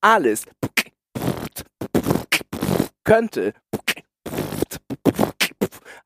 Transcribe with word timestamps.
Alles 0.00 0.46
könnte 3.04 3.54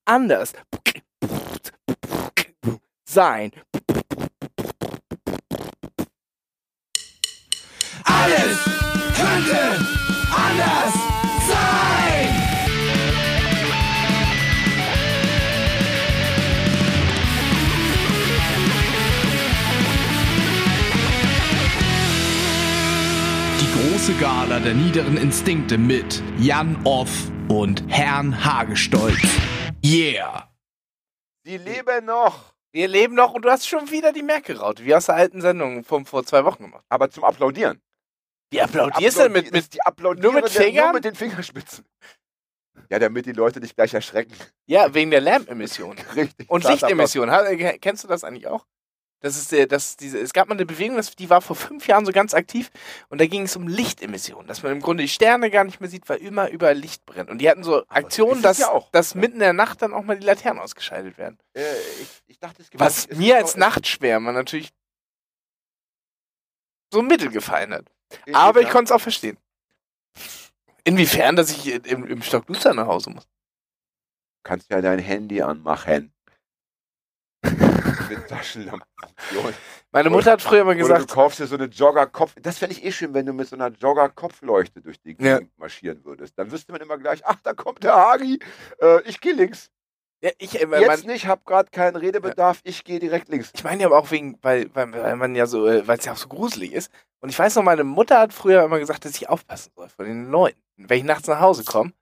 anders 0.05 0.53
sein. 3.09 3.53
Große 24.07 24.21
Gala 24.21 24.61
der 24.61 24.75
niederen 24.75 25.17
Instinkte 25.17 25.77
mit 25.77 26.23
Jan 26.39 26.79
Off 26.85 27.29
und 27.49 27.83
Herrn 27.89 28.45
Hagestolz. 28.45 29.19
Yeah! 29.85 30.49
Die 31.45 31.57
leben 31.59 32.05
noch. 32.05 32.55
Wir 32.71 32.87
leben 32.87 33.17
noch 33.17 33.35
und 33.35 33.45
du 33.45 33.51
hast 33.51 33.67
schon 33.67 33.91
wieder 33.91 34.13
die 34.13 34.23
Merkel-Raute, 34.23 34.85
wie 34.85 34.95
aus 34.95 35.07
der 35.07 35.17
alten 35.17 35.41
Sendung 35.41 35.83
von 35.83 36.05
vor 36.05 36.25
zwei 36.25 36.45
Wochen 36.45 36.65
gemacht. 36.65 36.85
Aber 36.89 37.11
zum 37.11 37.25
Applaudieren. 37.25 37.83
Wie 38.51 38.61
applaudierst 38.61 39.19
du 39.19 39.23
denn 39.25 39.33
mit, 39.33 39.51
mit 39.51 39.75
die 39.75 39.83
applaudieren 39.83 40.33
nur 40.33 40.41
mit 40.41 40.51
Fingern? 40.51 40.85
Nur 40.85 40.95
mit 40.95 41.05
den 41.05 41.17
Fingerspitzen. 41.17 41.85
Ja, 42.89 43.01
damit 43.01 43.27
die 43.27 43.33
Leute 43.33 43.59
dich 43.59 43.75
gleich 43.75 43.93
erschrecken. 43.93 44.35
Ja, 44.67 44.95
wegen 44.95 45.11
der 45.11 45.21
Lärmemission. 45.21 45.97
Richtig. 46.15 46.49
Und. 46.49 46.63
Lichtemission. 46.63 47.29
Äh, 47.29 47.79
Kennst 47.81 48.05
du 48.05 48.09
das 48.09 48.23
eigentlich 48.23 48.47
auch? 48.47 48.67
Das 49.27 49.37
ist, 49.37 49.53
äh, 49.53 49.67
das, 49.67 49.97
diese, 49.97 50.21
es 50.21 50.33
gab 50.33 50.47
mal 50.49 50.55
eine 50.55 50.67
Bewegung, 50.67 50.97
das, 50.97 51.17
die 51.17 51.29
war 51.29 51.43
vor 51.43 51.57
fünf 51.57 51.89
Jahren 51.89 52.07
so 52.07 52.13
ganz 52.13 52.33
aktiv 52.33 52.71
und 53.09 53.21
da 53.21 53.27
ging 53.27 53.43
es 53.43 53.57
um 53.57 53.67
Lichtemissionen, 53.67 54.47
dass 54.47 54.63
man 54.63 54.71
im 54.71 54.81
Grunde 54.81 55.03
die 55.03 55.09
Sterne 55.09 55.51
gar 55.51 55.65
nicht 55.65 55.81
mehr 55.81 55.91
sieht, 55.91 56.09
weil 56.09 56.19
immer 56.19 56.49
überall 56.51 56.77
Licht 56.77 57.05
brennt. 57.07 57.29
Und 57.29 57.39
die 57.39 57.51
hatten 57.51 57.65
so 57.65 57.85
Aktionen, 57.89 58.41
dass, 58.41 58.59
ja 58.59 58.71
auch. 58.71 58.89
dass 58.93 59.17
mitten 59.17 59.35
in 59.35 59.41
der 59.41 59.53
Nacht 59.53 59.83
dann 59.83 59.93
auch 59.93 60.05
mal 60.05 60.17
die 60.17 60.25
Laternen 60.25 60.61
ausgeschaltet 60.63 61.19
werden. 61.19 61.39
Äh, 61.55 61.65
ich, 62.01 62.23
ich 62.29 62.39
dachte, 62.39 62.63
Was 62.75 63.09
mir 63.09 63.37
als 63.37 63.57
Nachtschwärmer 63.57 64.31
natürlich 64.31 64.71
so 66.93 67.03
mittel 67.03 67.31
gefallen 67.31 67.75
hat. 67.75 67.87
es- 68.27 68.35
Aber 68.35 68.61
ich 68.61 68.67
ja. 68.69 68.73
konnte 68.73 68.91
es 68.91 68.93
auch 68.93 69.03
verstehen. 69.03 69.37
Inwiefern, 70.85 71.35
dass 71.35 71.51
ich 71.51 71.67
im, 71.87 72.07
im 72.07 72.23
Stock 72.23 72.47
Duster 72.47 72.73
nach 72.75 72.87
Hause 72.87 73.11
muss. 73.11 73.27
kannst 74.45 74.71
ja 74.71 74.81
dein 74.81 75.01
Handy 75.01 75.43
anmachen. 75.43 76.13
Mit 78.09 78.29
Taschenlampe. 78.29 78.87
Meine 79.93 80.11
Mutter 80.11 80.33
hat 80.33 80.43
früher 80.43 80.65
mal 80.65 80.75
Oder 80.75 80.83
du 80.83 80.93
gesagt, 80.95 81.11
kaufst 81.11 81.41
dir 81.41 81.47
so 81.47 81.57
eine 81.57 81.67
Jogger-Kopf. 81.67 82.35
Das 82.43 82.59
fände 82.59 82.75
ich 82.75 82.85
eh 82.85 82.93
schön, 82.93 83.15
wenn 83.15 83.27
du 83.27 83.33
mit 83.33 83.49
so 83.49 83.57
einer 83.57 83.69
Jogger-Kopfleuchte 83.69 84.81
durch 84.81 85.01
die 85.01 85.17
Ja. 85.19 85.39
Gegend 85.39 85.59
marschieren 85.59 86.05
würdest. 86.05 86.39
Dann 86.39 86.51
wüsste 86.51 86.73
man 86.73 86.81
immer 86.81 86.99
gleich, 86.99 87.25
ach, 87.25 87.37
da 87.43 87.55
kommt 87.55 87.83
der 87.85 87.95
Hagi. 87.95 88.39
Äh, 88.81 89.03
ich 89.03 89.21
gehe 89.21 89.33
links. 89.33 89.71
ja, 90.23 90.31
ich, 90.39 90.55
äh, 90.61 90.67
Jetzt 90.81 90.87
mein, 91.05 91.13
nicht, 91.13 91.27
hab 91.27 91.45
gerade 91.45 91.71
keinen 91.71 91.97
Redebedarf. 91.97 92.61
Ich 92.65 92.85
gehe 92.85 92.99
direkt 92.99 93.29
links. 93.29 93.51
ich 93.55 93.65
meine 93.65 93.83
ja 93.83 93.87
aber 93.89 93.99
auch 93.99 94.11
wegen, 94.11 94.39
weil, 94.43 94.69
weil, 94.75 94.93
weil 94.93 95.17
man 95.17 95.35
ja 95.35 95.47
so, 95.47 95.67
äh, 95.67 95.87
weil 95.87 95.99
es 95.99 96.05
ja 96.05 96.13
auch 96.13 96.17
so 96.19 96.29
gruselig 96.29 96.73
ist. 96.73 96.91
Und 97.21 97.31
ich 97.31 97.39
weiß 97.39 97.55
noch, 97.57 97.63
meine 97.63 97.85
Mutter 97.85 98.19
hat 98.19 98.33
früher 98.33 98.63
immer 98.65 98.79
gesagt, 98.79 99.05
dass 99.05 99.15
ich 99.17 99.29
aufpassen 99.29 99.73
soll 99.75 99.89
vor 99.89 100.05
den 100.05 100.31
Leuten. 100.31 100.61
Wenn 100.77 100.99
ich 100.99 101.05
nachts 101.05 101.27
nach 101.29 101.41
Hause 101.41 101.65
komme, 101.65 101.93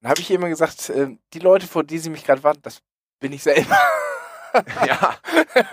dann 0.00 0.10
habe 0.10 0.20
ich 0.20 0.30
ihr 0.30 0.36
immer 0.36 0.48
gesagt, 0.48 0.88
äh, 0.90 1.16
die 1.34 1.38
Leute, 1.38 1.66
vor 1.66 1.84
die 1.84 1.98
sie 1.98 2.10
mich 2.10 2.24
gerade 2.24 2.42
warten, 2.42 2.62
das 2.62 2.80
bin 3.20 3.32
ich 3.32 3.42
selber. 3.42 3.76
ja, 4.86 5.14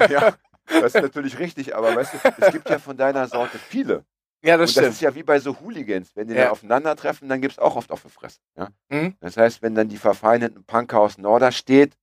ja. 0.10 0.34
Das 0.68 0.94
ist 0.96 1.02
natürlich 1.02 1.40
richtig, 1.40 1.76
aber 1.76 1.96
weißt 1.96 2.14
du, 2.14 2.18
es 2.46 2.52
gibt 2.52 2.70
ja 2.70 2.78
von 2.80 2.96
deiner 2.96 3.28
Sorte 3.28 3.58
viele. 3.58 4.06
ja, 4.44 4.56
das 4.56 4.70
Und 4.72 4.78
das 4.78 4.84
stimmt. 4.84 4.88
ist 4.94 5.02
ja 5.02 5.16
wie 5.16 5.24
bei 5.24 5.40
so 5.40 5.60
Hooligans. 5.62 6.12
Wenn 6.16 6.28
die 6.28 6.36
Ja. 6.36 6.44
dann 6.44 6.52
aufeinandertreffen, 6.52 7.28
dann 7.28 7.42
gibt 7.42 7.54
es 7.54 7.60
auch 7.60 7.76
oft 7.76 7.92
auf 7.92 8.04
die 8.04 8.10
Fresse. 8.10 8.40
Ja? 8.56 8.68
Mhm. 8.90 9.16
Das 9.20 9.36
heißt, 9.38 9.62
wenn 9.64 9.74
dann 9.76 9.90
die 9.90 9.98
verfeindeten 9.98 10.64
Punker 10.66 11.00
aus 11.00 11.18
Norder 11.18 11.52
steht 11.52 11.98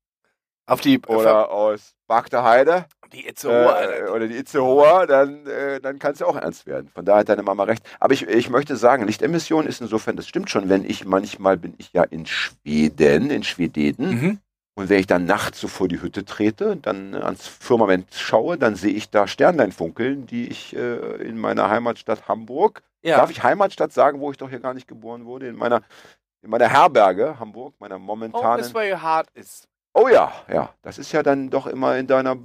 Auf 0.66 0.80
die, 0.80 1.00
oder 1.06 1.48
aus 1.50 1.94
Bagder 2.08 2.42
Heide 2.42 2.86
die 3.12 3.28
Itzehoe, 3.28 3.72
Alter. 3.72 4.06
äh, 4.08 4.10
oder 4.10 4.26
die 4.26 4.36
Itzehoer, 4.36 5.06
dann, 5.06 5.46
äh, 5.46 5.80
dann 5.80 6.00
kann 6.00 6.14
es 6.14 6.18
ja 6.18 6.26
auch 6.26 6.34
ernst 6.34 6.66
werden. 6.66 6.88
Von 6.88 7.04
daher 7.04 7.20
hat 7.20 7.28
deine 7.28 7.44
Mama 7.44 7.62
recht. 7.62 7.84
Aber 8.00 8.14
ich, 8.14 8.26
ich 8.26 8.50
möchte 8.50 8.74
sagen, 8.74 9.06
Lichtemission 9.06 9.64
ist 9.68 9.80
insofern, 9.80 10.16
das 10.16 10.26
stimmt 10.26 10.50
schon, 10.50 10.68
wenn 10.68 10.84
ich 10.84 11.04
manchmal 11.04 11.56
bin 11.56 11.74
ich 11.78 11.92
ja 11.92 12.02
in 12.02 12.26
Schweden, 12.26 13.30
in 13.30 13.44
Schwededen. 13.44 14.08
Mhm. 14.10 14.38
Und 14.78 14.90
wenn 14.90 14.98
ich 15.00 15.06
dann 15.06 15.24
nachts 15.24 15.58
so 15.60 15.68
vor 15.68 15.88
die 15.88 16.02
Hütte 16.02 16.24
trete, 16.26 16.76
dann 16.76 17.14
äh, 17.14 17.16
ans 17.16 17.46
Firmament 17.46 18.12
schaue, 18.14 18.58
dann 18.58 18.76
sehe 18.76 18.92
ich 18.92 19.10
da 19.10 19.26
Sternlein 19.26 19.72
funkeln, 19.72 20.26
die 20.26 20.48
ich 20.48 20.76
äh, 20.76 20.96
in 21.22 21.38
meiner 21.38 21.70
Heimatstadt 21.70 22.28
Hamburg, 22.28 22.82
Ja. 23.02 23.16
darf 23.16 23.30
ich 23.30 23.42
Heimatstadt 23.42 23.92
sagen, 23.92 24.20
wo 24.20 24.30
ich 24.30 24.36
doch 24.36 24.50
hier 24.50 24.60
gar 24.60 24.74
nicht 24.74 24.86
geboren 24.86 25.24
wurde, 25.24 25.48
in 25.48 25.56
meiner, 25.56 25.80
in 26.42 26.50
meiner 26.50 26.68
Herberge 26.68 27.38
Hamburg, 27.40 27.74
meiner 27.80 27.94
Home 27.94 28.04
momentanen. 28.04 28.60
is 28.60 28.74
where 28.74 28.92
your 28.92 29.02
heart 29.02 29.28
is. 29.34 29.66
Oh 29.94 30.08
ja, 30.08 30.30
ja, 30.52 30.68
das 30.82 30.98
ist 30.98 31.10
ja 31.12 31.22
dann 31.22 31.48
doch 31.48 31.66
immer 31.66 31.96
in 31.96 32.06
deiner 32.06 32.36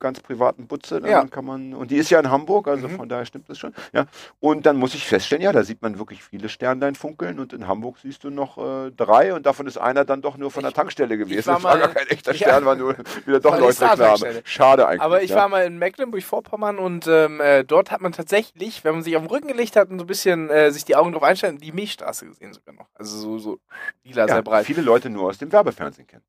ganz 0.00 0.20
privaten 0.20 0.66
Butze, 0.66 1.00
dann 1.00 1.10
Ja. 1.10 1.24
kann 1.26 1.44
man 1.44 1.74
und 1.74 1.90
die 1.90 1.96
ist 1.96 2.10
ja 2.10 2.20
in 2.20 2.30
Hamburg, 2.30 2.68
also 2.68 2.88
Mhm. 2.88 2.96
von 2.96 3.08
daher 3.08 3.24
stimmt 3.26 3.48
das 3.50 3.58
schon. 3.58 3.74
Ja, 3.92 4.06
und 4.40 4.64
dann 4.66 4.76
muss 4.76 4.94
ich 4.94 5.06
feststellen, 5.06 5.42
ja, 5.42 5.52
da 5.52 5.62
sieht 5.64 5.82
man 5.82 5.98
wirklich 5.98 6.22
viele 6.22 6.48
Sternlein 6.48 6.94
funkeln 6.94 7.38
und 7.40 7.52
in 7.52 7.66
Hamburg 7.66 7.98
siehst 7.98 8.22
du 8.24 8.30
noch 8.30 8.58
äh, 8.58 8.90
drei 8.92 9.34
und 9.34 9.46
davon 9.46 9.66
ist 9.66 9.76
einer 9.78 10.04
dann 10.04 10.22
doch 10.22 10.36
nur 10.36 10.50
von 10.50 10.62
der 10.62 10.70
Ich- 10.70 10.74
Tankstelle 10.76 11.18
gewesen. 11.18 11.46
war 11.46 11.54
Das 11.56 11.64
war 11.64 11.74
mal- 11.76 11.80
gar 11.80 11.88
kein 11.94 12.06
echter 12.08 12.32
Ja. 12.32 12.36
Stern, 12.38 12.64
war 12.64 12.76
nur 12.76 12.96
wieder 13.26 13.40
doch 13.40 13.58
Leuchtreklame. 13.58 14.42
Schade 14.44 14.86
eigentlich. 14.86 15.02
Aber 15.02 15.22
ich 15.22 15.30
ja. 15.30 15.36
war 15.36 15.48
mal 15.48 15.64
in 15.64 15.78
Mecklenburg-Vorpommern 15.78 16.78
und 16.78 17.06
ähm, 17.08 17.40
äh, 17.40 17.64
dort 17.64 17.90
hat 17.90 18.00
man 18.00 18.12
tatsächlich, 18.12 18.84
wenn 18.84 18.94
man 18.94 19.02
sich 19.02 19.16
auf 19.16 19.22
den 19.22 19.30
Rücken 19.30 19.48
gelegt 19.48 19.76
hat 19.76 19.90
und 19.90 19.98
so 19.98 20.04
ein 20.04 20.06
bisschen 20.08 20.48
äh, 20.50 20.70
sich 20.70 20.84
die 20.84 20.96
Augen 20.96 21.12
drauf 21.12 21.22
einstellen, 21.22 21.58
die 21.58 21.72
Milchstraße 21.72 22.26
gesehen 22.26 22.52
sogar 22.52 22.74
noch. 22.74 22.86
Also 22.94 23.16
so, 23.18 23.38
so 23.38 23.58
lila, 24.04 24.26
sehr 24.26 24.36
ja, 24.36 24.42
breit. 24.42 24.64
viele 24.66 24.82
Leute 24.82 25.10
nur 25.10 25.24
aus 25.28 25.38
dem 25.38 25.50
Werbefernsehen 25.52 26.06
kennen. 26.06 26.22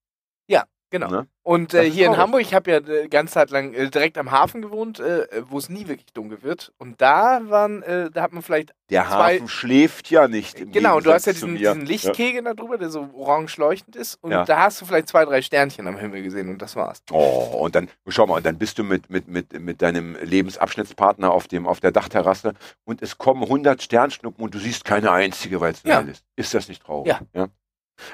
Genau. 0.92 1.08
Ne? 1.10 1.28
Und 1.44 1.74
äh, 1.76 1.90
hier 1.90 2.08
in. 2.08 2.18
Hamburg, 2.18 2.42
ich 2.42 2.54
habe 2.54 2.72
ja 2.72 2.78
äh, 2.78 3.08
ganz 3.08 3.32
Zeit 3.32 3.52
lang 3.52 3.74
äh, 3.74 3.90
direkt 3.90 4.18
am 4.18 4.32
Hafen 4.32 4.62
gewohnt, 4.62 5.00
äh, 5.00 5.28
wo 5.48 5.58
es 5.60 5.70
nie 5.70 5.88
wirklich 5.88 6.12
dunkel 6.14 6.42
wird. 6.42 6.72
Und 6.80 7.00
da 7.02 7.42
waren, 7.44 7.84
äh, 7.84 8.10
da 8.12 8.24
hat 8.24 8.34
man 8.34 8.42
vielleicht, 8.42 8.74
Der 8.90 9.06
Zwei- 9.06 9.36
Hafen 9.36 9.48
schläft 9.48 10.10
ja 10.10 10.28
nicht. 10.28 10.60
Im 10.60 10.72
genau, 10.72 11.00
du 11.00 11.12
hast 11.14 11.28
ja 11.28 11.34
Gegensatz 11.34 11.58
diesen, 11.60 11.76
diesen 11.80 11.86
Lichtkegel 11.86 12.44
da 12.44 12.54
drüber, 12.56 12.78
der 12.80 12.90
so 12.90 13.08
orange 13.14 13.58
leuchtend 13.58 13.96
ist. 13.96 14.16
Und 14.22 14.32
Ja. 14.32 14.46
da 14.46 14.62
hast 14.64 14.82
du 14.82 14.86
vielleicht 14.86 15.08
zwei, 15.10 15.26
drei 15.26 15.42
Sternchen 15.44 15.88
am 15.88 15.98
Himmel 15.98 16.24
gesehen 16.24 16.50
und 16.50 16.60
das 16.62 16.76
war's. 16.76 17.04
Oh, 17.12 17.60
und 17.62 17.76
dann, 17.76 17.88
schau 18.08 18.26
mal, 18.26 18.38
und 18.38 18.46
dann 18.46 18.58
bist 18.58 18.78
du 18.80 18.84
mit, 18.84 19.10
mit, 19.12 19.28
mit, 19.28 19.60
mit 19.60 19.82
deinem 19.84 20.16
Lebensabschnittspartner 20.22 21.32
auf, 21.32 21.48
dem, 21.48 21.68
auf 21.68 21.80
der 21.80 21.92
Dachterrasse 21.92 22.54
und 22.86 23.02
es 23.02 23.18
kommen 23.18 23.44
100 23.44 23.82
Sternschnuppen 23.82 24.44
und 24.44 24.54
du 24.56 24.60
siehst 24.60 24.86
keine 24.86 25.12
einzige, 25.12 25.62
weil 25.62 25.74
es 25.74 25.84
Ja. 25.84 26.00
ist. 26.00 26.24
Ist 26.36 26.54
das 26.54 26.68
nicht 26.68 26.84
traurig? 26.84 27.16
Ja. 27.34 27.48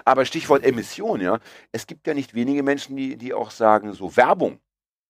Aber 0.06 0.26
Stichwort 0.26 0.64
Emission, 0.64 1.22
ja. 1.22 1.40
Es 1.72 1.88
gibt 1.88 2.08
ja 2.08 2.14
nicht 2.14 2.34
wenige 2.34 2.64
Menschen, 2.64 2.96
die, 2.96 3.16
die 3.18 3.34
auch 3.34 3.52
sagen, 3.52 3.94
so 3.94 4.16
Werbung, 4.18 4.60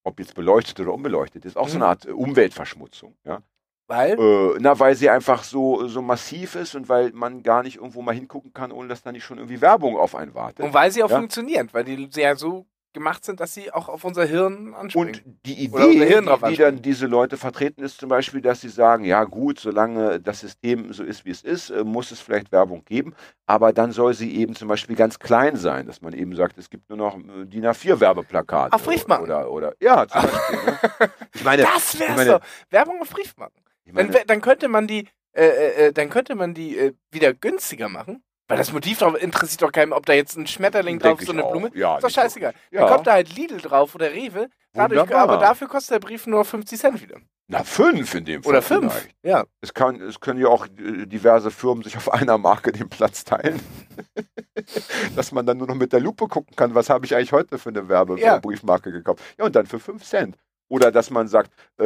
ob 0.03 0.19
jetzt 0.19 0.36
beleuchtet 0.36 0.80
oder 0.80 0.94
unbeleuchtet, 0.94 1.46
ist 1.46 1.58
auch 1.58 1.68
so 1.68 1.78
Mhm. 1.78 1.84
eine 1.84 1.90
Art 1.90 2.06
äh, 2.06 2.12
Umweltverschmutzung, 2.12 3.16
ja. 3.25 3.41
Weil, 3.88 4.19
Äh, 4.19 4.58
na, 4.59 4.80
weil 4.80 4.96
sie 4.96 5.09
einfach 5.12 5.44
so, 5.44 5.88
so 5.88 6.02
massiv 6.02 6.56
ist 6.56 6.74
und 6.74 6.90
weil 6.90 7.12
man 7.12 7.44
gar 7.44 7.62
nicht 7.62 7.75
irgendwo 7.78 8.02
mal 8.02 8.16
hingucken 8.16 8.52
kann, 8.52 8.72
ohne 8.72 8.88
dass 8.88 9.03
da 9.03 9.12
nicht 9.12 9.24
schon 9.24 9.38
irgendwie 9.38 9.62
Werbung 9.62 9.96
auf 9.96 10.16
einen 10.16 10.34
wartet. 10.34 10.66
und 10.66 10.74
weil 10.74 10.92
sie 10.92 11.03
auch 11.03 11.09
Ja. 11.12 11.18
funktionieren, 11.19 11.69
weil 11.72 11.84
die 11.84 12.09
ja 12.16 12.36
so 12.36 12.66
gemacht 12.95 13.23
sind, 13.23 13.39
dass 13.39 13.53
sie 13.53 13.72
auch 13.72 13.88
auf 13.89 14.03
unser 14.03 14.25
Hirn 14.25 14.73
anspringen. 14.73 15.09
Und 15.13 15.23
die 15.45 15.53
Idee, 15.66 15.91
die, 16.22 16.47
die 16.50 16.56
dann 16.56 16.81
diese 16.81 17.06
Leute 17.06 17.38
vertreten, 17.38 17.83
ist 17.83 18.00
zum 18.00 18.09
Beispiel, 18.09 18.41
dass 18.41 18.61
sie 18.61 18.69
sagen, 18.69 19.06
ja 19.06 19.23
gut, 19.25 19.59
solange 19.59 20.19
das 20.19 20.39
System 20.39 20.91
so 20.91 21.03
ist, 21.03 21.25
wie 21.25 21.29
es 21.29 21.44
ist, 21.44 21.69
äh, 21.69 21.83
muss 21.83 22.09
es 22.09 22.19
vielleicht 22.19 22.51
Werbung 22.51 22.83
geben, 22.85 23.13
aber 23.45 23.72
dann 23.73 23.91
soll 23.91 24.16
sie 24.16 24.35
eben 24.35 24.56
zum 24.56 24.67
Beispiel 24.67 24.95
ganz 24.95 25.19
klein 25.19 25.56
sein, 25.57 25.85
dass 25.85 26.01
man 26.01 26.13
eben 26.13 26.35
sagt, 26.35 26.57
es 26.57 26.72
gibt 26.72 26.89
nur 26.89 26.97
noch 26.97 27.16
äh, 27.17 27.45
DIN 27.45 27.66
A4-Werbeplakate. 27.67 28.73
Auf 28.73 28.83
Briefmarken. 28.83 29.25
Oder, 29.25 29.51
oder, 29.51 29.73
ja, 29.80 30.07
zum 30.07 30.21
Beispiel. 30.24 30.57
ne? 30.65 30.80
Ich 31.36 31.44
meine, 31.44 31.62
das 31.63 32.00
meine- 32.15 32.31
doch. 32.31 32.41
Werbung 32.71 33.01
auf 33.01 33.09
Briefmarken. 33.12 33.62
Dann, 33.86 33.94
meine 33.94 34.13
wär- 34.13 34.25
dann 34.25 34.41
könnte 34.41 34.68
man 34.68 34.88
die, 34.88 35.07
äh, 35.33 35.45
äh, 35.45 35.86
äh, 35.88 35.94
dann 35.94 36.09
könnte 36.09 36.33
man 36.33 36.53
die 36.56 36.77
äh, 36.77 36.94
wieder 37.12 37.33
günstiger 37.33 37.89
machen. 37.89 38.24
Weil 38.47 38.57
das 38.57 38.71
Motiv 38.71 39.00
drauf 39.00 39.15
interessiert 39.21 39.62
doch 39.63 39.71
keinem, 39.71 39.92
ob 39.92 40.06
da 40.06 40.13
jetzt 40.13 40.38
ein 40.38 40.45
Schmetterling 40.45 41.00
drauf 41.00 41.19
ist, 41.19 41.25
so 41.27 41.33
ich 41.33 41.38
eine 41.39 41.47
auch. 41.47 41.51
Blume. 41.51 41.71
Ja, 41.74 41.95
ist 41.97 42.03
doch 42.03 42.09
scheißegal. 42.12 42.53
wirklich. 42.53 42.69
Dann 42.80 42.81
Ja. 42.88 42.94
kommt 42.94 43.07
da 43.07 43.13
halt 43.13 43.36
Lidl 43.36 43.57
drauf 43.59 43.95
oder 43.95 44.12
Rewe. 44.12 44.50
Dadurch, 44.74 45.15
aber 45.15 45.38
dafür 45.38 45.68
kostet 45.68 45.95
der 45.95 46.00
Brief 46.00 46.27
nur 46.27 46.44
50 46.45 46.80
Cent 46.80 47.01
wieder. 47.01 47.18
Na, 47.47 47.63
fünf 47.63 48.13
in 48.15 48.25
dem 48.25 48.44
Fall. 48.44 48.50
Oder 48.51 48.62
fünf. 48.62 48.92
vielleicht. 48.94 49.15
Ja. 49.24 49.45
Es, 49.62 49.74
kann, 49.74 50.01
es 50.01 50.19
können 50.19 50.39
ja 50.42 50.47
auch 50.47 50.65
äh, 50.68 51.06
diverse 51.06 51.50
Firmen 51.51 51.83
sich 51.83 51.95
auf 51.95 52.12
einer 52.12 52.38
Marke 52.38 52.71
den 52.71 52.89
Platz 52.89 53.24
teilen. 53.24 53.59
Dass 55.15 55.31
man 55.31 55.45
dann 55.45 55.57
nur 55.57 55.68
noch 55.68 55.75
mit 55.75 55.94
der 55.94 56.00
Lupe 56.00 56.27
gucken 56.27 56.56
kann, 56.56 56.74
was 56.75 56.89
habe 56.89 57.06
ich 57.06 57.15
eigentlich 57.15 57.31
heute 57.33 57.57
für 57.57 57.69
eine 57.69 57.88
Werbebriefmarke 57.88 58.89
Ja. 58.89 58.95
gekauft. 58.98 59.24
Ja, 59.38 59.45
und 59.45 59.56
dann 59.56 59.65
für 59.65 59.80
5 59.80 60.03
Cent. 60.03 60.38
Oder 60.68 60.91
dass 60.91 61.09
man 61.12 61.27
sagt, 61.27 61.51
äh, 61.77 61.83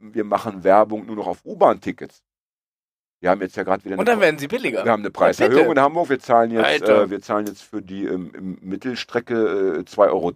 wir 0.00 0.24
machen 0.24 0.62
Werbung 0.62 1.06
nur 1.06 1.16
noch 1.16 1.26
auf 1.26 1.38
U-Bahn-Tickets. 1.44 2.22
Wir 3.20 3.30
haben 3.30 3.40
jetzt 3.40 3.56
ja 3.56 3.64
gerade 3.64 3.84
wieder 3.84 3.98
Und 3.98 4.06
dann 4.06 4.20
werden 4.20 4.38
sie 4.38 4.46
billiger. 4.46 4.84
wir 4.84 4.92
haben 4.92 5.02
eine 5.02 5.10
Preiserhöhung 5.10 5.72
in 5.72 5.80
Hamburg. 5.80 6.08
Wir 6.08 6.20
zahlen 6.20 6.52
jetzt, 6.52 6.82
äh, 6.82 7.10
wir 7.10 7.20
zahlen 7.20 7.46
jetzt 7.46 7.62
für 7.62 7.82
die 7.82 8.04
ähm, 8.04 8.30
im 8.34 8.58
Mittelstrecke 8.62 9.78
äh, 9.78 9.80
2,30 9.80 10.06
Euro. 10.10 10.32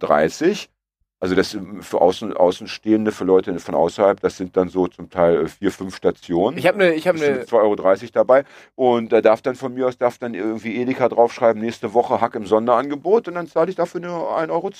Also 1.23 1.35
das 1.35 1.53
ähm, 1.53 1.81
für 1.81 2.01
Außen, 2.01 2.33
Außenstehende, 2.33 3.13
für 3.13 3.23
Leute 3.23 3.57
von 3.59 3.75
außerhalb, 3.75 4.19
das 4.19 4.35
sind 4.35 4.57
dann 4.57 4.67
so 4.67 4.89
zum 4.89 5.09
Teil 5.09 5.45
äh, 5.45 5.47
vier, 5.47 5.71
fünf 5.71 5.95
Stationen. 5.95 6.57
Ich 6.57 6.67
habe 6.67 6.83
eine, 6.83 6.93
ich 6.95 7.07
habe 7.07 7.17
eine, 7.17 7.43
2,30 7.43 7.53
Euro 7.53 7.75
dabei. 8.11 8.43
Und 8.75 9.13
da 9.13 9.21
darf 9.21 9.41
dann 9.41 9.55
von 9.55 9.73
mir 9.73 9.87
aus, 9.87 9.97
darf 9.97 10.17
dann 10.17 10.33
irgendwie 10.33 10.75
Edeka 10.75 11.07
draufschreiben, 11.07 11.61
nächste 11.61 11.93
Woche 11.93 12.19
Hack 12.19 12.35
im 12.35 12.45
Sonderangebot 12.45 13.29
und 13.29 13.35
dann 13.35 13.47
zahle 13.47 13.69
ich 13.69 13.77
dafür 13.77 14.01
nur 14.01 14.37
1,10 14.37 14.49
Euro. 14.49 14.71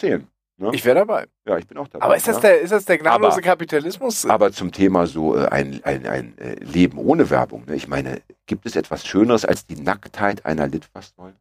Ne? 0.57 0.69
ich 0.73 0.85
wäre 0.85 0.99
dabei. 0.99 1.25
ja, 1.47 1.57
ich 1.57 1.65
bin 1.67 1.77
auch 1.77 1.87
dabei. 1.87 2.05
Aber 2.05 2.15
ist 2.15 2.27
das 2.27 2.39
der, 2.39 2.61
ist 2.61 2.71
das 2.71 2.85
der 2.85 2.97
gnadenlose 2.99 3.33
Aber- 3.37 3.41
Kapitalismus? 3.41 4.25
Aber 4.25 4.51
zum 4.51 4.71
Thema 4.71 5.07
so 5.07 5.35
äh, 5.35 5.47
ein, 5.47 5.81
ein, 5.83 6.05
ein 6.05 6.37
äh, 6.37 6.55
Leben 6.63 6.97
ohne 6.97 7.29
Werbung. 7.29 7.65
Ne? 7.65 7.75
Ich 7.75 7.87
meine, 7.87 8.21
gibt 8.45 8.65
es 8.65 8.75
etwas 8.75 9.05
Schöneres 9.05 9.45
als 9.45 9.65
die 9.65 9.75
Nacktheit 9.75 10.45
einer 10.45 10.67
Litfaßsäule? 10.67 11.33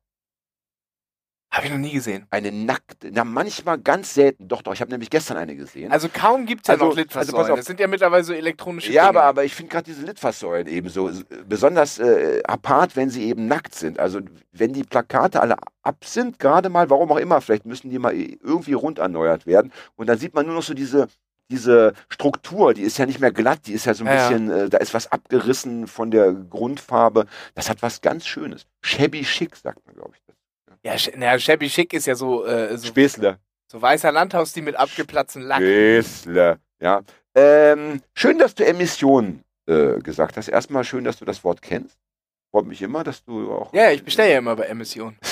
Habe 1.52 1.66
ich 1.66 1.72
noch 1.72 1.78
nie 1.78 1.92
gesehen. 1.92 2.26
Eine 2.30 2.50
nackte, 2.50 3.10
na 3.12 3.24
manchmal 3.24 3.78
ganz 3.78 4.14
selten. 4.14 4.48
Doch, 4.48 4.62
doch, 4.62 4.72
ich 4.72 4.80
habe 4.80 4.90
nämlich 4.90 5.10
gestern 5.10 5.36
eine 5.36 5.54
gesehen. 5.54 5.92
Also 5.92 6.08
kaum 6.08 6.46
gibt 6.46 6.62
es 6.62 6.68
ja 6.68 6.74
Also- 6.74 6.84
noch 6.86 6.90
also 6.92 7.00
Litfaßsäulen. 7.02 7.50
auf. 7.50 7.56
das 7.58 7.66
sind 7.66 7.78
ja 7.78 7.86
mittlerweile 7.88 8.24
so 8.24 8.32
elektronische 8.32 8.90
ja, 8.90 9.02
Dinge. 9.02 9.18
aber, 9.20 9.24
aber 9.24 9.44
ich 9.44 9.54
finde 9.54 9.70
gerade 9.70 9.84
diese 9.84 10.02
Litfaßsäulen 10.06 10.66
eben 10.66 10.88
so 10.88 11.10
besonders 11.46 11.98
äh, 11.98 12.40
apart, 12.44 12.96
wenn 12.96 13.10
sie 13.10 13.24
eben 13.24 13.48
nackt 13.48 13.74
sind. 13.74 13.98
Also 13.98 14.20
wenn 14.52 14.72
die 14.72 14.82
Plakate 14.82 15.42
alle 15.42 15.56
ab 15.82 16.04
sind, 16.06 16.38
gerade 16.38 16.70
mal, 16.70 16.88
warum 16.88 17.12
auch 17.12 17.18
immer, 17.18 17.42
vielleicht 17.42 17.66
müssen 17.66 17.90
die 17.90 17.98
mal 17.98 18.14
irgendwie 18.14 18.72
rund 18.72 18.98
erneuert 18.98 19.44
werden. 19.46 19.72
Und 19.96 20.06
dann 20.08 20.16
sieht 20.18 20.32
man 20.34 20.46
nur 20.46 20.54
noch 20.54 20.62
so 20.62 20.72
diese, 20.72 21.06
diese 21.50 21.92
Struktur, 22.08 22.72
die 22.72 22.80
ist 22.80 22.96
ja 22.96 23.04
nicht 23.04 23.20
mehr 23.20 23.30
glatt, 23.30 23.66
die 23.66 23.74
ist 23.74 23.84
ja 23.84 23.92
so 23.92 24.04
ein 24.04 24.06
ja. 24.16 24.26
bisschen, 24.30 24.50
Äh, 24.50 24.68
da 24.70 24.78
ist 24.78 24.94
was 24.94 25.12
abgerissen 25.12 25.86
von 25.86 26.10
der 26.10 26.32
Grundfarbe. 26.32 27.26
Das 27.54 27.68
hat 27.68 27.82
was 27.82 28.00
ganz 28.00 28.26
Schönes. 28.26 28.64
Shabby 28.80 29.20
chic, 29.22 29.54
sagt 29.54 29.84
man, 29.84 29.96
glaube 29.96 30.12
ich. 30.14 30.22
Ja, 30.82 30.94
sch- 30.94 31.12
na, 31.16 31.38
shabby 31.38 31.68
chic 31.68 31.92
ist 31.92 32.06
ja 32.06 32.14
so, 32.14 32.44
äh, 32.44 32.76
so, 32.76 32.88
Späßle. 32.88 33.38
so 33.70 33.80
weißer 33.80 34.10
Landhausstil 34.12 34.62
mit 34.64 34.76
abgeplatzten 34.76 35.42
Lack. 35.42 35.58
Späßle, 35.58 36.58
ja. 36.80 37.02
Ähm, 37.34 38.02
schön, 38.14 38.38
dass 38.38 38.54
du 38.54 38.66
Emissionen 38.66 39.44
äh, 39.66 39.98
gesagt 40.00 40.36
hast. 40.36 40.48
Erstmal 40.48 40.84
schön, 40.84 41.04
dass 41.04 41.18
du 41.18 41.24
das 41.24 41.44
Wort 41.44 41.62
kennst. 41.62 41.96
Freut 42.50 42.66
mich 42.66 42.82
immer, 42.82 43.04
dass 43.04 43.24
du 43.24 43.50
auch. 43.52 43.72
Ja, 43.72 43.90
ich 43.90 44.04
bestelle 44.04 44.32
ja 44.32 44.38
immer 44.38 44.56
bei 44.56 44.64
Emission. 44.64 45.16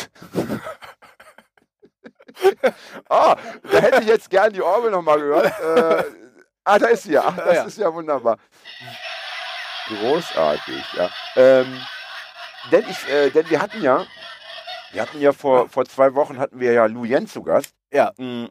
Ah, 3.08 3.36
da 3.70 3.78
hätte 3.80 4.00
ich 4.02 4.08
jetzt 4.08 4.30
gern 4.30 4.52
die 4.52 4.62
Orgel 4.62 4.90
nochmal 4.90 5.18
gehört. 5.18 5.52
Äh, 5.60 6.04
ah, 6.64 6.78
da 6.78 6.86
ist 6.86 7.02
sie 7.02 7.12
ja. 7.12 7.24
Ach, 7.26 7.36
das 7.36 7.54
Ja. 7.54 7.64
ist 7.64 7.78
ja 7.78 7.92
wunderbar. 7.92 8.38
Großartig, 9.88 10.82
ja. 10.96 11.10
Ähm, 11.36 11.80
denn, 12.70 12.84
ich, 12.88 13.08
äh, 13.08 13.30
denn 13.30 13.48
wir 13.50 13.60
hatten 13.60 13.82
ja, 13.82 14.06
wir 14.92 15.02
hatten 15.02 15.20
ja 15.20 15.32
vor, 15.32 15.68
vor 15.68 15.84
zwei 15.84 16.14
Wochen 16.14 16.38
hatten 16.38 16.60
wir 16.60 16.72
ja 16.72 16.86
Lou 16.86 17.04
Yen 17.04 17.26
zu 17.26 17.42
Gast. 17.42 17.74
Ja. 17.92 18.12
Mm, 18.18 18.46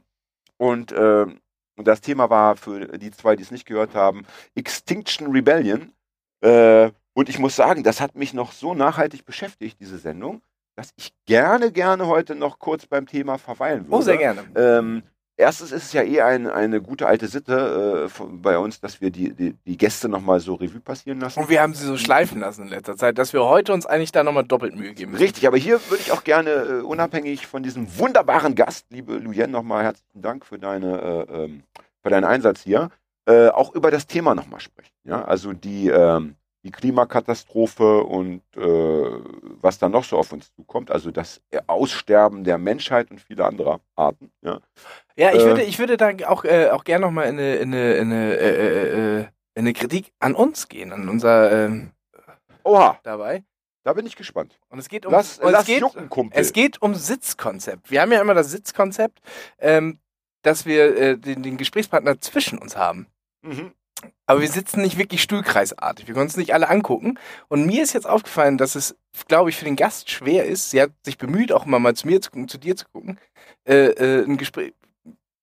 Und, 0.57 0.91
und 0.91 1.87
das 1.87 2.01
Thema 2.01 2.29
war 2.29 2.57
für 2.57 2.97
die 2.97 3.11
zwei, 3.11 3.35
die 3.37 3.43
es 3.43 3.51
nicht 3.51 3.65
gehört 3.65 3.95
haben, 3.95 4.25
Extinction 4.55 5.31
Rebellion. 5.31 5.93
Äh, 6.41 6.91
und 7.13 7.29
ich 7.29 7.39
muss 7.39 7.55
sagen, 7.55 7.83
das 7.83 8.01
hat 8.01 8.15
mich 8.15 8.33
noch 8.33 8.51
so 8.51 8.73
nachhaltig 8.73 9.25
beschäftigt, 9.25 9.79
diese 9.79 9.97
Sendung, 9.97 10.41
dass 10.75 10.91
ich 10.97 11.13
gerne, 11.25 11.71
gerne 11.71 12.07
heute 12.07 12.35
noch 12.35 12.59
kurz 12.59 12.85
beim 12.85 13.07
Thema 13.07 13.37
verweilen 13.37 13.85
würde. 13.85 13.95
Oh, 13.95 14.01
sehr 14.01 14.17
gerne. 14.17 14.43
Ähm, 14.55 15.03
erstens 15.39 15.71
ist 15.71 15.85
es 15.85 15.93
ja 15.93 16.03
eh 16.03 16.21
ein, 16.21 16.47
eine 16.47 16.81
gute 16.81 17.07
alte 17.07 17.27
Sitte 17.27 18.05
äh, 18.05 18.09
von, 18.09 18.41
bei 18.41 18.57
uns, 18.57 18.79
dass 18.81 19.01
wir 19.01 19.09
die, 19.09 19.33
die, 19.33 19.53
die 19.65 19.77
Gäste 19.77 20.09
nochmal 20.09 20.39
so 20.39 20.55
Revue 20.55 20.81
passieren 20.81 21.19
lassen. 21.19 21.39
Und 21.39 21.49
wir 21.49 21.61
haben 21.61 21.73
sie 21.73 21.85
so 21.85 21.97
schleifen 21.97 22.41
lassen 22.41 22.63
in 22.63 22.67
letzter 22.67 22.97
Zeit, 22.97 23.17
dass 23.17 23.33
wir 23.33 23.43
heute 23.45 23.73
uns 23.73 23.85
eigentlich 23.85 24.11
da 24.11 24.23
nochmal 24.23 24.43
doppelt 24.43 24.75
Mühe 24.75 24.93
geben 24.93 25.13
müssen. 25.13 25.23
Richtig, 25.23 25.47
aber 25.47 25.57
hier 25.57 25.79
würde 25.89 26.03
ich 26.03 26.11
auch 26.11 26.23
gerne, 26.23 26.49
äh, 26.49 26.81
unabhängig 26.81 27.47
von 27.47 27.63
diesem 27.63 27.97
wunderbaren 27.97 28.55
Gast, 28.55 28.85
liebe 28.89 29.15
Luyen, 29.15 29.49
nochmal 29.49 29.83
herzlichen 29.85 30.21
Dank 30.21 30.45
für, 30.45 30.59
deine, 30.59 31.25
äh, 31.29 31.43
ähm, 31.43 31.63
für 32.03 32.09
deinen 32.09 32.25
Einsatz 32.25 32.61
hier, 32.61 32.89
äh, 33.25 33.47
auch 33.47 33.73
über 33.73 33.91
das 33.91 34.07
Thema 34.07 34.35
nochmal 34.35 34.59
sprechen. 34.59 34.93
Ja? 35.05 35.23
Also 35.23 35.53
die, 35.53 35.87
ähm, 35.87 36.35
die 36.63 36.71
Klimakatastrophe 36.71 38.03
und 38.03 38.41
äh, 38.55 38.61
was 39.61 39.79
da 39.79 39.87
noch 39.89 40.03
so 40.03 40.17
auf 40.17 40.33
uns 40.33 40.53
zukommt, 40.55 40.91
also 40.91 41.09
das 41.11 41.41
Aussterben 41.67 42.43
der 42.43 42.57
Menschheit 42.57 43.09
und 43.11 43.21
viele 43.21 43.45
andere 43.45 43.79
Arten. 43.95 44.31
Ja? 44.41 44.59
Ja, 45.15 45.31
ich 45.33 45.41
Äh, 45.41 45.45
würde, 45.45 45.63
ich 45.63 45.79
würde 45.79 45.97
da 45.97 46.11
auch, 46.27 46.43
äh, 46.43 46.69
auch 46.69 46.83
gerne 46.83 47.05
nochmal 47.05 47.27
in 47.29 47.39
eine, 47.39 47.55
in 47.55 47.73
eine, 47.73 47.93
in 47.93 48.11
eine, 48.11 48.35
äh, 48.35 48.49
äh, 48.49 49.19
äh, 49.19 49.25
in 49.55 49.65
eine 49.65 49.73
Kritik 49.73 50.11
an 50.19 50.35
uns 50.35 50.67
gehen, 50.67 50.91
an 50.91 51.07
unser 51.09 51.51
ähm, 51.65 51.91
Oha, 52.63 52.99
dabei. 53.03 53.43
da 53.83 53.93
bin 53.93 54.05
ich 54.05 54.15
gespannt. 54.17 54.59
Und 54.69 54.79
es 54.79 54.89
geht 54.89 55.05
um, 55.05 55.11
Lass, 55.13 55.39
lass 55.41 55.61
es 55.61 55.67
geht, 55.67 55.79
jucken, 55.81 56.09
Kumpel. 56.09 56.39
es 56.39 56.51
geht 56.53 56.81
um 56.81 56.93
Sitzkonzept. 56.93 57.89
Wir 57.89 58.01
haben 58.01 58.11
ja 58.11 58.21
immer 58.21 58.33
das 58.33 58.51
Sitzkonzept, 58.51 59.19
ähm, 59.59 59.99
dass 60.43 60.65
wir 60.65 61.17
den, 61.17 61.41
den 61.43 61.57
Gesprächspartner 61.57 62.19
zwischen 62.21 62.59
uns 62.59 62.75
haben. 62.77 63.07
mhm. 63.41 63.73
Aber 64.25 64.41
wir 64.41 64.47
sitzen 64.47 64.81
nicht 64.81 64.97
wirklich 64.97 65.23
stuhlkreisartig. 65.23 66.07
Wir 66.07 66.13
können 66.13 66.25
uns 66.27 66.37
nicht 66.37 66.53
alle 66.53 66.69
angucken. 66.69 67.17
Und 67.47 67.65
mir 67.65 67.83
ist 67.83 67.93
jetzt 67.93 68.07
aufgefallen, 68.07 68.57
dass 68.57 68.75
es, 68.75 68.95
glaube 69.27 69.49
ich, 69.49 69.57
für 69.57 69.65
den 69.65 69.75
Gast 69.75 70.09
schwer 70.09 70.45
ist. 70.45 70.71
Sie 70.71 70.81
hat 70.81 70.91
sich 71.03 71.17
bemüht, 71.17 71.51
auch 71.51 71.65
immer 71.65 71.79
mal 71.79 71.95
zu 71.95 72.07
mir 72.07 72.21
zu, 72.21 72.29
gucken, 72.31 72.47
zu 72.47 72.57
dir 72.57 72.75
zu 72.75 72.85
gucken, 72.91 73.19
äh, 73.65 73.87
äh, 73.87 74.23
ein 74.23 74.37
Gespräch, 74.37 74.73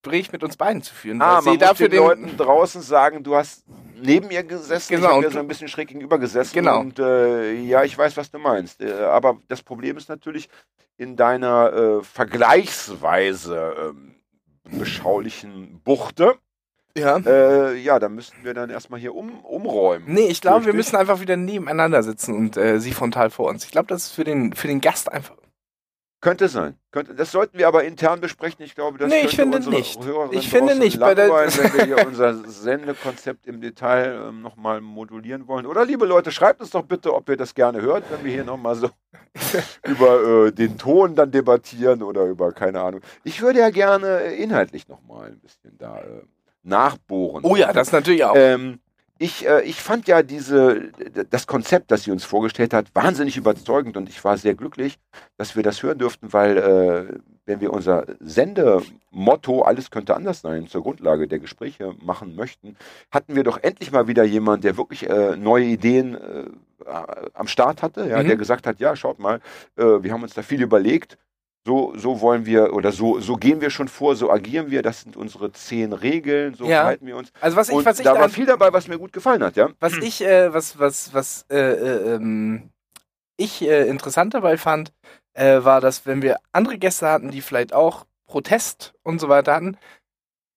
Gespräch 0.07 0.31
mit 0.31 0.45
uns 0.45 0.57
beiden 0.57 0.83
zu 0.83 0.95
führen. 0.95 1.21
Ah, 1.21 1.41
man 1.41 1.59
dafür 1.59 1.87
muss 1.87 1.91
den 1.91 1.91
den, 1.91 1.99
Leuten 1.99 2.37
draußen 2.37 2.81
sagen, 2.81 3.25
du 3.25 3.35
hast 3.35 3.65
neben 4.01 4.31
ihr 4.31 4.45
gesessen, 4.45 4.95
Genau, 4.95 5.19
ich 5.19 5.25
habe 5.25 5.31
so 5.33 5.39
ein 5.41 5.49
bisschen 5.49 5.69
schräg 5.69 5.89
gegenüber 5.89 6.19
gesessen 6.19 6.55
Genau. 6.55 6.81
und 6.81 6.99
äh, 6.99 7.55
ja, 7.55 7.83
ich 7.83 7.97
weiß, 7.99 8.17
was 8.17 8.31
du 8.31 8.39
meinst. 8.39 8.81
Äh, 8.81 8.93
aber 8.93 9.39
das 9.49 9.63
Problem 9.63 9.97
ist 9.97 10.09
natürlich 10.09 10.49
in 10.97 11.17
deiner 11.17 11.73
äh, 11.73 12.03
vergleichsweise 12.05 13.75
ähm, 13.91 14.15
beschaulichen 14.79 15.81
Buchte. 15.83 16.37
Ja. 16.97 17.19
Äh, 17.19 17.77
ja, 17.79 17.99
da 17.99 18.09
müssten 18.09 18.37
wir 18.45 18.55
dann 18.55 18.71
erstmal 18.71 19.01
hier 19.01 19.15
um, 19.15 19.41
umräumen. 19.45 20.13
Nee, 20.13 20.27
ich 20.29 20.41
glaube, 20.41 20.67
wir 20.67 20.75
müssen 20.75 20.97
einfach 20.97 21.21
wieder 21.21 21.37
nebeneinander 21.37 22.03
sitzen 22.03 22.35
und 22.35 22.57
äh, 22.57 22.81
sie 22.81 22.93
frontal 22.93 23.31
vor 23.31 23.49
uns. 23.49 23.65
Ich 23.65 23.71
glaube, 23.71 23.89
das 23.89 24.05
ist 24.07 24.13
für 24.13 24.25
den, 24.25 24.53
für 24.55 24.69
den 24.69 24.81
Gast 24.81 25.11
einfach. 25.13 25.37
Könnte 26.23 26.49
sein. 26.49 26.77
Könnte, 26.93 27.15
das 27.15 27.31
sollten 27.31 27.59
wir 27.59 27.69
aber 27.69 27.85
intern 27.85 28.21
besprechen. 28.21 28.65
Ich 28.65 28.75
glaube, 28.75 28.97
das 28.99 29.11
Nee, 29.11 29.27
ich 29.27 29.37
finde 29.37 29.61
nicht. 29.71 30.03
Hörerinnen 30.03 30.39
Ich 30.39 30.49
finde 30.49 30.75
nicht, 30.75 30.99
bei 30.99 31.15
der- 31.15 31.29
wenn 31.29 31.75
wir 31.75 31.85
hier 31.85 32.07
unser 32.07 32.35
Sendekonzept 32.49 33.47
im 33.47 33.61
Detail 33.61 34.29
ähm, 34.31 34.41
nochmal 34.41 34.81
modulieren 34.81 35.47
wollen. 35.47 35.67
Oder 35.67 35.85
liebe 35.85 36.07
Leute, 36.07 36.33
schreibt 36.33 36.61
uns 36.63 36.71
doch 36.71 36.83
bitte, 36.83 37.15
ob 37.15 37.29
ihr 37.29 37.37
das 37.37 37.55
gerne 37.55 37.83
hört, 37.83 38.05
wenn 38.11 38.25
wir 38.25 38.33
hier 38.33 38.45
nochmal 38.45 38.75
so 38.77 38.89
über 39.87 40.47
äh, 40.47 40.53
den 40.53 40.79
Ton 40.79 41.15
dann 41.15 41.31
debattieren 41.31 42.03
oder 42.03 42.25
über, 42.25 42.51
keine 42.53 42.81
Ahnung. 42.81 43.03
Ich 43.23 43.43
würde 43.43 43.61
ja 43.61 43.69
gerne 43.71 44.23
äh, 44.23 44.43
inhaltlich 44.43 44.89
nochmal 44.89 45.29
ein 45.29 45.39
bisschen 45.39 45.77
da 45.79 45.99
äh, 45.99 46.23
nachbohren. 46.67 47.45
Oh 47.45 47.57
ja, 47.57 47.73
das 47.73 47.93
natürlich 47.93 48.25
auch. 48.25 48.35
Ähm, 48.37 48.81
ich, 49.19 49.49
äh, 49.49 49.63
ich 49.63 49.77
fand 49.77 50.09
ja 50.09 50.23
diese, 50.23 50.91
das 51.31 51.47
Konzept, 51.47 51.91
das 51.91 52.03
sie 52.05 52.11
uns 52.11 52.25
vorgestellt 52.25 52.75
hat, 52.75 52.95
wahnsinnig 52.95 53.37
überzeugend 53.39 53.97
und 53.97 54.09
ich 54.11 54.23
war 54.25 54.37
sehr 54.37 54.55
glücklich, 54.55 54.99
dass 55.39 55.57
wir 55.57 55.63
das 55.63 55.83
hören 55.83 55.99
durften, 55.99 56.33
weil 56.35 56.59
äh, 56.59 57.19
wenn 57.47 57.61
wir 57.61 57.73
unser 57.73 58.05
Sendemotto, 58.21 59.63
alles 59.63 59.91
könnte 59.91 60.15
anders 60.17 60.41
sein, 60.43 60.67
zur 60.67 60.83
Grundlage 60.83 61.29
der 61.29 61.39
Gespräche 61.39 61.95
machen 62.03 62.35
möchten, 62.37 62.77
hatten 63.11 63.35
wir 63.37 63.45
doch 63.45 63.59
endlich 63.63 63.91
mal 63.93 64.09
wieder 64.09 64.25
jemand, 64.25 64.65
der 64.65 64.77
wirklich 64.77 65.09
äh, 65.09 65.37
neue 65.37 65.65
Ideen 65.65 66.15
äh, 66.17 66.45
am 67.33 67.47
Start 67.49 67.83
hatte, 67.83 68.07
ja, 68.09 68.23
Mhm. 68.23 68.27
der 68.27 68.37
gesagt 68.37 68.67
hat, 68.67 68.81
ja, 68.81 68.97
schaut 68.97 69.19
mal, 69.19 69.41
äh, 69.77 69.83
wir 70.03 70.13
haben 70.13 70.23
uns 70.23 70.35
da 70.35 70.43
viel 70.43 70.61
überlegt, 70.63 71.17
so, 71.67 71.93
so 71.97 72.21
wollen 72.21 72.47
wir 72.47 72.73
oder 72.75 72.93
so, 72.93 73.19
so 73.19 73.35
gehen 73.35 73.61
wir 73.61 73.71
schon 73.71 73.89
vor, 73.89 74.15
so 74.15 74.31
agieren 74.31 74.71
wir, 74.71 74.83
das 74.83 75.01
sind 75.01 75.17
unsere 75.17 75.51
zehn 75.51 75.93
Regeln, 75.93 76.55
so 76.55 76.65
Ja. 76.65 76.79
verhalten 76.83 77.07
wir 77.07 77.17
uns. 77.17 77.33
Also 77.41 77.57
was 77.57 77.69
ich, 77.69 77.75
Und 77.75 77.85
was 77.85 77.99
ich 77.99 78.05
da 78.05 78.15
war 78.15 78.29
viel 78.29 78.47
dabei, 78.47 78.73
was 78.73 78.87
mir 78.87 78.99
gut 78.99 79.13
gefallen 79.13 79.43
hat, 79.43 79.57
ja. 79.57 79.69
was 79.81 79.95
ich, 79.95 80.23
äh, 80.23 80.55
was, 80.55 80.79
was, 80.79 81.13
was 81.13 81.45
äh, 81.51 81.57
äh, 81.59 82.15
ähm, 82.15 82.71
ich 83.37 83.63
äh, 83.63 83.89
interessant 83.89 84.33
dabei 84.35 84.57
fand, 84.59 84.93
äh, 85.35 85.65
war, 85.65 85.81
dass 85.81 86.07
wenn 86.07 86.23
wir 86.23 86.39
andere 86.53 86.79
Gäste 86.79 87.09
hatten, 87.09 87.33
die 87.33 87.41
vielleicht 87.41 87.73
auch 87.75 88.07
Protest 88.27 88.95
und 89.03 89.21
so 89.21 89.29
weiter 89.29 89.55
hatten, 89.57 89.77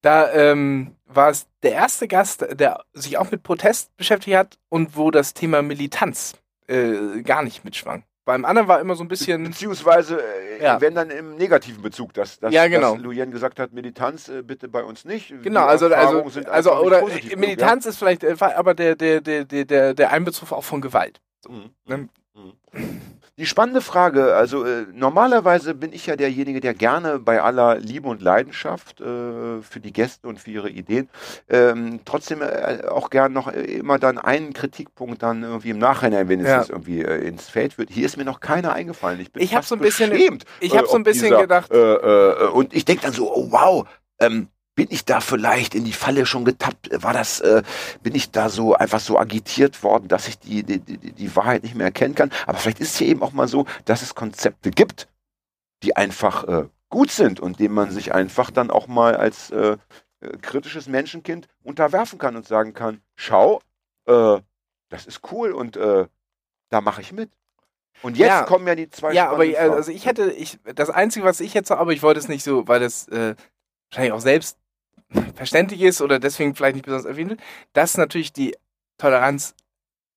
da 0.03 0.31
ähm, 0.31 0.95
war 1.07 1.29
es 1.31 1.47
der 1.63 1.73
erste 1.73 2.07
Gast, 2.07 2.45
der 2.53 2.83
sich 2.93 3.17
auch 3.17 3.31
mit 3.31 3.41
Protest 3.41 3.97
beschäftigt 3.97 4.37
hat 4.37 4.59
und 4.69 4.95
wo 4.95 5.09
das 5.09 5.33
Thema 5.33 5.63
Militanz 5.63 6.33
äh, 6.67 7.23
gar 7.23 7.41
nicht 7.41 7.65
mitschwang. 7.65 8.03
Beim 8.29 8.45
anderen 8.45 8.67
war 8.67 8.79
immer 8.79 8.93
so 8.93 9.03
ein 9.03 9.07
bisschen. 9.07 9.43
Beziehungsweise, 9.43 10.21
äh, 10.21 10.63
Ja. 10.63 10.79
wenn 10.79 10.93
dann 10.93 11.09
im 11.09 11.35
negativen 11.35 11.81
Bezug, 11.81 12.13
dass, 12.13 12.39
dass, 12.39 12.53
Ja, 12.53 12.67
genau. 12.67 12.93
dass 12.93 13.01
Luyen 13.01 13.31
gesagt 13.31 13.59
hat, 13.59 13.73
Militanz 13.73 14.29
äh, 14.29 14.43
bitte 14.43 14.67
bei 14.67 14.83
uns 14.83 15.03
nicht. 15.03 15.33
Genau, 15.41 15.65
also, 15.65 15.87
also, 15.87 16.23
also 16.47 16.75
oder 16.75 17.01
äh, 17.01 17.19
genug, 17.21 17.39
Militanz 17.39 17.87
ist 17.87 17.97
vielleicht, 17.97 18.23
äh, 18.23 18.35
aber 18.39 18.75
der, 18.75 18.95
der, 18.95 19.21
der, 19.21 19.45
der, 19.45 19.95
der, 19.95 20.11
Einbezug 20.11 20.51
auch 20.51 20.63
von 20.63 20.79
Gewalt. 20.79 21.21
Ja? 21.47 21.51
Mhm. 21.51 21.69
Ne? 21.87 22.09
Mhm. 22.35 23.01
Die 23.39 23.45
spannende 23.45 23.79
Frage, 23.79 24.35
also 24.35 24.65
äh, 24.65 24.85
normalerweise 24.93 25.73
bin 25.73 25.93
ich 25.93 26.05
ja 26.07 26.17
derjenige, 26.17 26.59
der 26.59 26.73
gerne 26.73 27.19
bei 27.19 27.41
aller 27.41 27.77
Liebe 27.79 28.09
und 28.09 28.21
Leidenschaft 28.21 28.99
äh, 28.99 29.61
für 29.61 29.79
die 29.79 29.93
Gäste 29.93 30.27
und 30.27 30.39
für 30.41 30.51
ihre 30.51 30.69
Ideen 30.69 31.07
ähm, 31.47 32.01
trotzdem 32.03 32.41
äh, 32.41 32.81
auch 32.89 33.09
gern 33.09 33.31
noch 33.31 33.47
äh, 33.47 33.61
immer 33.61 33.97
dann 33.97 34.17
einen 34.17 34.51
Kritikpunkt 34.51 35.23
dann 35.23 35.43
irgendwie 35.43 35.69
im 35.69 35.77
Nachhinein, 35.79 36.27
wenn 36.27 36.41
es 36.41 36.47
Ja. 36.47 36.57
jetzt 36.59 36.69
irgendwie 36.69 37.01
äh, 37.01 37.25
ins 37.25 37.47
Feld 37.49 37.77
wird. 37.77 37.89
Hier 37.91 38.05
ist 38.05 38.17
mir 38.17 38.25
noch 38.25 38.41
keiner 38.41 38.73
eingefallen. 38.73 39.21
Ich 39.21 39.31
bin 39.31 39.41
Ich 39.41 39.51
fast 39.51 39.69
so 39.69 39.75
ein 39.75 39.79
bisschen- 39.81 40.09
beschämt, 40.09 40.43
ich 40.59 40.75
hab 40.77 40.87
so 40.87 40.97
ein 40.97 41.03
bisschen 41.03 41.27
dieser, 41.29 41.41
gedacht- 41.41 41.71
Äh, 41.71 41.77
äh, 41.93 42.47
und 42.49 42.73
ich 42.73 42.83
denke 42.83 43.03
dann 43.03 43.13
so, 43.13 43.33
oh 43.33 43.47
wow, 43.51 43.87
ähm, 44.19 44.49
bin 44.79 44.87
ich 44.91 45.03
da 45.03 45.19
vielleicht 45.19 45.75
in 45.75 45.83
die 45.83 45.91
Falle 45.91 46.25
schon 46.25 46.45
getappt? 46.45 46.89
War 47.03 47.11
das, 47.11 47.41
äh, 47.41 47.63
bin 48.01 48.15
ich 48.15 48.31
da 48.31 48.47
so 48.47 48.75
einfach 48.75 49.01
so 49.01 49.19
agitiert 49.19 49.83
worden, 49.83 50.07
dass 50.07 50.29
ich 50.29 50.39
die, 50.39 50.63
die, 50.63 50.79
die, 50.79 50.97
die 50.97 51.35
Wahrheit 51.35 51.63
nicht 51.63 51.75
mehr 51.75 51.87
erkennen 51.87 52.15
kann? 52.15 52.31
Aber 52.47 52.57
vielleicht 52.59 52.79
ist 52.79 52.93
es 52.93 52.99
ja 53.01 53.07
eben 53.07 53.21
auch 53.21 53.33
mal 53.33 53.49
so, 53.49 53.65
dass 53.83 54.01
es 54.01 54.15
Konzepte 54.15 54.71
gibt, 54.71 55.09
die 55.83 55.97
einfach 55.97 56.45
äh, 56.47 56.69
gut 56.87 57.11
sind 57.11 57.41
und 57.41 57.59
dem 57.59 57.73
man 57.73 57.91
sich 57.91 58.13
einfach 58.13 58.51
dann 58.51 58.71
auch 58.71 58.87
mal 58.87 59.17
als 59.17 59.49
äh, 59.49 59.75
äh, 60.21 60.37
kritisches 60.41 60.87
Menschenkind 60.87 61.49
unterwerfen 61.61 62.17
kann 62.17 62.37
und 62.37 62.47
sagen 62.47 62.73
kann, 62.73 63.01
schau, 63.17 63.61
äh, 64.05 64.39
das 64.87 65.07
ist 65.07 65.29
cool 65.33 65.51
und 65.51 65.75
äh, 65.75 66.07
da 66.69 66.79
mache 66.79 67.01
ich 67.01 67.11
mit. 67.11 67.31
Und 68.01 68.15
jetzt 68.15 68.29
Ja. 68.29 68.43
kommen 68.43 68.65
ja 68.65 68.75
die 68.75 68.89
zwei 68.89 69.11
Ja, 69.11 69.29
aber 69.29 69.43
also 69.59 69.91
ich 69.91 70.05
hätte, 70.05 70.31
ich, 70.31 70.57
das 70.73 70.89
Einzige, 70.89 71.25
was 71.25 71.41
ich 71.41 71.53
jetzt 71.53 71.69
aber 71.69 71.91
ich 71.91 72.01
wollte 72.01 72.21
es 72.21 72.29
nicht 72.29 72.45
so, 72.45 72.65
weil 72.65 72.79
das 72.79 73.09
äh, 73.09 73.35
wahrscheinlich 73.89 74.13
auch 74.13 74.21
selbst 74.21 74.57
verständlich 75.35 75.81
ist 75.81 76.01
oder 76.01 76.19
deswegen 76.19 76.55
vielleicht 76.55 76.75
nicht 76.75 76.85
besonders 76.85 77.05
erwähnt 77.05 77.31
wird, 77.31 77.39
dass 77.73 77.97
natürlich 77.97 78.31
die 78.33 78.55
Toleranz, 78.97 79.55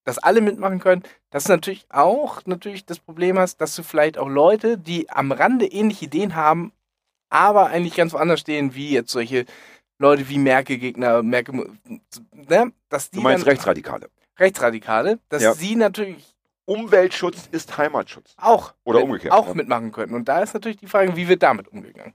dass 0.05 0.19
alle 0.19 0.41
mitmachen 0.41 0.81
können, 0.81 1.03
dass 1.31 1.45
du 1.45 1.53
natürlich 1.53 1.87
auch 1.91 2.41
natürlich 2.45 2.85
das 2.85 2.99
Problem 2.99 3.39
hast, 3.39 3.61
dass 3.61 3.75
du 3.75 3.83
vielleicht 3.83 4.19
auch 4.19 4.29
Leute, 4.29 4.77
die 4.79 5.09
am 5.11 5.33
Rande 5.33 5.67
ähnliche 5.67 6.07
Ideen 6.07 6.35
haben, 6.35 6.73
aber 7.31 7.67
eigentlich 7.69 7.95
ganz 7.95 8.13
woanders 8.13 8.41
stehen, 8.41 8.75
wie 8.75 8.91
jetzt 8.91 9.13
solche 9.13 9.47
Leute 9.99 10.29
wie 10.29 10.39
Merkel-Gegner, 10.39 11.23
Merkel, 11.23 11.71
ne, 12.33 12.73
dass 12.89 13.11
die 13.11 13.17
du 13.19 13.23
meinst 13.23 13.47
dann, 13.47 13.51
Rechtsradikale. 13.53 14.11
Rechtsradikale, 14.39 15.19
dass 15.29 15.43
Ja. 15.43 15.55
sie 15.55 15.77
natürlich 15.77 16.35
Umweltschutz 16.65 17.49
ist 17.51 17.77
Heimatschutz. 17.79 18.35
auch, 18.37 18.73
Oder 18.85 18.99
mit, 19.01 19.05
umgekehrt, 19.07 19.33
auch 19.33 19.49
ja. 19.49 19.55
mitmachen 19.55 19.93
können. 19.93 20.15
Und 20.15 20.29
da 20.29 20.41
ist 20.43 20.55
natürlich 20.55 20.79
die 20.79 20.87
Frage, 20.87 21.17
wie 21.17 21.29
wird 21.29 21.43
damit 21.43 21.69
umgegangen? 21.69 22.15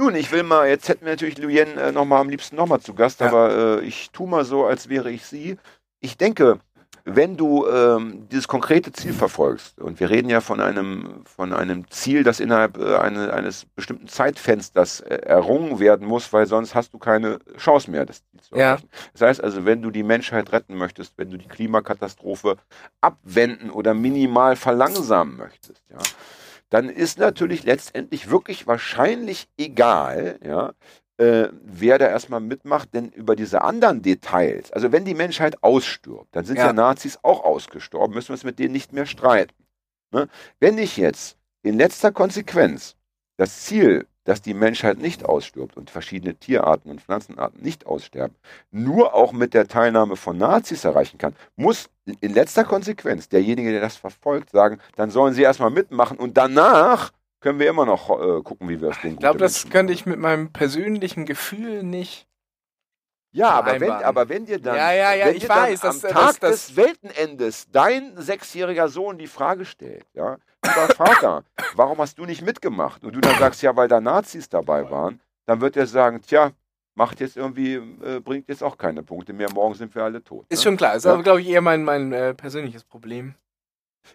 Nun, 0.00 0.14
ich 0.14 0.32
will 0.32 0.44
mal, 0.44 0.66
jetzt 0.66 0.88
hätten 0.88 1.04
wir 1.04 1.12
natürlich 1.12 1.36
Luyen 1.36 1.76
äh, 1.76 1.92
noch 1.92 2.06
mal 2.06 2.20
am 2.22 2.30
liebsten 2.30 2.56
nochmal 2.56 2.80
zu 2.80 2.94
Gast, 2.94 3.20
Ja. 3.20 3.26
aber 3.26 3.80
äh, 3.82 3.84
ich 3.84 4.10
tue 4.12 4.26
mal 4.26 4.46
so, 4.46 4.64
als 4.64 4.88
wäre 4.88 5.10
ich 5.10 5.26
sie. 5.26 5.58
Ich 6.00 6.16
denke, 6.16 6.58
wenn 7.04 7.36
du 7.36 7.66
ähm, 7.66 8.26
dieses 8.30 8.48
konkrete 8.48 8.92
Ziel 8.92 9.12
verfolgst, 9.12 9.78
und 9.78 10.00
wir 10.00 10.08
reden 10.08 10.30
ja 10.30 10.40
von 10.40 10.58
einem, 10.62 11.22
von 11.26 11.52
einem 11.52 11.86
Ziel, 11.90 12.22
das 12.24 12.40
innerhalb 12.40 12.78
äh, 12.78 12.96
eine, 12.96 13.34
eines 13.34 13.66
bestimmten 13.76 14.08
Zeitfensters 14.08 15.00
äh, 15.00 15.16
errungen 15.16 15.80
werden 15.80 16.06
muss, 16.08 16.32
weil 16.32 16.46
sonst 16.46 16.74
hast 16.74 16.94
du 16.94 16.98
keine 16.98 17.38
Chance 17.58 17.90
mehr, 17.90 18.06
das 18.06 18.22
Ziel 18.24 18.40
zu 18.40 18.54
Ja. 18.56 18.70
erreichen. 18.70 18.88
Das 19.12 19.20
heißt 19.20 19.44
also, 19.44 19.66
wenn 19.66 19.82
du 19.82 19.90
die 19.90 20.02
Menschheit 20.02 20.50
retten 20.52 20.76
möchtest, 20.76 21.12
wenn 21.18 21.28
du 21.30 21.36
die 21.36 21.48
Klimakatastrophe 21.48 22.56
abwenden 23.02 23.68
oder 23.68 23.92
minimal 23.92 24.56
verlangsamen 24.56 25.36
möchtest, 25.36 25.82
ja, 25.90 25.98
dann 26.70 26.88
ist 26.88 27.18
natürlich 27.18 27.64
letztendlich 27.64 28.30
wirklich 28.30 28.66
wahrscheinlich 28.66 29.48
egal, 29.58 30.38
ja, 30.42 30.72
äh, 31.18 31.48
wer 31.62 31.98
da 31.98 32.08
erstmal 32.08 32.40
mitmacht, 32.40 32.94
denn 32.94 33.10
über 33.10 33.36
diese 33.36 33.60
anderen 33.60 34.00
Details, 34.00 34.72
also 34.72 34.90
wenn 34.90 35.04
die 35.04 35.14
Menschheit 35.14 35.62
ausstirbt, 35.62 36.34
dann 36.34 36.46
sind 36.46 36.56
ja, 36.56 36.68
Ja. 36.68 36.72
Nazis 36.72 37.18
auch 37.22 37.44
ausgestorben, 37.44 38.14
müssen 38.14 38.28
wir 38.28 38.34
uns 38.34 38.44
mit 38.44 38.58
denen 38.58 38.72
nicht 38.72 38.92
mehr 38.92 39.04
streiten. 39.04 39.66
Ne? 40.12 40.28
Wenn 40.60 40.78
ich 40.78 40.96
jetzt 40.96 41.36
in 41.62 41.76
letzter 41.76 42.10
Konsequenz 42.10 42.96
das 43.36 43.64
Ziel, 43.64 44.06
dass 44.24 44.42
die 44.42 44.54
Menschheit 44.54 44.98
nicht 44.98 45.24
ausstirbt 45.24 45.76
und 45.76 45.90
verschiedene 45.90 46.34
Tierarten 46.34 46.90
und 46.90 47.00
Pflanzenarten 47.00 47.62
nicht 47.62 47.86
aussterben, 47.86 48.36
nur 48.70 49.14
auch 49.14 49.32
mit 49.32 49.54
der 49.54 49.66
Teilnahme 49.66 50.16
von 50.16 50.36
Nazis 50.38 50.84
erreichen 50.84 51.18
kann, 51.18 51.34
muss 51.56 51.88
in 52.20 52.34
letzter 52.34 52.64
Konsequenz 52.64 53.28
derjenige, 53.28 53.70
der 53.70 53.80
das 53.80 53.96
verfolgt, 53.96 54.50
sagen, 54.50 54.78
dann 54.96 55.10
sollen 55.10 55.34
sie 55.34 55.42
erstmal 55.42 55.70
mitmachen 55.70 56.18
und 56.18 56.36
danach 56.36 57.12
können 57.40 57.58
wir 57.58 57.68
immer 57.68 57.86
noch 57.86 58.10
äh, 58.10 58.42
gucken, 58.42 58.68
wie 58.68 58.80
wir 58.80 58.90
es 58.90 59.00
denen 59.00 59.14
Ich 59.14 59.20
glaube, 59.20 59.38
das 59.38 59.70
könnte 59.70 59.92
ich 59.92 60.04
mit 60.06 60.18
meinem 60.18 60.52
persönlichen 60.52 61.24
Gefühl 61.24 61.82
nicht. 61.82 62.26
Ja, 63.32 63.50
aber 63.50 63.80
wenn, 63.80 63.90
aber 63.90 64.28
wenn 64.28 64.44
dir 64.44 64.58
dann, 64.60 64.74
Ja, 64.76 64.92
ja, 64.92 65.14
ja, 65.14 65.26
wenn 65.26 65.34
ich 65.36 65.42
dir 65.42 65.48
dann 65.48 65.62
weiß, 65.64 65.82
am 65.84 65.88
das- 65.92 66.00
das- 66.00 66.12
Tag 66.12 66.40
das- 66.40 66.66
des 66.66 66.76
Weltenendes 66.76 67.66
dein 67.70 68.16
sechsjähriger 68.16 68.88
Sohn 68.88 69.18
die 69.18 69.28
Frage 69.28 69.64
stellt, 69.64 70.04
ja, 70.14 70.36
lieber 70.64 70.88
Vater, 70.94 71.44
warum 71.76 71.98
hast 71.98 72.18
du 72.18 72.24
nicht 72.24 72.42
mitgemacht? 72.42 73.04
Und 73.04 73.14
du 73.14 73.20
dann 73.20 73.38
sagst, 73.38 73.62
ja, 73.62 73.74
weil 73.76 73.88
da 73.88 74.00
Nazis 74.00 74.48
dabei 74.48 74.90
waren, 74.90 75.20
dann 75.46 75.60
wird 75.60 75.76
er 75.76 75.86
sagen, 75.86 76.20
tja, 76.22 76.50
macht 76.96 77.20
jetzt 77.20 77.36
irgendwie, 77.36 77.74
äh, 77.74 78.20
bringt 78.20 78.48
jetzt 78.48 78.62
auch 78.64 78.76
keine 78.76 79.02
Punkte 79.04 79.32
mehr, 79.32 79.48
morgen 79.52 79.74
sind 79.74 79.94
wir 79.94 80.02
alle 80.02 80.22
tot. 80.22 80.44
Ist 80.48 80.58
ne? 80.58 80.62
schon 80.64 80.76
klar. 80.76 80.96
Ist 80.96 81.04
Ja. 81.04 81.12
aber, 81.14 81.22
glaube 81.22 81.40
ich, 81.40 81.48
eher 81.48 81.60
mein, 81.62 81.84
mein 81.84 82.12
äh, 82.12 82.34
persönliches 82.34 82.82
Problem. 82.84 83.34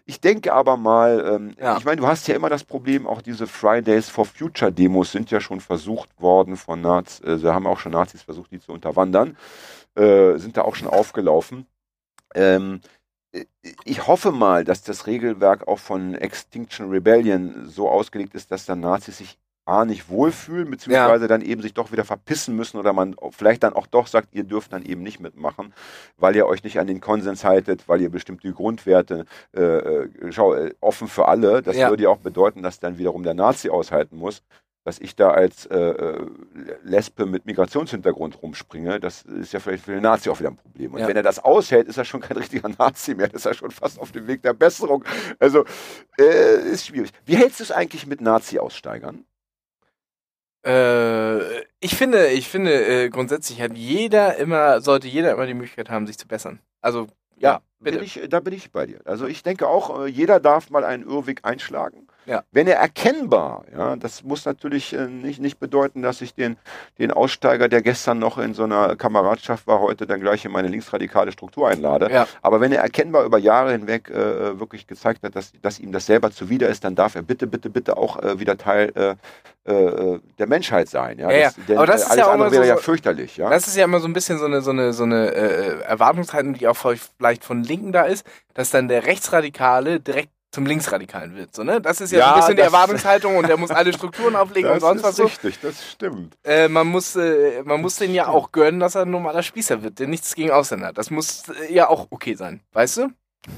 Ich 0.04 0.20
denke 0.20 0.52
aber 0.52 0.76
mal, 0.76 1.24
ähm, 1.34 1.54
Ja. 1.58 1.76
ich 1.78 1.84
meine, 1.84 2.00
du 2.00 2.06
hast 2.06 2.28
ja 2.28 2.34
immer 2.34 2.48
das 2.50 2.64
Problem, 2.64 3.06
auch 3.06 3.22
diese 3.22 3.46
Fridays 3.46 4.08
for 4.08 4.24
Future 4.24 4.72
Demos 4.72 5.12
sind 5.12 5.30
ja 5.30 5.40
schon 5.40 5.60
versucht 5.60 6.08
worden 6.20 6.56
von 6.56 6.80
Nazis, 6.80 7.20
äh, 7.20 7.38
da 7.38 7.54
haben 7.54 7.66
auch 7.66 7.78
schon 7.80 7.92
Nazis 7.92 8.22
versucht, 8.22 8.50
die 8.50 8.60
zu 8.60 8.72
unterwandern, 8.72 9.36
äh, 9.96 10.36
sind 10.38 10.56
da 10.56 10.62
auch 10.62 10.74
schon 10.76 10.88
aufgelaufen. 10.88 11.66
Ähm, 12.34 12.80
äh, 13.32 13.44
ich 13.84 14.06
hoffe 14.06 14.32
mal, 14.32 14.64
dass 14.64 14.82
das 14.82 15.06
Regelwerk 15.06 15.66
auch 15.68 15.78
von 15.78 16.14
Extinction 16.14 16.90
Rebellion 16.90 17.68
so 17.68 17.88
ausgelegt 17.88 18.34
ist, 18.34 18.50
dass 18.50 18.66
dann 18.66 18.80
Nazis 18.80 19.18
sich 19.18 19.38
A 19.66 19.84
nicht 19.84 20.08
wohlfühlen, 20.08 20.70
beziehungsweise 20.70 21.26
dann 21.28 21.42
eben 21.42 21.60
sich 21.60 21.74
doch 21.74 21.90
wieder 21.92 22.04
verpissen 22.04 22.54
müssen 22.54 22.78
oder 22.78 22.92
man 22.92 23.16
vielleicht 23.30 23.64
dann 23.64 23.72
auch 23.74 23.86
doch 23.88 24.06
sagt, 24.06 24.28
ihr 24.32 24.44
dürft 24.44 24.72
dann 24.72 24.84
eben 24.84 25.02
nicht 25.02 25.18
mitmachen, 25.20 25.74
weil 26.16 26.36
ihr 26.36 26.46
euch 26.46 26.62
nicht 26.62 26.78
an 26.78 26.86
den 26.86 27.00
Konsens 27.00 27.42
haltet, 27.44 27.88
weil 27.88 28.00
ihr 28.00 28.10
bestimmte 28.10 28.52
Grundwerte 28.52 29.24
äh, 29.56 29.60
äh, 29.60 30.08
schau, 30.30 30.54
äh, 30.54 30.72
offen 30.80 31.08
für 31.08 31.26
alle. 31.26 31.62
Das 31.62 31.76
Ja. 31.76 31.90
würde 31.90 32.04
ja 32.04 32.08
auch 32.10 32.18
bedeuten, 32.18 32.62
dass 32.62 32.78
dann 32.80 32.96
wiederum 32.98 33.24
der 33.24 33.34
Nazi 33.34 33.68
aushalten 33.68 34.16
muss, 34.16 34.42
dass 34.84 35.00
ich 35.00 35.16
da 35.16 35.30
als 35.30 35.66
äh, 35.66 35.76
äh, 35.76 36.26
Lesbe 36.84 37.26
mit 37.26 37.44
Migrationshintergrund 37.44 38.40
rumspringe. 38.40 39.00
Das 39.00 39.22
ist 39.22 39.52
ja 39.52 39.58
vielleicht 39.58 39.84
für 39.84 39.90
den 39.94 40.02
Nazi 40.02 40.30
auch 40.30 40.38
wieder 40.38 40.50
ein 40.50 40.56
Problem. 40.56 40.94
Und 40.94 41.00
Ja. 41.00 41.08
wenn 41.08 41.16
er 41.16 41.24
das 41.24 41.40
aushält, 41.40 41.88
ist 41.88 41.96
er 41.98 42.04
schon 42.04 42.20
kein 42.20 42.36
richtiger 42.36 42.68
Nazi 42.78 43.16
mehr. 43.16 43.26
Das 43.26 43.40
ist 43.42 43.46
er 43.46 43.54
schon 43.54 43.72
fast 43.72 43.98
auf 43.98 44.12
dem 44.12 44.28
Weg 44.28 44.42
der 44.42 44.52
Besserung. 44.52 45.04
Also 45.40 45.64
äh, 46.20 46.60
ist 46.70 46.86
schwierig. 46.86 47.10
Wie 47.24 47.34
hältst 47.36 47.58
du 47.58 47.64
es 47.64 47.72
eigentlich 47.72 48.06
mit 48.06 48.20
Nazi-Aussteigern? 48.20 49.24
Äh, 50.66 51.60
ich 51.78 51.94
finde, 51.94 52.26
ich 52.28 52.48
finde, 52.48 53.04
äh, 53.04 53.08
grundsätzlich 53.08 53.60
hat 53.60 53.76
jeder 53.76 54.36
immer, 54.36 54.80
sollte 54.80 55.06
jeder 55.06 55.32
immer 55.32 55.46
die 55.46 55.54
Möglichkeit 55.54 55.90
haben, 55.90 56.06
sich 56.06 56.18
zu 56.18 56.26
bessern. 56.26 56.58
Also, 56.80 57.06
ja, 57.38 57.60
bitte. 57.80 57.98
Bin 57.98 58.04
ich, 58.06 58.20
da 58.28 58.40
bin 58.40 58.52
ich 58.54 58.70
bei 58.72 58.86
dir. 58.86 59.00
Also 59.04 59.26
ich 59.26 59.42
denke 59.42 59.68
auch, 59.68 60.04
äh, 60.04 60.06
jeder 60.08 60.40
darf 60.40 60.70
mal 60.70 60.84
einen 60.84 61.04
Irrweg 61.04 61.40
einschlagen. 61.44 62.06
Ja. 62.26 62.42
Wenn 62.50 62.66
er 62.66 62.76
erkennbar, 62.78 63.64
ja, 63.72 63.94
das 63.94 64.24
muss 64.24 64.44
natürlich 64.46 64.92
äh, 64.92 65.06
nicht, 65.06 65.40
nicht 65.40 65.60
bedeuten, 65.60 66.02
dass 66.02 66.20
ich 66.20 66.34
den, 66.34 66.56
den 66.98 67.12
Aussteiger, 67.12 67.68
der 67.68 67.82
gestern 67.82 68.18
noch 68.18 68.38
in 68.38 68.52
so 68.52 68.64
einer 68.64 68.96
Kameradschaft 68.96 69.68
war, 69.68 69.78
heute 69.80 70.08
dann 70.08 70.20
gleich 70.20 70.44
in 70.44 70.50
meine 70.50 70.66
linksradikale 70.66 71.30
Struktur 71.30 71.68
einlade. 71.68 72.10
Ja. 72.10 72.26
Aber 72.42 72.60
wenn 72.60 72.72
er 72.72 72.82
erkennbar 72.82 73.24
über 73.24 73.38
Jahre 73.38 73.70
hinweg 73.72 74.10
äh, 74.10 74.58
wirklich 74.58 74.88
gezeigt 74.88 75.22
hat, 75.22 75.36
dass, 75.36 75.52
dass 75.62 75.78
ihm 75.78 75.92
das 75.92 76.06
selber 76.06 76.32
zuwider 76.32 76.68
ist, 76.68 76.82
dann 76.82 76.96
darf 76.96 77.14
er 77.14 77.22
bitte, 77.22 77.46
bitte, 77.46 77.70
bitte 77.70 77.96
auch 77.96 78.20
äh, 78.20 78.40
wieder 78.40 78.56
Teil 78.58 78.92
äh, 78.96 79.14
äh, 79.72 80.18
der 80.38 80.46
Menschheit 80.48 80.88
sein. 80.88 81.18
Ja, 81.20 81.30
Ja, 81.30 81.38
ja. 81.38 81.50
denn, 81.68 81.76
Aber 81.78 81.86
das 81.86 82.02
äh, 82.02 82.04
ist 82.06 82.10
alles 82.10 82.18
ja 82.20 82.26
auch 82.26 82.32
andere 82.32 82.48
immer 82.48 82.54
so- 82.56 82.60
wäre 82.62 82.68
ja 82.68 82.76
fürchterlich. 82.76 83.36
Ja? 83.36 83.50
Das 83.50 83.68
ist 83.68 83.76
ja 83.76 83.84
immer 83.84 84.00
so 84.00 84.08
ein 84.08 84.12
bisschen 84.12 84.38
so 84.38 84.46
eine, 84.46 84.62
so 84.62 84.70
eine, 84.72 84.92
so 84.92 85.04
eine 85.04 85.32
äh, 85.32 85.80
Erwartungshaltung, 85.82 86.54
die 86.54 86.66
auch 86.66 86.76
vielleicht 86.76 87.44
von 87.44 87.62
Linken 87.66 87.92
da 87.92 88.02
ist, 88.04 88.26
dass 88.54 88.70
dann 88.70 88.88
der 88.88 89.04
Rechtsradikale 89.06 90.00
direkt 90.00 90.30
zum 90.52 90.64
Linksradikalen 90.64 91.34
wird. 91.36 91.54
So, 91.54 91.64
ne? 91.64 91.82
Das 91.82 92.00
ist 92.00 92.12
ja, 92.12 92.18
so 92.18 92.20
Ja, 92.20 92.32
ein 92.32 92.36
bisschen 92.40 92.50
die 92.56 92.62
das- 92.62 92.66
Erwartungshaltung 92.72 93.36
und 93.36 93.46
der 93.48 93.58
muss 93.58 93.70
alle 93.70 93.92
Strukturen 93.92 94.36
auflegen 94.36 94.70
und 94.70 94.80
sonst 94.80 95.00
ist 95.00 95.04
was 95.06 95.16
so. 95.16 95.24
richtig, 95.24 95.60
das 95.60 95.84
stimmt. 95.86 96.34
Äh, 96.44 96.68
man 96.68 96.86
muss, 96.86 97.14
äh, 97.16 97.62
man 97.64 97.82
muss 97.82 97.96
den 97.96 98.14
ja 98.14 98.28
auch 98.28 98.52
gönnen, 98.52 98.80
dass 98.80 98.94
er 98.94 99.02
ein 99.02 99.10
normaler 99.10 99.42
Spießer 99.42 99.82
wird, 99.82 99.98
der 99.98 100.06
nichts 100.08 100.34
gegen 100.34 100.50
Ausländer 100.52 100.86
hat. 100.86 100.98
Das 100.98 101.10
muss 101.10 101.48
äh, 101.50 101.74
ja 101.74 101.88
auch 101.88 102.06
okay 102.10 102.34
sein, 102.36 102.60
weißt 102.72 102.96
du? 102.98 103.08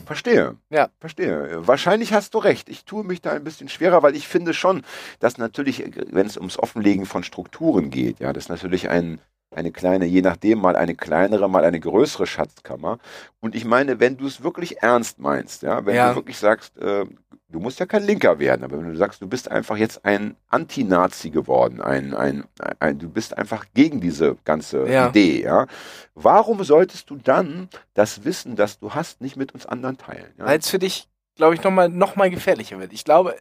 Verstehe. 0.06 0.56
Ja. 0.70 0.88
Verstehe. 0.98 1.66
Wahrscheinlich 1.66 2.12
hast 2.12 2.34
du 2.34 2.38
recht. 2.38 2.68
Ich 2.68 2.84
tue 2.84 3.04
mich 3.04 3.22
da 3.22 3.32
ein 3.32 3.44
bisschen 3.44 3.68
schwerer, 3.68 4.02
weil 4.02 4.16
ich 4.16 4.26
finde 4.28 4.52
schon, 4.52 4.82
dass 5.20 5.38
natürlich, 5.38 5.84
äh, 5.86 5.90
wenn 6.10 6.26
es 6.26 6.36
ums 6.36 6.58
Offenlegen 6.58 7.06
von 7.06 7.22
Strukturen 7.22 7.90
geht, 7.90 8.18
ja, 8.18 8.32
das 8.32 8.44
ist 8.44 8.48
natürlich 8.50 8.88
ein, 8.88 9.20
eine 9.50 9.72
kleine, 9.72 10.04
je 10.04 10.20
nachdem 10.20 10.60
mal 10.60 10.76
eine 10.76 10.94
kleinere, 10.94 11.48
mal 11.48 11.64
eine 11.64 11.80
größere 11.80 12.26
Schatzkammer. 12.26 12.98
Und 13.40 13.54
ich 13.54 13.64
meine, 13.64 13.98
wenn 13.98 14.16
du 14.16 14.26
es 14.26 14.42
wirklich 14.42 14.82
ernst 14.82 15.18
meinst, 15.18 15.62
ja, 15.62 15.84
wenn 15.86 15.94
Ja. 15.96 16.10
du 16.10 16.16
wirklich 16.16 16.38
sagst, 16.38 16.76
äh, 16.78 17.06
du 17.48 17.58
musst 17.60 17.80
ja 17.80 17.86
kein 17.86 18.02
Linker 18.02 18.38
werden, 18.38 18.62
aber 18.62 18.78
wenn 18.78 18.90
du 18.92 18.96
sagst, 18.96 19.22
du 19.22 19.26
bist 19.26 19.50
einfach 19.50 19.78
jetzt 19.78 20.04
ein 20.04 20.36
Anti-Nazi 20.48 21.30
geworden, 21.30 21.80
ein, 21.80 22.14
ein, 22.14 22.44
ein, 22.78 22.98
du 22.98 23.08
bist 23.08 23.36
einfach 23.38 23.64
gegen 23.72 24.00
diese 24.02 24.36
ganze 24.44 24.86
Ja. 24.86 25.08
Idee, 25.08 25.42
ja, 25.42 25.66
warum 26.14 26.62
solltest 26.62 27.08
du 27.08 27.16
dann 27.16 27.68
das 27.94 28.24
Wissen, 28.24 28.54
das 28.54 28.78
du 28.78 28.92
hast, 28.94 29.20
nicht 29.22 29.36
mit 29.36 29.52
uns 29.52 29.64
anderen 29.64 29.96
teilen? 29.96 30.32
Ja? 30.36 30.44
Weil 30.44 30.58
es 30.58 30.68
für 30.68 30.78
dich, 30.78 31.08
glaube 31.36 31.54
ich, 31.54 31.62
nochmal 31.62 31.88
noch 31.88 32.16
mal 32.16 32.28
gefährlicher 32.28 32.78
wird. 32.78 32.92
Ich 32.92 33.04
glaube, 33.04 33.34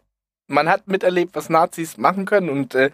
man 0.47 0.69
hat 0.69 0.87
miterlebt, 0.87 1.35
was 1.35 1.49
Nazis 1.49 1.97
machen 1.97 2.23
können 2.23 2.49
und 2.49 2.73
äh, 2.75 2.91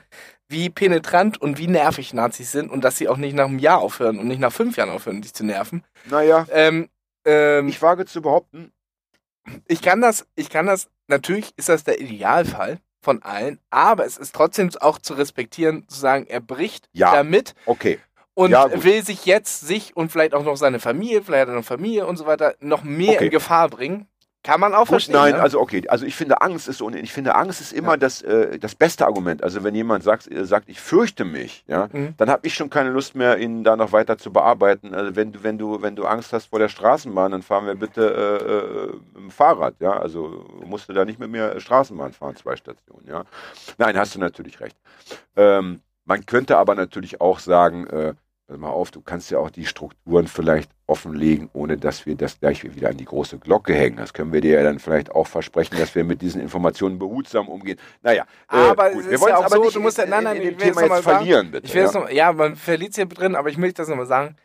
wie 0.53 0.69
penetrant 0.69 1.41
und 1.41 1.57
wie 1.57 1.67
nervig 1.67 2.13
Nazis 2.13 2.51
sind 2.53 2.71
und 2.71 2.83
dass 2.83 2.97
sie 2.97 3.09
auch 3.09 3.17
nicht 3.17 3.35
nach 3.35 3.45
einem 3.45 3.59
Jahr 3.59 3.79
aufhören 3.79 4.19
und 4.19 4.27
nicht 4.27 4.39
nach 4.39 4.53
fünf 4.53 4.77
Jahren 4.77 4.89
aufhören, 4.91 5.21
dich 5.21 5.33
zu 5.33 5.45
nerven. 5.45 5.83
Naja, 6.05 6.45
Ähm, 6.51 6.89
ähm, 7.25 7.67
ich 7.67 7.81
wage 7.81 8.05
zu 8.05 8.21
behaupten, 8.21 8.71
ich 9.67 9.81
kann 9.81 9.99
das, 9.99 10.25
ich 10.35 10.49
kann 10.49 10.67
das, 10.67 10.87
natürlich 11.07 11.51
ist 11.57 11.67
das 11.69 11.83
der 11.83 11.99
Idealfall, 11.99 12.79
von 13.01 13.21
allen, 13.21 13.59
aber 13.69 14.05
es 14.05 14.17
ist 14.17 14.33
trotzdem 14.33 14.69
auch 14.79 14.97
zu 14.97 15.13
respektieren, 15.15 15.85
zu 15.89 15.99
sagen, 15.99 16.25
er 16.27 16.39
bricht 16.39 16.87
Ja. 16.93 17.11
damit 17.11 17.53
Okay. 17.65 17.99
und 18.33 18.51
Ja, 18.51 18.81
will 18.83 19.03
sich 19.05 19.25
jetzt 19.25 19.67
sich 19.67 19.95
und 19.97 20.09
vielleicht 20.11 20.33
auch 20.33 20.43
noch 20.45 20.55
seine 20.55 20.79
Familie, 20.79 21.21
vielleicht 21.21 21.41
hat 21.41 21.49
er 21.49 21.55
noch 21.55 21.65
Familie 21.65 22.07
und 22.07 22.15
so 22.15 22.25
weiter, 22.25 22.55
noch 22.61 22.83
mehr 22.83 23.15
Okay. 23.15 23.25
in 23.25 23.31
Gefahr 23.31 23.67
bringen. 23.69 24.07
Kann 24.43 24.59
man 24.59 24.73
auch 24.73 24.79
Gut, 24.81 24.89
verstehen. 24.89 25.15
nein, 25.15 25.33
ne? 25.35 25.41
also 25.41 25.61
okay. 25.61 25.87
Also 25.87 26.05
ich 26.05 26.15
finde 26.15 26.41
Angst 26.41 26.67
ist 26.67 26.81
ohne, 26.81 26.99
ich 26.99 27.13
finde 27.13 27.35
Angst 27.35 27.61
ist 27.61 27.71
immer 27.71 27.95
das, 27.97 28.21
äh, 28.21 28.59
das 28.59 28.75
beste 28.75 29.05
Argument. 29.05 29.41
Also 29.41 29.63
wenn 29.63 29.73
jemand 29.73 30.03
sagt, 30.03 30.29
äh, 30.29 30.45
sagt, 30.45 30.67
ich 30.67 30.81
fürchte 30.81 31.23
mich, 31.23 31.63
ja, 31.67 31.87
Mhm. 31.93 32.13
dann 32.17 32.29
habe 32.29 32.45
ich 32.45 32.53
schon 32.53 32.69
keine 32.69 32.89
Lust 32.89 33.15
mehr, 33.15 33.37
ihn 33.37 33.63
da 33.63 33.77
noch 33.77 33.93
weiter 33.93 34.17
zu 34.17 34.33
bearbeiten. 34.33 34.93
Also 34.93 35.15
wenn 35.15 35.31
du, 35.31 35.43
wenn 35.43 35.57
du, 35.57 35.81
wenn 35.81 35.95
du 35.95 36.05
Angst 36.05 36.33
hast 36.33 36.47
vor 36.47 36.59
der 36.59 36.67
Straßenbahn, 36.69 37.31
dann 37.31 37.41
fahren 37.41 37.65
wir 37.65 37.75
bitte 37.75 38.03
äh, 38.05 39.15
äh, 39.15 39.19
dem 39.21 39.31
Fahrrad, 39.31 39.75
ja. 39.79 39.93
Also 39.93 40.45
musst 40.65 40.89
du 40.89 40.93
da 40.93 41.05
nicht 41.05 41.19
mit 41.19 41.29
mir 41.31 41.57
Straßenbahn 41.59 42.11
fahren, 42.11 42.35
zwei 42.35 42.57
Stationen, 42.57 43.07
ja. 43.07 43.23
Nein, 43.77 43.97
hast 43.97 44.15
du 44.15 44.19
natürlich 44.19 44.59
recht. 44.59 44.75
Ähm, 45.37 45.79
man 46.05 46.25
könnte 46.25 46.57
aber 46.57 46.75
natürlich 46.75 47.21
auch 47.21 47.39
sagen, 47.39 47.87
äh, 47.87 48.13
pass 48.53 48.59
mal 48.59 48.69
auf, 48.69 48.91
du 48.91 49.01
kannst 49.01 49.31
ja 49.31 49.39
auch 49.39 49.49
die 49.49 49.65
Strukturen 49.65 50.27
vielleicht 50.27 50.69
offenlegen, 50.85 51.49
ohne 51.53 51.77
dass 51.77 52.05
wir 52.05 52.15
das 52.15 52.39
gleich 52.39 52.63
wieder 52.63 52.89
an 52.89 52.97
die 52.97 53.05
große 53.05 53.39
Glocke 53.39 53.73
hängen. 53.73 53.97
Das 53.97 54.13
können 54.13 54.31
wir 54.31 54.41
dir 54.41 54.57
ja 54.57 54.63
dann 54.63 54.79
vielleicht 54.79 55.11
auch 55.11 55.25
versprechen, 55.25 55.77
dass 55.77 55.95
wir 55.95 56.03
mit 56.03 56.21
diesen 56.21 56.39
Informationen 56.39 56.99
behutsam 56.99 57.47
umgehen. 57.47 57.79
Naja, 58.01 58.23
äh, 58.51 58.55
Aber 58.55 58.91
gut, 58.91 59.05
es 59.05 59.09
wir 59.09 59.21
wollen 59.21 59.29
ja 59.29 59.35
es 59.35 59.41
auch 59.41 59.45
aber 59.45 59.55
so, 59.55 59.63
nicht 59.63 59.75
du 59.75 59.79
musst 59.79 59.97
ja- 59.97 60.03
in, 60.03 60.09
nein, 60.11 60.35
in, 60.37 60.43
dem 60.43 60.57
Thema 60.57 60.81
jetzt 60.81 60.89
sagen, 60.89 61.03
verlieren, 61.03 61.51
bitte. 61.51 61.65
Ich 61.65 61.73
will 61.73 61.83
ja. 61.83 61.91
noch, 61.91 62.09
ja, 62.09 62.31
man 62.31 62.55
verliert 62.55 62.93
sich 62.93 63.03
hier 63.03 63.13
drin, 63.13 63.35
aber 63.35 63.49
ich 63.49 63.57
möchte 63.57 63.81
das 63.81 63.87
nochmal 63.87 64.05
sagen. 64.05 64.35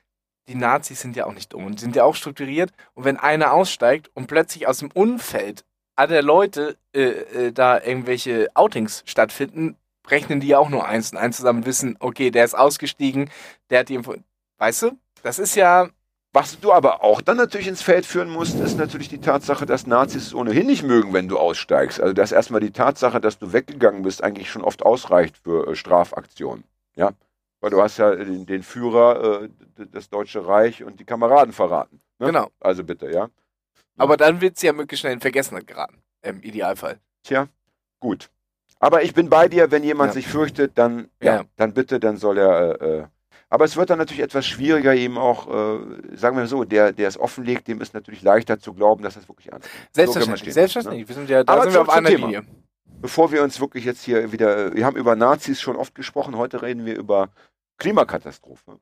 Die 0.48 0.54
Nazis 0.54 1.00
sind 1.02 1.14
ja 1.14 1.26
auch 1.26 1.34
nicht 1.34 1.52
dumm 1.52 1.66
und 1.66 1.78
sind 1.78 1.94
ja 1.94 2.04
auch 2.04 2.14
strukturiert. 2.14 2.70
Und 2.94 3.04
wenn 3.04 3.18
einer 3.18 3.52
aussteigt 3.52 4.10
und 4.14 4.26
plötzlich 4.28 4.66
aus 4.66 4.78
dem 4.78 4.90
Umfeld 4.92 5.66
aller 5.94 6.22
Leute 6.22 6.78
äh, 6.94 7.02
äh, 7.02 7.52
da 7.52 7.78
irgendwelche 7.78 8.48
Outings 8.54 9.02
stattfinden, 9.04 9.76
rechnen 10.10 10.40
die 10.40 10.48
ja 10.48 10.58
auch 10.58 10.68
nur 10.68 10.86
eins 10.86 11.12
und 11.12 11.18
eins 11.18 11.36
zusammen 11.36 11.66
wissen, 11.66 11.96
okay, 12.00 12.30
der 12.30 12.44
ist 12.44 12.56
ausgestiegen, 12.56 13.30
der 13.70 13.80
hat 13.80 13.88
die 13.88 13.94
Info. 13.94 14.14
Weißt 14.58 14.82
du? 14.82 14.98
Das 15.22 15.38
ist 15.38 15.54
ja. 15.54 15.88
Was 16.34 16.60
du 16.60 16.72
aber 16.72 17.02
auch 17.02 17.22
dann 17.22 17.38
natürlich 17.38 17.68
ins 17.68 17.80
Feld 17.80 18.04
führen 18.04 18.28
musst, 18.28 18.60
ist 18.60 18.76
natürlich 18.76 19.08
die 19.08 19.20
Tatsache, 19.20 19.64
dass 19.64 19.86
Nazis 19.86 20.26
es 20.26 20.34
ohnehin 20.34 20.66
nicht 20.66 20.82
mögen, 20.82 21.14
wenn 21.14 21.26
du 21.26 21.38
aussteigst. 21.38 22.00
Also 22.00 22.12
dass 22.12 22.32
erstmal 22.32 22.60
die 22.60 22.70
Tatsache, 22.70 23.18
dass 23.18 23.38
du 23.38 23.54
weggegangen 23.54 24.02
bist, 24.02 24.22
eigentlich 24.22 24.50
schon 24.50 24.62
oft 24.62 24.84
ausreicht 24.84 25.38
für 25.38 25.68
äh, 25.68 25.74
Strafaktionen. 25.74 26.64
Ja? 26.96 27.12
Weil 27.60 27.70
du 27.70 27.82
hast 27.82 27.96
ja 27.96 28.14
den, 28.14 28.44
den 28.44 28.62
Führer, 28.62 29.44
äh, 29.44 29.48
das 29.90 30.10
Deutsche 30.10 30.46
Reich 30.46 30.84
und 30.84 31.00
die 31.00 31.04
Kameraden 31.04 31.54
verraten. 31.54 32.00
Ne? 32.18 32.26
Genau. 32.26 32.50
Also 32.60 32.84
bitte, 32.84 33.10
ja. 33.10 33.30
Aber 33.96 34.16
dann 34.16 34.40
wird 34.42 34.58
sie 34.58 34.66
ja 34.66 34.74
möglichst 34.74 35.00
schnell 35.00 35.14
in 35.14 35.20
Vergessenheit 35.20 35.66
geraten. 35.66 36.02
Im 36.22 36.42
Idealfall. 36.42 37.00
Tja, 37.24 37.48
gut. 38.00 38.30
Aber 38.80 39.02
ich 39.02 39.12
bin 39.14 39.28
bei 39.28 39.49
dir, 39.49 39.70
wenn 39.70 39.82
jemand 39.82 40.11
Ja. 40.11 40.14
sich 40.14 40.28
fürchtet, 40.28 40.73
dann, 40.76 41.08
ja, 41.23 41.37
Ja. 41.37 41.44
dann 41.56 41.75
bitte, 41.75 41.99
dann 42.00 42.16
soll 42.16 42.38
er. 42.38 42.80
Äh, 42.80 42.99
äh, 43.00 43.04
aber 43.50 43.64
es 43.64 43.76
wird 43.76 43.88
dann 43.90 43.99
natürlich 43.99 44.23
etwas 44.23 44.47
schwieriger, 44.47 44.94
eben 44.94 45.16
auch, 45.16 45.49
äh, 45.49 46.16
sagen 46.16 46.37
wir 46.37 46.47
so, 46.47 46.64
der, 46.64 46.92
der 46.92 47.08
es 47.08 47.18
offenlegt, 47.18 47.66
dem 47.66 47.80
ist 47.80 47.94
natürlich 47.94 48.23
leichter 48.23 48.58
zu 48.61 48.75
glauben, 48.75 49.02
dass 49.02 49.14
das 49.14 49.26
wirklich 49.28 49.50
ernst 49.50 49.66
ist. 49.66 49.73
So 49.75 49.87
Selbstverständlich. 49.94 50.40
stehen, 50.40 50.52
selbstverständlich. 50.52 51.08
Wir 51.08 51.14
sind 51.14 51.30
ja, 51.30 51.44
da 51.44 51.52
Aber 51.54 51.62
sind 51.62 51.73
wir 51.73 51.80
auf 51.82 51.88
einer 51.88 52.11
Thema. 52.11 52.26
Linie. 52.26 52.42
Bevor 53.00 53.32
wir 53.32 53.42
uns 53.42 53.58
wirklich 53.61 53.85
jetzt 53.85 54.02
hier 54.02 54.32
wieder, 54.32 54.75
wir 54.75 54.85
haben 54.85 54.97
über 54.97 55.16
Nazis 55.16 55.61
schon 55.61 55.76
oft 55.76 55.94
gesprochen, 55.94 56.37
heute 56.37 56.62
reden 56.62 56.85
wir 56.85 56.97
über 56.97 57.30
Klimakatastrophe. 57.78 58.78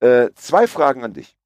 Äh, 0.00 0.28
zwei 0.34 0.66
Fragen 0.66 1.02
an 1.02 1.14
dich. 1.14 1.36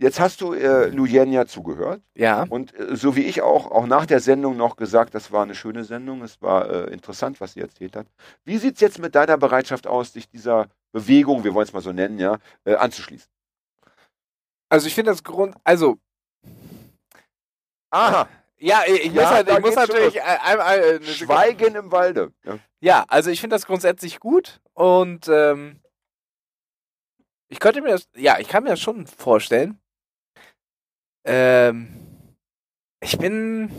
Jetzt 0.00 0.20
hast 0.20 0.40
du 0.40 0.52
äh, 0.52 0.86
Lujenia 0.90 1.46
zugehört 1.46 2.00
Ja. 2.14 2.44
und 2.48 2.72
äh, 2.78 2.94
so 2.94 3.16
wie 3.16 3.22
ich 3.24 3.42
auch, 3.42 3.70
auch 3.72 3.86
nach 3.86 4.06
der 4.06 4.20
Sendung 4.20 4.56
noch 4.56 4.76
gesagt, 4.76 5.12
das 5.14 5.32
war 5.32 5.42
eine 5.42 5.56
schöne 5.56 5.82
Sendung, 5.84 6.22
es 6.22 6.40
war 6.40 6.70
äh, 6.70 6.84
interessant, 6.92 7.40
was 7.40 7.54
sie 7.54 7.60
erzählt 7.60 7.96
hat. 7.96 8.06
Wie 8.44 8.58
sieht 8.58 8.76
es 8.76 8.80
jetzt 8.80 9.00
mit 9.00 9.16
deiner 9.16 9.36
Bereitschaft 9.36 9.88
aus, 9.88 10.12
dich 10.12 10.28
dieser 10.28 10.68
Bewegung, 10.92 11.42
wir 11.42 11.52
wollen 11.52 11.66
es 11.66 11.72
mal 11.72 11.82
so 11.82 11.92
nennen, 11.92 12.18
ja, 12.20 12.38
äh, 12.64 12.76
anzuschließen? 12.76 13.28
Also 14.68 14.86
ich 14.86 14.94
finde 14.94 15.10
das 15.10 15.24
Grund, 15.24 15.56
also 15.64 15.98
Aha, 17.90 18.28
ja, 18.58 18.82
ich, 18.86 19.06
ich 19.06 19.12
Ja, 19.14 19.22
muss, 19.22 19.30
halt, 19.30 19.48
ich 19.48 19.58
muss 19.60 19.74
natürlich 19.74 20.22
ein- 20.22 20.38
einmal 20.40 20.78
äh, 20.78 20.82
eine 20.82 20.92
Sekunde- 21.00 21.12
Schweigen 21.14 21.74
im 21.74 21.90
Walde. 21.90 22.32
Ja. 22.44 22.58
Ja, 22.80 23.04
also 23.08 23.30
ich 23.30 23.40
finde 23.40 23.56
das 23.56 23.66
grundsätzlich 23.66 24.20
gut 24.20 24.60
und 24.74 25.26
ähm, 25.28 25.80
ich 27.48 27.58
könnte 27.60 27.80
mir 27.80 27.88
das, 27.88 28.08
ja, 28.14 28.38
ich 28.38 28.46
kann 28.48 28.62
mir 28.62 28.70
das 28.70 28.80
schon 28.80 29.06
vorstellen. 29.08 29.80
Ähm, 31.28 31.88
ich 33.00 33.16
bin, 33.18 33.70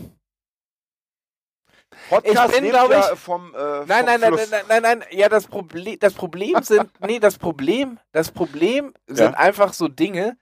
Podcast 2.08 2.48
Ich 2.48 2.54
bin, 2.54 2.64
lebt 2.64 2.74
glaub 2.76 2.90
ja 2.90 3.12
ich- 3.12 3.18
vom, 3.18 3.54
äh, 3.54 3.58
nein, 3.86 4.04
nein, 4.04 4.20
nein, 4.20 4.20
nein, 4.34 4.48
nein, 4.50 4.64
nein, 4.68 4.82
nein, 4.82 5.04
ja, 5.10 5.28
das 5.28 5.46
Problem, 5.46 5.98
das 5.98 6.14
Problem 6.14 6.54
sind, 6.62 6.90
nee, 7.06 7.18
das 7.18 7.38
Problem, 7.38 7.98
das 8.12 8.30
Problem 8.30 8.94
sind 9.06 9.32
Ja. 9.32 9.38
einfach 9.38 9.72
so 9.72 9.88
Dinge, 9.88 10.36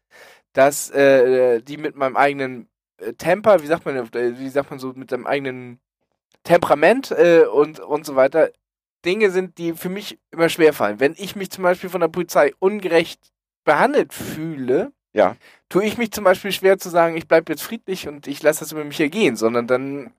dass 0.53 0.91
äh, 0.91 1.61
die 1.63 1.77
mit 1.77 1.97
meinem 1.97 2.17
eigenen 2.17 2.69
äh, 2.99 3.13
Temper, 3.15 3.63
wie 3.63 3.67
sagt 3.67 3.85
man, 3.87 3.97
äh, 3.97 4.39
wie 4.39 4.49
sagt 4.49 4.71
man 4.71 4.79
so, 4.79 4.93
mit 4.95 5.11
dem 5.11 5.27
eigenen 5.27 5.81
Temperament 6.45 7.11
äh, 7.11 7.45
und 7.45 7.81
und 7.81 8.07
so 8.07 8.17
weiter, 8.17 8.51
Dinge 9.05 9.31
sind, 9.31 9.59
die 9.59 9.75
für 9.75 9.89
mich 9.89 10.19
immer 10.31 10.49
schwerfallen. 10.49 11.01
Wenn 11.01 11.15
ich 11.17 11.37
mich 11.37 11.51
zum 11.51 11.63
Beispiel 11.65 11.91
von 11.91 12.01
der 12.01 12.09
Polizei 12.09 12.53
ungerecht 12.59 13.33
behandelt 13.65 14.13
fühle, 14.13 14.93
Ja. 15.19 15.37
tue 15.69 15.85
ich 15.85 15.99
mich 15.99 16.13
zum 16.13 16.25
Beispiel 16.25 16.53
schwer 16.53 16.79
zu 16.79 16.89
sagen, 16.91 17.17
ich 17.17 17.27
bleibe 17.27 17.53
jetzt 17.53 17.63
friedlich 17.63 18.07
und 18.09 18.27
ich 18.29 18.41
lasse 18.43 18.61
das 18.61 18.73
über 18.73 18.85
mich 18.85 19.01
ergehen, 19.01 19.37
sondern 19.37 19.67
dann 19.67 20.13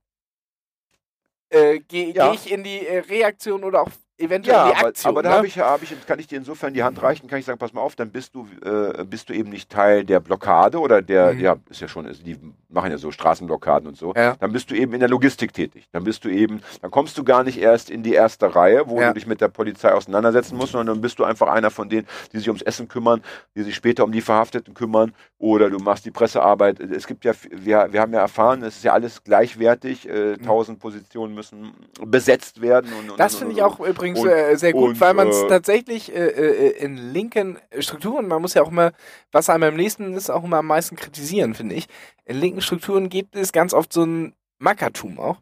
äh, 1.49 1.79
gehe 1.79 2.13
Ja. 2.13 2.29
geh 2.29 2.35
ich 2.35 2.51
in 2.51 2.63
die 2.63 2.85
äh, 2.85 2.99
Reaktion 2.99 3.63
oder 3.63 3.81
auch 3.83 3.89
eventuell 4.19 4.55
Ja, 4.55 4.69
die 4.71 4.75
aber, 4.77 4.87
Aktion. 4.87 5.09
aber 5.11 5.23
da 5.23 5.29
ne? 5.29 5.35
habe 5.35 5.47
ich, 5.47 5.59
hab 5.59 5.81
ich, 5.83 6.05
kann 6.05 6.19
ich 6.19 6.27
dir 6.27 6.37
insofern 6.37 6.73
die 6.73 6.83
Hand 6.83 7.01
reichen, 7.01 7.27
kann 7.27 7.39
ich 7.39 7.45
sagen, 7.45 7.57
pass 7.59 7.73
mal 7.73 7.81
auf, 7.81 7.95
dann 7.95 8.11
bist 8.11 8.35
du, 8.35 8.47
äh, 8.63 9.03
bist 9.05 9.29
du 9.29 9.33
eben 9.33 9.49
nicht 9.49 9.69
Teil 9.69 10.03
der 10.03 10.19
Blockade 10.19 10.79
oder 10.79 11.01
der, 11.01 11.33
Mhm. 11.33 11.39
ja, 11.39 11.55
ist 11.69 11.81
ja 11.81 11.87
schon, 11.87 12.07
die 12.25 12.37
machen 12.69 12.91
ja 12.91 12.97
so 12.97 13.11
Straßenblockaden 13.11 13.87
und 13.87 13.97
so. 13.97 14.13
Ja. 14.15 14.35
Dann 14.39 14.51
bist 14.51 14.69
du 14.71 14.75
eben 14.75 14.93
in 14.93 14.99
der 14.99 15.09
Logistik 15.09 15.53
tätig. 15.53 15.87
Dann 15.91 16.03
bist 16.03 16.23
du 16.23 16.29
eben, 16.29 16.61
dann 16.81 16.91
kommst 16.91 17.17
du 17.17 17.23
gar 17.23 17.43
nicht 17.43 17.59
erst 17.59 17.89
in 17.89 18.03
die 18.03 18.13
erste 18.13 18.55
Reihe, 18.55 18.83
wo 18.87 18.99
Ja. 19.01 19.07
du 19.09 19.15
dich 19.15 19.25
mit 19.27 19.41
der 19.41 19.47
Polizei 19.47 19.91
auseinandersetzen 19.93 20.55
musst, 20.57 20.73
sondern 20.73 20.95
dann 20.95 21.01
bist 21.01 21.17
du 21.19 21.23
einfach 21.23 21.47
einer 21.47 21.71
von 21.71 21.89
denen, 21.89 22.07
die 22.31 22.37
sich 22.37 22.47
ums 22.47 22.61
Essen 22.61 22.87
kümmern, 22.87 23.21
die 23.55 23.63
sich 23.63 23.75
später 23.75 24.03
um 24.03 24.11
die 24.11 24.21
Verhafteten 24.21 24.73
kümmern 24.73 25.13
oder 25.39 25.69
du 25.69 25.79
machst 25.79 26.05
die 26.05 26.11
Pressearbeit. 26.11 26.79
Es 26.79 27.07
gibt 27.07 27.25
ja, 27.25 27.33
wir, 27.51 27.87
wir 27.91 28.01
haben 28.01 28.13
ja 28.13 28.19
erfahren, 28.19 28.61
es 28.63 28.77
ist 28.77 28.83
ja 28.83 28.93
alles 28.93 29.23
gleichwertig, 29.23 30.07
äh, 30.07 30.37
tausend 30.37 30.79
Positionen 30.79 31.33
müssen 31.33 31.73
besetzt 32.05 32.61
werden. 32.61 32.91
Und, 32.93 32.99
und, 32.99 33.09
Mhm. 33.09 33.17
Das 33.17 33.35
finde 33.35 33.53
ich 33.53 33.61
auch 33.63 33.79
übrigens 33.79 34.08
und- 34.17 34.27
äh, 34.29 34.55
sehr 34.57 34.73
gut, 34.73 34.89
und, 34.89 35.01
weil 35.01 35.13
man 35.13 35.27
es 35.29 35.43
äh, 35.43 35.47
tatsächlich 35.47 36.13
äh, 36.13 36.27
äh, 36.27 36.69
in 36.83 36.97
linken 36.97 37.59
Strukturen, 37.79 38.27
man 38.27 38.41
muss 38.41 38.53
ja 38.53 38.61
auch 38.63 38.69
immer, 38.71 38.91
was 39.31 39.49
einem 39.49 39.63
am 39.69 39.75
nächsten 39.75 40.13
ist, 40.13 40.29
auch 40.29 40.43
immer 40.43 40.57
am 40.57 40.67
meisten 40.67 40.95
kritisieren, 40.95 41.53
finde 41.53 41.75
ich. 41.75 41.87
In 42.25 42.37
linken 42.37 42.61
Strukturen 42.61 43.09
gibt 43.09 43.35
es 43.35 43.51
ganz 43.51 43.73
oft 43.73 43.91
so 43.93 44.03
ein 44.03 44.33
Mackertum 44.59 45.19
auch, 45.19 45.37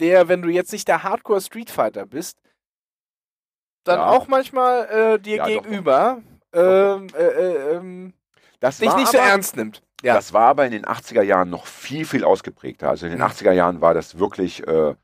der, 0.00 0.28
wenn 0.28 0.42
du 0.42 0.48
jetzt 0.48 0.72
nicht 0.72 0.88
der 0.88 1.02
Hardcore 1.02 1.40
Street 1.40 1.70
Fighter 1.70 2.06
bist, 2.06 2.38
dann 3.84 3.98
Ja. 4.00 4.08
auch 4.10 4.26
manchmal 4.28 4.84
äh, 5.14 5.18
dir 5.18 5.36
Ja, 5.36 5.46
doch, 5.46 5.54
doch. 5.56 5.62
gegenüber 5.62 6.22
ähm, 6.52 7.06
äh, 7.14 7.22
äh, 7.22 7.72
ähm, 7.76 8.12
Das 8.60 8.78
dich 8.78 8.94
nicht 8.94 9.08
so 9.12 9.18
ernst 9.18 9.56
nimmt. 9.56 9.82
Ja. 10.02 10.14
Das 10.14 10.32
war 10.32 10.48
aber 10.48 10.66
in 10.66 10.72
den 10.72 10.84
80er 10.84 11.22
Jahren 11.22 11.50
noch 11.50 11.66
viel, 11.66 12.04
viel 12.04 12.24
ausgeprägter. 12.24 12.88
Also 12.88 13.06
in 13.06 13.12
den 13.12 13.18
Mhm. 13.20 13.26
80er 13.26 13.52
Jahren 13.52 13.80
war 13.80 13.94
das 13.94 14.18
wirklich, 14.18 14.66
äh, 14.66 14.94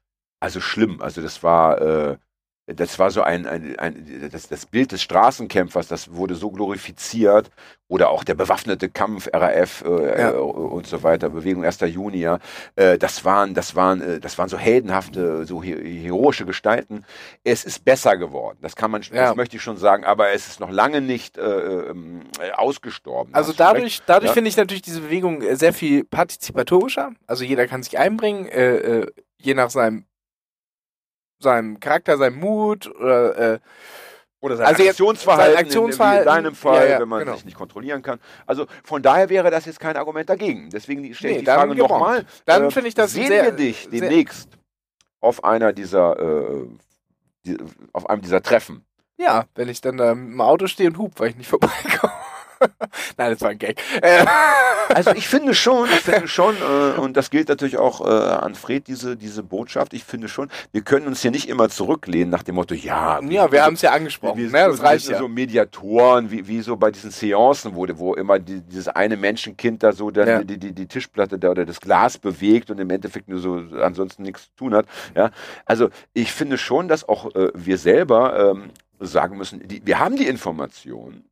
also 0.41 0.61
schlimm. 0.61 1.01
Also 1.01 1.23
das 1.23 1.43
war, 1.43 1.81
äh, 1.81 2.17
das 2.67 2.99
war 2.99 3.11
so 3.11 3.23
ein, 3.23 3.45
ein, 3.47 3.77
ein 3.79 4.29
das, 4.31 4.49
das 4.49 4.67
Bild 4.67 4.93
des 4.93 5.03
Straßenkämpfers, 5.03 5.89
das 5.89 6.13
wurde 6.15 6.35
so 6.37 6.51
glorifiziert. 6.51 7.51
Oder 7.89 8.09
auch 8.09 8.25
der 8.25 8.35
bewaffnete 8.35 8.89
Kampf, 8.89 9.29
RAF 9.35 9.83
äh, 9.85 10.21
Ja. 10.21 10.31
äh, 10.31 10.35
und 10.37 10.87
so 10.87 11.03
weiter, 11.03 11.29
Bewegung 11.29 11.63
1. 11.65 11.81
Juni, 11.81 12.19
ja. 12.21 12.39
Äh, 12.75 12.97
das 12.97 13.25
waren, 13.25 13.53
das 13.53 13.75
waren, 13.77 14.01
äh, 14.01 14.21
das 14.21 14.39
waren 14.39 14.49
so 14.49 14.57
heldenhafte, 14.57 15.45
so 15.45 15.63
he 15.63 15.75
heroische 16.03 16.47
Gestalten. 16.47 17.05
Es 17.45 17.65
ist 17.65 17.85
besser 17.85 18.17
geworden. 18.17 18.57
Das 18.63 18.77
kann 18.77 18.91
man, 18.91 19.03
Ja. 19.03 19.27
das 19.27 19.37
möchte 19.37 19.57
ich 19.57 19.63
schon 19.63 19.77
sagen, 19.77 20.05
aber 20.05 20.31
es 20.31 20.47
ist 20.49 20.61
noch 20.61 20.71
lange 20.71 21.03
nicht 21.03 21.37
äh, 21.37 21.43
ähm, 21.91 22.23
äh, 22.41 22.53
ausgestorben. 22.53 23.35
Also 23.35 23.51
recht. 23.51 23.61
dadurch, 23.61 24.01
dadurch 24.07 24.31
Ja. 24.31 24.35
finde 24.35 24.49
ich 24.49 24.57
natürlich 24.57 24.83
diese 24.83 25.01
Bewegung 25.03 25.43
äh, 25.43 25.57
sehr 25.57 25.75
viel 25.75 26.05
partizipatorischer. 26.05 27.11
Also 27.27 27.45
jeder 27.45 27.67
kann 27.67 27.83
sich 27.83 27.99
einbringen, 27.99 28.49
je 29.39 29.55
nach 29.55 29.71
seinem 29.71 30.07
seinem 31.43 31.81
Charakter, 31.81 32.17
seinem 32.19 32.39
Mut 32.41 32.87
oder 32.97 33.55
äh, 33.55 33.59
Oder 34.41 34.57
sein 34.57 34.67
Also 34.67 34.83
Aktionsverhalten, 34.89 35.55
sein 35.55 35.65
Aktionsverhalten, 35.65 36.23
in, 36.29 36.29
in 36.29 36.35
deinem 36.45 36.55
Fall, 36.55 36.85
ja, 36.87 36.91
ja, 36.95 37.01
wenn 37.01 37.09
man 37.09 37.21
genau. 37.21 37.35
sich 37.37 37.45
nicht 37.45 37.57
kontrollieren 37.57 38.03
kann. 38.03 38.19
Also 38.47 38.67
von 38.85 39.01
daher 39.03 39.29
wäre 39.29 39.51
das 39.51 39.67
jetzt 39.67 39.79
kein 39.81 39.97
Argument 39.97 40.29
dagegen. 40.29 40.69
Deswegen 40.71 41.03
stelle 41.15 41.33
ich 41.33 41.37
Nee, 41.37 41.41
die 41.41 41.45
dann 41.47 41.59
Frage 41.69 41.75
nochmal. 41.77 42.25
Dann 42.45 42.71
finde 42.71 42.89
ich 42.89 42.95
das 42.95 43.13
Sehen 43.13 43.29
sehr- 43.29 43.45
wir 43.45 43.53
dich 43.53 43.89
demnächst 43.91 44.49
auf 45.21 45.45
einer 45.45 45.73
dieser, 45.73 46.19
äh, 46.19 46.67
die, 47.47 47.57
auf 47.93 48.09
einem 48.11 48.23
dieser 48.23 48.43
Treffen? 48.43 48.85
ja, 49.19 49.45
wenn 49.55 49.69
ich 49.69 49.81
dann 49.81 49.97
da 49.99 50.11
im 50.13 50.41
Auto 50.41 50.67
stehe 50.67 50.89
und 50.91 50.99
hub, 50.99 51.21
weil 51.21 51.31
ich 51.31 51.37
nicht 51.37 51.49
vorbeikomme. 51.51 52.12
Nein, 53.17 53.31
das 53.33 53.41
war 53.41 53.51
ein 53.51 53.59
Gag. 53.59 53.81
Äh, 54.01 54.25
Also 54.95 55.13
ich 55.13 55.27
finde 55.27 55.55
schon, 55.55 55.89
ich 55.89 56.01
finde 56.01 56.29
schon, 56.29 56.55
äh, 56.57 56.99
und 57.01 57.17
das 57.17 57.31
gilt 57.31 57.49
natürlich 57.49 57.79
auch 57.79 58.03
äh, 58.07 58.11
an 58.11 58.55
Fred, 58.55 58.89
diese, 58.89 59.17
diese 59.17 59.43
Botschaft, 59.43 59.95
ich 59.95 60.05
finde 60.05 60.29
schon, 60.29 60.51
wir 60.73 60.83
können 60.83 61.07
uns 61.07 61.23
hier 61.23 61.31
nicht 61.31 61.49
immer 61.49 61.71
zurücklehnen 61.71 62.29
nach 62.29 62.43
dem 62.43 62.57
Motto, 62.57 62.75
ja, 62.75 63.19
ja, 63.23 63.51
wir 63.51 63.65
haben 63.65 63.75
es 63.75 63.81
ja 63.83 63.93
angesprochen. 63.93 64.39
wir, 64.39 64.47
ne? 64.49 64.53
wir, 64.53 64.69
Das 64.69 64.83
reicht 64.83 65.05
sind 65.07 65.15
ja. 65.15 65.19
so 65.21 65.29
Mediatoren, 65.29 66.31
wie, 66.31 66.47
wie 66.47 66.61
so 66.61 66.77
bei 66.77 66.91
diesen 66.91 67.11
Seancen 67.11 67.75
wurde, 67.75 67.99
wo 67.99 68.15
immer 68.15 68.39
die, 68.39 68.61
dieses 68.61 68.89
eine 68.89 69.17
Menschenkind 69.17 69.83
da 69.83 69.93
so 69.93 70.11
dann 70.11 70.29
Ja. 70.29 70.43
die, 70.45 70.59
die, 70.59 70.73
die 70.73 70.87
Tischplatte 70.87 71.39
da 71.39 71.51
oder 71.51 71.65
das 71.65 71.81
Glas 71.81 72.19
bewegt 72.19 72.71
und 72.71 72.79
im 72.79 72.91
Endeffekt 72.91 73.29
nur 73.29 73.39
so 73.39 73.63
ansonsten 73.81 74.23
nichts 74.25 74.45
zu 74.47 74.51
tun 74.57 74.75
hat. 74.75 74.87
Ja, 75.15 75.31
also 75.65 75.89
ich 76.13 76.33
finde 76.33 76.59
schon, 76.59 76.89
dass 76.89 77.09
auch 77.09 77.35
äh, 77.35 77.49
wir 77.55 77.79
selber 77.79 78.51
ähm, 78.53 78.71
sagen 79.01 79.39
müssen, 79.39 79.67
die, 79.67 79.81
wir 79.87 79.99
haben 80.01 80.17
die 80.17 80.27
Information, 80.27 81.25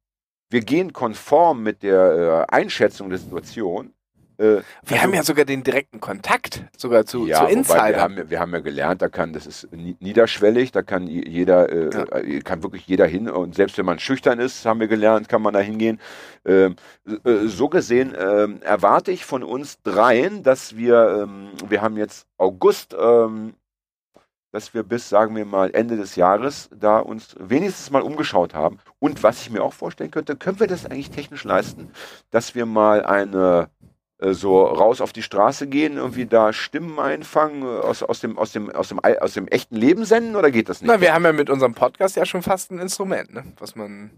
wir 0.51 0.61
gehen 0.61 0.93
konform 0.93 1.63
mit 1.63 1.83
der 1.83 2.47
äh, 2.51 2.55
Einschätzung 2.55 3.09
der 3.11 3.19
Situation. 3.19 3.93
Äh, 4.39 4.63
Wir 4.87 5.03
haben 5.03 5.13
ja 5.13 5.23
sogar 5.23 5.45
den 5.45 5.63
direkten 5.63 6.01
Kontakt, 6.01 6.65
sogar 6.77 7.05
zu, 7.05 7.27
ja, 7.27 7.37
zu 7.37 7.43
wobei 7.43 7.53
Insidern. 7.53 7.87
wir 7.93 8.01
haben, 8.01 8.17
ja- 8.17 8.31
wir 8.31 8.41
haben 8.41 8.53
ja 8.55 8.61
gelernt, 8.61 9.03
da 9.03 9.09
kann, 9.09 9.33
das 9.35 9.47
ist 9.47 9.69
ni- 9.71 9.97
niederschwellig, 10.01 10.73
da 10.73 10.81
kann 10.83 11.07
jeder, 11.07 11.69
äh, 11.71 11.91
Ja. 11.93 12.17
äh, 12.17 12.41
kann 12.41 12.63
wirklich 12.63 12.87
jeder 12.87 13.07
hin 13.07 13.29
und 13.29 13.55
selbst 13.55 13.77
wenn 13.79 13.85
man 13.85 13.99
schüchtern 13.99 14.39
ist, 14.41 14.65
haben 14.65 14.81
wir 14.81 14.89
gelernt, 14.89 15.29
kann 15.29 15.43
man 15.43 15.53
da 15.55 15.61
hingehen. 15.61 16.01
Ähm, 16.47 16.77
äh, 17.07 17.47
so 17.49 17.69
gesehen 17.69 18.15
ähm, 18.19 18.61
erwarte 18.63 19.13
ich 19.13 19.27
von 19.27 19.43
uns 19.43 19.83
dreien, 19.83 20.43
dass 20.43 20.75
wir, 20.75 21.21
ähm, 21.25 21.51
wir 21.69 21.83
haben 21.83 21.99
jetzt 21.99 22.27
August, 22.39 22.97
ähm, 22.99 23.53
dass 24.53 24.75
wir 24.75 24.83
bis, 24.83 25.09
sagen 25.09 25.37
wir 25.37 25.45
mal, 25.45 25.71
Ende 25.73 25.97
des 25.97 26.17
Jahres 26.17 26.69
da 26.75 26.99
uns 26.99 27.37
wenigstens 27.39 27.91
mal 27.91 28.03
umgeschaut 28.03 28.55
haben. 28.55 28.79
Und 28.99 29.23
was 29.23 29.43
ich 29.43 29.51
mir 29.51 29.63
auch 29.63 29.73
vorstellen 29.73 30.11
könnte, 30.11 30.37
können 30.37 30.61
wir 30.61 30.67
das 30.67 30.87
eigentlich 30.87 31.11
technisch 31.11 31.45
leisten, 31.45 31.91
dass 32.31 32.55
wir 32.55 32.67
mal 32.67 33.05
eine 33.05 33.71
äh, 34.21 34.35
so 34.35 34.63
raus 34.63 35.01
auf 35.01 35.13
die 35.13 35.23
Straße 35.23 35.67
gehen, 35.67 35.97
irgendwie 35.97 36.27
da 36.27 36.53
Stimmen 36.53 36.99
einfangen, 36.99 37.63
äh, 37.63 37.67
aus, 37.67 38.03
aus, 38.03 38.21
dem, 38.21 38.39
aus, 38.39 38.53
dem, 38.53 38.71
aus, 38.71 38.89
dem, 38.89 38.99
aus 38.99 39.35
dem 39.35 39.49
echten 39.49 39.77
Leben 39.77 40.05
senden 40.05 40.37
oder 40.37 40.51
geht 40.51 40.69
das 40.69 40.81
nicht? 40.83 40.91
Na, 40.91 41.01
wir 41.01 41.15
haben 41.15 41.25
ja 41.25 41.33
mit 41.33 41.49
unserem 41.49 41.75
Podcast 41.75 42.17
ja 42.17 42.27
schon 42.27 42.43
fast 42.43 42.71
ein 42.71 42.79
Instrument, 42.79 43.33
ne? 43.33 43.45
was 43.59 43.77
man 43.77 44.11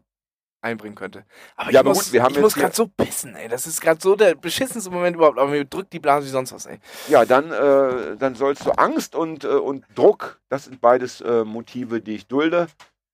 einbringen 0.63 0.95
könnte. 0.95 1.25
Aber 1.57 1.67
Ja, 1.67 1.73
ich 1.73 1.79
aber 1.81 1.89
muss, 1.91 2.05
gut, 2.05 2.13
wir 2.13 2.23
haben 2.23 2.35
ich 2.35 2.41
muss 2.41 2.55
gerade 2.55 2.75
so 2.75 2.87
pissen, 2.87 3.35
ey. 3.37 3.49
Das 3.49 3.67
ist 3.67 3.81
gerade 3.81 4.01
so 4.01 4.17
der 4.17 4.35
beschissenste 4.35 4.91
Moment 4.91 5.17
überhaupt. 5.17 5.39
Aber 5.39 5.51
mir 5.51 5.65
drückt 5.65 5.93
die 5.93 5.99
Blase 5.99 6.27
wie 6.27 6.31
sonst 6.31 6.53
was, 6.53 6.67
ey. 6.67 6.79
Ja, 7.09 7.25
dann, 7.25 7.51
äh, 7.51 8.17
dann 8.17 8.35
sollst 8.35 8.65
du 8.65 8.71
Angst 8.73 9.15
und, 9.15 9.45
äh, 9.45 9.49
und 9.49 9.85
Druck, 9.95 10.41
das 10.49 10.65
sind 10.65 10.81
beides 10.81 11.21
äh, 11.21 11.45
Motive, 11.45 12.01
die 12.01 12.15
ich 12.15 12.27
dulde. 12.27 12.69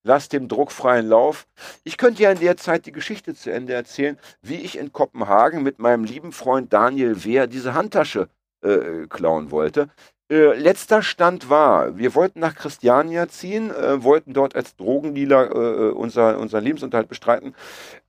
Lass 0.04 0.28
dem 0.28 0.48
Druck 0.48 0.70
freien 0.70 1.08
Lauf. 1.08 1.46
Ich 1.84 1.96
könnte 1.96 2.22
ja 2.22 2.30
in 2.30 2.38
der 2.38 2.56
Zeit 2.56 2.86
die 2.86 2.92
Geschichte 2.92 3.34
zu 3.34 3.50
Ende 3.50 3.74
erzählen, 3.74 4.18
wie 4.42 4.56
ich 4.56 4.78
in 4.78 4.92
Kopenhagen 4.92 5.62
mit 5.62 5.80
meinem 5.80 6.04
lieben 6.04 6.32
Freund 6.32 6.72
Daniel 6.72 7.24
Wehr 7.24 7.46
diese 7.46 7.74
Handtasche 7.74 8.28
äh, 8.62 9.06
klauen 9.08 9.50
wollte. 9.50 9.88
Äh, 10.30 10.58
letzter 10.58 11.02
Stand 11.02 11.48
war, 11.48 11.96
wir 11.96 12.14
wollten 12.14 12.40
nach 12.40 12.54
Christiania 12.54 13.28
ziehen, 13.28 13.70
äh, 13.70 14.02
wollten 14.02 14.34
dort 14.34 14.54
als 14.54 14.76
Drogendealer 14.76 15.50
äh, 15.50 15.90
unser, 15.92 16.38
unseren 16.38 16.64
Lebensunterhalt 16.64 17.08
bestreiten, 17.08 17.54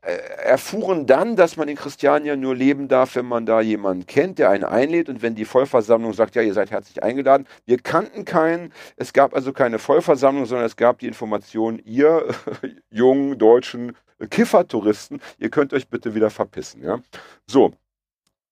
äh, 0.01 0.17
erfuhren 0.43 1.05
dann, 1.05 1.38
dass 1.38 1.55
man 1.55 1.69
in 1.69 1.77
Christiania 1.77 2.36
nur 2.36 2.58
leben 2.58 2.89
darf, 2.89 3.15
wenn 3.15 3.25
man 3.25 3.45
da 3.45 3.62
jemanden 3.62 4.05
kennt, 4.05 4.38
der 4.38 4.49
einen 4.49 4.65
einlädt 4.65 5.08
und 5.08 5.21
wenn 5.21 5.36
die 5.36 5.45
Vollversammlung 5.45 6.12
sagt, 6.12 6.36
ja, 6.36 6.41
ihr 6.41 6.53
seid 6.53 6.71
herzlich 6.71 7.01
eingeladen. 7.03 7.47
Wir 7.65 7.77
kannten 7.77 8.25
keinen, 8.25 8.73
es 8.97 9.13
gab 9.13 9.34
also 9.34 9.53
keine 9.53 9.79
Vollversammlung, 9.79 10.45
sondern 10.45 10.65
es 10.65 10.75
gab 10.75 10.99
die 10.99 11.08
Information, 11.08 11.79
ihr 11.86 12.27
jungen 12.89 13.38
deutschen 13.38 13.95
Kiffertouristen, 14.29 15.21
ihr 15.38 15.49
könnt 15.49 15.73
euch 15.73 15.88
bitte 15.88 16.15
wieder 16.15 16.29
verpissen. 16.29 16.84
Ja? 16.84 16.99
So, 17.47 17.71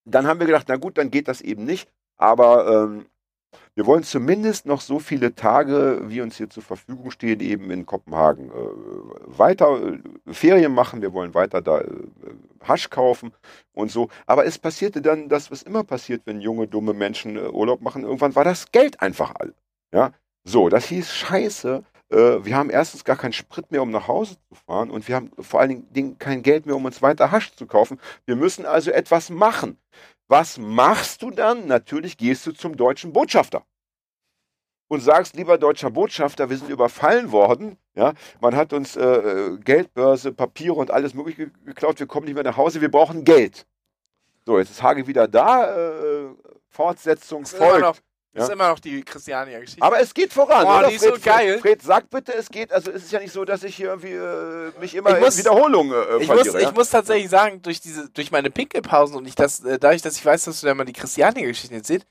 dann 0.05 0.25
haben 0.25 0.39
wir 0.39 0.47
gedacht, 0.47 0.67
na 0.69 0.77
gut, 0.77 0.97
dann 0.97 1.11
geht 1.11 1.27
das 1.27 1.41
eben 1.41 1.65
nicht, 1.65 1.89
aber 2.15 2.85
ähm, 2.85 3.07
wir 3.75 3.85
wollen 3.85 4.03
zumindest 4.03 4.65
noch 4.65 4.81
so 4.81 4.99
viele 4.99 5.35
Tage, 5.35 6.01
wie 6.05 6.21
uns 6.21 6.37
hier 6.37 6.49
zur 6.49 6.63
Verfügung 6.63 7.11
stehen, 7.11 7.39
eben 7.39 7.69
in 7.69 7.85
Kopenhagen 7.85 8.49
äh, 8.49 9.37
weiter 9.37 9.93
äh, 9.93 10.33
Ferien 10.33 10.73
machen. 10.73 11.01
Wir 11.01 11.13
wollen 11.13 11.33
weiter 11.33 11.61
da 11.61 11.81
äh, 11.81 11.87
Hasch 12.63 12.89
kaufen 12.89 13.33
und 13.73 13.91
so. 13.91 14.09
Aber 14.25 14.45
es 14.45 14.57
passierte 14.57 15.01
dann 15.01 15.29
das, 15.29 15.51
was 15.51 15.61
immer 15.61 15.83
passiert, 15.83 16.23
wenn 16.25 16.41
junge, 16.41 16.67
dumme 16.67 16.93
Menschen 16.93 17.37
äh, 17.37 17.49
Urlaub 17.49 17.81
machen. 17.81 18.03
Irgendwann 18.03 18.35
war 18.35 18.43
das 18.43 18.71
Geld 18.71 18.99
einfach 19.01 19.33
all. 19.35 19.53
Ja? 19.93 20.11
So, 20.43 20.69
das 20.69 20.85
hieß 20.85 21.11
Scheiße. 21.13 21.83
Äh, 22.09 22.15
wir 22.15 22.55
haben 22.55 22.69
erstens 22.69 23.03
gar 23.03 23.17
keinen 23.17 23.33
Sprit 23.33 23.69
mehr, 23.71 23.81
um 23.81 23.91
nach 23.91 24.07
Hause 24.07 24.37
zu 24.49 24.55
fahren. 24.55 24.89
Und 24.89 25.07
wir 25.07 25.15
haben 25.15 25.31
vor 25.39 25.59
allen 25.59 25.91
Dingen 25.93 26.17
kein 26.17 26.41
Geld 26.41 26.65
mehr, 26.65 26.75
um 26.75 26.85
uns 26.85 27.01
weiter 27.01 27.31
Hasch 27.31 27.53
zu 27.53 27.65
kaufen. 27.67 27.99
Wir 28.25 28.35
müssen 28.35 28.65
also 28.65 28.91
etwas 28.91 29.29
machen. 29.29 29.77
Was 30.27 30.57
machst 30.57 31.21
du 31.21 31.31
dann? 31.31 31.67
Natürlich 31.67 32.17
gehst 32.17 32.45
du 32.45 32.51
zum 32.51 32.75
deutschen 32.75 33.13
Botschafter 33.13 33.63
und 34.89 34.99
sagst, 35.01 35.35
lieber 35.35 35.57
deutscher 35.57 35.89
Botschafter, 35.89 36.49
wir 36.49 36.57
sind 36.57 36.69
überfallen 36.69 37.31
worden. 37.31 37.77
Ja, 37.95 38.13
man 38.41 38.55
hat 38.55 38.73
uns 38.73 38.95
äh, 38.95 39.03
äh, 39.03 39.57
Geldbörse, 39.57 40.31
Papiere 40.33 40.75
und 40.75 40.91
alles 40.91 41.13
Mögliche 41.13 41.47
ge- 41.47 41.51
geklaut. 41.65 41.99
Wir 41.99 42.07
kommen 42.07 42.25
nicht 42.25 42.35
mehr 42.35 42.43
nach 42.43 42.57
Hause. 42.57 42.81
Wir 42.81 42.91
brauchen 42.91 43.23
Geld. 43.23 43.65
So, 44.45 44.59
jetzt 44.59 44.69
ist 44.71 44.83
Hage 44.83 45.07
wieder 45.07 45.27
da. 45.27 45.75
Äh, 45.75 46.29
Fortsetzung 46.69 47.43
ist 47.43 47.53
immer 47.53 47.65
folgt. 47.65 47.81
noch, 47.81 47.97
das 48.37 48.45
ist 48.45 48.49
Ja. 48.49 48.53
immer 48.55 48.69
noch 48.69 48.79
die 48.79 49.03
Christiania-Geschichte. 49.03 49.81
Aber 49.81 49.99
es 49.99 50.13
geht 50.13 50.31
voran. 50.31 50.63
Boah, 50.63 50.79
oder? 50.79 50.87
die 50.89 50.95
ist 50.95 51.03
so 51.03 51.11
Fred, 51.11 51.23
geil. 51.23 51.51
Fred, 51.59 51.61
Fred, 51.61 51.81
sag 51.81 52.09
bitte, 52.09 52.33
es 52.33 52.49
geht. 52.49 52.71
Also 52.71 52.91
es 52.91 53.03
ist 53.03 53.11
ja 53.11 53.19
nicht 53.19 53.31
so, 53.33 53.43
dass 53.45 53.63
ich 53.63 53.75
hier 53.75 53.87
irgendwie 53.87 54.13
äh, 54.13 54.71
mich 54.79 54.95
immer 54.95 55.15
Ich 55.17 55.19
muss- 55.23 55.35
in 55.35 55.39
Wiederholung 55.41 55.91
äh, 55.91 55.95
ich, 56.19 56.27
verliere. 56.27 56.35
muss, 56.45 56.53
ja? 56.53 56.59
ich 56.69 56.73
muss 56.75 56.89
tatsächlich 56.89 57.29
sagen, 57.29 57.61
durch 57.61 57.81
diese, 57.81 58.09
durch 58.09 58.31
meine 58.31 58.49
Pinkelpausen 58.51 59.15
und 59.17 59.27
ich 59.27 59.35
das, 59.35 59.59
äh, 59.65 59.77
dadurch, 59.79 60.01
dass 60.01 60.15
ich 60.17 60.25
weiß, 60.25 60.45
dass 60.45 60.61
du 60.61 60.67
da 60.67 60.73
mal 60.75 60.85
die 60.85 60.93
Christiania-Geschichten 60.93 61.75
erzählt, 61.75 62.05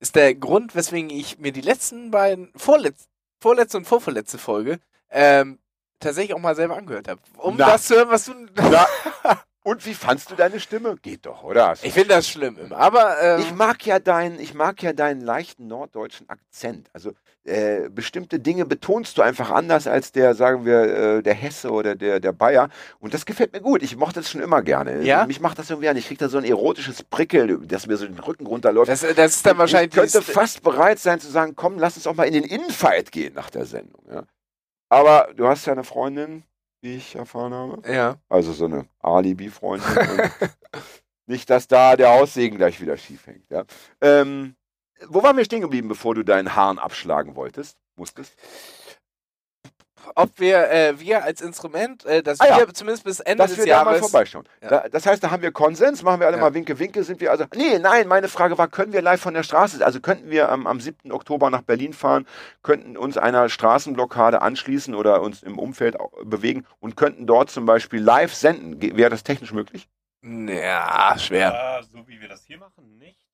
ist 0.00 0.14
der 0.14 0.34
Grund, 0.34 0.74
weswegen 0.74 1.10
ich 1.10 1.38
mir 1.38 1.52
die 1.52 1.60
letzten 1.60 2.10
beiden, 2.10 2.52
vorletz, 2.56 3.08
vorletzte 3.42 3.78
und 3.78 3.84
vorvorletzte 3.86 4.38
Folge, 4.38 4.78
ähm, 5.10 5.58
tatsächlich 6.00 6.34
auch 6.34 6.38
mal 6.40 6.54
selber 6.54 6.76
angehört 6.76 7.08
habe. 7.08 7.20
Um 7.36 7.56
Na. 7.56 7.70
das 7.72 7.86
zu 7.88 7.96
hören, 7.96 8.08
was 8.10 8.24
du. 8.26 8.32
Na, 8.54 8.86
und 9.68 9.84
wie 9.84 9.92
fandst 9.92 10.30
du 10.30 10.34
deine 10.34 10.60
Stimme? 10.60 10.96
Geht 11.02 11.26
doch, 11.26 11.44
oder? 11.44 11.74
ich 11.82 11.92
finde 11.92 12.08
das 12.08 12.26
schlimm 12.26 12.56
immer. 12.56 12.78
Aber 12.78 13.20
ähm, 13.20 13.40
Ich 13.40 13.54
mag 13.54 13.84
ja 13.84 13.98
deinen, 13.98 14.40
ich 14.40 14.54
mag 14.54 14.82
ja 14.82 14.94
deinen 14.94 15.20
leichten 15.20 15.66
norddeutschen 15.66 16.26
Akzent. 16.30 16.88
Also 16.94 17.12
äh, 17.44 17.90
bestimmte 17.90 18.38
Dinge 18.38 18.64
betonst 18.64 19.18
du 19.18 19.22
einfach 19.22 19.50
anders 19.50 19.86
als 19.86 20.10
der, 20.10 20.34
sagen 20.34 20.64
wir, 20.64 21.18
äh, 21.18 21.22
der 21.22 21.34
Hesse 21.34 21.70
oder 21.70 21.94
der, 21.96 22.18
der 22.18 22.32
Bayer. 22.32 22.70
Und 22.98 23.12
das 23.12 23.26
gefällt 23.26 23.52
mir 23.52 23.60
gut. 23.60 23.82
Ich 23.82 23.94
mochte 23.94 24.20
das 24.20 24.30
schon 24.30 24.40
immer 24.40 24.62
gerne. 24.62 25.02
Ja? 25.02 25.26
Mich 25.26 25.40
macht 25.40 25.58
das 25.58 25.68
irgendwie 25.68 25.90
an. 25.90 25.98
Ich 25.98 26.06
krieg 26.06 26.18
da 26.18 26.30
so 26.30 26.38
ein 26.38 26.44
erotisches 26.44 27.02
Prickel, 27.02 27.60
das 27.66 27.86
mir 27.86 27.98
so 27.98 28.06
den 28.06 28.18
Rücken 28.18 28.46
runterläuft. 28.46 28.88
das, 28.88 29.02
das 29.02 29.36
ist 29.36 29.44
dann 29.44 29.58
wahrscheinlich 29.58 29.94
ich 29.94 30.00
könnte 30.00 30.22
fast 30.22 30.62
bereit 30.62 30.98
sein 30.98 31.20
zu 31.20 31.28
sagen, 31.30 31.56
komm, 31.56 31.78
lass 31.78 31.94
uns 31.96 32.06
auch 32.06 32.14
mal 32.14 32.24
in 32.24 32.32
den 32.32 32.44
Infight 32.44 33.12
gehen 33.12 33.34
nach 33.34 33.50
der 33.50 33.66
Sendung. 33.66 34.02
Ja? 34.10 34.22
Aber 34.88 35.28
du 35.36 35.46
hast 35.46 35.66
ja 35.66 35.74
eine 35.74 35.84
Freundin, 35.84 36.44
wie 36.80 36.96
ich 36.96 37.14
erfahren 37.16 37.54
habe. 37.54 37.92
Ja. 37.92 38.16
Also 38.28 38.52
so 38.52 38.66
eine 38.66 38.86
Alibi-Freundin. 39.00 39.86
und 39.96 40.30
nicht, 41.26 41.50
dass 41.50 41.68
da 41.68 41.96
der 41.96 42.10
Aussegen 42.10 42.56
gleich 42.56 42.80
wieder 42.80 42.96
schief 42.96 43.26
hängt. 43.26 43.50
Ja. 43.50 43.64
Ähm, 44.00 44.56
wo 45.08 45.22
waren 45.22 45.36
wir 45.36 45.44
stehen 45.44 45.60
geblieben, 45.60 45.88
bevor 45.88 46.14
du 46.14 46.24
deinen 46.24 46.54
Haaren 46.54 46.78
abschlagen 46.78 47.36
wolltest? 47.36 47.78
Musstest? 47.96 48.34
Ob 50.14 50.30
wir, 50.38 50.70
äh, 50.70 50.98
wir 51.00 51.24
als 51.24 51.40
Instrument, 51.40 52.04
äh, 52.04 52.22
dass 52.22 52.40
Ah, 52.40 52.46
ja. 52.48 52.58
wir 52.58 52.72
zumindest 52.74 53.04
bis 53.04 53.20
Ende 53.20 53.42
Dass 53.42 53.54
des 53.54 53.64
wir 53.64 53.66
da 53.72 53.84
mal 53.84 53.92
Jahres. 53.94 54.00
vorbeischauen. 54.10 54.48
Ja. 54.62 54.68
Da, 54.68 54.88
das 54.88 55.06
heißt, 55.06 55.22
da 55.22 55.30
haben 55.30 55.42
wir 55.42 55.52
Konsens, 55.52 56.02
machen 56.02 56.20
wir 56.20 56.26
alle 56.26 56.36
Ja. 56.36 56.42
mal 56.42 56.54
Winke, 56.54 56.78
Winke, 56.78 57.04
sind 57.04 57.20
wir 57.20 57.30
also. 57.30 57.44
Nee, 57.54 57.78
nein, 57.78 58.08
meine 58.08 58.28
Frage 58.28 58.56
war, 58.58 58.68
können 58.68 58.92
wir 58.92 59.02
live 59.02 59.20
von 59.20 59.34
der 59.34 59.42
Straße, 59.42 59.84
also 59.84 60.00
könnten 60.00 60.30
wir 60.30 60.48
am, 60.50 60.66
am 60.66 60.80
7. 60.80 61.12
Oktober 61.12 61.50
nach 61.50 61.62
Berlin 61.62 61.92
fahren, 61.92 62.26
könnten 62.62 62.96
uns 62.96 63.16
einer 63.18 63.48
Straßenblockade 63.48 64.42
anschließen 64.42 64.94
oder 64.94 65.22
uns 65.22 65.42
im 65.42 65.58
Umfeld 65.58 65.96
bewegen 66.24 66.66
und 66.80 66.96
könnten 66.96 67.26
dort 67.26 67.50
zum 67.50 67.66
Beispiel 67.66 68.00
live 68.02 68.34
senden. 68.34 68.80
Wäre 68.96 69.10
das 69.10 69.22
technisch 69.24 69.52
möglich? 69.52 69.88
Ja, 70.22 71.14
schwer. 71.18 71.52
Ja, 71.52 71.80
so 71.82 72.06
wie 72.08 72.20
wir 72.20 72.28
das 72.28 72.44
hier 72.44 72.58
machen, 72.58 72.98
nicht. 72.98 73.27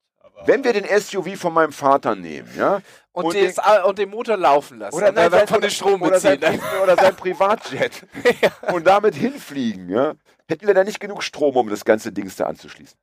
Wenn 0.45 0.63
wir 0.63 0.73
den 0.73 0.85
SUV 0.85 1.37
von 1.39 1.53
meinem 1.53 1.71
Vater 1.71 2.15
nehmen, 2.15 2.49
ja, 2.57 2.81
Und, 3.13 3.25
Und 3.25 3.33
den, 3.33 3.51
den- 3.53 3.83
und 3.85 3.97
den 3.97 4.09
Motor 4.09 4.37
laufen 4.37 4.77
lassen. 4.79 4.95
Oder, 4.95 5.07
nein, 5.11 5.31
dann 5.31 5.31
sein, 5.31 5.47
von 5.47 5.61
den 5.61 5.71
Strom 5.71 6.01
oder, 6.01 6.19
sein, 6.19 6.39
beziehen. 6.39 6.57
ne? 6.57 6.61
Pri- 6.61 6.83
oder 6.83 6.95
sein 6.95 7.15
Privatjet 7.17 8.05
Ja. 8.41 8.73
und 8.73 8.85
damit 8.85 9.15
hinfliegen. 9.15 9.89
Ja? 9.89 10.13
Hätten 10.47 10.67
wir 10.67 10.73
da 10.73 10.83
nicht 10.83 10.99
genug 10.99 11.23
Strom, 11.23 11.55
um 11.55 11.69
das 11.69 11.85
ganze 11.85 12.11
Dings 12.11 12.35
da 12.35 12.45
anzuschließen? 12.45 12.97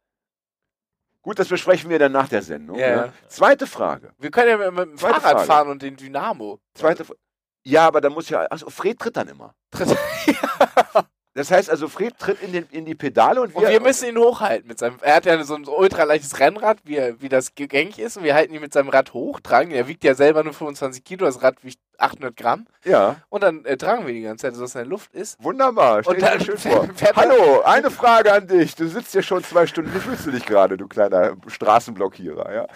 Gut, 1.23 1.39
das 1.39 1.49
besprechen 1.49 1.89
wir 1.89 1.99
dann 1.99 2.13
nach 2.13 2.29
der 2.29 2.43
Sendung. 2.43 2.79
Ja, 2.79 2.89
Ja. 2.89 2.97
ja. 3.07 3.13
Zweite 3.29 3.67
Frage. 3.67 4.13
Wir 4.19 4.31
können 4.31 4.61
ja 4.61 4.71
mit, 4.71 4.79
dem 4.91 4.97
Zweite 4.99 5.21
Fahrrad 5.21 5.33
Frage. 5.37 5.47
fahren 5.47 5.69
und 5.71 5.83
den 5.83 5.97
Dynamo. 5.97 6.59
Zweite 6.75 7.05
Fra- 7.05 7.15
ja, 7.65 7.87
aber 7.87 8.01
da 8.01 8.11
muss 8.11 8.29
ja. 8.29 8.41
Also 8.47 8.69
Fred 8.71 8.99
tritt 8.99 9.17
dann 9.17 9.29
immer. 9.29 9.55
Tritt- 9.71 9.97
Das 11.35 11.51
heißt 11.51 11.71
also, 11.71 11.89
Fred 11.89 12.19
tritt 12.19 12.43
in, 12.43 12.53
den, 12.53 12.67
in 12.71 12.85
die 12.85 12.95
Pedale 12.95 13.41
und 13.41 13.55
wir, 13.55 13.63
Und 13.63 13.69
wir 13.69 13.81
müssen 13.81 14.07
ihn 14.09 14.19
hochhalten 14.19 14.69
mit 14.69 14.79
seinem. 14.79 14.97
Er 15.01 15.15
hat 15.17 15.25
ja 15.25 15.43
so 15.45 15.55
ein 15.55 15.67
ultra 15.67 16.05
leichtes 16.05 16.39
Rennrad, 16.39 16.79
wie, 16.85 16.99
wie 17.21 17.29
das 17.31 17.55
gängig 17.55 17.99
ist. 17.99 18.19
Und 18.19 18.25
wir 18.25 18.35
halten 18.35 18.53
ihn 18.53 18.61
mit 18.61 18.73
seinem 18.75 18.91
Rad 18.91 19.15
hoch, 19.15 19.41
tragen 19.41 19.71
ihn. 19.71 19.77
Er 19.77 19.89
wiegt 19.89 20.05
ja 20.05 20.15
selber 20.15 20.45
nur 20.45 20.53
25 20.53 21.03
Kilo, 21.05 21.25
das 21.25 21.43
Rad 21.43 21.57
wiegt 21.63 21.81
800 21.99 22.37
Gramm. 22.37 22.67
ja, 22.85 23.17
Und 23.29 23.43
dann 23.45 23.65
äh, 23.65 23.77
tragen 23.77 24.05
wir 24.07 24.13
ihn 24.13 24.17
die 24.21 24.23
ganze 24.27 24.43
Zeit, 24.47 24.55
sodass 24.57 24.75
er 24.75 24.83
in 24.83 24.89
der 24.89 24.91
Luft 24.91 25.15
ist. 25.15 25.43
wunderbar. 25.43 26.03
Stell 26.03 26.17
dir 26.17 26.41
schön 26.45 26.59
vor. 26.59 26.89
Hallo, 27.17 27.63
eine 27.63 27.91
Frage 27.91 28.33
an 28.33 28.47
dich. 28.49 28.75
Du 28.75 28.87
sitzt 28.89 29.13
hier 29.13 29.23
schon 29.23 29.43
zwei 29.45 29.67
Stunden. 29.67 29.95
Wie 29.95 30.01
fühlst 30.01 30.27
du 30.27 30.33
dich 30.33 30.45
gerade, 30.45 30.77
du 30.77 30.89
kleiner 30.89 31.37
Straßenblockierer? 31.47 32.53
Ja? 32.53 32.67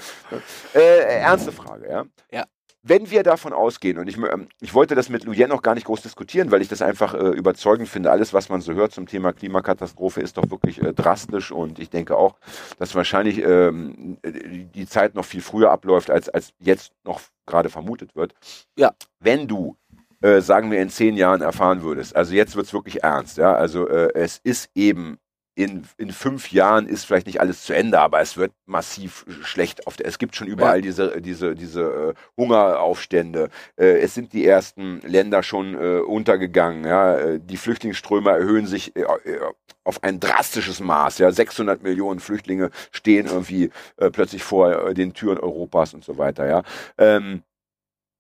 Äh, 0.75 1.19
ernste 1.21 1.53
Frage, 1.53 1.90
ja? 1.90 2.05
Ja. 2.31 2.45
Wenn 2.88 3.11
wir 3.11 3.25
davon 3.25 3.53
ausgehen, 3.53 3.99
und 3.99 4.07
ich, 4.07 4.16
ähm, 4.16 4.49
ich 4.61 4.72
wollte 4.72 4.94
das 4.94 5.09
mit 5.09 5.25
Luyen 5.25 5.49
noch 5.49 5.62
gar 5.62 5.75
nicht 5.75 5.87
groß 5.87 6.03
diskutieren, 6.03 6.53
weil 6.53 6.62
ich 6.62 6.68
das 6.68 6.83
einfach 6.83 7.14
äh, 7.14 7.31
überzeugend 7.31 7.88
finde, 7.88 8.12
alles, 8.12 8.33
was 8.33 8.49
man 8.49 8.61
so 8.61 8.75
hört 8.75 8.92
zum 8.92 9.07
Thema 9.07 9.33
Klimakatastrophe, 9.33 10.20
ist 10.20 10.37
doch 10.37 10.49
wirklich 10.51 10.81
äh, 10.81 10.92
drastisch 10.92 11.51
und 11.51 11.81
ich 11.81 11.90
denke 11.90 12.16
auch, 12.16 12.37
dass 12.79 12.94
wahrscheinlich 12.94 13.42
ähm, 13.42 14.18
äh, 14.22 14.31
die 14.31 14.87
Zeit 14.87 15.16
noch 15.16 15.25
viel 15.25 15.40
früher 15.40 15.72
abläuft, 15.72 16.11
als, 16.11 16.29
als 16.29 16.53
jetzt 16.61 16.92
noch 17.05 17.20
gerade 17.44 17.70
vermutet 17.70 18.14
wird. 18.14 18.35
Ja. 18.79 18.94
Wenn 19.18 19.49
du, 19.49 19.77
äh, 20.20 20.40
sagen 20.40 20.70
wir, 20.70 20.81
in 20.81 20.88
zehn 20.88 21.16
Jahren 21.16 21.42
erfahren 21.42 21.83
würdest, 21.83 22.14
also 22.14 22.35
jetzt 22.35 22.55
wird 22.55 22.66
es 22.66 22.72
wirklich 22.72 23.03
ernst, 23.03 23.37
ja, 23.37 23.53
also 23.53 23.88
äh, 23.88 24.12
es 24.14 24.38
ist 24.44 24.70
eben 24.77 25.18
in, 25.57 25.85
in 25.97 26.12
fünf 26.12 26.53
Jahren 26.53 26.87
ist 26.87 27.07
vielleicht 27.07 27.27
nicht 27.27 27.40
alles 27.40 27.62
zu 27.62 27.75
Ende, 27.75 27.99
aber 27.99 28.21
es 28.21 28.37
wird 28.37 28.53
massiv 28.66 29.25
schlecht. 29.42 29.87
Auf 29.87 29.97
der, 29.97 30.07
es 30.07 30.19
gibt 30.19 30.37
schon 30.37 30.47
überall 30.47 30.83
diese, 30.83 31.23
diese, 31.23 31.55
diese 31.55 32.14
äh, 32.14 32.14
Hungeraufstände. 32.37 33.49
Äh, 33.77 34.01
es 34.01 34.12
sind 34.14 34.35
die 34.35 34.47
ersten 34.47 35.01
Länder 35.01 35.42
schon 35.42 35.75
äh, 35.75 36.01
untergegangen. 36.01 36.85
Ja? 36.85 37.16
Äh, 37.16 37.40
die 37.40 37.57
Flüchtlingsströme 37.57 38.31
erhöhen 38.33 38.66
sich 38.66 38.95
äh, 38.97 39.01
äh, 39.01 39.40
auf 39.83 40.03
ein 40.05 40.21
drastisches 40.21 40.81
Maß. 40.81 41.19
Ja? 41.19 41.33
600 41.33 41.83
Millionen 41.83 42.21
Flüchtlinge 42.21 42.71
stehen 42.92 43.27
irgendwie 43.27 43.71
plötzlich 44.12 44.42
vor 44.42 44.92
den 44.92 45.14
Türen 45.14 45.38
Europas 45.38 45.95
und 45.95 46.05
so 46.05 46.19
weiter. 46.19 46.47
Ja? 46.47 46.62
Ähm, 46.99 47.42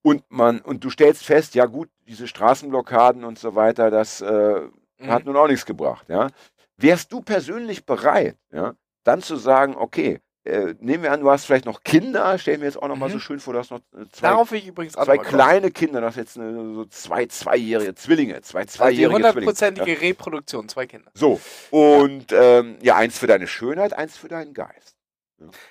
und 0.02 0.22
man 0.30 0.60
und 0.60 0.84
du 0.84 0.90
stellst 0.90 1.24
fest, 1.24 1.54
ja 1.54 1.66
gut, 1.66 1.90
diese 2.08 2.28
Straßenblockaden 2.28 3.24
und 3.24 3.38
so 3.38 3.54
weiter, 3.54 3.90
das 3.90 4.24
Mhm. 4.98 5.10
hat 5.10 5.26
nun 5.26 5.36
auch 5.36 5.48
nichts 5.48 5.66
gebracht. 5.66 6.08
Ja? 6.08 6.28
Wärst 6.78 7.12
du 7.12 7.20
persönlich 7.22 7.86
bereit, 7.86 8.36
ja, 8.52 8.74
dann 9.04 9.22
zu 9.22 9.36
sagen, 9.36 9.74
okay, 9.76 10.20
äh, 10.44 10.74
nehmen 10.78 11.02
wir 11.02 11.10
an, 11.12 11.20
du 11.20 11.30
hast 11.30 11.44
vielleicht 11.46 11.64
noch 11.64 11.82
Kinder, 11.82 12.38
stell 12.38 12.58
mir 12.58 12.66
jetzt 12.66 12.80
auch 12.80 12.86
noch 12.86 12.96
mal 12.96 13.08
Mhm. 13.08 13.14
so 13.14 13.18
schön 13.18 13.40
vor, 13.40 13.52
du 13.54 13.58
hast 13.58 13.70
noch 13.70 13.80
äh, 13.98 14.04
zwei, 14.12 14.28
Darauf 14.28 14.52
ich 14.52 14.66
übrigens 14.66 14.92
zwei 14.92 15.18
kleine 15.18 15.70
Kinder, 15.70 16.00
du 16.00 16.06
hast 16.06 16.16
jetzt 16.16 16.38
eine, 16.38 16.74
so 16.74 16.84
zwei 16.84 17.26
zweijährige 17.26 17.94
Zwillinge, 17.94 18.40
zwei 18.42 18.60
Also 18.60 18.70
die 18.72 18.76
zweijährige 18.78 19.08
Zwillinge. 19.08 19.24
Ja. 19.24 19.28
hundertprozentige 19.32 20.00
Reproduktion, 20.02 20.68
zwei 20.68 20.86
Kinder. 20.86 21.10
So, 21.14 21.40
und 21.70 22.26
ähm, 22.32 22.78
ja, 22.82 22.94
eins 22.96 23.18
für 23.18 23.26
deine 23.26 23.46
Schönheit, 23.48 23.92
eins 23.94 24.16
für 24.16 24.28
deinen 24.28 24.54
Geist. 24.54 24.94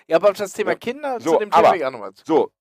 Ja, 0.07 0.17
aber 0.17 0.31
auf 0.31 0.37
das 0.37 0.51
Thema 0.53 0.71
Ja. 0.71 0.77
Kinder, 0.77 1.19
So, 1.21 1.33
zu 1.33 1.39
dem 1.39 1.51
Thema 1.51 1.67
aber- 1.67 1.75
ich 1.77 1.85
auch 1.85 1.91
nochmal 1.91 2.13
zu. 2.13 2.23
So, 2.25 2.51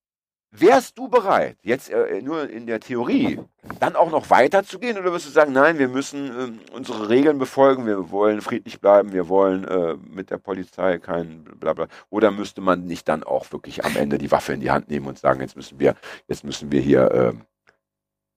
wärst 0.57 0.99
du 0.99 1.09
bereit, 1.09 1.59
jetzt 1.63 1.91
äh, 1.91 2.23
nur 2.23 2.49
in 2.49 2.67
der 2.67 2.81
Theorie, 2.81 3.41
dann 3.81 3.97
auch 3.97 4.11
noch 4.11 4.31
weiterzugehen 4.31 4.99
oder 4.99 5.13
wirst 5.13 5.27
du 5.27 5.31
sagen, 5.31 5.53
nein, 5.53 5.79
wir 5.79 5.89
müssen 5.89 6.27
ähm, 6.27 6.61
unsere 6.73 7.09
Regeln 7.09 7.39
befolgen, 7.39 7.87
wir 7.87 8.11
wollen 8.11 8.41
friedlich 8.41 8.81
bleiben, 8.81 9.13
wir 9.13 9.29
wollen 9.29 9.65
äh, 9.65 9.97
mit 9.97 10.31
der 10.31 10.39
Polizei 10.39 10.99
kein 10.99 11.45
Blabla. 11.45 11.89
Oder 12.11 12.31
müsste 12.31 12.61
man 12.61 12.87
nicht 12.87 13.09
dann 13.09 13.25
auch 13.25 13.51
wirklich 13.53 13.85
am 13.85 13.97
Ende 13.97 14.19
die 14.19 14.31
Waffe 14.31 14.53
in 14.53 14.61
die 14.61 14.71
Hand 14.71 14.89
nehmen 14.89 15.07
und 15.07 15.19
sagen, 15.19 15.41
jetzt 15.41 15.57
müssen 15.57 15.81
wir, 15.81 15.97
jetzt 16.29 16.45
müssen 16.45 16.71
wir 16.71 16.81
hier 16.81 17.11
ähm, 17.13 17.47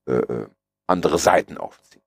äh, 0.08 0.14
äh, 0.14 0.48
andere 0.88 1.20
Seiten 1.20 1.58
aufziehen? 1.58 2.02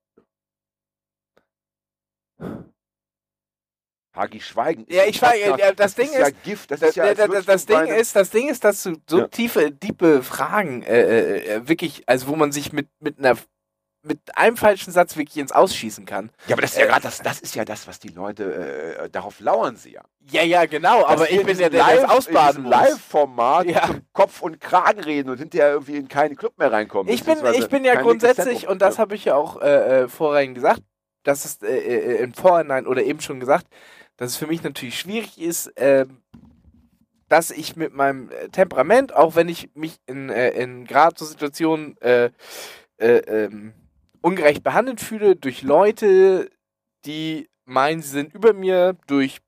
Hagi 4.15 4.41
Schweigen. 4.41 4.87
Ja, 4.89 5.05
ich 5.05 5.17
schweige, 5.19 5.51
Podcast, 5.51 5.61
ja, 5.61 5.73
das 5.73 5.95
Ding 5.95 6.07
ist 6.07 6.19
ja 6.19 6.31
Gift, 6.45 6.71
das 6.71 6.81
Das, 6.81 6.89
ist 6.91 6.97
ja, 6.97 7.15
das, 7.15 7.29
das, 7.31 7.45
das, 7.47 7.67
Ding 7.67 7.87
ist, 7.87 8.17
das 8.17 8.31
Ding 8.31 8.49
ist, 8.49 8.65
dass 8.65 8.83
du 8.83 8.95
so 9.09 9.19
Ja. 9.21 9.29
tiefe, 9.29 9.73
tiefe 9.79 10.23
Fragen 10.23 10.83
äh, 10.83 11.37
äh, 11.57 11.69
wirklich, 11.69 12.03
also 12.07 12.27
wo 12.29 12.37
man 12.37 12.51
sich 12.53 12.73
mit, 12.73 12.89
mit 13.01 13.19
einer 13.19 13.37
mit 14.03 14.19
einem 14.35 14.57
falschen 14.57 14.93
Satz 14.95 15.15
wirklich 15.19 15.37
ins 15.37 15.53
Ausschießen 15.53 16.07
kann. 16.07 16.31
Ja, 16.47 16.55
aber 16.55 16.63
das 16.63 16.71
ist 16.71 16.79
ja 16.79 16.85
Äh, 16.85 16.89
gerade 16.89 17.03
das, 17.03 17.19
das 17.19 17.39
ist 17.41 17.55
ja 17.55 17.67
das, 17.67 17.87
was 17.87 17.99
die 17.99 18.09
Leute 18.09 18.97
äh, 18.99 19.11
darauf 19.11 19.41
lauern 19.41 19.77
sie 19.77 19.93
ja. 19.93 20.01
Ja, 20.31 20.43
ja, 20.43 20.65
genau, 20.65 21.05
aber 21.05 21.25
Dass 21.25 21.31
ich 21.31 21.37
wir 21.41 21.45
bin 21.45 21.57
in 21.57 21.61
ja 21.65 21.69
der, 21.69 21.85
der 21.85 21.97
Live- 21.97 22.11
ausbaden 22.11 22.63
muss. 22.63 22.71
Live-Format 22.71 23.67
Ja. 23.67 23.91
Kopf 24.15 24.41
und 24.41 24.59
Kragen 24.59 25.01
reden 25.01 25.29
und 25.29 25.37
hinterher 25.37 25.73
irgendwie 25.73 25.97
in 25.97 26.09
keinen 26.09 26.35
Club 26.35 26.57
mehr 26.57 26.73
reinkommen. 26.73 27.13
Ich 27.13 27.25
bin, 27.25 27.37
ich 27.53 27.69
bin 27.69 27.85
ja 27.85 28.01
grundsätzlich, 28.01 28.67
und 28.69 28.81
das 28.81 28.99
habe 28.99 29.15
ich 29.15 29.27
ja 29.27 29.35
auch 29.35 29.61
äh, 29.61 30.05
äh, 30.05 30.09
vorhin 30.09 30.55
gesagt, 30.55 30.81
dass 31.23 31.45
es 31.45 31.63
äh, 31.63 31.77
äh, 31.77 32.23
im 32.23 32.35
Vorhinein 32.35 32.87
oder 32.87 33.03
eben 33.03 33.21
schon 33.21 33.41
gesagt, 33.41 33.67
dass 34.17 34.33
es 34.33 34.37
für 34.37 34.47
mich 34.47 34.63
natürlich 34.63 34.99
schwierig 34.99 35.41
ist, 35.41 35.73
ähm, 35.77 36.23
dass 37.29 37.51
ich 37.51 37.77
mit 37.77 37.95
meinem 37.95 38.31
äh, 38.31 38.49
Temperament, 38.49 39.15
auch 39.15 39.37
wenn 39.37 39.49
ich 39.49 39.71
mich 39.75 39.99
in, 40.07 40.31
äh, 40.31 40.51
in 40.51 40.85
gerade 40.85 41.15
so 41.19 41.25
Situationen 41.25 41.97
äh, 41.99 42.31
äh, 42.99 43.19
ähm, 43.19 43.73
ungerecht 44.21 44.63
behandelt 44.63 45.01
fühle 45.01 45.37
durch 45.37 45.63
Leute, 45.63 46.51
die 47.07 47.49
meinen, 47.65 48.03
sie 48.03 48.11
sind 48.11 48.35
über 48.35 48.53
mir 48.53 48.97
durch 49.07 49.41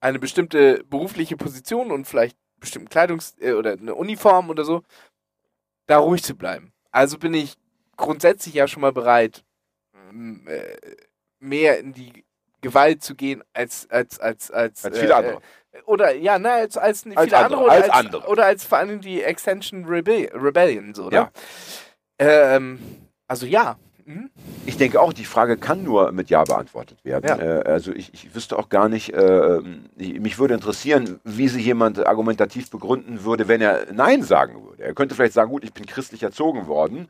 eine 0.00 0.18
bestimmte 0.18 0.84
berufliche 0.84 1.36
Position 1.36 1.90
und 1.90 2.06
vielleicht 2.06 2.36
bestimmten 2.58 2.88
Kleidungs- 2.88 3.40
äh, 3.40 3.52
oder 3.52 3.72
eine 3.72 3.94
Uniform 3.94 4.50
oder 4.50 4.64
so, 4.64 4.82
da 5.86 5.98
ruhig 5.98 6.22
zu 6.22 6.34
bleiben. 6.34 6.72
Also 6.90 7.18
bin 7.18 7.34
ich 7.34 7.54
grundsätzlich 7.96 8.54
ja 8.54 8.66
schon 8.68 8.80
mal 8.82 8.92
bereit, 8.92 9.44
äh, 9.44 9.45
mehr 11.38 11.78
in 11.78 11.92
die 11.92 12.24
Gewalt 12.62 13.02
zu 13.02 13.14
gehen 13.14 13.42
als 13.52 13.88
als 13.90 14.18
als 14.18 14.50
als, 14.50 14.84
Als 14.84 14.98
viele 14.98 15.12
äh, 15.12 15.16
andere. 15.16 15.34
äh, 15.72 15.82
oder 15.84 16.14
ja, 16.14 16.38
na, 16.38 16.54
als 16.54 16.76
als 16.76 17.02
viele 17.02 17.16
Als 17.16 17.32
andere, 17.32 17.44
andere, 17.44 17.62
oder 17.64 17.72
als 17.72 17.90
als, 17.90 18.06
andere. 18.06 18.26
oder 18.28 18.44
als 18.46 18.64
vor 18.64 18.78
allem 18.78 19.00
die 19.00 19.22
Extension 19.22 19.84
Rebe 19.84 20.30
Rebellion 20.34 20.94
so, 20.94 21.10
Ja. 21.10 21.24
ne? 21.24 21.30
Ähm, 22.18 22.78
also 23.28 23.46
ja. 23.46 23.76
Mhm. 24.04 24.30
Ich 24.66 24.76
denke 24.76 25.00
auch, 25.00 25.12
die 25.12 25.24
Frage 25.24 25.56
kann 25.56 25.82
nur 25.82 26.12
mit 26.12 26.30
Ja 26.30 26.44
beantwortet 26.44 27.04
werden. 27.04 27.26
Ja. 27.26 27.38
Äh, 27.60 27.62
also 27.64 27.92
ich, 27.92 28.14
ich 28.14 28.34
wüsste 28.36 28.56
auch 28.56 28.68
gar 28.68 28.88
nicht, 28.88 29.12
äh, 29.12 29.58
ich, 29.96 30.20
mich 30.20 30.38
würde 30.38 30.54
interessieren, 30.54 31.18
wie 31.24 31.48
sich 31.48 31.64
jemand 31.66 32.06
argumentativ 32.06 32.70
begründen 32.70 33.24
würde, 33.24 33.48
wenn 33.48 33.60
er 33.60 33.92
Nein 33.92 34.22
sagen 34.22 34.64
würde. 34.64 34.84
Er 34.84 34.94
könnte 34.94 35.16
vielleicht 35.16 35.34
sagen, 35.34 35.50
gut, 35.50 35.64
ich 35.64 35.72
bin 35.72 35.86
christlich 35.86 36.22
erzogen 36.22 36.68
worden 36.68 37.08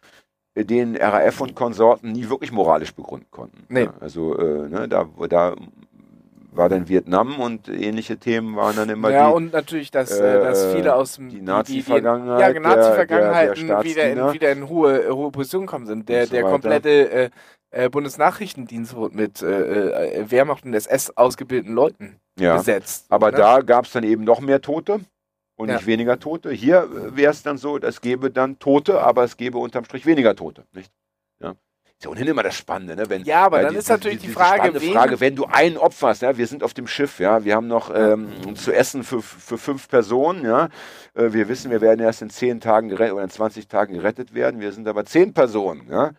äh, 0.55 0.64
den 0.64 0.97
RAF 0.97 1.42
und 1.42 1.55
Konsorten 1.55 2.12
nie 2.12 2.31
wirklich 2.31 2.51
moralisch 2.51 2.95
begründen 2.95 3.31
konnten. 3.31 3.66
Nee. 3.68 3.85
Ja, 3.85 3.95
also 4.01 4.38
äh, 4.38 4.68
ne, 4.71 4.88
da, 4.88 5.07
da 5.29 5.55
war 6.53 6.69
dann 6.69 6.88
Vietnam 6.88 7.41
und 7.41 7.69
ähnliche 7.69 8.19
Themen 8.19 8.55
waren 8.57 8.77
dann 8.77 8.88
immer 8.91 9.11
Ja, 9.11 9.29
die, 9.29 9.35
und 9.35 9.53
natürlich, 9.53 9.91
dass, 9.91 10.11
äh, 10.19 10.41
dass 10.41 10.62
äh, 10.65 10.77
viele 10.77 10.95
aus 10.95 11.17
dem 11.17 11.29
die 11.31 11.41
Nazi-Vergangenheit 11.41 12.55
Ja, 12.55 12.61
Nazi-Vergangenheiten 12.61 13.67
der- 13.67 13.77
der 13.77 13.85
wieder, 13.85 14.11
in, 14.29 14.33
wieder 14.35 14.53
in 14.53 14.69
hohe, 14.69 15.15
hohe 15.15 15.31
Position 15.31 15.67
gekommen 15.67 15.87
sind. 15.87 16.09
Der, 16.09 16.27
so 16.27 16.33
der 16.35 16.43
komplette 16.45 17.11
äh, 17.11 17.31
äh, 17.71 17.88
Bundesnachrichtendienst 17.88 18.95
wurde 18.95 19.17
mit 19.17 19.43
äh, 19.43 20.21
äh, 20.21 20.31
Wehrmacht 20.31 20.65
und 20.65 20.75
SS 20.75 21.11
ausgebildeten 21.17 21.75
Leuten 21.75 22.17
ja. 22.38 22.57
besetzt. 22.57 23.07
Aber 23.09 23.31
ne? 23.31 23.38
da 23.38 23.61
gab 23.62 23.87
es 23.87 23.93
dann 23.93 24.05
eben 24.05 24.25
noch 24.25 24.41
mehr 24.41 24.61
Tote 24.61 25.01
und 25.57 25.69
Ja. 25.71 25.77
nicht 25.77 25.87
weniger 25.87 26.19
Tote. 26.19 26.51
Hier 26.51 26.87
wäre 27.17 27.31
es 27.33 27.43
dann 27.43 27.57
so, 27.57 27.79
es 27.79 28.01
gäbe 28.03 28.31
dann 28.31 28.59
Tote, 28.59 29.01
aber 29.01 29.25
es 29.25 29.37
gäbe 29.38 29.57
unterm 29.59 29.85
Strich 29.85 30.05
weniger 30.05 30.37
Tote. 30.37 30.65
Nicht? 30.73 30.93
Ja. 32.03 32.05
Ist 32.05 32.05
ja 32.07 32.11
ohnehin 32.11 32.29
immer 32.29 32.43
das 32.43 32.57
Spannende, 32.57 32.97
ne? 32.97 33.09
Wenn, 33.09 33.23
Ja, 33.25 33.45
aber 33.47 33.62
dann 33.62 33.73
die- 33.73 33.79
ist 33.79 33.88
natürlich 33.88 34.19
die 34.19 34.27
diese 34.27 34.35
Frage, 34.38 34.57
spannende 34.57 34.81
wen- 34.83 34.93
Frage, 34.93 35.21
wenn 35.21 35.37
du 35.37 35.45
einen 35.47 35.77
opferst, 35.77 36.23
ja, 36.23 36.37
wir 36.37 36.47
sind 36.47 36.62
auf 36.65 36.75
dem 36.75 36.87
Schiff, 36.87 37.21
ja, 37.21 37.45
wir 37.45 37.55
haben 37.55 37.69
noch 37.69 37.91
ähm, 37.95 38.57
zu 38.57 38.73
essen 38.73 39.05
für, 39.05 39.23
für 39.23 39.57
fünf 39.59 39.88
Personen, 39.88 40.45
ja, 40.45 40.69
äh, 41.15 41.33
wir 41.33 41.49
wissen, 41.49 41.71
wir 41.71 41.81
werden 41.81 42.01
erst 42.01 42.23
in 42.23 42.31
zehn 42.31 42.61
Tagen 42.61 42.88
gerettet 42.88 43.12
oder 43.15 43.25
in 43.25 43.31
20 43.31 43.69
Tagen 43.69 43.95
gerettet 43.95 44.35
werden, 44.35 44.61
wir 44.61 44.73
sind 44.73 44.88
aber 44.88 45.05
zehn 45.05 45.33
Personen, 45.33 45.87
ja, 45.91 46.11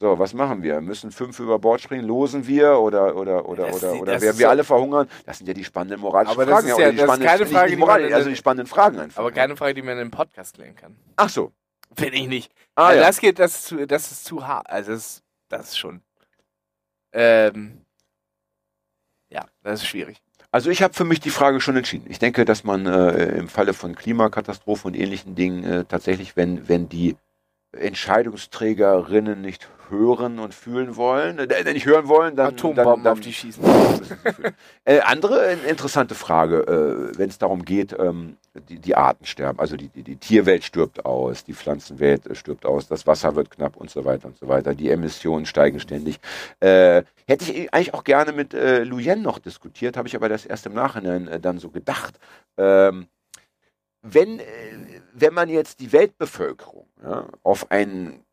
So, 0.00 0.16
was 0.16 0.32
machen 0.32 0.62
wir? 0.62 0.80
Müssen 0.80 1.10
fünf 1.10 1.40
über 1.40 1.58
Bord 1.58 1.80
springen? 1.80 2.04
Losen 2.04 2.46
wir 2.46 2.78
oder 2.78 3.16
oder 3.16 3.48
oder 3.48 3.66
Das 3.66 3.76
oder 3.82 3.92
ist- 3.94 4.00
oder 4.00 4.12
das 4.12 4.22
werden 4.22 4.32
ist 4.34 4.38
wir 4.38 4.48
alle 4.50 4.62
verhungern? 4.62 5.08
Das 5.26 5.38
sind 5.38 5.48
ja 5.48 5.54
die 5.54 5.64
spannenden 5.64 6.00
moralischen 6.00 6.34
Aber 6.36 6.46
das 6.46 6.54
Fragen. 6.54 6.68
ist 6.68 6.74
oder 6.74 6.84
ja- 6.84 6.90
die 6.92 6.96
das 6.98 7.18
ist 7.18 7.24
keine 7.24 7.46
Frage, 7.46 7.66
die 7.70 7.74
die 7.74 7.80
Moral, 7.80 8.12
also 8.14 8.28
die 8.28 8.36
spannenden 8.36 8.66
Fragen 8.68 9.00
einfach. 9.00 9.18
Aber 9.20 9.32
keine 9.32 9.56
Frage, 9.56 9.74
die 9.74 9.82
man 9.82 9.94
in 9.94 10.00
einem 10.02 10.10
Podcast 10.12 10.54
klären 10.54 10.76
kann. 10.76 10.96
Ach 11.16 11.28
so. 11.28 11.50
Finde 11.96 12.16
ich 12.16 12.28
nicht. 12.28 12.52
Ah, 12.76 12.88
also 12.88 13.00
ja. 13.00 13.06
Das 13.08 13.18
geht, 13.18 13.38
das 13.40 13.54
ist 13.56 13.64
zu, 13.66 13.86
das 13.88 14.12
ist 14.12 14.24
zu 14.24 14.46
hart. 14.46 14.70
Also 14.70 14.92
das, 14.92 15.00
ist- 15.04 15.22
das 15.48 15.70
ist 15.70 15.78
schon. 15.78 16.02
Ähm, 17.12 17.84
ja, 19.30 19.46
das 19.62 19.82
ist 19.82 19.88
schwierig. 19.88 20.20
Also 20.50 20.70
ich 20.70 20.82
habe 20.82 20.94
für 20.94 21.04
mich 21.04 21.20
die 21.20 21.30
Frage 21.30 21.60
schon 21.60 21.76
entschieden. 21.76 22.06
Ich 22.08 22.18
denke, 22.18 22.44
dass 22.44 22.64
man 22.64 22.86
äh, 22.86 23.36
im 23.36 23.48
Falle 23.48 23.74
von 23.74 23.94
Klimakatastrophen 23.94 24.92
und 24.92 24.98
ähnlichen 24.98 25.34
Dingen 25.34 25.64
äh, 25.64 25.84
tatsächlich, 25.84 26.36
wenn, 26.36 26.68
wenn 26.68 26.88
die 26.88 27.16
Entscheidungsträgerinnen 27.72 29.40
nicht 29.40 29.68
hören 29.90 30.38
und 30.38 30.54
fühlen 30.54 30.96
wollen, 30.96 31.38
äh, 31.38 31.72
nicht 31.72 31.86
hören 31.86 32.08
wollen, 32.08 32.36
dann 32.36 32.48
Atombomben 32.48 32.84
dann, 32.84 33.02
dann, 33.04 33.12
auf 33.12 33.20
die 33.20 33.32
schießen. 33.32 33.62
äh, 34.84 35.00
andere 35.00 35.46
äh, 35.46 35.68
interessante 35.68 36.14
Frage, 36.14 37.12
äh, 37.14 37.18
wenn 37.18 37.28
es 37.28 37.38
darum 37.38 37.64
geht, 37.64 37.94
ähm, 37.98 38.36
die, 38.68 38.78
die 38.78 38.96
Arten 38.96 39.24
sterben, 39.24 39.58
also 39.58 39.76
die, 39.76 39.88
die, 39.88 40.02
die 40.02 40.16
Tierwelt 40.16 40.64
stirbt 40.64 41.04
aus, 41.04 41.44
die 41.44 41.54
Pflanzenwelt 41.54 42.26
äh, 42.26 42.34
stirbt 42.34 42.66
aus, 42.66 42.88
das 42.88 43.06
Wasser 43.06 43.36
wird 43.36 43.50
knapp 43.50 43.76
und 43.76 43.90
so 43.90 44.04
weiter 44.04 44.28
und 44.28 44.36
so 44.36 44.48
weiter, 44.48 44.74
die 44.74 44.90
Emissionen 44.90 45.46
steigen 45.46 45.80
ständig. 45.80 46.20
Äh, 46.60 47.02
hätte 47.26 47.50
ich 47.50 47.72
eigentlich 47.72 47.94
auch 47.94 48.04
gerne 48.04 48.32
mit 48.32 48.54
äh, 48.54 48.84
Luyen 48.84 49.22
noch 49.22 49.38
diskutiert, 49.38 49.96
habe 49.96 50.08
ich 50.08 50.16
aber 50.16 50.28
das 50.28 50.46
erst 50.46 50.66
im 50.66 50.74
Nachhinein 50.74 51.28
äh, 51.28 51.40
dann 51.40 51.58
so 51.58 51.70
gedacht. 51.70 52.18
Ähm, 52.56 53.08
wenn, 54.02 54.38
äh, 54.40 54.44
wenn 55.12 55.34
man 55.34 55.48
jetzt 55.48 55.80
die 55.80 55.92
Weltbevölkerung 55.92 56.88
ja, 57.02 57.26
auf 57.42 57.70
ein 57.70 58.24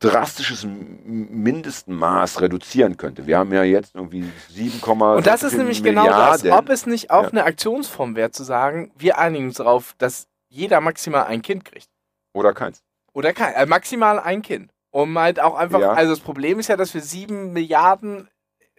drastisches 0.00 0.66
Mindestmaß 0.66 2.40
reduzieren 2.40 2.96
könnte. 2.96 3.26
Wir 3.26 3.38
haben 3.38 3.52
ja 3.52 3.62
jetzt 3.62 3.94
irgendwie 3.94 4.30
7, 4.50 4.80
Und 4.82 5.26
das 5.26 5.42
ist 5.42 5.56
nämlich 5.56 5.82
genau 5.82 6.06
das. 6.06 6.42
Milliarden. 6.42 6.64
Ob 6.66 6.68
es 6.72 6.86
nicht 6.86 7.10
auch 7.10 7.22
Ja. 7.24 7.28
eine 7.30 7.44
Aktionsform 7.44 8.14
wäre, 8.16 8.30
zu 8.30 8.44
sagen, 8.44 8.92
wir 8.96 9.18
einigen 9.18 9.46
uns 9.46 9.56
darauf, 9.56 9.94
dass 9.98 10.26
jeder 10.48 10.80
maximal 10.80 11.24
ein 11.24 11.40
Kind 11.42 11.64
kriegt. 11.64 11.88
Oder 12.34 12.52
keins. 12.52 12.82
Oder 13.12 13.32
kein, 13.32 13.54
äh, 13.54 13.66
maximal 13.66 14.20
ein 14.20 14.42
Kind. 14.42 14.72
Um 14.90 15.18
halt 15.18 15.40
auch 15.40 15.54
einfach, 15.56 15.80
Ja. 15.80 15.92
also 15.92 16.12
das 16.12 16.20
Problem 16.20 16.58
ist 16.60 16.68
ja, 16.68 16.76
dass 16.76 16.92
wir 16.94 17.00
sieben 17.00 17.52
Milliarden, 17.52 18.28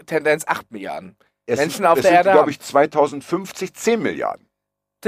Tendenz 0.06 0.46
acht 0.48 0.72
Milliarden, 0.72 1.18
Es 1.46 1.60
Menschen 1.60 1.78
sind, 1.78 1.86
auf 1.86 1.96
der 1.96 2.04
sind, 2.04 2.14
Erde 2.14 2.32
glaube 2.32 2.52
ich, 2.52 2.60
2050 2.60 3.74
10 3.74 4.02
Milliarden. 4.02 4.45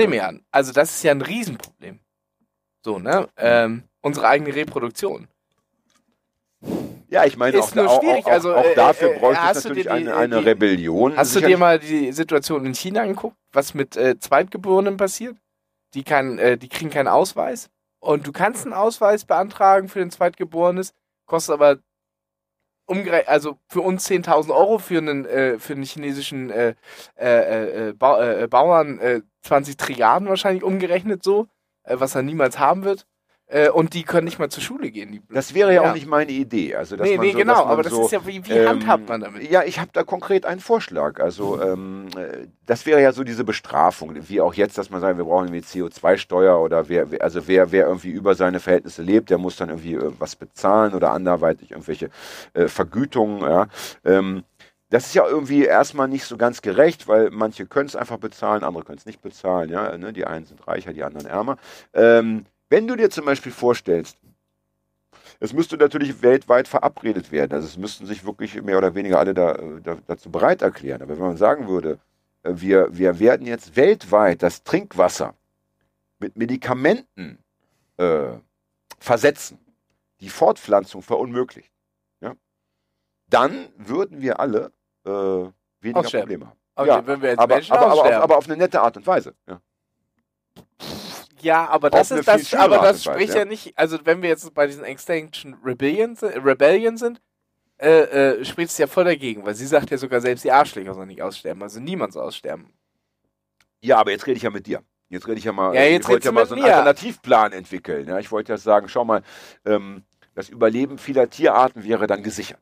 Milliarden. 0.05 0.45
Also 0.51 0.71
das 0.73 0.91
ist 0.91 1.03
ja 1.03 1.11
ein 1.11 1.21
Riesenproblem. 1.21 1.99
So, 2.85 2.99
ne? 2.99 3.27
Ähm, 3.37 3.83
unsere 4.01 4.27
eigene 4.27 4.53
Reproduktion. 4.53 5.27
Ja, 7.09 7.23
ich 7.25 7.37
meine, 7.37 7.57
Ist 7.57 7.69
auch, 7.71 7.75
nur 7.75 7.89
auch, 7.89 8.01
schwierig, 8.01 8.25
auch, 8.25 8.31
also, 8.31 8.53
auch 8.55 8.65
äh, 8.65 8.75
dafür 8.75 9.15
äh, 9.15 9.19
bräuchte 9.19 9.43
es 9.51 9.63
natürlich 9.63 9.83
die- 9.85 9.89
eine, 9.89 10.15
eine 10.15 10.39
die- 10.39 10.43
Rebellion. 10.45 11.15
Hast 11.15 11.31
du 11.35 11.39
dir 11.39 11.45
sicherlich. 11.47 11.59
mal 11.59 11.79
die 11.79 12.11
Situation 12.11 12.65
in 12.65 12.73
China 12.75 13.01
angeguckt, 13.01 13.37
was 13.53 13.73
mit 13.73 13.95
äh, 13.95 14.19
Zweitgeborenen 14.19 14.97
passiert? 14.97 15.37
Die, 15.93 16.03
kann, 16.03 16.37
äh, 16.37 16.57
die 16.57 16.67
kriegen 16.67 16.89
keinen 16.89 17.07
Ausweis. 17.07 17.69
Und 17.99 18.27
du 18.27 18.31
kannst 18.33 18.65
einen 18.65 18.73
Ausweis 18.73 19.23
beantragen 19.25 19.87
für 19.87 19.99
den 19.99 20.11
Zweitgeborenes, 20.11 20.93
kostet 21.25 21.53
aber 21.53 21.77
also 23.25 23.57
für 23.67 23.81
uns 23.81 24.07
10.000 24.09 24.49
Euro, 24.53 24.77
für 24.77 24.97
einen, 24.99 25.25
äh, 25.25 25.59
für 25.59 25.73
einen 25.73 25.83
chinesischen 25.83 26.49
äh, 26.49 26.73
äh, 27.17 27.89
äh, 27.89 27.93
Bau, 27.93 28.21
äh, 28.21 28.47
Bauern 28.47 28.99
äh, 28.99 29.21
20 29.47 29.77
Trilliarden 29.77 30.27
wahrscheinlich 30.27 30.63
umgerechnet 30.63 31.23
so, 31.23 31.47
äh, 31.83 31.95
was 31.99 32.15
er 32.15 32.21
niemals 32.23 32.59
haben 32.59 32.83
wird. 32.83 33.05
Äh, 33.49 33.69
und 33.69 33.93
die 33.93 34.03
können 34.03 34.25
nicht 34.25 34.39
mal 34.39 34.49
zur 34.49 34.61
Schule 34.61 34.91
gehen. 34.91 35.09
Die, 35.13 35.21
Das 35.33 35.53
wäre 35.53 35.73
ja, 35.73 35.81
Ja. 35.81 35.89
auch 35.89 35.93
nicht 35.95 36.05
meine 36.05 36.33
Idee. 36.33 36.75
Also, 36.75 36.97
dass 36.97 37.07
nee, 37.07 37.15
man 37.15 37.25
nee, 37.25 37.31
so, 37.31 37.37
genau, 37.37 37.63
man 37.63 37.67
aber 37.71 37.81
das 37.81 37.93
so, 37.93 38.03
ist 38.03 38.11
ja, 38.11 38.27
wie, 38.27 38.45
wie 38.45 38.51
ähm, 38.51 38.67
handhabt 38.67 39.07
man 39.07 39.21
damit? 39.21 39.49
Ja, 39.49 39.63
ich 39.63 39.79
habe 39.79 39.89
da 39.93 40.03
konkret 40.03 40.45
einen 40.45 40.59
Vorschlag. 40.59 41.21
Also 41.21 41.61
ähm, 41.61 42.07
äh, 42.17 42.47
das 42.65 42.85
wäre 42.85 43.01
ja 43.01 43.13
so 43.13 43.23
diese 43.23 43.45
Bestrafung, 43.45 44.13
wie 44.27 44.41
auch 44.41 44.53
jetzt, 44.53 44.77
dass 44.77 44.89
man 44.89 44.99
sagt, 44.99 45.17
wir 45.17 45.23
brauchen 45.23 45.47
irgendwie 45.47 45.65
CO2-Steuer 45.65 46.59
oder 46.59 46.89
wer, 46.89 47.09
wer- 47.09 47.21
also 47.21 47.47
wer, 47.47 47.71
wer 47.71 47.87
irgendwie 47.87 48.09
über 48.09 48.35
seine 48.35 48.59
Verhältnisse 48.59 49.01
lebt, 49.01 49.29
der 49.29 49.37
muss 49.37 49.55
dann 49.55 49.69
irgendwie 49.69 49.93
äh, 49.93 50.11
was 50.19 50.35
bezahlen 50.35 50.93
oder 50.93 51.13
anderweitig 51.13 51.71
irgendwelche 51.71 52.09
äh, 52.53 52.67
Vergütungen. 52.67 53.39
Ja. 53.49 53.67
Ähm, 54.03 54.43
das 54.89 55.07
ist 55.07 55.15
ja 55.15 55.27
irgendwie 55.27 55.65
erstmal 55.65 56.07
nicht 56.07 56.23
so 56.23 56.37
ganz 56.37 56.61
gerecht, 56.61 57.07
weil 57.07 57.29
manche 57.29 57.65
können 57.65 57.89
es 57.89 57.95
einfach 57.95 58.17
bezahlen, 58.17 58.63
andere 58.63 58.83
können 58.83 58.97
es 58.97 59.05
nicht 59.05 59.21
bezahlen. 59.21 59.69
Ja, 59.69 59.97
ne? 59.97 60.13
Die 60.13 60.25
einen 60.25 60.45
sind 60.45 60.65
reicher, 60.67 60.93
die 60.93 61.03
anderen 61.03 61.27
ärmer. 61.27 61.57
Ähm, 61.93 62.45
wenn 62.69 62.87
du 62.87 62.95
dir 62.95 63.09
zum 63.09 63.25
Beispiel 63.25 63.51
vorstellst, 63.51 64.17
es 65.39 65.53
müsste 65.53 65.77
natürlich 65.77 66.21
weltweit 66.21 66.67
verabredet 66.67 67.31
werden. 67.31 67.53
Also 67.53 67.67
es 67.67 67.77
müssten 67.77 68.05
sich 68.05 68.25
wirklich 68.25 68.61
mehr 68.61 68.77
oder 68.77 68.95
weniger 68.95 69.19
alle 69.19 69.33
da, 69.33 69.55
äh, 69.55 69.81
da, 69.83 69.97
dazu 70.07 70.31
bereit 70.31 70.61
erklären. 70.61 71.01
Aber 71.01 71.15
wenn 71.15 71.25
man 71.25 71.37
sagen 71.37 71.67
würde, 71.67 71.99
äh, 72.43 72.53
wir, 72.55 72.87
wir 72.97 73.19
werden 73.19 73.45
jetzt 73.45 73.75
weltweit 73.75 74.41
das 74.41 74.63
Trinkwasser 74.63 75.35
mit 76.19 76.37
Medikamenten 76.37 77.39
äh, 77.97 78.29
versetzen, 78.99 79.59
die 80.21 80.29
Fortpflanzung 80.29 81.01
verunmöglicht, 81.01 81.71
dann 83.29 83.69
würden 83.77 84.21
wir 84.21 84.39
alle 84.39 84.71
äh, 85.07 85.51
weniger 85.81 85.99
Aussterben. 85.99 86.21
Probleme 86.27 86.45
haben. 86.47 86.57
Okay, 86.75 86.87
ja, 86.89 87.07
wenn 87.07 87.21
wir 87.21 87.29
jetzt 87.29 87.39
Aber, 87.39 87.55
Menschen 87.55 87.73
aber, 87.73 87.87
aber, 87.87 88.01
auf, 88.01 88.11
aber 88.11 88.37
auf 88.37 88.45
eine 88.45 88.57
nette 88.57 88.81
Art 88.81 88.97
und 88.97 89.07
Weise. 89.07 89.33
Ja. 89.47 89.61
Ja, 91.41 91.67
aber 91.69 91.89
das 91.89 92.11
ist 92.11 92.27
das, 92.27 92.53
aber 92.53 92.79
das 92.79 93.03
spricht 93.03 93.33
ja. 93.33 93.39
ja. 93.39 93.45
nicht, 93.45 93.77
also 93.77 93.99
wenn 94.03 94.21
wir 94.21 94.29
jetzt 94.29 94.51
bei 94.53 94.65
diesen 94.65 94.83
Extinction 94.83 95.55
Rebellion, 95.63 96.17
Rebellion 96.17 96.97
sind, 96.97 97.21
äh, 97.77 98.39
äh, 98.39 98.45
spricht 98.45 98.71
es 98.71 98.77
ja 98.77 98.87
voll 98.87 99.05
dagegen, 99.05 99.45
weil 99.45 99.53
sie 99.53 99.67
sagt 99.67 99.91
ja 99.91 99.97
sogar 99.97 100.19
selbst 100.19 100.43
die 100.43 100.51
Arschlöcher 100.51 100.95
sollen 100.95 101.07
nicht 101.07 101.21
aussterben, 101.21 101.61
also 101.61 101.79
niemand 101.79 102.13
soll 102.13 102.23
aussterben. 102.23 102.73
Ja, 103.81 103.97
aber 103.97 104.11
jetzt 104.11 104.25
rede 104.25 104.37
ich 104.37 104.43
ja 104.43 104.49
mit 104.49 104.65
dir. 104.65 104.81
Jetzt 105.09 105.27
rede 105.27 105.37
ich 105.37 105.45
ja 105.45 105.53
mal, 105.53 105.73
Ja, 105.75 105.83
jetzt 105.83 106.03
ich 106.03 106.09
wollte 106.09 106.25
ja 106.25 106.31
mal 106.31 106.45
so 106.45 106.55
einen 106.55 106.63
mir. 106.63 106.71
Alternativplan 106.71 107.53
entwickeln. 107.53 108.07
Ja, 108.07 108.17
ich 108.19 108.31
wollte 108.31 108.53
ja 108.53 108.57
sagen, 108.57 108.89
schau 108.89 109.05
mal, 109.05 109.21
ähm, 109.63 110.03
das 110.33 110.49
Überleben 110.49 110.97
vieler 110.97 111.29
Tierarten 111.29 111.83
wäre 111.83 112.07
dann 112.07 112.23
gesichert. 112.23 112.59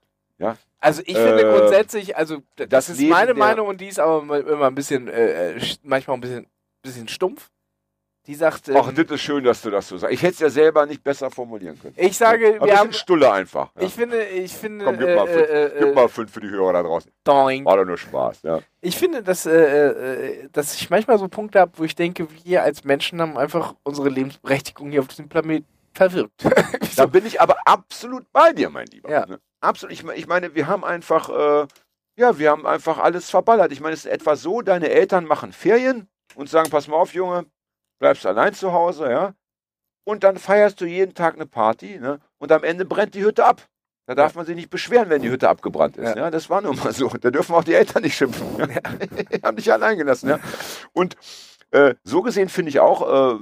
Also 0.85 1.01
ich 1.05 1.17
finde 1.17 1.41
Äh, 1.49 1.57
grundsätzlich, 1.57 2.15
also 2.15 2.37
das, 2.57 2.69
das 2.69 2.89
ist 2.89 2.99
Leben 2.99 3.09
meine 3.09 3.33
Meinung 3.33 3.67
und 3.67 3.81
die 3.81 3.87
ist 3.87 3.99
aber 3.99 4.39
immer 4.47 4.67
ein 4.67 4.75
bisschen, 4.75 5.07
äh, 5.07 5.53
äh, 5.55 5.61
manchmal 5.83 6.15
ein 6.17 6.21
bisschen, 6.21 6.47
bisschen 6.83 7.07
stumpf. 7.07 7.49
Die 8.27 8.33
sagt, 8.35 8.69
ähm, 8.69 8.77
Ach, 8.79 8.91
das 8.91 9.05
ist 9.11 9.21
schön, 9.21 9.43
dass 9.43 9.61
du 9.61 9.69
das 9.69 9.87
so 9.87 9.97
sagst. 9.97 10.13
Ich 10.13 10.21
hätte 10.23 10.33
es 10.33 10.39
ja 10.39 10.49
selber 10.49 10.85
nicht 10.87 11.03
besser 11.03 11.29
formulieren 11.29 11.79
können. 11.79 11.93
ich 11.95 12.17
sage, 12.17 12.57
Ein 12.59 12.67
wir 12.67 12.77
haben, 12.79 12.91
Stulle 12.93 13.31
einfach. 13.31 13.69
Ja. 13.75 13.83
ich 13.83 13.93
finde, 13.93 14.23
ich 14.25 14.51
finde, 14.53 14.85
Komm, 14.85 14.97
gib 14.97 15.15
mal 15.15 15.27
fünf. 15.27 15.49
äh, 15.49 15.65
äh, 15.65 15.79
Gib 15.79 15.95
mal 15.95 16.07
fünf 16.09 16.31
für 16.31 16.39
die 16.41 16.49
Hörer 16.49 16.73
da 16.73 16.81
draußen. 16.83 17.11
doink. 17.23 17.65
War 17.65 17.77
doch 17.77 17.85
nur 17.85 17.97
Spaß. 17.99 18.41
Ja. 18.43 18.59
Ich 18.81 18.97
finde, 18.97 19.21
dass, 19.21 19.45
äh, 19.45 19.51
äh, 19.53 20.49
dass 20.51 20.73
ich 20.75 20.89
manchmal 20.89 21.19
so 21.19 21.27
Punkte 21.27 21.59
habe, 21.59 21.71
wo 21.75 21.83
ich 21.83 21.93
denke, 21.95 22.27
wir 22.43 22.63
als 22.63 22.83
Menschen 22.83 23.21
haben 23.21 23.37
einfach 23.37 23.75
unsere 23.83 24.09
Lebensberechtigung 24.09 24.89
hier 24.89 25.01
auf 25.01 25.07
diesem 25.07 25.29
Planeten 25.29 25.67
verwirkt. 25.93 26.43
Da 26.95 27.05
bin 27.07 27.25
ich 27.25 27.41
aber 27.41 27.57
absolut 27.65 28.25
bei 28.31 28.53
dir, 28.53 28.69
mein 28.69 28.87
Lieber. 28.87 29.09
Ja. 29.11 29.25
Ne? 29.25 29.39
Absolut. 29.65 29.93
Ich, 29.93 30.03
ich 30.03 30.27
meine, 30.27 30.55
wir 30.55 30.67
haben 30.67 30.83
einfach, 30.83 31.29
äh, 31.29 31.67
ja, 32.17 32.37
wir 32.37 32.51
haben 32.51 32.65
einfach 32.65 32.97
alles 32.97 33.29
verballert. 33.29 33.71
Ich 33.71 33.81
meine, 33.81 33.93
es 33.93 34.05
ist 34.05 34.11
etwa 34.11 34.35
so, 34.35 34.61
deine 34.61 34.89
Eltern 34.89 35.25
machen 35.25 35.51
Ferien 35.51 36.07
und 36.35 36.49
sagen, 36.49 36.69
pass 36.69 36.87
mal 36.87 36.97
auf, 36.97 37.13
Junge, 37.13 37.45
bleibst 37.99 38.25
allein 38.25 38.53
zu 38.53 38.71
Hause, 38.71 39.09
ja. 39.09 39.33
Und 40.05 40.23
dann 40.23 40.37
feierst 40.37 40.79
du 40.81 40.85
jeden 40.85 41.15
Tag 41.15 41.33
eine 41.33 41.47
Party, 41.47 41.99
ne? 41.99 42.19
Und 42.37 42.51
am 42.51 42.63
Ende 42.63 42.85
brennt 42.85 43.15
die 43.15 43.23
Hütte 43.23 43.43
ab. 43.43 43.67
Da 44.07 44.13
darf 44.13 44.35
man 44.35 44.45
sich 44.45 44.55
nicht 44.55 44.69
beschweren, 44.69 45.09
wenn 45.09 45.23
die 45.23 45.31
Hütte 45.31 45.49
abgebrannt 45.49 45.97
ist. 45.97 46.09
Ja. 46.09 46.15
Ja. 46.15 46.31
das 46.31 46.49
war 46.49 46.61
nun 46.61 46.75
mal 46.77 46.93
so. 46.93 47.09
Da 47.09 47.31
dürfen 47.31 47.55
auch 47.55 47.63
die 47.63 47.73
Eltern 47.73 48.03
nicht 48.03 48.15
schimpfen. 48.15 48.45
Ja. 48.59 48.67
Die 48.67 49.41
haben 49.43 49.57
dich 49.57 49.71
allein 49.71 49.97
gelassen, 49.97 50.29
ja. 50.29 50.39
Und 50.93 51.15
äh, 51.71 51.95
so 52.03 52.21
gesehen 52.21 52.49
finde 52.49 52.69
ich 52.69 52.79
auch, 52.79 53.33
äh, 53.33 53.39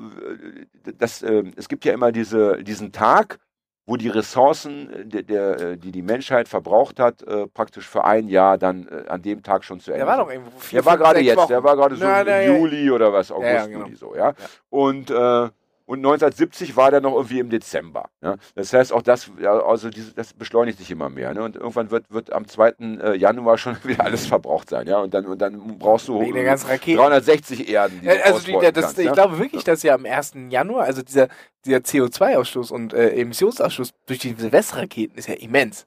dass 0.98 1.22
äh, 1.22 1.44
es 1.58 1.68
gibt 1.68 1.84
ja 1.84 1.94
immer 1.94 2.14
diese, 2.14 2.64
diesen 2.64 2.94
Tag, 2.94 3.40
wo 3.86 3.98
die 3.98 4.08
Ressourcen, 4.10 4.90
äh, 4.92 5.06
der, 5.06 5.24
der, 5.24 5.60
äh, 5.60 5.78
die 5.78 5.92
die 5.92 6.02
Menschheit 6.02 6.48
verbraucht 6.48 7.00
hat, 7.00 7.22
äh, 7.24 7.48
praktisch 7.48 7.88
für 7.88 8.04
ein 8.04 8.28
Jahr 8.28 8.58
dann 8.58 8.88
äh, 8.88 9.10
an 9.10 9.22
dem 9.22 9.44
Tag 9.44 9.64
schon 9.64 9.80
zu 9.80 9.92
Ende 9.92 10.06
Der 10.06 10.08
war 10.08 10.24
doch 10.24 10.32
irgendwo 10.32 10.58
vier, 10.60 10.80
Der 10.82 10.86
war 10.86 10.98
gerade 10.98 11.20
jetzt, 11.20 11.38
Wochen. 11.38 11.48
der 11.50 11.64
war 11.64 11.76
gerade 11.76 11.96
so 11.96 12.06
Nein, 12.06 12.28
im 12.28 12.32
ja. 12.34 12.42
Juli 12.44 12.92
oder 12.92 13.12
was, 13.12 13.32
August, 13.32 13.48
Ja, 13.48 13.54
ja, 13.56 13.66
genau. 13.66 13.86
Juli 13.86 13.96
so, 13.96 14.16
ja. 14.16 14.34
Und, 14.70 15.10
äh, 15.12 15.50
und 15.86 16.00
1970 16.00 16.76
war 16.78 16.92
der 16.92 17.02
noch 17.02 17.14
irgendwie 17.14 17.40
im 17.40 17.50
Dezember. 17.50 18.10
Ja? 18.22 18.38
Das 18.56 18.72
heißt, 18.72 18.94
auch 18.94 19.02
das, 19.02 19.30
ja, 19.40 19.52
also 19.64 19.90
diese, 19.90 20.14
das 20.14 20.34
beschleunigt 20.34 20.78
sich 20.78 20.90
immer 20.92 21.10
mehr. 21.10 21.34
Ne? 21.34 21.44
Und 21.44 21.58
irgendwann 21.58 21.92
wird, 21.92 22.06
wird 22.10 22.32
am 22.32 22.48
2. 22.48 22.70
äh, 23.02 23.18
Januar 23.18 23.58
schon 23.58 23.76
wieder 23.84 24.06
alles 24.06 24.26
verbraucht 24.28 24.70
sein. 24.70 24.88
Ja? 24.88 25.00
Und, 25.00 25.14
dann, 25.14 25.26
und 25.26 25.40
dann 25.42 25.78
brauchst 25.78 26.08
du 26.08 26.22
Wegen 26.22 26.34
der 26.34 26.44
äh, 26.44 26.46
ganzen 26.46 26.68
Raketen. 26.68 26.98
360 27.00 27.70
Erden, 27.70 28.00
die 28.02 28.08
Ja, 28.08 28.16
du 28.16 28.26
also 28.26 28.40
die, 28.40 28.54
das, 28.72 28.74
kannst, 28.86 29.00
ich 29.00 29.06
ja? 29.06 29.12
glaube 29.12 29.40
wirklich, 29.40 29.64
dass 29.66 29.84
ja 29.84 29.96
am 29.96 30.06
1. 30.06 30.34
Januar, 30.50 30.86
also 30.86 31.02
dieser, 31.02 31.28
dieser 31.66 31.80
CO2-Ausstoß 31.80 32.72
und 32.72 32.94
äh, 32.94 33.10
Emissionsausstoß 33.20 33.92
durch 34.06 34.20
die 34.20 34.34
Silvesterraketen 34.38 35.18
ist 35.18 35.28
ja 35.28 35.36
immens. 35.36 35.86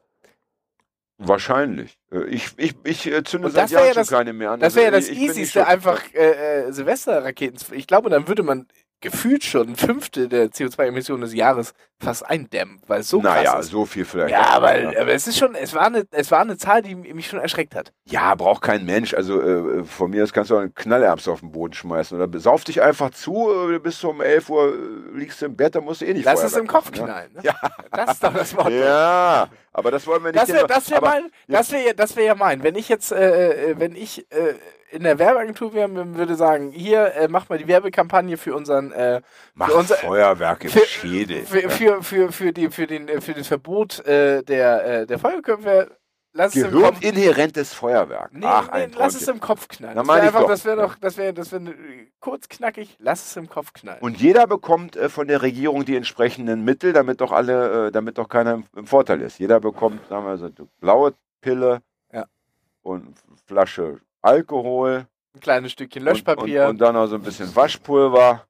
Wahrscheinlich. 1.19 1.99
Äh, 2.13 2.25
Ich, 2.25 2.51
ich, 2.59 2.75
ich 2.85 3.07
äh, 3.07 3.25
zünde 3.25 3.51
seit 3.51 3.65
das 3.65 3.71
Jahren 3.71 3.87
ja 3.87 3.93
schon 3.95 4.01
das- 4.03 4.11
keine 4.11 4.33
mehr 4.35 4.51
an. 4.51 4.61
Das 4.61 4.75
wäre 4.75 4.87
ja 4.87 4.91
das 4.91 5.05
Also 5.09 5.13
bin 5.19 5.21
nicht 5.29 5.31
Easyste, 5.39 5.67
einfach 5.67 6.03
äh, 6.15 6.67
äh, 6.67 6.73
Silvesterraketen. 6.73 7.57
zu- 7.59 7.75
Ich 7.75 7.87
glaube, 7.87 8.11
dann 8.11 8.29
würde 8.29 8.43
man 8.43 8.67
gefühlt 9.01 9.45
schon 9.45 9.69
ein 9.71 9.77
Fünftel 9.77 10.29
der 10.29 10.49
CO2-Emissionen 10.51 11.23
des 11.23 11.35
Jahres 11.35 11.75
fast 11.99 12.29
eindämmt, 12.29 12.83
weil 12.89 13.01
es 13.01 13.09
so 13.09 13.21
krass 13.21 13.37
naja, 13.37 13.63
so 13.63 13.87
viel 13.87 14.05
vielleicht. 14.05 14.31
Ja, 14.31 14.51
aber, 14.51 14.79
ja. 14.79 15.01
aber 15.01 15.13
es 15.13 15.27
ist 15.27 15.39
schon, 15.39 15.55
es 15.55 15.75
war 15.75 15.87
eine, 15.87 16.07
es 16.11 16.31
war 16.31 16.41
eine 16.41 16.57
Zahl, 16.57 16.83
die 16.83 16.95
mich 16.95 17.27
schon 17.27 17.39
erschreckt 17.39 17.75
hat. 17.75 17.93
Ja, 18.05 18.35
braucht 18.35 18.63
kein 18.63 18.85
Mensch. 18.85 19.15
Also 19.15 19.41
äh, 19.41 19.85
von 19.85 20.11
mir 20.11 20.23
aus 20.23 20.33
kannst 20.33 20.51
du 20.51 20.57
auch 20.57 20.61
einen 20.61 20.75
Knallerbs 20.75 21.29
auf 21.29 21.41
den 21.41 21.53
Boden 21.53 21.73
schmeißen. 21.73 22.21
Oder 22.21 22.39
sauf 22.39 22.65
dich 22.65 22.83
einfach 22.83 23.11
zu, 23.11 23.71
äh, 23.71 23.79
bis 23.79 24.03
um 24.05 24.21
11 24.21 24.51
Uhr 24.51 24.75
äh, 24.75 25.19
liegst 25.19 25.41
du 25.41 25.47
im 25.47 25.57
Bett, 25.57 25.75
dann 25.75 25.85
musst 25.85 26.01
du 26.03 26.07
eh 26.07 26.13
nicht 26.13 26.25
Lass 26.25 26.43
es 26.43 26.57
im 26.57 26.67
Kopf 26.67 26.91
machen, 26.91 27.05
knallen. 27.05 27.33
Ne? 27.35 27.41
Ja. 27.43 27.55
Das 27.91 28.13
ist 28.13 28.25
doch 28.25 28.35
das 28.35 28.55
Motto. 28.55 28.71
Ja. 28.71 28.85
ja, 28.85 29.49
aber 29.73 29.91
das 29.91 30.07
wollen 30.07 30.23
wir 30.25 30.33
nicht. 30.33 30.43
Das 30.43 30.53
wäre 30.53 30.67
das 30.67 30.91
wär 30.91 31.01
das 31.49 31.73
wär, 31.73 31.95
das 31.95 32.17
wär 32.17 32.25
ja 32.25 32.35
mein. 32.35 32.63
Wenn 32.63 32.75
ich 32.75 32.89
jetzt, 32.89 33.13
äh, 33.13 33.71
äh, 33.71 33.79
wenn 33.79 33.95
ich 33.95 34.31
äh, 34.33 34.55
in 34.97 35.03
der 35.05 35.19
Werbeagentur 35.19 35.73
wäre, 35.75 35.89
und 35.91 36.17
würde 36.17 36.35
sagen, 36.35 36.71
hier, 36.73 37.15
äh, 37.15 37.29
mach 37.29 37.49
mal 37.49 37.59
die 37.59 37.69
Werbekampagne 37.69 38.37
für 38.37 38.55
unseren, 38.55 38.93
äh, 38.93 39.21
Mach 39.55 39.69
für 39.71 39.75
unser, 39.77 39.95
Feuerwerk 39.97 40.65
im 40.65 40.71
für- 40.71 40.81
Schädel. 40.87 41.45
für, 41.47 41.71
für, 41.71 42.03
für, 42.03 42.33
für, 42.33 42.53
die, 42.53 42.71
für, 42.71 42.87
den, 42.87 43.09
äh, 43.09 43.21
für 43.21 43.35
das 43.35 43.47
Verbot 43.47 44.05
äh, 44.07 44.43
der, 44.43 44.85
äh, 45.03 45.07
der 45.07 45.19
Feuerköpfe, 45.19 45.91
lass 46.33 46.55
es 46.57 46.65
im 46.65 46.73
Kopf. 46.83 47.01
Gehirninhärentes 47.01 47.73
Feuerwerk. 47.73 48.31
Nee, 48.33 48.45
Ach, 48.47 48.71
nee, 48.73 48.89
lass 48.97 49.15
es 49.15 49.21
Träumchen. 49.25 49.35
im 49.35 49.41
Kopf 49.41 49.69
knallen. 49.69 49.95
Na, 49.97 50.03
Das 50.03 50.09
wäre 50.09 50.21
einfach, 50.27 50.41
doch. 50.41 50.49
das 50.49 50.65
wäre 50.65 50.77
doch, 50.77 50.95
das 50.97 51.17
wäre, 51.17 51.33
das 51.35 51.53
wäre 51.53 51.75
kurz 52.21 52.49
knackig, 52.49 52.97
lass 52.99 53.27
es 53.27 53.37
im 53.37 53.49
Kopf 53.49 53.73
knallen. 53.73 54.01
Und 54.01 54.21
jeder 54.21 54.47
bekommt 54.47 54.97
äh, 54.97 55.09
von 55.09 55.29
der 55.29 55.43
Regierung 55.43 55.85
die 55.85 55.97
entsprechenden 55.97 56.65
Mittel, 56.65 56.93
damit 56.93 57.21
doch 57.21 57.33
alle, 57.33 57.87
äh, 57.87 57.91
damit 57.91 58.19
doch 58.19 58.29
keiner 58.29 58.55
im, 58.55 58.65
im 58.77 58.87
Vorteil 58.87 59.21
ist. 59.23 59.39
Jeder 59.39 59.61
bekommt, 59.61 60.07
sagen 60.09 60.27
wir 60.27 60.37
so, 60.37 60.49
blaue 60.81 61.15
Pille 61.41 61.81
Ja. 62.13 62.25
und 62.83 63.15
Flasche 63.47 64.01
Alkohol 64.27 65.07
Ein 65.35 65.41
kleines 65.41 65.73
Stückchen 65.73 66.03
und, 66.03 66.09
Löschpapier. 66.09 66.65
und, 66.65 66.71
und 66.71 66.79
dann 66.81 66.95
noch 66.95 67.07
so 67.07 67.15
ein 67.17 67.23
bisschen 67.23 67.55
Waschpulver. 67.55 68.45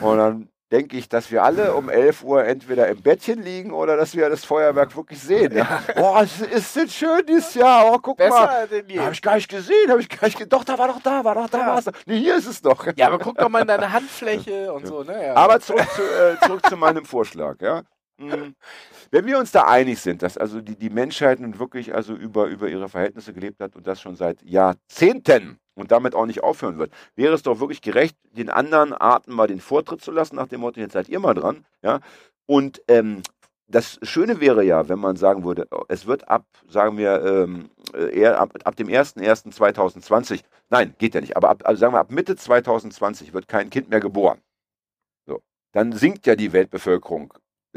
Und 0.00 0.18
dann 0.18 0.48
denke 0.70 0.96
ich, 0.96 1.08
dass 1.08 1.32
wir 1.32 1.42
alle 1.42 1.74
um 1.74 1.88
11 1.88 2.22
Uhr 2.22 2.44
entweder 2.44 2.86
im 2.88 3.02
Bettchen 3.02 3.42
liegen 3.42 3.72
oder 3.72 3.96
dass 3.96 4.14
wir 4.14 4.28
das 4.30 4.44
Feuerwerk 4.44 4.96
wirklich 4.96 5.20
sehen. 5.20 5.56
Ja. 5.56 5.82
Boah, 5.96 6.22
es 6.22 6.40
ist 6.40 6.76
das 6.76 6.94
schön 6.94 7.26
dieses 7.26 7.54
Jahr. 7.54 7.90
Oh, 7.92 7.98
guck 8.00 8.18
mal. 8.20 8.66
Besser 8.68 8.84
je. 8.86 9.00
Habe 9.00 9.12
ich 9.12 9.20
gar 9.22 9.34
nicht 9.34 9.48
gesehen, 9.48 9.90
habe 9.90 10.00
ich 10.00 10.08
gar 10.08 10.26
nicht 10.26 10.38
ge 10.38 10.46
Doch, 10.46 10.62
da 10.62 10.78
war 10.78 10.86
doch 10.88 11.02
da, 11.02 11.24
war 11.24 11.34
doch 11.34 11.48
da, 11.50 11.58
Ja. 11.58 11.66
war's. 11.66 11.90
Nee, 12.06 12.18
hier 12.20 12.36
ist 12.36 12.46
es 12.46 12.62
doch. 12.62 12.86
Ja, 12.94 13.08
aber 13.08 13.18
guck 13.18 13.36
doch 13.36 13.48
mal 13.48 13.62
in 13.62 13.66
deine 13.68 13.92
Handfläche 13.92 14.72
und 14.72 14.86
so, 14.86 15.02
ne? 15.02 15.26
Ja. 15.26 15.34
Aber 15.34 15.58
zurück 15.58 15.88
zu, 15.96 16.02
äh, 16.02 16.36
zurück 16.46 16.64
zu 16.68 16.76
meinem 16.76 17.04
Vorschlag, 17.04 17.56
ja. 17.60 17.82
Mm. 18.20 18.54
Wenn 19.10 19.26
wir 19.26 19.38
uns 19.38 19.50
da 19.50 19.62
einig 19.62 20.00
sind, 20.00 20.22
dass 20.22 20.36
also 20.36 20.60
die, 20.60 20.76
die 20.76 20.90
Menschheit 20.90 21.40
nun 21.40 21.58
wirklich 21.58 21.94
also 21.94 22.14
über, 22.14 22.46
über 22.46 22.68
ihre 22.68 22.88
Verhältnisse 22.88 23.32
gelebt 23.32 23.60
hat 23.60 23.74
und 23.76 23.86
das 23.86 24.00
schon 24.00 24.14
seit 24.14 24.42
Jahrzehnten 24.42 25.58
und 25.74 25.90
damit 25.90 26.14
auch 26.14 26.26
nicht 26.26 26.42
aufhören 26.42 26.78
wird, 26.78 26.92
wäre 27.16 27.34
es 27.34 27.42
doch 27.42 27.60
wirklich 27.60 27.80
gerecht, 27.80 28.16
den 28.32 28.50
anderen 28.50 28.92
Arten 28.92 29.32
mal 29.32 29.46
den 29.46 29.60
Vortritt 29.60 30.02
zu 30.02 30.12
lassen, 30.12 30.36
nach 30.36 30.48
dem 30.48 30.60
Motto, 30.60 30.80
jetzt 30.80 30.92
seid 30.92 31.08
ihr 31.08 31.18
mal 31.18 31.34
dran, 31.34 31.64
ja. 31.82 32.00
Und 32.46 32.82
ähm, 32.88 33.22
das 33.70 33.98
Schöne 34.02 34.40
wäre 34.40 34.64
ja, 34.64 34.88
wenn 34.88 34.98
man 34.98 35.16
sagen 35.16 35.44
würde, 35.44 35.68
es 35.88 36.06
wird 36.06 36.28
ab, 36.28 36.44
sagen 36.68 36.98
wir, 36.98 37.24
ähm, 37.24 37.70
äh, 37.94 38.18
eher 38.18 38.40
ab, 38.40 38.50
ab 38.64 38.76
dem 38.76 38.88
01.01.2020, 38.88 40.42
nein, 40.68 40.94
geht 40.98 41.14
ja 41.14 41.20
nicht, 41.20 41.36
aber 41.36 41.50
ab, 41.50 41.62
also 41.64 41.80
sagen 41.80 41.94
wir 41.94 42.00
ab 42.00 42.10
Mitte 42.10 42.36
2020 42.36 43.32
wird 43.32 43.48
kein 43.48 43.70
Kind 43.70 43.88
mehr 43.88 44.00
geboren. 44.00 44.40
So, 45.26 45.40
dann 45.72 45.92
sinkt 45.92 46.26
ja 46.26 46.34
die 46.36 46.52
Weltbevölkerung. 46.52 47.32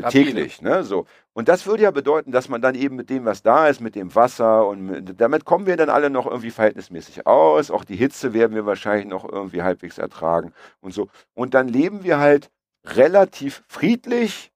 Täglich, 0.10 0.62
ne? 0.62 0.84
So. 0.84 1.06
Und 1.34 1.48
das 1.48 1.66
würde 1.66 1.84
ja 1.84 1.91
bedeuten, 1.91 2.32
dass 2.32 2.50
man 2.50 2.62
dann 2.62 2.76
eben 2.76 2.96
mit 2.96 3.10
dem, 3.10 3.26
was 3.26 3.41
da 3.44 3.68
ist, 3.68 3.82
mit 3.82 3.96
dem 3.96 4.14
Wasser 4.16 4.68
und 4.68 4.82
mit, 4.82 5.22
damit 5.22 5.46
kommen 5.46 5.66
wir 5.66 5.78
dann 5.78 5.89
alle 5.89 6.10
noch 6.10 6.26
irgendwie 6.26 6.52
verhältnismäßig 6.52 7.28
aus. 7.28 7.72
Auch 7.72 7.84
die 7.86 7.96
Hitze 7.96 8.34
werden 8.34 8.56
wir 8.56 8.66
wahrscheinlich 8.66 9.08
noch 9.08 9.28
irgendwie 9.30 9.62
halbwegs 9.62 9.98
ertragen 9.98 10.54
und 10.82 10.94
so. 10.94 11.10
Und 11.34 11.54
dann 11.54 11.68
leben 11.68 12.04
wir 12.04 12.20
halt 12.20 12.50
relativ 12.86 13.64
friedlich 13.68 14.52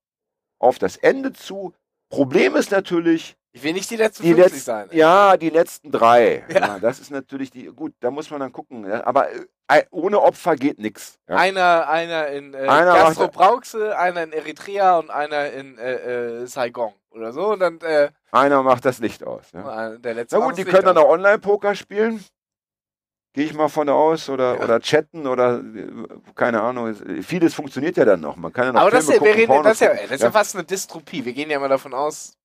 auf 0.60 0.80
das 0.80 0.98
Ende 0.98 1.34
zu. 1.34 1.74
Problem 2.10 2.56
ist 2.56 2.72
natürlich, 2.72 3.38
ich 3.58 3.64
will 3.64 3.74
nicht 3.74 3.90
die 3.90 3.96
letzten 3.96 4.24
die 4.24 4.34
50 4.34 4.52
letzten, 4.54 4.66
sein. 4.66 4.90
ja, 4.92 5.36
die 5.38 5.50
letzten 5.50 5.92
drei. 5.92 6.46
Ja. 6.50 6.60
Ja. 6.60 6.80
das 6.80 7.00
ist 7.00 7.10
natürlich 7.12 7.50
die, 7.52 7.66
gut, 7.66 7.94
da 8.00 8.12
muss 8.12 8.30
man 8.30 8.40
dann 8.40 8.52
gucken. 8.52 8.88
Ja, 8.88 9.06
aber 9.06 9.30
äh, 9.68 9.84
ohne 9.92 10.22
Opfer 10.22 10.56
geht 10.56 10.78
nichts. 10.80 11.18
Ja. 11.28 11.36
Einer, 11.38 11.90
einer 11.90 12.28
in 12.28 12.54
äh, 12.54 12.68
Einer 12.68 13.14
Brauxel, 13.30 13.94
einer 13.94 14.24
in 14.24 14.32
Eritrea 14.32 15.00
und 15.00 15.10
einer 15.10 15.50
in 15.52 15.78
äh, 15.80 16.42
äh, 16.44 16.46
Saigon 16.46 16.94
oder 17.10 17.34
so. 17.34 17.54
Und 17.54 17.60
dann 17.60 17.80
äh, 17.82 18.10
Einer 18.32 18.62
macht 18.64 18.86
das 18.86 19.00
Licht 19.00 19.26
aus. 19.26 19.46
Ja. 19.54 19.94
äh, 19.94 20.00
der 20.00 20.14
letzte 20.14 20.38
Na 20.38 20.46
gut, 20.46 20.58
die 20.58 20.64
das 20.64 20.72
können 20.72 20.86
Licht 20.86 20.96
dann 20.98 21.04
auch 21.04 21.10
Online-Poker 21.10 21.74
spielen. 21.76 22.24
Gehe 23.34 23.46
ich 23.46 23.54
mal 23.54 23.68
von 23.68 23.90
aus. 23.90 24.30
Oder, 24.30 24.62
oder 24.64 24.80
chatten 24.80 25.28
oder 25.28 25.60
äh, 25.60 25.88
keine 26.36 26.62
Ahnung. 26.62 26.88
Es- 26.88 27.26
Vieles 27.26 27.54
funktioniert 27.56 27.98
ja 27.98 28.06
dann 28.06 28.22
noch. 28.22 28.36
Man 28.36 28.54
kann 28.54 28.66
ja 28.68 28.72
noch 28.74 28.82
Aber 28.82 28.92
das, 28.92 29.06
ist 29.06 29.12
Filme 29.12 29.30
ja, 29.32 29.38
wir 29.38 29.48
gucken, 29.48 29.64
das, 29.64 29.74
ist 29.74 29.80
ja, 29.82 29.88
das 29.90 30.02
ist 30.02 30.10
gucken. 30.10 30.24
ja 30.24 30.32
fast 30.32 30.56
eine 30.56 30.64
Dystopie. 30.64 31.26
Wir 31.26 31.34
gehen 31.34 31.50
ja 31.50 31.60
mal 31.60 31.68
davon 31.70 31.94
aus. 31.94 32.37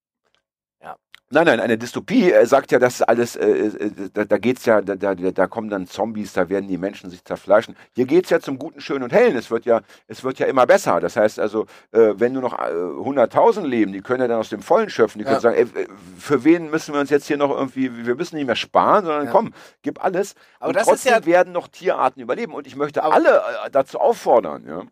Nein, 1.33 1.45
nein, 1.47 1.59
eine 1.59 1.79
Dystopie 1.79 2.31
äh, 2.31 2.45
sagt 2.45 2.71
ja, 2.71 2.77
dass 2.77 3.01
alles, 3.01 3.35
äh, 3.35 3.47
äh, 3.47 3.91
da, 4.13 4.23
da 4.23 4.37
geht's 4.37 4.65
ja, 4.65 4.81
da, 4.81 4.95
da, 4.95 5.15
da 5.15 5.47
kommen 5.47 5.67
dann 5.67 5.87
Zombies, 5.87 6.31
da 6.33 6.47
werden 6.47 6.67
die 6.67 6.77
Menschen 6.77 7.09
sich 7.09 7.23
zerfleischen. 7.25 7.75
Hier 7.95 8.05
geht's 8.05 8.29
ja 8.29 8.39
zum 8.39 8.59
Guten, 8.59 8.79
Schönen 8.81 9.03
und 9.03 9.11
Hellen. 9.13 9.35
Es 9.35 9.49
wird 9.49 9.65
ja, 9.65 9.81
es 10.07 10.23
wird 10.23 10.37
ja 10.37 10.45
immer 10.45 10.67
besser. 10.67 10.99
Das 10.99 11.15
heißt 11.15 11.39
also, 11.39 11.65
äh, 11.91 12.13
wenn 12.17 12.33
nur 12.33 12.43
noch 12.43 12.53
äh, 12.53 12.71
100.000 12.71 13.65
leben, 13.65 13.93
die 13.93 14.01
können 14.01 14.21
ja 14.21 14.27
dann 14.27 14.39
aus 14.39 14.49
dem 14.49 14.61
Vollen 14.61 14.91
schöpfen. 14.91 15.17
Die 15.17 15.23
können 15.25 15.37
Ja. 15.37 15.41
sagen, 15.41 15.55
ey, 15.55 15.63
äh, 15.83 15.87
für 16.19 16.43
wen 16.43 16.69
müssen 16.69 16.93
wir 16.93 17.01
uns 17.01 17.09
jetzt 17.09 17.25
hier 17.25 17.37
noch 17.37 17.49
irgendwie, 17.49 18.05
wir 18.05 18.13
müssen 18.13 18.35
nicht 18.35 18.45
mehr 18.45 18.55
sparen, 18.55 19.03
sondern 19.05 19.25
Ja. 19.25 19.31
komm, 19.31 19.53
gib 19.81 20.03
alles. 20.05 20.35
Aber 20.59 20.67
und 20.69 20.75
das 20.75 20.83
ist 20.83 20.89
trotzdem 20.89 21.13
ja- 21.13 21.25
werden 21.25 21.51
noch 21.51 21.67
Tierarten 21.67 22.21
überleben. 22.21 22.53
Und 22.53 22.67
ich 22.67 22.75
möchte 22.75 23.03
alle 23.03 23.37
äh, 23.65 23.71
dazu 23.71 23.99
auffordern, 23.99 24.65
ja, 24.67 24.83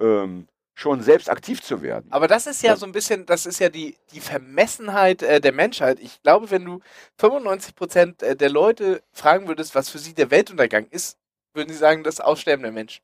ähm, 0.00 0.46
schon 0.74 1.02
selbst 1.02 1.28
aktiv 1.28 1.62
zu 1.62 1.82
werden. 1.82 2.10
Aber 2.10 2.28
das 2.28 2.46
ist 2.46 2.62
ja 2.62 2.76
so 2.76 2.86
ein 2.86 2.92
bisschen, 2.92 3.26
das 3.26 3.46
ist 3.46 3.58
ja 3.58 3.68
die, 3.68 3.96
die 4.12 4.20
Vermessenheit 4.20 5.22
äh, 5.22 5.40
der 5.40 5.52
Menschheit. 5.52 6.00
Ich 6.00 6.22
glaube, 6.22 6.50
wenn 6.50 6.64
du 6.64 6.80
95 7.18 7.74
Prozent 7.74 8.22
äh, 8.22 8.36
der 8.36 8.50
Leute 8.50 9.02
fragen 9.12 9.48
würdest, 9.48 9.74
was 9.74 9.90
für 9.90 9.98
sie 9.98 10.14
der 10.14 10.30
Weltuntergang 10.30 10.86
ist, 10.86 11.18
würden 11.54 11.68
sie 11.68 11.76
sagen, 11.76 12.02
das 12.02 12.20
Aussterben 12.20 12.62
der 12.62 12.72
Menschen. 12.72 13.02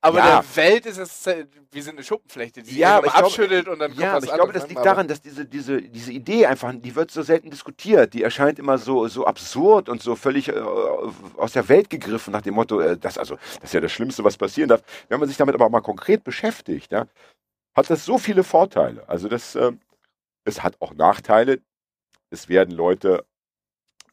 Aber 0.00 0.18
Ja. 0.18 0.40
der 0.42 0.56
Welt 0.56 0.86
ist 0.86 0.98
es, 0.98 1.26
wir 1.26 1.82
sind 1.82 1.94
eine 1.96 2.04
Schuppenflechte, 2.04 2.62
die 2.62 2.76
Ja, 2.78 2.90
ja, 2.90 2.96
aber 2.98 3.06
ich 3.08 3.12
glaube- 3.12 3.26
abschüttelt 3.26 3.66
und 3.68 3.80
dann 3.80 3.90
kommt 3.90 4.00
Ja, 4.00 4.12
was 4.12 4.16
aber 4.18 4.26
ich 4.26 4.32
glaube, 4.34 4.52
das 4.52 4.68
liegt 4.68 4.84
daran, 4.86 5.08
dass 5.08 5.20
diese, 5.20 5.44
diese, 5.44 5.82
diese 5.82 6.12
Idee 6.12 6.46
einfach, 6.46 6.72
die 6.72 6.94
wird 6.94 7.10
so 7.10 7.22
selten 7.22 7.50
diskutiert. 7.50 8.14
Die 8.14 8.22
erscheint 8.22 8.60
immer 8.60 8.78
so, 8.78 9.08
so 9.08 9.26
absurd 9.26 9.88
und 9.88 10.00
so 10.00 10.14
völlig 10.14 10.48
äh, 10.50 10.52
aus 11.36 11.52
der 11.52 11.68
Welt 11.68 11.90
gegriffen, 11.90 12.30
nach 12.32 12.42
dem 12.42 12.54
Motto, 12.54 12.78
äh, 12.80 12.96
das, 12.96 13.18
also, 13.18 13.36
das 13.56 13.64
ist 13.64 13.74
ja 13.74 13.80
das 13.80 13.90
Schlimmste, 13.90 14.22
was 14.22 14.36
passieren 14.36 14.68
darf. 14.68 14.82
Wenn 15.08 15.18
man 15.18 15.28
sich 15.28 15.36
damit 15.36 15.56
aber 15.56 15.68
mal 15.68 15.80
konkret 15.80 16.22
beschäftigt, 16.22 16.92
ja, 16.92 17.06
hat 17.74 17.90
das 17.90 18.04
so 18.04 18.18
viele 18.18 18.44
Vorteile. 18.44 19.08
Also 19.08 19.28
das, 19.28 19.56
äh, 19.56 19.72
es 20.44 20.62
hat 20.62 20.76
auch 20.80 20.94
Nachteile. 20.94 21.60
Es 22.30 22.48
werden 22.48 22.70
Leute 22.72 23.24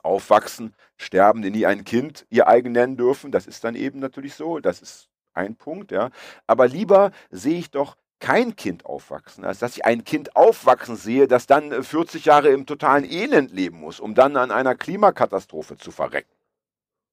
aufwachsen, 0.01 0.73
sterben, 0.97 1.41
die 1.41 1.51
nie 1.51 1.65
ein 1.65 1.83
Kind 1.83 2.25
ihr 2.29 2.47
eigen 2.47 2.71
nennen 2.71 2.97
dürfen. 2.97 3.31
Das 3.31 3.45
ist 3.47 3.63
dann 3.63 3.75
eben 3.75 3.99
natürlich 3.99 4.33
so. 4.35 4.59
Das 4.59 4.81
ist 4.81 5.09
ein 5.35 5.55
Punkt, 5.55 5.91
ja. 5.91 6.09
Aber 6.47 6.67
lieber 6.67 7.11
sehe 7.29 7.57
ich 7.59 7.71
doch 7.71 7.95
kein 8.19 8.55
Kind 8.55 8.85
aufwachsen, 8.85 9.43
als 9.45 9.59
dass 9.59 9.75
ich 9.75 9.85
ein 9.85 10.03
Kind 10.03 10.35
aufwachsen 10.35 10.95
sehe, 10.95 11.27
das 11.27 11.47
dann 11.47 11.71
äh, 11.71 11.83
40 11.83 12.25
Jahre 12.25 12.49
im 12.49 12.65
totalen 12.65 13.03
Elend 13.03 13.51
leben 13.51 13.79
muss, 13.79 13.99
um 13.99 14.15
dann 14.15 14.37
an 14.37 14.51
einer 14.51 14.75
Klimakatastrophe 14.75 15.77
zu 15.77 15.91
verrecken. 15.91 16.35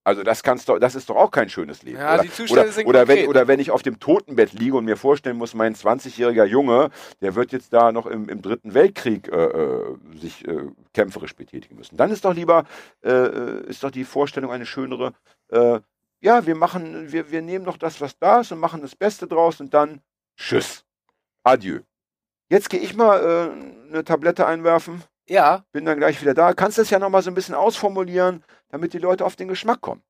Also 0.05 0.23
das 0.23 0.43
kannst 0.43 0.67
doch, 0.67 0.79
das 0.79 0.95
ist 0.95 1.09
doch 1.09 1.15
auch 1.15 1.31
kein 1.31 1.49
schönes 1.49 1.81
Leben. 1.83 1.97
Ja, 1.97 2.15
oder, 2.15 2.23
die 2.23 2.31
Zustände 2.31 2.63
oder, 2.63 2.71
sind 2.71 2.87
oder, 2.87 3.07
wenn, 3.07 3.27
oder 3.27 3.47
wenn 3.47 3.59
ich 3.59 3.71
auf 3.71 3.83
dem 3.83 3.99
Totenbett 3.99 4.51
liege 4.51 4.75
und 4.75 4.83
mir 4.83 4.97
vorstellen 4.97 5.37
muss, 5.37 5.53
mein 5.53 5.75
20-jähriger 5.75 6.43
Junge, 6.43 6.89
der 7.21 7.35
wird 7.35 7.53
jetzt 7.53 7.71
da 7.71 7.93
noch 7.93 8.05
im, 8.05 8.27
im 8.27 8.41
Dritten 8.41 8.73
Weltkrieg 8.73 9.29
äh, 9.29 9.45
äh, 9.45 9.97
sich 10.15 10.45
äh, 10.45 10.67
kämpferisch 10.93 11.35
betätigen 11.35 11.77
müssen. 11.77 11.95
Dann 11.95 12.11
ist 12.11 12.25
doch 12.25 12.33
lieber, 12.33 12.65
äh, 13.01 13.11
äh, 13.11 13.65
ist 13.67 13.83
doch 13.83 13.91
die 13.91 14.03
Vorstellung 14.03 14.51
eine 14.51 14.65
schönere, 14.65 15.13
äh, 15.49 15.79
ja, 16.23 16.45
wir 16.45 16.55
machen, 16.55 17.11
wir, 17.11 17.29
wir 17.31 17.41
nehmen 17.41 17.65
doch 17.65 17.77
das, 17.77 17.99
was 18.01 18.17
da 18.17 18.39
ist 18.41 18.51
und 18.51 18.59
machen 18.59 18.81
das 18.81 18.95
Beste 18.95 19.27
draus 19.27 19.59
und 19.59 19.73
dann 19.73 20.01
Tschüss. 20.37 20.83
Adieu. 21.43 21.81
Jetzt 22.49 22.69
gehe 22.69 22.79
ich 22.79 22.95
mal 22.95 23.19
äh, 23.19 23.89
eine 23.89 24.03
Tablette 24.03 24.45
einwerfen, 24.45 25.03
Ja, 25.27 25.63
bin 25.71 25.85
dann 25.85 25.97
gleich 25.97 26.21
wieder 26.21 26.33
da. 26.33 26.53
Kannst 26.53 26.77
das 26.77 26.89
ja 26.89 26.99
nochmal 26.99 27.21
so 27.23 27.29
ein 27.31 27.33
bisschen 27.35 27.55
ausformulieren, 27.55 28.43
damit 28.69 28.93
die 28.93 28.99
Leute 28.99 29.25
auf 29.25 29.35
den 29.35 29.47
Geschmack 29.47 29.81
kommen. 29.81 30.01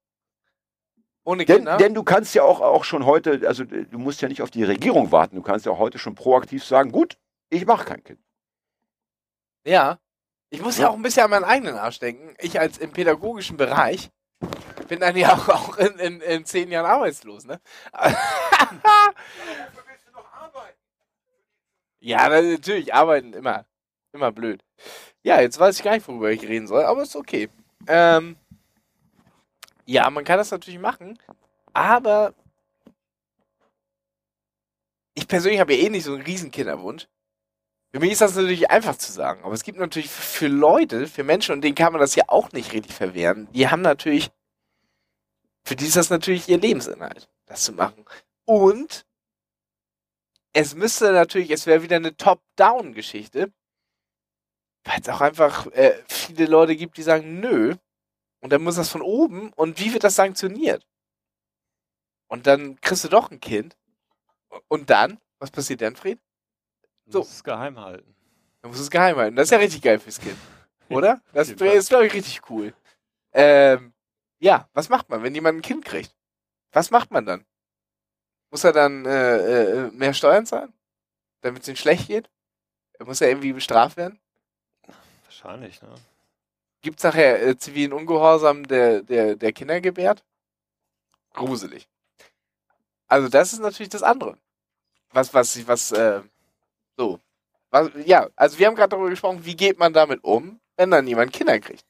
ohne 1.25 1.45
Denn, 1.45 1.57
Kinder. 1.57 1.77
denn 1.77 1.93
du 1.93 2.03
kannst 2.03 2.35
ja 2.35 2.43
auch, 2.43 2.61
auch 2.61 2.83
schon 2.83 3.05
heute, 3.05 3.41
also 3.47 3.63
äh, 3.63 3.85
du 3.85 3.97
musst 3.97 4.21
ja 4.21 4.27
nicht 4.27 4.41
auf 4.41 4.51
die 4.51 4.63
Regierung 4.63 5.11
warten, 5.11 5.35
du 5.35 5.41
kannst 5.41 5.65
ja 5.65 5.71
auch 5.71 5.79
heute 5.79 5.97
schon 5.99 6.15
proaktiv 6.15 6.63
sagen, 6.63 6.91
gut, 6.91 7.17
ich 7.49 7.65
mache 7.65 7.85
kein 7.85 8.03
Kind. 8.03 8.19
Ja. 9.65 9.99
Ich 10.49 10.61
muss 10.61 10.77
ja 10.77 10.83
Ja. 10.83 10.89
auch 10.89 10.95
ein 10.95 11.01
bisschen 11.01 11.23
an 11.23 11.31
meinen 11.31 11.43
eigenen 11.45 11.75
Arsch 11.75 11.99
denken. 11.99 12.35
Ich 12.39 12.59
als 12.59 12.77
im 12.77 12.91
pädagogischen 12.91 13.57
Bereich 13.57 14.09
bin 14.87 14.99
dann 14.99 15.15
ja 15.15 15.33
auch, 15.33 15.77
in, 15.77 15.97
in, 15.99 16.21
in 16.21 16.45
zehn 16.45 16.71
Jahren 16.71 16.85
arbeitslos, 16.85 17.45
ne? 17.45 17.59
ja, 21.99 22.29
na, 22.29 22.41
natürlich, 22.41 22.93
arbeiten 22.93 23.33
immer. 23.33 23.65
Immer 24.11 24.31
blöd. 24.31 24.63
Ja, 25.23 25.41
jetzt 25.41 25.59
weiß 25.59 25.77
ich 25.77 25.83
gar 25.83 25.93
nicht, 25.95 26.07
worüber 26.07 26.31
ich 26.31 26.43
reden 26.43 26.67
soll, 26.67 26.83
aber 26.83 27.01
ist 27.01 27.15
okay. 27.15 27.49
Ähm, 27.87 28.35
ja, 29.85 30.09
man 30.09 30.23
kann 30.23 30.37
das 30.37 30.51
natürlich 30.51 30.79
machen, 30.79 31.17
aber 31.73 32.35
persönlich 35.33 35.59
habe 35.59 35.73
ja 35.73 35.83
eh 35.83 35.89
nicht 35.89 36.03
so 36.03 36.13
einen 36.13 36.21
riesen 36.21 36.51
Kinderwunsch. 36.51 37.07
Für 37.93 37.99
mich 37.99 38.13
ist 38.13 38.21
das 38.21 38.35
natürlich 38.35 38.71
einfach 38.71 38.97
zu 38.97 39.11
sagen, 39.11 39.43
aber 39.43 39.53
es 39.53 39.61
gibt 39.61 39.77
natürlich 39.77 40.09
für 40.09 40.47
Leute, 40.47 41.05
für 41.05 41.23
Menschen, 41.23 41.53
und 41.53 41.61
denen 41.61 41.75
kann 41.75 41.93
man 41.93 42.01
das 42.01 42.15
ja 42.15 42.23
auch 42.27 42.51
nicht 42.51 42.73
richtig 42.73 42.91
verwehren, 42.91 43.47
die 43.51 43.69
haben 43.69 43.83
natürlich, 43.83 44.31
für 45.63 45.75
die 45.75 45.85
ist 45.85 45.95
das 45.95 46.09
natürlich 46.09 46.49
ihr 46.49 46.57
Lebensinhalt, 46.57 47.29
das 47.45 47.63
zu 47.63 47.71
machen. 47.71 48.03
Und 48.45 49.05
es 50.53 50.73
müsste 50.73 51.11
natürlich, 51.11 51.51
es 51.51 51.67
wäre 51.67 51.83
wieder 51.83 51.97
eine 51.97 52.17
Top-Down-Geschichte, 52.17 53.53
weil 54.85 54.99
es 54.99 55.09
auch 55.09 55.21
einfach 55.21 55.67
äh, 55.67 55.93
viele 56.07 56.47
Leute 56.47 56.75
gibt, 56.75 56.97
die 56.97 57.03
sagen, 57.03 57.39
nö, 57.41 57.75
und 58.39 58.51
dann 58.51 58.63
muss 58.63 58.75
das 58.75 58.89
von 58.89 59.03
oben, 59.03 59.53
und 59.53 59.79
wie 59.79 59.93
wird 59.93 60.03
das 60.03 60.15
sanktioniert? 60.15 60.83
Und 62.27 62.47
dann 62.47 62.81
kriegst 62.81 63.03
du 63.03 63.09
doch 63.09 63.29
ein 63.29 63.39
Kind. 63.39 63.77
Und 64.67 64.89
dann? 64.89 65.19
Was 65.37 65.51
passiert 65.51 65.81
dann, 65.81 65.95
Fried? 65.95 66.19
So. 67.05 67.19
Muss 67.19 67.33
es 67.33 67.43
geheim 67.43 67.79
halten. 67.79 68.15
Dann 68.61 68.69
musst 68.69 68.79
du 68.79 68.83
es 68.83 68.91
geheim 68.91 69.17
halten. 69.17 69.35
Das 69.35 69.47
ist 69.47 69.51
ja 69.51 69.57
richtig 69.57 69.81
geil 69.81 69.99
fürs 69.99 70.19
Kind. 70.19 70.37
Oder? 70.89 71.21
Das 71.33 71.51
Fall. 71.51 71.67
ist, 71.69 71.89
glaube 71.89 72.07
ich, 72.07 72.13
richtig 72.13 72.41
cool. 72.49 72.73
Ähm, 73.33 73.93
ja, 74.39 74.69
was 74.73 74.89
macht 74.89 75.09
man, 75.09 75.23
wenn 75.23 75.35
jemand 75.35 75.57
ein 75.57 75.61
Kind 75.61 75.85
kriegt? 75.85 76.15
Was 76.71 76.91
macht 76.91 77.11
man 77.11 77.25
dann? 77.25 77.45
Muss 78.51 78.63
er 78.63 78.71
dann 78.71 79.05
äh, 79.05 79.87
äh, 79.87 79.91
mehr 79.91 80.13
Steuern 80.13 80.45
zahlen? 80.45 80.73
Damit 81.41 81.63
es 81.63 81.67
ihm 81.67 81.75
schlecht 81.75 82.07
geht? 82.07 82.29
Er 82.93 83.05
muss 83.05 83.19
ja 83.19 83.27
irgendwie 83.27 83.53
bestraft 83.53 83.97
werden? 83.97 84.19
Wahrscheinlich, 85.23 85.81
ne? 85.81 85.93
Gibt 86.81 86.99
es 86.99 87.03
nachher 87.03 87.41
äh, 87.41 87.57
zivilen 87.57 87.93
Ungehorsam, 87.93 88.67
der, 88.67 89.01
der, 89.01 89.35
der 89.35 89.53
Kinder 89.53 89.81
gebärt? 89.81 90.23
Gruselig. 91.33 91.87
Also 93.07 93.29
das 93.29 93.53
ist 93.53 93.59
natürlich 93.59 93.89
das 93.89 94.03
andere. 94.03 94.37
Was, 95.11 95.33
was, 95.33 95.67
was, 95.67 95.91
äh, 95.91 96.21
so. 96.97 97.19
Was, 97.71 97.89
ja, 98.05 98.29
also 98.35 98.59
wir 98.59 98.67
haben 98.67 98.75
gerade 98.75 98.89
darüber 98.89 99.09
gesprochen, 99.09 99.45
wie 99.45 99.55
geht 99.55 99.79
man 99.79 99.93
damit 99.93 100.23
um, 100.23 100.59
wenn 100.77 100.91
dann 100.91 101.07
jemand 101.07 101.33
Kinder 101.33 101.59
kriegt. 101.59 101.85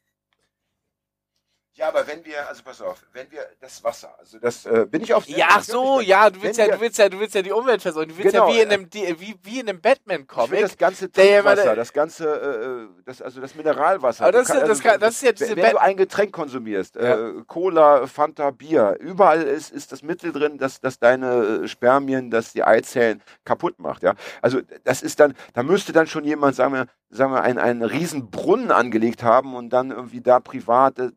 Ja, 1.76 1.88
aber 1.88 2.06
wenn 2.06 2.24
wir, 2.24 2.48
also 2.48 2.62
pass 2.64 2.80
auf, 2.84 3.04
wenn 3.14 3.32
wir 3.32 3.48
das 3.60 3.84
Wasser, 3.84 4.14
also 4.20 4.38
das 4.38 4.64
äh, 4.68 4.86
bin 4.88 5.02
ich 5.02 5.12
auf. 5.12 5.26
Ja, 5.28 5.48
ach 5.50 5.64
so, 5.64 6.02
ja, 6.02 6.30
du 6.30 6.40
willst 6.44 6.60
Wenn 6.60 6.68
ja, 6.70 6.76
du 6.76 6.82
willst 6.82 7.00
ja, 7.00 7.10
du 7.10 7.20
willst 7.20 7.34
ja 7.34 7.42
die 7.42 7.52
Umwelt 7.52 7.82
versorgen. 7.82 8.12
Du 8.12 8.18
willst 8.18 8.32
Genau, 8.32 8.48
ja 8.48 8.54
wie 8.56 8.62
in 8.62 8.70
äh, 8.70 8.74
einem, 8.76 8.90
die, 8.92 9.16
wie, 9.20 9.36
wie 9.42 9.60
in 9.60 9.68
einem 9.68 9.80
Ich 9.80 9.84
will 9.84 9.96
Batman-Comic. 9.96 10.62
das 10.62 10.78
ganze 10.78 11.06
ja 11.06 11.12
Trinkwasser, 11.42 11.76
das 11.76 11.92
ganze, 11.92 12.88
äh, 12.96 13.02
das, 13.06 13.24
also 13.24 13.42
das 13.42 13.56
Mineralwasser. 13.56 14.24
Aber 14.26 14.32
das 14.34 14.48
Du 14.50 14.54
ist 14.54 14.60
ja- 14.60 14.68
das 14.68 14.80
kann- 14.82 15.00
das 15.00 15.16
ist 15.16 15.22
ja 15.24 15.30
wenn- 15.30 15.36
diese 15.36 15.56
Wenn 15.56 15.64
Bat- 15.64 15.74
du 15.74 15.82
ein 15.82 15.98
Getränk 15.98 16.32
konsumierst, 16.32 16.96
Ja. 16.96 17.30
äh, 17.30 17.34
Cola, 17.48 18.06
Fanta, 18.06 18.52
Bier, 18.52 18.96
überall 19.00 19.42
ist, 19.42 19.72
ist 19.72 19.92
das 19.92 20.04
Mittel 20.04 20.32
drin, 20.32 20.60
das, 20.60 20.80
das 20.80 21.00
deine 21.00 21.64
äh, 21.64 21.68
Spermien, 21.68 22.30
das 22.30 22.54
die 22.54 22.64
Eizellen 22.64 23.24
kaputt 23.46 23.80
macht. 23.80 24.04
Ja? 24.04 24.14
Also 24.44 24.60
das 24.84 25.02
ist 25.02 25.20
dann, 25.20 25.34
da 25.56 25.64
müsste 25.64 25.92
dann 25.92 26.06
schon 26.06 26.24
jemand, 26.24 26.56
sagen 26.56 26.74
wir, 26.76 26.86
sagen 27.10 27.32
wir 27.34 27.42
einen, 27.42 27.58
einen 27.58 27.82
riesen 27.82 28.30
Brunnen 28.30 28.70
angelegt 28.70 29.24
haben 29.24 29.56
und 29.56 29.70
dann 29.72 29.90
irgendwie 29.90 30.22
da 30.22 30.40
privat, 30.40 31.00
äh, 31.00 31.10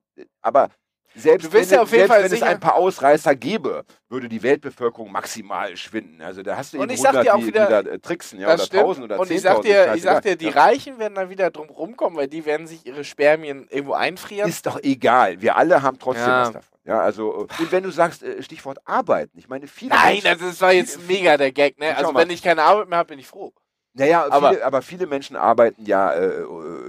aber 0.42 0.70
selbst, 1.14 1.50
wenn, 1.50 1.66
ja 1.66 1.80
auf 1.80 1.90
jeden 1.92 2.00
selbst 2.00 2.08
Fall 2.12 2.24
wenn 2.24 2.32
es 2.32 2.42
ein 2.42 2.60
paar 2.60 2.74
Ausreißer 2.74 3.34
gäbe, 3.36 3.86
würde 4.10 4.28
die 4.28 4.42
Weltbevölkerung 4.42 5.10
maximal 5.10 5.74
schwinden. 5.74 6.20
Also 6.20 6.42
da 6.42 6.58
hast 6.58 6.74
du 6.74 6.76
Und 6.76 6.84
eben 6.84 6.92
ich 6.92 7.00
sag 7.00 7.12
dir 7.12 7.32
100, 7.32 7.32
auch 7.32 7.38
die, 7.38 7.46
wieder- 7.46 7.82
die 7.82 7.88
da 7.88 7.94
äh, 7.94 7.98
tricksen, 7.98 8.38
ja, 8.38 8.48
oder 8.48 8.58
stimmt. 8.58 8.82
1000 8.82 9.04
oder 9.06 9.20
Und 9.20 9.30
ich 9.30 9.40
sag 9.40 9.56
10.000, 9.58 9.62
dir, 9.62 9.94
ich 9.94 10.02
sag 10.02 10.22
dir, 10.22 10.36
die 10.36 10.44
Ja. 10.46 10.50
Reichen 10.50 10.98
werden 10.98 11.14
dann 11.14 11.30
wieder 11.30 11.50
drum 11.50 11.70
rumkommen, 11.70 12.18
weil 12.18 12.28
die 12.28 12.44
werden 12.44 12.66
sich 12.66 12.84
ihre 12.84 13.02
Spermien 13.02 13.66
irgendwo 13.70 13.94
einfrieren. 13.94 14.46
Ist 14.48 14.66
doch 14.66 14.78
egal. 14.82 15.40
Wir 15.40 15.56
alle 15.56 15.80
haben 15.80 15.98
trotzdem 15.98 16.26
Ja. 16.26 16.40
was 16.42 16.52
davon. 16.52 16.78
Ja, 16.84 17.00
also, 17.00 17.32
äh, 17.32 17.62
und 17.62 17.72
wenn 17.72 17.82
du 17.82 17.90
sagst, 17.90 18.22
äh, 18.22 18.42
Stichwort 18.42 18.78
arbeiten, 18.84 19.38
ich 19.38 19.48
meine, 19.48 19.66
viele. 19.68 19.94
Nein, 19.94 20.20
Menschen, 20.22 20.46
das 20.46 20.60
war 20.60 20.72
jetzt 20.74 21.08
mega 21.08 21.38
der 21.38 21.50
Gag, 21.50 21.80
ne? 21.80 21.96
Also 21.96 22.14
wenn 22.14 22.28
ich 22.30 22.42
keine 22.42 22.62
Arbeit 22.62 22.88
mehr 22.90 22.98
habe, 22.98 23.08
bin 23.08 23.18
ich 23.18 23.26
froh. 23.26 23.52
Naja, 23.99 24.26
aber- 24.30 24.51
viele, 24.51 24.64
aber 24.64 24.82
viele 24.82 25.07
Menschen 25.07 25.36
arbeiten 25.36 25.84
ja 25.86 26.12
äh, 26.12 26.42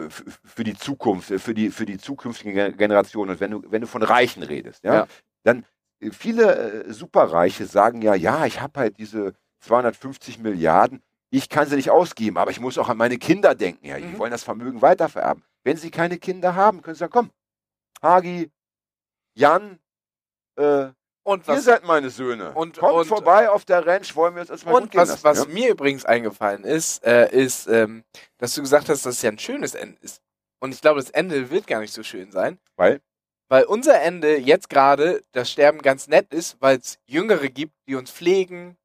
f- 0.08 0.40
für 0.44 0.64
die 0.64 0.76
Zukunft, 0.78 1.32
äh, 1.32 1.40
für 1.40 1.54
die, 1.54 1.70
für 1.72 1.86
die 1.86 1.98
zukünftigen 1.98 2.54
Ge- 2.54 2.72
Generationen. 2.74 3.32
Und 3.32 3.40
wenn 3.40 3.52
du, 3.52 3.64
wenn 3.72 3.82
du 3.82 3.88
von 3.88 4.04
Reichen 4.04 4.44
redest, 4.44 4.84
ja, 4.84 4.94
Ja. 4.94 5.08
dann 5.44 5.64
äh, 6.02 6.12
viele 6.12 6.84
äh, 6.86 6.92
Superreiche 6.94 7.66
sagen 7.66 8.02
ja, 8.02 8.14
ja, 8.14 8.46
ich 8.46 8.60
habe 8.62 8.80
halt 8.80 8.98
diese 8.98 9.34
250 9.62 10.40
Milliarden, 10.40 11.02
ich 11.30 11.48
kann 11.50 11.68
sie 11.68 11.76
nicht 11.78 11.90
ausgeben, 11.92 12.38
aber 12.38 12.52
ich 12.52 12.60
muss 12.60 12.78
auch 12.78 12.90
an 12.90 12.98
meine 12.98 13.18
Kinder 13.18 13.56
denken. 13.56 13.86
Ja, 13.86 13.98
die 13.98 14.06
Mhm. 14.06 14.18
wollen 14.20 14.32
das 14.32 14.44
Vermögen 14.44 14.82
weitervererben. 14.82 15.44
Wenn 15.64 15.78
sie 15.78 15.92
keine 15.92 16.18
Kinder 16.18 16.56
haben, 16.56 16.82
können 16.82 16.96
sie 16.96 17.00
sagen, 17.00 17.12
komm, 17.14 17.32
Hagi, 18.02 18.52
Jan, 19.36 19.80
äh, 20.58 20.88
Und 21.28 21.46
ihr 21.48 21.56
was, 21.56 21.66
seid 21.66 21.84
meine 21.84 22.10
Söhne. 22.10 22.54
und- 22.54 22.78
Kommt 22.78 22.94
und- 22.94 23.06
vorbei 23.06 23.50
auf 23.50 23.66
der 23.66 23.86
Ranch, 23.86 24.16
wollen 24.16 24.36
wir 24.36 24.42
uns 24.42 24.50
erstmal 24.50 24.76
gut 24.76 24.84
und 24.84 24.92
gehen 24.92 25.02
was, 25.02 25.10
lassen, 25.10 25.24
was 25.26 25.40
ja? 25.40 25.46
mir 25.54 25.70
übrigens 25.72 26.06
eingefallen 26.06 26.64
ist, 26.64 27.04
äh, 27.04 27.30
ist, 27.32 27.68
ähm, 27.68 28.06
dass 28.38 28.54
du 28.56 28.62
gesagt 28.62 28.88
hast, 28.88 29.06
dass 29.06 29.16
es 29.16 29.22
ja 29.22 29.30
ein 29.32 29.38
schönes 29.40 29.76
Ende 29.76 29.98
ist. 30.02 30.22
Und 30.62 30.74
ich 30.74 30.80
glaube, 30.80 31.02
das 31.02 31.10
Ende 31.10 31.50
wird 31.52 31.68
gar 31.68 31.82
nicht 31.82 31.94
so 31.94 32.02
schön 32.02 32.32
sein. 32.32 32.60
Weil? 32.78 33.02
Weil 33.50 33.66
unser 33.66 34.02
Ende 34.02 34.38
jetzt 34.38 34.70
gerade, 34.70 35.22
das 35.34 35.52
Sterben 35.52 35.82
ganz 35.82 36.08
nett 36.08 36.34
ist, 36.34 36.56
weil 36.62 36.78
es 36.78 36.98
Jüngere 37.08 37.50
gibt, 37.50 37.74
die 37.90 37.96
uns 37.96 38.10
pflegen, 38.10 38.78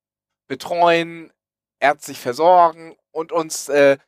betreuen, 0.49 1.33
ärztlich 1.81 2.19
versorgen 2.19 2.97
und 3.13 3.31
uns 3.33 3.69
äh, 3.69 3.99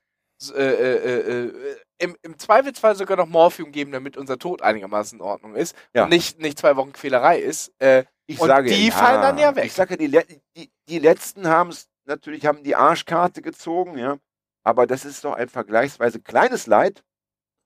äh, 0.55 0.61
äh, 0.61 0.97
äh, 0.97 1.47
äh, 1.47 1.77
im, 1.99 2.17
im 2.23 2.39
Zweifelsfall 2.39 2.97
sogar 2.97 3.17
noch 3.17 3.27
Morphium 3.29 3.71
geben, 3.73 3.93
damit 3.93 4.17
unser 4.17 4.39
Tod 4.39 4.61
einigermaßen 4.63 5.19
in 5.19 5.23
Ordnung 5.25 5.55
ist 5.55 5.77
Ja. 5.95 6.05
und 6.05 6.11
nicht, 6.11 6.41
nicht 6.41 6.59
zwei 6.59 6.77
Wochen 6.77 6.93
Quälerei 6.93 7.39
ist. 7.39 7.73
Äh, 7.79 8.05
Ich 8.27 8.41
Und 8.41 8.49
sage, 8.49 8.71
die 8.71 8.87
ja, 8.87 8.93
fallen 8.93 9.23
dann 9.23 9.39
ja 9.39 9.55
weg. 9.55 9.67
Ich 9.67 9.73
sage, 9.75 9.97
die, 9.97 10.11
die, 10.57 10.71
die 10.89 10.99
letzten 10.99 11.47
haben 11.49 11.71
es 11.71 11.89
natürlich 12.07 12.47
haben 12.47 12.63
die 12.63 12.77
Arschkarte 12.77 13.43
gezogen, 13.43 13.99
ja. 13.99 14.19
Aber 14.63 14.87
das 14.87 15.05
ist 15.05 15.25
doch 15.25 15.35
ein 15.35 15.49
vergleichsweise 15.49 16.21
kleines 16.21 16.67
Leid 16.67 17.05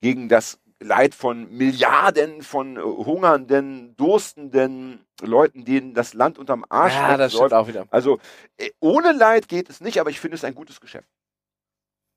gegen 0.00 0.28
das 0.28 0.61
Leid 0.80 1.14
von 1.14 1.50
Milliarden 1.50 2.42
von 2.42 2.76
äh, 2.76 2.80
hungernden, 2.80 3.96
durstenden 3.96 5.04
Leuten, 5.20 5.64
denen 5.64 5.94
das 5.94 6.14
Land 6.14 6.38
unterm 6.38 6.64
Arsch 6.68 6.94
ja, 6.94 7.16
das 7.16 7.32
stimmt 7.32 7.52
auch 7.52 7.66
wieder. 7.66 7.86
Also 7.90 8.20
äh, 8.56 8.70
ohne 8.80 9.12
Leid 9.12 9.48
geht 9.48 9.68
es 9.70 9.80
nicht, 9.80 10.00
aber 10.00 10.11
ich 10.11 10.20
finde 10.20 10.36
es 10.36 10.44
ein 10.44 10.54
gutes 10.54 10.80
Geschäft. 10.80 11.09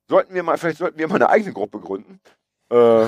Sollten 0.08 0.34
wir 0.34 0.44
mal, 0.44 0.58
vielleicht 0.58 0.78
sollten 0.78 1.00
wir 1.00 1.08
mal 1.08 1.16
eine 1.16 1.30
eigene 1.30 1.54
Gruppe 1.54 1.80
gründen. 1.80 2.20
Äh, 2.70 3.08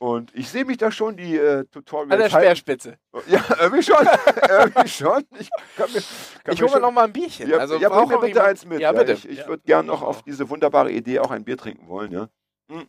und 0.00 0.34
ich 0.34 0.48
sehe 0.48 0.64
mich 0.64 0.78
da 0.78 0.90
schon, 0.90 1.16
die 1.18 1.36
äh, 1.36 1.64
Tutorials 1.66 2.10
An 2.12 2.18
der 2.18 2.32
halten. 2.32 2.56
Speerspitze. 2.56 2.96
Ja, 3.26 3.44
irgendwie 3.60 3.82
schon. 3.82 3.98
irgendwie 4.48 4.88
schon. 4.88 5.24
Ich, 5.38 5.50
kann 5.76 5.92
mir, 5.92 6.00
kann 6.42 6.54
Ich 6.54 6.62
hole 6.62 6.72
mir 6.72 6.80
noch 6.80 6.90
mal 6.90 7.04
ein 7.04 7.12
Bierchen. 7.12 7.50
Ja, 7.50 7.58
also 7.58 7.76
ja 7.76 7.90
bring 7.90 8.08
mir 8.08 8.14
bitte 8.16 8.26
jemand- 8.28 8.46
eins 8.48 8.64
mit. 8.64 8.80
Ja, 8.80 8.92
bitte. 8.92 9.12
Ich, 9.12 9.28
ich 9.28 9.38
Ja. 9.40 9.48
würde 9.48 9.62
gern 9.66 9.84
noch 9.84 10.00
auf 10.00 10.22
diese 10.22 10.48
wunderbare 10.48 10.90
Idee 10.90 11.18
auch 11.18 11.30
ein 11.30 11.44
Bier 11.44 11.58
trinken 11.58 11.86
wollen. 11.86 12.12
Ja. 12.12 12.28
Hm. 12.70 12.86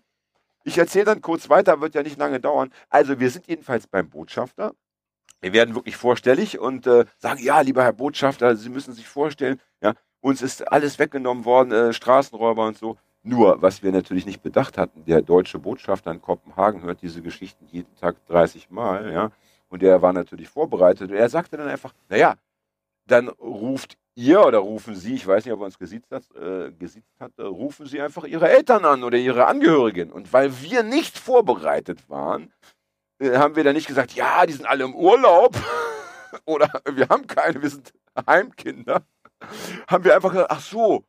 Ich 0.64 0.78
erzähle 0.78 1.06
dann 1.06 1.22
kurz 1.22 1.50
weiter, 1.50 1.82
wird 1.82 1.96
ja 1.96 2.02
nicht 2.04 2.18
lange 2.18 2.40
dauern. 2.40 2.72
Also 2.90 3.20
wir 3.20 3.30
sind 3.30 3.46
jedenfalls 3.48 3.88
beim 3.88 4.10
Botschafter. 4.10 4.74
Wir 5.42 5.52
werden 5.52 5.76
wirklich 5.76 5.98
vorstellig 5.98 6.60
und 6.60 6.88
äh, 6.88 7.04
sagen, 7.18 7.44
ja, 7.44 7.60
lieber 7.60 7.84
Herr 7.84 7.94
Botschafter, 7.94 8.56
Sie 8.56 8.70
müssen 8.70 8.94
sich 8.94 9.08
vorstellen, 9.08 9.60
ja, 9.82 9.96
uns 10.22 10.42
ist 10.42 10.72
alles 10.72 10.98
weggenommen 10.98 11.44
worden, 11.44 11.72
äh, 11.74 11.92
Straßenräuber 11.94 12.68
und 12.68 12.78
so. 12.78 12.98
Nur, 13.24 13.62
was 13.62 13.84
wir 13.84 13.92
natürlich 13.92 14.26
nicht 14.26 14.42
bedacht 14.42 14.78
hatten, 14.78 15.06
der 15.06 15.22
deutsche 15.22 15.60
Botschafter 15.60 16.12
in 16.12 16.22
Kopenhagen 16.22 16.82
hört 16.82 17.02
diese 17.02 17.22
Geschichten 17.22 17.68
jeden 17.68 17.96
Tag 17.96 18.16
30 18.28 18.72
Mal, 18.72 19.12
ja. 19.12 19.32
Und 19.70 19.82
der 19.84 20.02
war 20.02 20.12
natürlich 20.12 20.50
vorbereitet. 20.50 21.12
Und 21.12 21.16
er 21.16 21.30
sagte 21.30 21.56
dann 21.56 21.68
einfach, 21.68 21.94
naja, 22.10 22.36
dann 23.06 23.30
ruft 23.30 23.98
ihr 24.16 24.46
oder 24.46 24.60
rufen 24.60 24.96
Sie, 24.96 25.16
ich 25.16 25.26
weiß 25.26 25.46
nicht, 25.46 25.54
ob 25.54 25.62
er 25.62 25.66
uns 25.66 25.80
gesiezt 25.80 26.12
hat, 26.12 26.24
äh, 26.36 26.72
gesiezt 26.72 27.14
hat 27.20 27.32
äh, 27.38 27.44
rufen 27.44 27.86
Sie 27.86 28.02
einfach 28.02 28.26
Ihre 28.26 28.50
Eltern 28.50 28.86
an 28.86 29.04
oder 29.04 29.18
Ihre 29.18 29.46
Angehörigen. 29.46 30.12
Und 30.12 30.34
weil 30.34 30.62
wir 30.62 30.84
nicht 30.84 31.18
vorbereitet 31.18 32.10
waren, 32.10 32.52
äh, 33.20 33.38
haben 33.38 33.56
wir 33.56 33.64
dann 33.64 33.76
nicht 33.76 33.88
gesagt, 33.88 34.14
ja, 34.14 34.46
die 34.46 34.54
sind 34.54 34.66
alle 34.66 34.84
im 34.84 34.96
Urlaub 34.96 35.56
oder 36.46 36.70
wir 36.92 37.08
haben 37.08 37.28
keine, 37.28 37.62
wir 37.62 37.70
sind 37.70 37.94
Heimkinder. 38.28 39.06
Haben 39.88 40.04
wir 40.04 40.16
einfach 40.16 40.32
gesagt, 40.32 40.52
ach 40.52 40.62
so, 40.62 41.04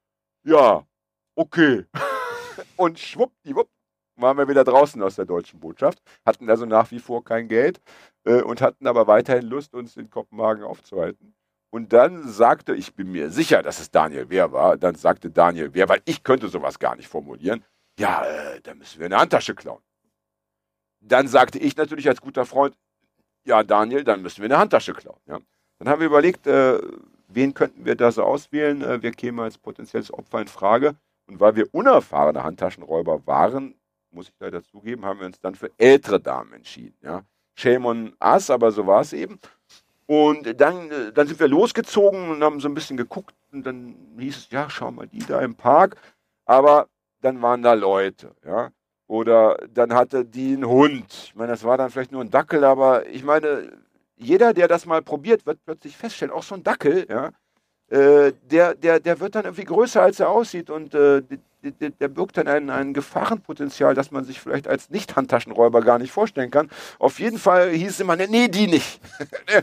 ja, 0.45 0.87
okay. 1.35 1.85
Und 2.77 2.99
schwuppdiwupp 2.99 3.69
waren 4.17 4.37
wir 4.37 4.49
wieder 4.49 4.65
draußen 4.65 5.03
aus 5.03 5.17
der 5.17 5.25
deutschen 5.25 5.61
Botschaft, 5.61 6.03
hatten 6.25 6.49
also 6.49 6.67
nach 6.67 6.91
wie 6.91 6.99
vor 6.99 7.25
kein 7.25 7.49
Geld 7.49 7.81
äh, 8.25 8.43
und 8.43 8.61
hatten 8.61 8.87
aber 8.87 9.07
weiterhin 9.07 9.47
Lust, 9.47 9.75
uns 9.75 9.97
in 9.97 10.11
Kopenhagen 10.11 10.65
aufzuhalten. 10.65 11.35
Und 11.71 11.93
dann 11.95 12.29
sagte, 12.29 12.75
ich 12.75 12.95
bin 12.95 13.11
mir 13.11 13.31
sicher, 13.31 13.63
dass 13.63 13.81
es 13.81 13.91
Daniel 13.91 14.29
Wehr 14.29 14.53
war, 14.53 14.77
dann 14.77 14.95
sagte 14.95 15.31
Daniel 15.31 15.73
Wehr, 15.73 15.89
weil 15.89 16.03
ich 16.05 16.23
könnte 16.23 16.49
sowas 16.49 16.79
gar 16.79 16.97
nicht 16.97 17.09
formulieren, 17.09 17.65
ja, 17.99 18.25
äh, 18.25 18.61
da 18.61 18.75
müssen 18.75 18.99
wir 18.99 19.07
eine 19.07 19.19
Handtasche 19.19 19.55
klauen. 19.55 19.83
Dann 21.01 21.29
sagte 21.29 21.59
ich 21.59 21.77
natürlich 21.77 22.09
als 22.09 22.21
guter 22.21 22.45
Freund, 22.47 22.77
ja, 23.45 23.63
Daniel, 23.63 24.05
dann 24.05 24.23
müssen 24.23 24.43
wir 24.43 24.47
eine 24.47 24.59
Handtasche 24.59 24.93
klauen. 24.93 25.21
Ja. 25.27 25.41
Dann 25.79 25.89
haben 25.89 26.01
wir 26.01 26.07
überlegt, 26.07 26.47
äh, 26.47 26.79
wen 27.29 27.55
könnten 27.55 27.85
wir 27.85 27.97
da 27.97 28.13
so 28.13 28.23
auswählen? 28.23 28.83
Äh, 28.83 29.03
wir 29.03 29.11
kämen 29.13 29.41
als 29.41 29.59
potenzielles 29.59 30.13
Opfer 30.13 30.41
in 30.41 30.49
Frage. 30.49 30.95
Und 31.33 31.41
weil 31.41 31.57
wir 31.57 31.67
unerfahrene 31.73 32.45
Handtaschenräuber 32.45 33.27
waren, 33.27 33.75
muss 34.11 34.29
ich 34.29 34.35
leider 34.39 34.63
zugeben, 34.63 35.07
haben 35.07 35.21
wir 35.21 35.27
uns 35.27 35.41
dann 35.41 35.55
für 35.55 35.71
ältere 35.79 36.21
Damen 36.21 36.53
entschieden. 36.53 36.95
Ja. 37.01 37.23
Shame 37.55 37.87
on 37.87 38.13
us, 38.23 38.51
aber 38.51 38.71
so 38.71 38.87
war 38.87 39.01
es 39.01 39.15
eben. 39.15 39.41
Und 40.05 40.61
dann, 40.61 40.91
äh, 40.91 41.11
dann 41.11 41.27
sind 41.27 41.41
wir 41.41 41.49
losgezogen 41.49 42.29
und 42.29 42.45
haben 42.45 42.61
so 42.61 42.69
ein 42.69 42.75
bisschen 42.75 42.99
geguckt 42.99 43.35
und 43.51 43.65
dann 43.65 43.97
hieß 44.19 44.37
es, 44.37 44.51
ja, 44.51 44.69
schau 44.69 44.91
mal, 44.91 45.07
die 45.07 45.21
da 45.21 45.41
im 45.41 45.55
Park. 45.55 45.97
Aber 46.45 46.89
dann 47.23 47.41
waren 47.41 47.63
da 47.63 47.73
Leute, 47.73 48.35
ja. 48.45 48.71
Oder 49.07 49.57
dann 49.73 49.95
hatte 49.95 50.27
die 50.27 50.53
einen 50.53 50.67
Hund. 50.67 51.07
Ich 51.29 51.35
meine, 51.35 51.53
das 51.53 51.65
war 51.65 51.79
dann 51.79 51.89
vielleicht 51.89 52.13
nur 52.13 52.21
ein 52.21 52.31
Dackel, 52.31 52.63
aber 52.63 53.07
ich 53.09 53.25
meine, 53.25 53.73
jeder, 54.17 54.53
der 54.53 54.69
das 54.69 54.85
mal 54.85 55.01
probiert, 55.01 55.47
wird 55.47 55.65
plötzlich 55.65 55.97
feststellen, 55.97 56.35
auch 56.35 56.43
so 56.43 56.55
ein 56.55 56.63
Dackel, 56.63 57.07
ja, 57.09 57.31
äh, 57.93 58.33
der, 58.51 58.75
der, 58.75 59.01
der 59.01 59.21
wird 59.21 59.35
dann 59.35 59.45
irgendwie 59.45 59.65
größer, 59.65 60.01
als 60.03 60.19
er 60.21 60.31
aussieht 60.31 60.71
und 60.71 60.95
äh, 60.95 61.23
der, 61.63 61.91
der, 61.91 62.09
birgt 62.09 62.37
dann 62.39 62.49
ein, 62.49 62.71
ein 62.71 62.93
Gefahrenpotenzial, 62.93 63.95
das 63.95 64.11
man 64.11 64.25
sich 64.25 64.41
vielleicht 64.41 64.67
als 64.67 64.91
Nicht-Handtaschenräuber 64.91 65.81
gar 65.83 65.99
nicht 65.99 66.11
vorstellen 66.11 66.51
kann. 66.51 66.69
Auf 66.99 67.21
jeden 67.21 67.39
Fall 67.39 67.71
hieß 67.71 67.91
es 67.91 68.01
immer, 68.01 68.17
nee, 68.17 68.49
die 68.49 68.67
nicht. 68.67 69.01
Äh, 69.47 69.63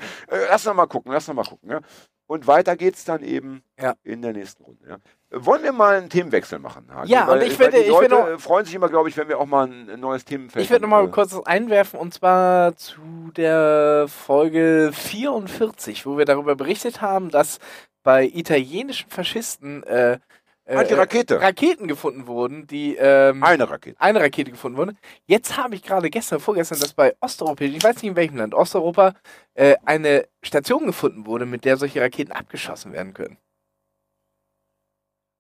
lass 0.50 0.64
noch 0.66 0.76
mal 0.76 0.86
gucken, 0.86 1.12
lass 1.12 1.28
noch 1.28 1.36
mal 1.36 1.44
gucken. 1.44 1.70
Ja. 1.72 1.80
Und 2.28 2.46
weiter 2.46 2.76
geht's 2.78 3.04
dann 3.06 3.24
eben 3.24 3.64
Ja. 3.82 3.96
in 4.04 4.22
der 4.22 4.34
nächsten 4.34 4.64
Runde. 4.64 4.86
Ja. 4.88 4.98
Wollen 5.32 5.64
wir 5.64 5.72
mal 5.72 5.98
einen 5.98 6.10
Themenwechsel 6.10 6.60
machen? 6.60 6.86
Hagi? 6.94 7.12
Ja, 7.12 7.26
und 7.28 7.42
ich 7.42 7.58
weil 7.60 7.68
würde- 7.68 7.78
die 7.78 7.84
ich 7.84 7.90
Leute 7.90 8.12
würde 8.12 8.34
noch- 8.34 8.40
freuen 8.40 8.66
sich 8.66 8.76
immer, 8.76 8.88
glaube 8.90 9.10
ich, 9.10 9.18
wenn 9.18 9.28
wir 9.28 9.40
auch 9.40 9.48
mal 9.48 9.66
ein 9.68 10.00
neues 10.00 10.26
Themenfeld 10.26 10.64
Ich 10.64 10.70
würde 10.70 10.84
nochmal 10.84 11.06
äh, 11.06 11.10
kurz 11.10 11.36
einwerfen 11.46 12.00
und 12.00 12.14
zwar 12.14 12.76
zu 12.78 13.02
der 13.36 14.06
Folge 14.08 14.92
44, 14.94 16.06
wo 16.06 16.18
wir 16.18 16.26
darüber 16.26 16.56
berichtet 16.56 17.02
haben, 17.02 17.30
dass 17.30 17.58
bei 18.04 18.26
italienischen 18.26 19.10
Faschisten 19.10 19.84
äh, 19.84 20.20
äh, 20.66 20.86
die 20.86 20.94
Rakete. 20.94 21.42
Raketen 21.42 21.88
gefunden 21.88 22.28
wurden, 22.28 22.68
die 22.68 22.96
ähm, 22.96 23.44
Eine 23.44 23.70
Rakete. 23.70 24.00
eine 24.00 24.20
Rakete 24.20 24.52
gefunden 24.52 24.78
wurde. 24.78 24.96
Jetzt 25.26 25.58
habe 25.58 25.76
ich 25.76 25.82
gerade 25.84 26.10
gestern, 26.10 26.40
vorgestern, 26.40 26.80
dass 26.80 26.94
bei 26.94 27.16
osteuropäischen, 27.22 27.78
ich 27.78 27.84
weiß 27.84 27.96
nicht 27.96 28.12
in 28.12 28.16
welchem 28.16 28.38
Land, 28.38 28.54
Osteuropa, 28.54 29.16
äh, 29.56 29.76
eine 29.86 30.28
Station 30.44 30.86
gefunden 30.86 31.26
wurde, 31.26 31.46
mit 31.46 31.66
der 31.66 31.78
solche 31.78 32.02
Raketen 32.02 32.32
abgeschossen 32.32 32.94
werden 32.94 33.14
können. 33.14 33.38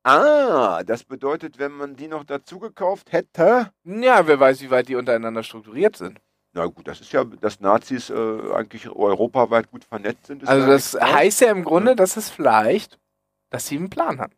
Ah, 0.03 0.82
das 0.84 1.03
bedeutet, 1.03 1.60
wenn 1.60 1.74
man 1.74 1.95
die 1.95 2.07
noch 2.07 2.24
dazu 2.24 2.57
gekauft 2.57 3.12
hätte. 3.12 3.72
Ja, 3.84 4.26
wer 4.26 4.39
weiß, 4.39 4.62
wie 4.62 4.72
weit 4.72 4.88
die 4.88 4.95
untereinander 4.95 5.43
strukturiert 5.43 5.97
sind. 5.97 6.20
Na 6.53 6.65
gut, 6.65 6.87
das 6.87 6.99
ist 6.99 7.11
ja, 7.11 7.23
dass 7.23 7.59
Nazis 7.59 8.09
äh, 8.09 8.13
eigentlich 8.53 8.89
europaweit 8.89 9.69
gut 9.69 9.83
vernetzt 9.83 10.27
sind. 10.27 10.47
Also 10.47 10.65
das 10.65 10.93
heißt 10.99 11.41
ja 11.41 11.51
im 11.51 11.63
Grunde, 11.63 11.95
dass 11.95 12.17
es 12.17 12.29
vielleicht, 12.29 12.97
dass 13.49 13.67
sie 13.67 13.77
einen 13.77 13.89
Plan 13.89 14.19
haben. 14.19 14.33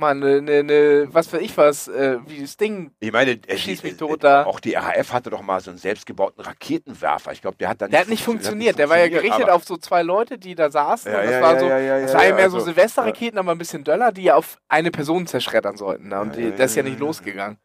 Eine, 0.00 0.40
ne, 0.40 0.62
ne, 0.62 1.08
was 1.10 1.32
weiß 1.32 1.40
ich 1.40 1.56
was, 1.56 1.88
äh, 1.88 2.18
wie 2.26 2.40
das 2.40 2.56
Ding. 2.56 2.92
Ich 3.00 3.10
meine, 3.10 3.32
äh, 3.32 3.58
Schieß 3.58 3.82
mich 3.82 3.94
die- 3.94 3.98
tot 3.98 4.22
da. 4.22 4.44
auch 4.44 4.60
die 4.60 4.74
RAF 4.74 5.12
hatte 5.12 5.28
doch 5.28 5.42
mal 5.42 5.60
so 5.60 5.70
einen 5.70 5.78
selbstgebauten 5.78 6.40
Raketenwerfer. 6.44 7.32
Ich 7.32 7.42
glaube, 7.42 7.56
der 7.56 7.70
hat 7.70 7.82
dann 7.82 7.90
Der 7.90 8.02
hat 8.02 8.08
nicht 8.08 8.22
funktioniert. 8.22 8.78
Der 8.78 8.88
war 8.88 8.98
ja 8.98 9.08
gerichtet 9.08 9.50
auf 9.50 9.64
so 9.64 9.76
zwei 9.76 10.02
Leute, 10.04 10.38
die 10.38 10.54
da 10.54 10.70
saßen. 10.70 11.10
Ja, 11.10 11.18
und 11.18 11.24
das 11.24 11.32
ja, 11.32 11.40
war 11.42 11.54
ja, 11.54 11.58
so, 11.58 11.66
ja, 11.66 12.00
das 12.00 12.14
war 12.14 12.24
ja 12.24 12.34
mehr 12.36 12.44
also, 12.44 12.60
so 12.60 12.66
Silvesterraketen, 12.66 13.40
aber 13.40 13.50
ein 13.50 13.58
bisschen 13.58 13.82
döller, 13.82 14.12
die 14.12 14.22
ja 14.22 14.36
auf 14.36 14.58
eine 14.68 14.92
Person 14.92 15.26
zerschreddern 15.26 15.76
sollten. 15.76 16.10
Ne? 16.10 16.20
Und 16.20 16.36
die, 16.36 16.52
das 16.54 16.70
ist 16.70 16.76
ja 16.76 16.84
nicht 16.84 17.00
losgegangen. 17.00 17.58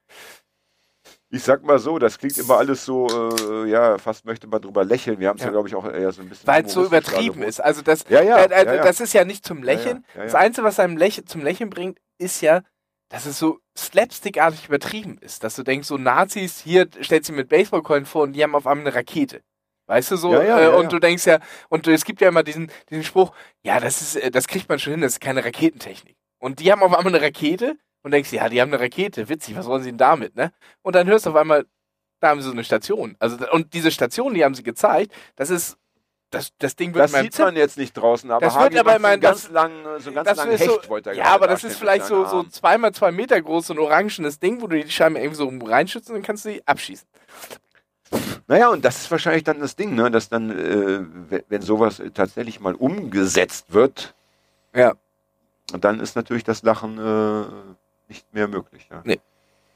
Ich 1.33 1.43
sag 1.43 1.63
mal 1.63 1.79
so, 1.79 1.97
das 1.97 2.19
klingt 2.19 2.37
immer 2.37 2.59
alles 2.59 2.85
so, 2.85 3.07
äh, 3.07 3.67
ja, 3.67 3.97
fast 3.97 4.23
möchte 4.23 4.45
man 4.45 4.61
drüber 4.61 4.85
lächeln. 4.85 5.19
Wir 5.19 5.29
haben 5.29 5.37
es 5.37 5.41
ja, 5.41 5.47
Ja. 5.47 5.51
glaube 5.53 5.67
ich, 5.67 5.73
auch 5.73 5.83
eher 5.83 6.11
so 6.11 6.21
ein 6.21 6.29
bisschen. 6.29 6.45
Weil 6.45 6.63
es 6.63 6.73
so 6.73 6.85
übertrieben 6.85 7.41
ist. 7.41 7.59
Also 7.59 7.81
das, 7.81 8.05
Ja, 8.07 8.21
ja, 8.21 8.37
äh, 8.37 8.77
äh, 8.77 8.83
das 8.83 8.99
ist 8.99 9.13
ja 9.13 9.25
nicht 9.25 9.43
zum 9.43 9.63
Lächeln. 9.63 10.05
Das. 10.13 10.35
Einzige, 10.35 10.63
was 10.63 10.79
einem 10.79 10.95
Lächeln, 10.95 11.25
zum 11.25 11.41
Lächeln 11.41 11.71
bringt, 11.71 11.97
ist 12.19 12.41
ja, 12.41 12.61
dass 13.09 13.25
es 13.25 13.39
so 13.39 13.57
slapstickartig 13.75 14.67
übertrieben 14.67 15.17
ist. 15.21 15.43
Dass 15.43 15.55
du 15.55 15.63
denkst, 15.63 15.87
so 15.87 15.97
Nazis, 15.97 16.59
hier 16.59 16.87
stellst 17.01 17.29
du 17.29 17.33
mit 17.33 17.49
Baseballkeulen 17.49 18.05
vor 18.05 18.21
und 18.21 18.33
die 18.33 18.43
haben 18.43 18.53
auf 18.53 18.67
einmal 18.67 18.85
eine 18.85 18.95
Rakete. 18.95 19.41
Weißt 19.87 20.11
du 20.11 20.17
so? 20.17 20.33
Ja, 20.33 20.43
ja, 20.43 20.59
äh, 20.59 20.63
ja, 20.65 20.69
und 20.75 20.91
du 20.91 20.99
denkst 20.99 21.25
ja, 21.25 21.39
und 21.67 21.87
es 21.87 22.05
gibt 22.05 22.21
ja 22.21 22.27
immer 22.27 22.43
diesen, 22.43 22.71
diesen 22.91 23.03
Spruch, 23.03 23.33
ja, 23.63 23.79
das 23.79 24.01
ist, 24.01 24.17
äh, 24.17 24.29
das 24.29 24.47
kriegt 24.47 24.69
man 24.69 24.77
schon 24.77 24.91
hin, 24.93 25.01
das 25.01 25.13
ist 25.13 25.19
keine 25.19 25.43
Raketentechnik. 25.43 26.15
Und 26.37 26.59
die 26.59 26.71
haben 26.71 26.83
auf 26.83 26.93
einmal 26.95 27.13
eine 27.15 27.25
Rakete 27.25 27.75
und 28.03 28.11
denkst, 28.11 28.31
ja, 28.31 28.47
die 28.49 28.61
haben 28.61 28.71
eine 28.73 28.81
Rakete, 28.81 29.27
witzig, 29.29 29.55
was 29.55 29.65
wollen 29.65 29.81
sie 29.83 29.89
denn 29.89 29.97
damit, 29.97 30.35
ne? 30.35 30.51
Und 30.81 30.95
dann 30.95 31.07
hörst 31.07 31.25
du 31.25 31.31
auf 31.31 31.35
einmal, 31.35 31.65
da 32.19 32.29
haben 32.29 32.41
sie 32.41 32.45
so 32.47 32.53
eine 32.53 32.63
Station. 32.63 33.15
Also, 33.19 33.37
und 33.51 33.73
diese 33.73 33.91
Station, 33.91 34.33
die 34.33 34.43
haben 34.45 34.55
sie 34.55 34.63
gezeigt, 34.63 35.13
das 35.35 35.49
ist, 35.49 35.77
das, 36.29 36.51
das 36.57 36.75
Ding 36.75 36.93
wird 36.95 37.03
Das 37.03 37.11
sieht 37.13 37.37
man 37.37 37.55
jetzt 37.55 37.77
nicht 37.77 37.93
draußen, 37.93 38.29
aber 38.31 38.43
Das 38.45 38.55
wird 38.59 38.75
aber 38.77 38.83
macht 38.91 38.95
in 38.95 39.01
meinem- 39.03 39.21
so 39.21 39.27
ganz 39.27 39.41
das- 39.43 39.51
langen, 39.51 39.99
so 39.99 40.11
ganz 40.11 40.35
langen 40.35 40.57
Hecht 40.57 40.81
so, 40.83 40.89
wollte 40.89 41.09
er 41.11 41.15
ja, 41.15 41.25
aber 41.25 41.47
das 41.47 41.63
ist 41.63 41.77
vielleicht 41.77 42.05
so, 42.05 42.25
so 42.25 42.43
zweimal 42.43 42.91
zwei 42.91 43.11
Meter 43.11 43.39
groß, 43.41 43.67
so 43.67 43.73
ein 43.73 43.79
orangenes 43.79 44.39
Ding, 44.39 44.61
wo 44.61 44.67
du 44.67 44.81
die 44.81 44.89
Scheibe 44.89 45.19
irgendwie 45.19 45.35
so 45.35 45.51
reinschützt 45.65 46.09
und 46.09 46.15
dann 46.15 46.23
kannst 46.23 46.45
du 46.45 46.49
die 46.49 46.67
abschießen. 46.67 47.07
Naja, 48.47 48.69
und 48.69 48.83
das 48.85 48.97
ist 49.01 49.11
wahrscheinlich 49.11 49.43
dann 49.43 49.59
das 49.59 49.75
Ding, 49.75 49.95
ne, 49.95 50.11
dass 50.11 50.29
dann, 50.29 50.51
äh, 50.51 51.39
wenn, 51.49 51.61
sowas 51.61 52.01
tatsächlich 52.13 52.59
mal 52.59 52.75
umgesetzt 52.75 53.73
wird, 53.73 54.13
Ja. 54.75 54.93
dann 55.79 55.99
ist 55.99 56.15
natürlich 56.15 56.43
das 56.43 56.61
Lachen 56.63 56.97
äh, 56.99 57.45
nicht 58.07 58.33
mehr 58.33 58.47
möglich. 58.47 58.87
Ja. 58.91 59.01
Nee. 59.03 59.19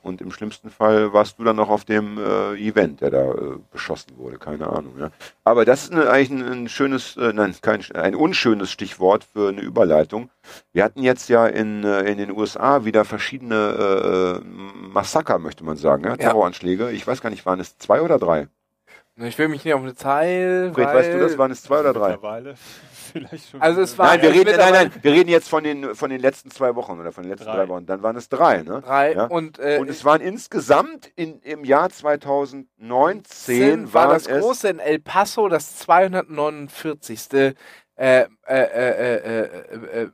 Und 0.03 0.21
im 0.21 0.32
schlimmsten 0.32 0.69
Fall 0.69 1.11
warst 1.11 1.38
du 1.38 1.43
dann 1.43 1.57
noch 1.57 1.69
auf 1.69 1.84
dem 1.84 2.17
äh, 2.17 2.53
Event, 2.53 3.01
der 3.01 3.11
da 3.11 3.32
äh, 3.32 3.57
beschossen 3.71 4.17
wurde, 4.17 4.38
keine 4.38 4.67
Ahnung. 4.67 4.93
Ja. 4.97 5.11
Aber 5.43 5.65
das 5.65 5.84
ist 5.84 5.91
eine, 5.91 6.09
eigentlich 6.09 6.30
ein, 6.30 6.43
ein 6.43 6.69
schönes, 6.69 7.17
äh, 7.17 7.34
nein, 7.34 7.53
kein, 7.61 7.84
ein 7.93 8.15
unschönes 8.15 8.71
Stichwort 8.71 9.25
für 9.25 9.49
eine 9.49 9.59
Überleitung. 9.59 10.30
Wir 10.71 10.86
hatten 10.86 11.03
jetzt 11.03 11.28
ja 11.28 11.45
in, 11.45 11.84
äh, 11.84 12.03
in 12.03 12.19
den 12.19 12.32
USA 12.32 12.86
wieder 12.86 13.03
verschiedene 13.03 14.41
äh, 14.41 14.47
Massaker, 14.47 15.39
möchte 15.39 15.65
man 15.65 15.75
sagen, 15.75 16.05
ja? 16.05 16.15
Terroranschläge. 16.15 16.91
Ich 16.91 17.05
weiß 17.05 17.19
gar 17.19 17.30
nicht, 17.30 17.45
waren 17.45 17.59
es 17.59 17.78
zwei 17.78 18.01
oder 18.01 18.17
drei? 18.17 18.47
Ich 19.17 19.38
will 19.38 19.49
mich 19.49 19.65
nicht 19.65 19.73
auf 19.73 19.82
eine 19.82 19.95
Zahl. 19.95 20.71
Fred, 20.73 20.88
weil, 20.88 20.95
weißt 20.95 21.13
du 21.13 21.19
das? 21.19 21.38
Waren 21.38 21.51
es 21.51 21.63
zwei 21.63 21.82
oder 21.82 21.91
drei? 21.91 22.11
Mittlerweile 22.11 22.55
vielleicht 23.12 23.49
schon. 23.49 23.62
Also 23.62 23.82
es 23.82 23.97
war- 23.97 24.08
Nein, 24.08 24.22
wir 24.22 24.34
reden, 24.34 24.55
nein, 24.58 24.74
nein, 24.74 24.91
wir 25.01 25.12
reden 25.12 25.30
jetzt 25.30 25.49
von 25.49 25.64
den, 25.64 25.95
von 25.95 26.10
den 26.10 26.20
letzten 26.22 26.51
zwei 26.51 26.76
Wochen 26.76 26.99
oder 26.99 27.12
von 27.12 27.24
den 27.24 27.32
letzten 27.32 27.45
drei, 27.45 27.55
Drei. 27.58 27.68
Wochen. 27.70 27.86
Dann 27.86 28.01
waren 28.03 28.16
es 28.16 28.30
drei, 28.30 28.62
ne? 28.64 28.82
drei 28.82 29.14
Ja. 29.14 29.26
und, 29.26 29.60
äh, 29.60 29.78
Und 29.80 29.89
es 29.89 30.05
waren 30.05 30.22
insgesamt 30.22 31.12
in, 31.16 31.39
im 31.41 31.64
Jahr 31.66 31.89
2019 31.89 33.93
war 33.93 34.05
waren 34.05 34.14
das 34.14 34.28
es, 34.28 34.41
große 34.41 34.70
in 34.70 34.80
El 34.80 34.99
Paso 34.99 35.47
das 35.47 35.78
249. 35.78 37.34
Äh, 37.34 37.53
äh, 37.95 38.28
äh, 38.45 39.16
äh, 39.16 40.03
äh, 40.03 40.10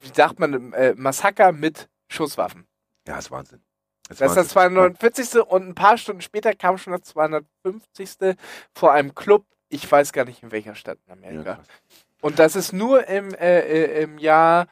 wie 0.00 0.08
sagt 0.12 0.40
man, 0.40 0.72
äh, 0.72 0.94
Massaker 0.96 1.52
mit 1.52 1.88
Schusswaffen. 2.08 2.66
ja, 3.06 3.18
ist 3.18 3.30
Wahnsinn. 3.30 3.60
Das 4.08 4.20
ist 4.20 4.34
das 4.36 4.48
249. 4.48 5.40
und 5.46 5.68
ein 5.68 5.74
paar 5.76 5.96
Stunden 5.96 6.20
später 6.20 6.52
kam 6.54 6.76
schon 6.78 6.92
das 6.92 7.02
250. 7.02 8.36
vor 8.74 8.92
einem 8.92 9.14
Club. 9.14 9.44
Ich 9.68 9.90
weiß 9.90 10.12
gar 10.12 10.24
nicht 10.24 10.42
in 10.42 10.50
welcher 10.50 10.74
Stadt 10.74 10.98
in 11.06 11.22
Ja, 11.22 11.28
Amerika. 11.28 11.54
krass. 11.54 11.66
Und 12.20 12.38
das 12.38 12.56
ist 12.56 12.72
nur 12.72 13.06
im, 13.08 13.34
äh, 13.34 13.60
äh, 13.60 14.02
im 14.02 14.18
Jahr 14.18 14.66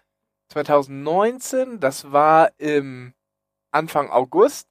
2019. 0.53 1.80
Das 1.80 2.11
war 2.12 2.51
im 2.59 3.12
Anfang 3.70 4.11
August. 4.11 4.66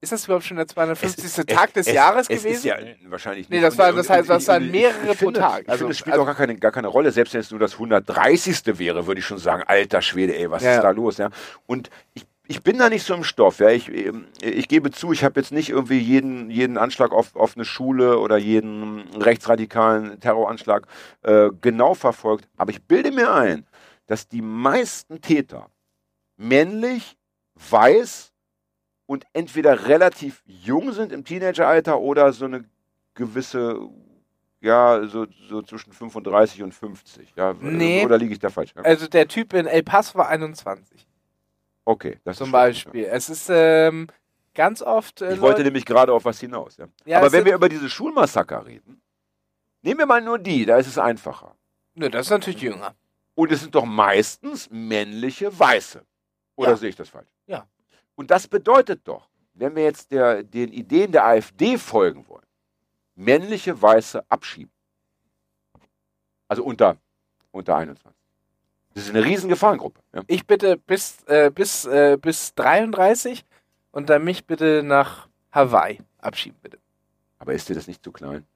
Ist 0.00 0.12
das 0.12 0.26
überhaupt 0.26 0.44
schon 0.44 0.58
der 0.58 0.66
250. 0.68 1.24
Es 1.24 1.34
Tag 1.46 1.72
des 1.72 1.90
Jahres 1.90 2.28
es 2.28 2.42
gewesen? 2.42 2.56
Ist 2.56 2.64
ja 2.64 2.76
wahrscheinlich 3.06 3.48
Nee, 3.48 3.56
nicht. 3.56 3.66
das 3.66 3.78
war- 3.78 3.90
das 3.92 4.10
heißt, 4.10 4.28
das 4.28 4.46
waren 4.48 4.70
mehrere 4.70 5.12
ich 5.12 5.18
finde, 5.18 5.40
pro 5.40 5.46
Tag. 5.48 5.62
Ich 5.62 5.68
Also- 5.70 5.78
finde, 5.78 5.92
es 5.92 5.98
spielt 5.98 6.12
also- 6.12 6.22
auch 6.22 6.26
gar 6.26 6.34
keine, 6.34 6.56
gar 6.56 6.72
keine 6.72 6.88
Rolle. 6.88 7.10
Selbst 7.10 7.32
wenn 7.32 7.40
es 7.40 7.50
nur 7.50 7.60
das 7.60 7.78
130. 7.78 8.78
wäre, 8.78 9.06
würde 9.06 9.20
ich 9.20 9.26
schon 9.26 9.38
sagen, 9.38 9.62
alter 9.66 10.02
Schwede, 10.02 10.36
ey, 10.36 10.50
was 10.50 10.62
Ja, 10.62 10.74
ist 10.74 10.82
da 10.82 10.90
los? 10.90 11.16
Ja? 11.16 11.30
Und 11.66 11.88
ich, 12.12 12.26
ich 12.46 12.62
bin 12.62 12.78
da 12.78 12.90
nicht 12.90 13.04
so 13.04 13.14
im 13.14 13.24
Stoff. 13.24 13.58
Ja? 13.58 13.70
Ich, 13.70 13.88
ähm, 13.88 14.26
ich 14.40 14.68
gebe 14.68 14.90
zu, 14.90 15.12
ich 15.12 15.24
habe 15.24 15.40
jetzt 15.40 15.52
nicht 15.52 15.70
irgendwie 15.70 15.98
jeden, 15.98 16.50
jeden 16.50 16.76
Anschlag 16.76 17.12
auf, 17.12 17.34
auf 17.36 17.56
eine 17.56 17.64
Schule 17.64 18.18
oder 18.18 18.36
jeden 18.36 19.08
rechtsradikalen 19.16 20.20
Terroranschlag 20.20 20.86
äh, 21.22 21.50
genau 21.60 21.94
verfolgt. 21.94 22.48
Aber 22.56 22.70
ich 22.70 22.82
bilde 22.82 23.12
mir 23.12 23.32
ein, 23.32 23.66
dass 24.06 24.28
die 24.28 24.42
meisten 24.42 25.20
Täter 25.20 25.70
männlich, 26.36 27.16
weiß 27.70 28.32
und 29.06 29.24
entweder 29.32 29.86
relativ 29.86 30.42
jung 30.44 30.92
sind 30.92 31.12
im 31.12 31.24
Teenageralter 31.24 32.00
oder 32.00 32.32
so 32.32 32.46
eine 32.46 32.64
gewisse, 33.14 33.78
ja, 34.60 35.06
so, 35.06 35.26
so 35.48 35.62
zwischen 35.62 35.92
35 35.92 36.62
und 36.62 36.74
50. 36.74 37.34
Ja, 37.36 37.54
Nee. 37.58 38.04
Oder 38.04 38.18
liege 38.18 38.32
ich 38.32 38.40
da 38.40 38.50
falsch? 38.50 38.72
Ja? 38.74 38.82
Also 38.82 39.06
der 39.06 39.28
Typ 39.28 39.52
in 39.54 39.66
El 39.66 39.82
Paso 39.82 40.18
war 40.18 40.28
21. 40.28 41.06
Okay, 41.84 42.18
das 42.24 42.38
Zum 42.38 42.50
Beispiel. 42.50 43.04
Es 43.04 43.28
ist 43.28 43.48
ähm, 43.50 44.08
ganz 44.54 44.80
oft. 44.82 45.20
Äh, 45.20 45.34
Ich 45.34 45.40
wollte 45.40 45.58
Leute- 45.58 45.64
nämlich 45.64 45.84
gerade 45.84 46.12
auf 46.12 46.24
was 46.24 46.40
hinaus. 46.40 46.76
Ja. 46.78 46.86
Ja, 47.04 47.18
Aber 47.18 47.30
wenn 47.32 47.44
wir 47.44 47.54
über 47.54 47.68
diese 47.68 47.90
Schulmassaker 47.90 48.64
reden, 48.64 49.02
nehmen 49.82 49.98
wir 49.98 50.06
mal 50.06 50.22
nur 50.22 50.38
die, 50.38 50.64
da 50.64 50.76
ist 50.78 50.86
es 50.86 50.98
einfacher. 50.98 51.54
Nö, 51.94 52.08
das 52.08 52.26
ist 52.26 52.30
natürlich 52.30 52.60
jünger. 52.62 52.94
Und 53.34 53.52
es 53.52 53.60
sind 53.60 53.74
doch 53.74 53.84
meistens 53.84 54.70
männliche 54.70 55.56
Weiße. 55.58 56.04
Oder 56.56 56.70
Ja. 56.70 56.76
sehe 56.76 56.88
ich 56.88 56.96
das 56.96 57.08
falsch? 57.08 57.28
Ja. 57.46 57.66
Und 58.14 58.30
das 58.30 58.46
bedeutet 58.48 59.00
doch, 59.06 59.28
wenn 59.54 59.74
wir 59.76 59.82
jetzt 59.84 60.10
der, 60.10 60.42
den 60.42 60.72
Ideen 60.72 61.12
der 61.12 61.26
AfD 61.26 61.76
folgen 61.78 62.26
wollen, 62.28 62.46
männliche 63.16 63.80
Weiße 63.80 64.24
abschieben. 64.30 64.72
Also 66.48 66.64
unter, 66.64 66.96
unter 67.50 67.76
21. 67.76 68.12
Das 68.94 69.04
ist 69.04 69.10
eine 69.10 69.24
riesen 69.24 69.48
Gefahrengruppe. 69.48 70.00
Ja. 70.14 70.22
Ich 70.28 70.46
bitte 70.46 70.76
bis, 70.76 71.22
äh, 71.26 71.50
bis, 71.50 71.84
äh, 71.84 72.16
bis 72.20 72.54
33 72.54 73.44
und 73.90 74.08
dann 74.08 74.24
mich 74.24 74.46
bitte 74.46 74.82
nach 74.84 75.28
Hawaii 75.52 75.98
abschieben, 76.18 76.58
bitte. 76.62 76.78
Aber 77.38 77.52
ist 77.52 77.68
dir 77.68 77.74
das 77.74 77.86
nicht 77.86 78.02
zu 78.02 78.12
klein? 78.12 78.46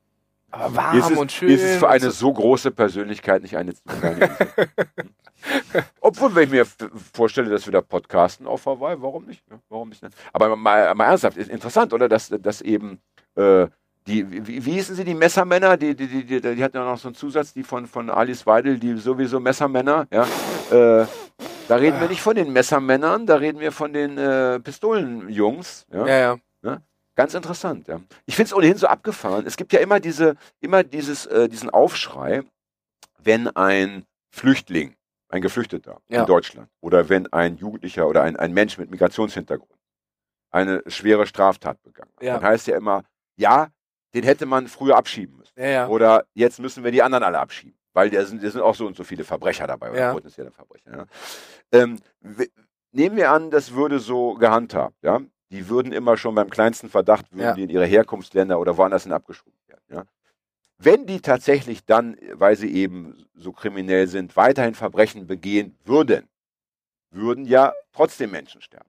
Aber 0.51 0.75
warm 0.77 0.99
es, 0.99 1.11
und 1.11 1.31
schön. 1.31 1.51
ist 1.51 1.63
es 1.63 1.77
für 1.77 1.89
eine 1.89 2.11
so. 2.11 2.33
große 2.33 2.71
Persönlichkeit 2.71 3.43
nicht 3.43 3.57
eine 3.57 3.75
zu 3.75 3.83
kleine? 3.85 4.31
Obwohl, 6.01 6.35
wenn 6.35 6.45
ich 6.45 6.51
mir 6.51 6.67
vorstelle, 7.13 7.51
dass 7.51 7.67
wir 7.67 7.73
da 7.73 7.83
podcasten 7.83 8.47
auf 8.47 8.65
Hawaii, 8.65 8.97
warum 9.01 9.27
nicht? 9.27 9.43
Warum 9.69 9.91
nicht? 9.91 10.03
Ne? 10.03 10.09
Aber 10.33 10.57
mal, 10.57 10.95
mal 10.95 11.05
ernsthaft, 11.05 11.37
ist 11.37 11.51
interessant, 11.51 11.93
oder? 11.93 12.09
Dass, 12.09 12.31
dass 12.31 12.63
eben 12.63 13.01
äh, 13.37 13.67
die, 14.07 14.47
wie, 14.47 14.65
wie 14.65 14.73
hießen 14.73 14.95
sie, 14.97 15.05
die 15.05 15.15
Messermänner? 15.15 15.77
Die, 15.77 15.95
die, 15.95 16.07
die, 16.07 16.25
die, 16.25 16.41
die 16.41 16.65
hatten 16.65 16.77
ja 16.77 16.85
noch 16.85 16.99
so 16.99 17.09
einen 17.09 17.15
Zusatz, 17.15 17.53
die 17.53 17.63
von, 17.63 17.87
von 17.87 18.09
Alice 18.11 18.47
Weidel, 18.47 18.79
die 18.79 18.97
sowieso 18.97 19.41
Messermänner, 19.41 20.07
ja. 20.11 20.23
Äh, 20.71 21.07
da 21.69 21.77
reden 21.77 22.01
wir 22.01 22.09
nicht 22.09 22.23
von 22.23 22.35
den 22.35 22.51
Messermännern, 22.53 23.27
da 23.27 23.37
reden 23.37 23.61
wir 23.61 23.73
von 23.73 23.93
den 23.93 24.17
äh, 24.17 24.59
Pistolenjungs. 24.61 25.87
Ja? 25.93 26.07
Ja, 26.07 26.39
ja. 26.63 26.81
Ganz 27.15 27.35
interessant, 27.35 27.89
ja. 27.89 28.01
Ich 28.27 28.37
finde 28.37 28.47
es 28.47 28.55
ohnehin 28.55 28.77
so 28.77 28.87
abgefahren. 28.87 29.45
Es 29.45 29.57
gibt 29.57 29.73
ja 29.73 29.81
immer 29.81 29.99
diese, 30.01 30.37
immer 30.61 30.85
dieses, 30.85 31.27
äh, 31.27 31.49
diesen 31.49 31.69
Aufschrei, 31.69 32.43
wenn 33.23 33.49
ein 33.49 34.05
Flüchtling, 34.31 34.95
ein 35.29 35.43
Geflüchteter 35.43 36.01
Ja. 36.09 36.21
in 36.21 36.27
Deutschland 36.27 36.69
oder 36.81 37.09
wenn 37.09 37.31
ein 37.33 37.57
Jugendlicher 37.57 38.07
oder 38.09 38.23
ein, 38.23 38.37
ein 38.37 38.55
Mensch 38.55 38.79
mit 38.79 38.91
Migrationshintergrund 38.91 39.71
eine 40.51 40.83
schwere 40.87 41.27
Straftat 41.27 41.83
begangen 41.83 42.11
hat, 42.17 42.23
Ja. 42.23 42.35
dann 42.35 42.45
heißt 42.45 42.69
ja 42.69 42.77
immer, 42.77 43.03
ja, 43.37 43.69
den 44.15 44.25
hätte 44.25 44.47
man 44.47 44.69
früher 44.69 44.97
abschieben 44.97 45.37
müssen. 45.37 45.53
Ja, 45.57 45.67
ja. 45.69 45.89
Oder 45.89 46.25
jetzt 46.35 46.59
müssen 46.61 46.85
wir 46.85 46.91
die 46.91 47.03
anderen 47.03 47.25
alle 47.25 47.39
abschieben. 47.39 47.77
Weil 47.93 48.11
da 48.11 48.25
sind, 48.25 48.43
da 48.45 48.51
sind 48.51 48.61
auch 48.63 48.75
so 48.75 48.87
und 48.87 48.97
so 48.97 49.05
viele 49.05 49.25
Verbrecher 49.25 49.67
dabei 49.67 49.91
oder 49.91 49.99
Ja. 50.01 50.13
potenzielle 50.13 50.51
Verbrecher. 50.51 50.91
Ja. 50.97 51.07
Ähm, 51.73 51.99
nehmen 52.93 53.17
wir 53.17 53.31
an, 53.33 53.51
das 53.51 53.73
würde 53.73 53.99
so 53.99 54.35
gehandhabt. 54.35 54.97
Ja? 55.03 55.21
Die 55.51 55.69
würden 55.69 55.93
immer 55.93 56.17
schon 56.17 56.35
beim 56.35 56.51
kleinsten 56.51 56.89
Verdacht, 56.89 57.27
würden 57.33 57.57
die 57.57 57.63
in 57.65 57.71
ihre 57.71 57.87
Herkunftsländer 57.87 58.61
oder 58.61 58.77
woanders 58.77 59.03
hin 59.05 59.13
abgeschoben 59.13 59.59
werden. 59.67 60.09
Wenn 60.81 61.07
die 61.07 61.21
tatsächlich 61.21 61.85
dann, 61.87 62.17
weil 62.35 62.55
sie 62.55 62.73
eben 62.73 63.27
so 63.35 63.51
kriminell 63.53 64.07
sind, 64.07 64.37
weiterhin 64.37 64.75
Verbrechen 64.77 65.27
begehen 65.27 65.77
würden, 65.85 66.29
würden 67.11 67.47
ja 67.47 67.73
trotzdem 67.93 68.31
Menschen 68.31 68.61
sterben. 68.63 68.89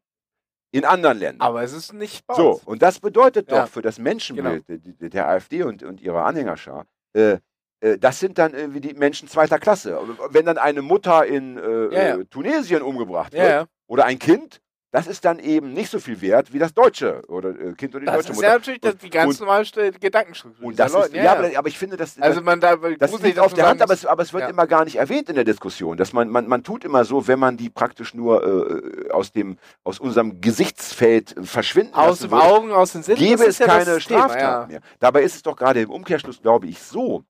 In 0.72 0.86
anderen 0.86 1.18
Ländern. 1.18 1.42
Aber 1.48 1.64
es 1.64 1.74
ist 1.74 1.94
nicht 1.94 2.28
bei 2.28 2.36
So, 2.36 2.62
und 2.66 2.82
das 2.82 3.00
bedeutet 3.00 3.52
doch 3.52 3.58
Ja. 3.58 3.66
für 3.66 3.82
das 3.82 3.98
Menschenbild 3.98 4.64
der- 4.70 5.10
der, 5.10 5.28
AfD 5.28 5.64
und, 5.64 5.82
und 5.84 6.00
ihrer 6.00 6.26
Anhängerschar, 6.26 6.86
äh, 7.14 7.38
äh, 7.82 7.98
das 7.98 8.20
sind 8.20 8.38
dann 8.38 8.54
irgendwie 8.54 8.82
die 8.82 8.94
Menschen 8.94 9.28
zweiter 9.28 9.58
Klasse. 9.58 10.00
Wenn 10.30 10.46
dann 10.46 10.58
eine 10.60 10.82
Mutter 10.84 11.26
in 11.26 11.58
äh, 11.58 11.94
Ja, 11.94 12.08
ja. 12.10 12.16
äh, 12.18 12.26
Tunesien 12.26 12.82
umgebracht 12.84 13.34
wird 13.34 13.68
oder 13.88 14.06
ein 14.06 14.20
Kind, 14.20 14.62
das 14.92 15.06
ist 15.06 15.24
dann 15.24 15.38
eben 15.38 15.74
nicht 15.74 15.92
so 15.92 16.00
viel 16.00 16.20
wert 16.20 16.52
wie 16.52 16.58
das 16.58 16.74
deutsche 16.74 17.22
oder 17.28 17.50
äh, 17.50 17.74
Kind 17.74 17.94
oder 17.94 18.00
die 18.00 18.06
Das 18.08 18.16
deutsche 18.16 18.30
ist 18.32 18.36
Mutter. 18.38 18.48
ja 18.48 18.54
natürlich 18.56 18.82
das, 18.82 18.98
die 18.98 19.10
ganz 19.12 19.40
und, 19.40 19.48
normale 19.48 19.92
Gedankenstruktur. 20.00 20.66
und 20.66 20.80
das 20.80 20.92
ist, 20.92 20.98
Leute. 20.98 21.18
ja, 21.18 21.34
aber, 21.34 21.50
aber 21.58 21.68
ich 21.68 21.78
finde, 21.78 21.96
das, 21.96 22.20
also 22.20 22.42
man 22.42 22.60
da 22.60 22.76
das 22.76 23.12
liegt 23.22 23.38
dass 23.38 23.46
auf 23.46 23.54
der 23.54 23.68
Hand, 23.68 23.82
aber 23.84 23.94
es, 23.94 24.06
aber 24.06 24.24
es 24.24 24.34
wird 24.34 24.44
Ja. 24.44 24.50
immer 24.50 24.66
gar 24.66 24.86
nicht 24.86 24.96
erwähnt 24.96 25.30
in 25.30 25.36
der 25.36 25.44
Diskussion. 25.44 25.96
Dass 25.98 26.12
man, 26.12 26.30
man, 26.30 26.48
man 26.48 26.64
tut 26.64 26.84
immer 26.84 27.06
so, 27.06 27.28
wenn 27.28 27.38
man 27.38 27.56
die 27.56 27.70
praktisch 27.70 28.14
nur 28.16 28.44
äh, 28.44 29.10
aus, 29.12 29.32
dem, 29.32 29.58
aus 29.84 30.00
unserem 30.00 30.42
Gesichtsfeld 30.42 31.38
äh, 31.38 31.44
verschwinden 31.44 31.94
aus 31.94 32.20
den 32.20 32.34
Augen, 32.34 32.72
aus 32.72 32.94
den 32.94 33.04
Sinnen. 33.04 33.20
gäbe 33.20 33.38
das 33.38 33.42
es 33.48 33.48
ist 33.50 33.60
ja 33.60 33.68
keine 33.68 33.86
das 33.86 34.06
Thema, 34.06 34.20
Straftat 34.22 34.42
ja. 34.42 34.68
mehr. 34.68 34.82
Dabei 35.00 35.22
ist 35.24 35.36
es 35.36 35.44
doch 35.44 35.56
gerade 35.56 35.82
im 35.82 35.92
Umkehrschluss, 35.92 36.42
glaube 36.42 36.66
ich, 36.68 36.80
so, 36.80 37.24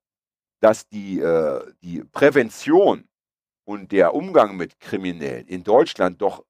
dass 0.62 0.88
die, 0.88 1.20
äh, 1.20 1.60
die 1.82 2.04
Prävention 2.12 3.06
und 3.66 3.92
der 3.92 4.14
Umgang 4.14 4.56
mit 4.58 4.80
Kriminellen 4.80 5.46
in 5.48 5.64
Deutschland 5.64 6.22
doch, 6.22 6.44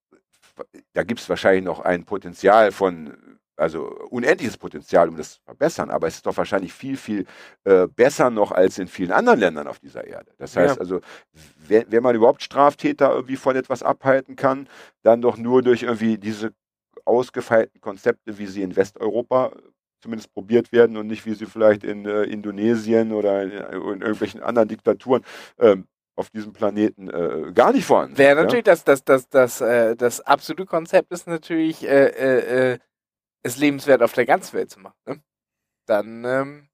da 0.94 1.04
gibt 1.04 1.20
es 1.20 1.30
wahrscheinlich 1.30 1.64
noch 1.64 1.80
ein 1.80 2.06
Potenzial 2.06 2.72
von, 2.72 3.40
also 3.56 3.86
unendliches 4.10 4.58
Potenzial, 4.58 5.10
um 5.10 5.18
das 5.18 5.34
zu 5.34 5.42
verbessern, 5.44 5.90
aber 5.90 6.08
es 6.08 6.16
ist 6.16 6.26
doch 6.26 6.38
wahrscheinlich 6.38 6.74
viel, 6.74 6.98
viel 6.98 7.26
äh, 7.66 7.88
besser 7.88 8.30
noch 8.30 8.52
als 8.52 8.78
in 8.80 8.88
vielen 8.88 9.12
anderen 9.12 9.40
Ländern 9.40 9.68
auf 9.68 9.80
dieser 9.80 10.06
Erde. 10.06 10.32
Das 10.38 10.56
heißt 10.56 10.76
Ja. 10.76 10.82
also, 10.82 11.02
wenn, 11.68 11.92
wenn 11.92 12.04
man 12.04 12.16
überhaupt 12.16 12.42
Straftäter 12.42 13.12
irgendwie 13.12 13.36
von 13.36 13.56
etwas 13.56 13.84
abhalten 13.84 14.36
kann, 14.36 14.68
dann 15.04 15.22
doch 15.22 15.38
nur 15.38 15.62
durch 15.62 15.84
irgendwie 15.84 16.18
diese 16.18 16.54
ausgefeilten 17.06 17.82
Konzepte, 17.82 18.38
wie 18.38 18.48
sie 18.48 18.62
in 18.62 18.76
Westeuropa 18.76 19.52
zumindest 20.02 20.34
probiert 20.34 20.72
werden 20.72 20.96
und 20.98 21.08
nicht 21.08 21.26
wie 21.26 21.34
sie 21.34 21.46
vielleicht 21.46 21.84
in 21.84 22.06
äh, 22.06 22.24
Indonesien 22.24 23.12
oder 23.12 23.44
in, 23.44 23.52
in 23.52 24.02
irgendwelchen 24.02 24.42
anderen 24.42 24.70
Diktaturen 24.70 25.24
ähm, 25.60 25.88
auf 26.20 26.30
diesem 26.30 26.54
Planeten 26.54 27.10
äh, 27.10 27.52
gar 27.54 27.72
nicht 27.72 27.86
vorhanden 27.86 28.18
Wäre 28.18 28.36
sind, 28.36 28.44
natürlich 28.46 28.66
das, 28.66 28.84
das, 28.84 29.04
das, 29.06 29.30
das, 29.30 29.62
äh, 29.62 29.96
das 29.96 30.20
absolute 30.22 30.66
Konzept 30.66 31.12
ist 31.12 31.28
natürlich, 31.28 31.84
äh, 31.88 32.08
äh, 32.08 32.74
äh, 32.74 32.80
es 33.42 33.58
lebenswert 33.58 34.04
auf 34.04 34.12
der 34.14 34.26
ganzen 34.26 34.54
Welt 34.58 34.70
zu 34.70 34.80
machen. 34.82 34.98
Ne? 35.08 35.22
Dann, 35.88 36.26
ähm, 36.26 36.70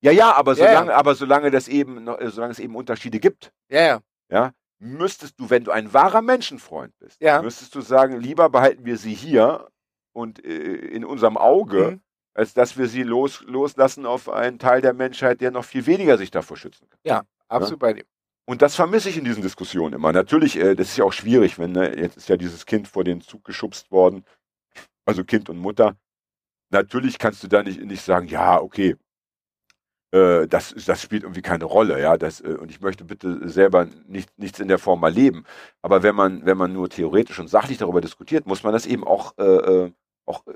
Ja, 0.00 0.12
ja, 0.12 0.32
aber 0.34 0.54
Ja, 0.54 0.64
ja. 0.64 0.70
solange, 0.70 0.94
aber 0.94 1.14
solange 1.14 1.50
das 1.50 1.68
eben, 1.68 2.06
äh, 2.08 2.30
solange 2.30 2.52
es 2.52 2.58
eben 2.58 2.76
Unterschiede 2.76 3.18
gibt, 3.18 3.52
ja, 3.68 3.80
ja. 3.80 4.00
ja, 4.30 4.52
müsstest 4.78 5.38
du, 5.40 5.50
wenn 5.50 5.64
du 5.64 5.70
ein 5.70 5.92
wahrer 5.92 6.22
Menschenfreund 6.22 6.92
bist, 6.98 7.20
Ja. 7.20 7.42
müsstest 7.42 7.74
du 7.74 7.80
sagen, 7.80 8.20
lieber 8.20 8.48
behalten 8.48 8.84
wir 8.84 8.96
sie 8.96 9.14
hier 9.14 9.68
und 10.12 10.44
äh, 10.44 10.48
in 10.48 11.04
unserem 11.04 11.36
Auge, 11.36 11.92
Mhm. 11.92 12.00
Als 12.38 12.54
dass 12.54 12.78
wir 12.78 12.86
sie 12.86 13.02
los, 13.02 13.42
loslassen 13.48 14.06
auf 14.06 14.28
einen 14.28 14.60
Teil 14.60 14.80
der 14.80 14.94
Menschheit, 14.94 15.40
der 15.40 15.50
noch 15.50 15.64
viel 15.64 15.86
weniger 15.86 16.16
sich 16.16 16.30
davor 16.30 16.56
schützen 16.56 16.88
kann. 16.88 17.00
Absolut 17.48 17.80
bei 17.80 17.92
dir. 17.94 18.04
Und 18.46 18.62
das 18.62 18.76
vermisse 18.76 19.08
ich 19.08 19.18
in 19.18 19.24
diesen 19.24 19.42
Diskussionen 19.42 19.94
immer. 19.94 20.12
Natürlich, 20.12 20.56
äh, 20.56 20.76
das 20.76 20.90
ist 20.90 20.96
ja 20.96 21.04
auch 21.04 21.12
schwierig, 21.12 21.58
wenn, 21.58 21.72
ne, 21.72 21.98
jetzt 21.98 22.16
ist 22.16 22.28
ja 22.28 22.36
dieses 22.36 22.64
Kind 22.64 22.86
vor 22.86 23.02
den 23.02 23.20
Zug 23.22 23.44
geschubst 23.44 23.90
worden, 23.90 24.24
also 25.04 25.24
Kind 25.24 25.50
und 25.50 25.58
Mutter. 25.58 25.96
Natürlich 26.70 27.18
kannst 27.18 27.42
du 27.42 27.48
da 27.48 27.64
nicht, 27.64 27.82
nicht 27.82 28.04
sagen, 28.04 28.28
ja, 28.28 28.60
okay, 28.60 28.94
äh, 30.12 30.46
das, 30.46 30.72
das 30.86 31.02
spielt 31.02 31.24
irgendwie 31.24 31.42
keine 31.42 31.64
Rolle, 31.64 32.00
ja, 32.00 32.16
das, 32.16 32.40
äh, 32.40 32.56
und 32.60 32.70
ich 32.70 32.80
möchte 32.80 33.04
bitte 33.04 33.48
selber 33.48 33.88
nicht, 34.06 34.30
nichts 34.38 34.60
in 34.60 34.68
der 34.68 34.78
Form 34.78 35.02
erleben. 35.02 35.44
Aber 35.82 36.04
wenn 36.04 36.14
man, 36.14 36.46
wenn 36.46 36.56
man 36.56 36.72
nur 36.72 36.88
theoretisch 36.88 37.40
und 37.40 37.48
sachlich 37.48 37.78
darüber 37.78 38.00
diskutiert, 38.00 38.46
muss 38.46 38.62
man 38.62 38.72
das 38.72 38.86
eben 38.86 39.04
auch, 39.04 39.36
äh, 39.38 39.42
äh, 39.42 39.92
auch 40.24 40.46
äh, 40.46 40.54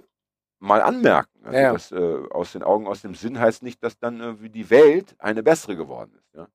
mal 0.62 0.80
anmerken. 0.80 1.40
Also 1.44 1.56
Ja, 1.56 1.62
ja. 1.62 1.72
Das, 1.72 1.92
äh, 1.92 2.22
aus 2.30 2.52
den 2.52 2.62
Augen, 2.62 2.86
aus 2.86 3.02
dem 3.02 3.14
Sinn 3.14 3.38
heißt 3.38 3.62
nicht, 3.62 3.82
dass 3.82 3.98
dann 3.98 4.20
irgendwie 4.20 4.48
die 4.48 4.70
Welt 4.70 5.16
eine 5.18 5.42
bessere 5.42 5.76
geworden 5.76 6.14
ist. 6.14 6.34
Ja? 6.34 6.48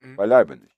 Mhm. 0.00 0.16
Beileibe 0.16 0.56
nicht. 0.56 0.76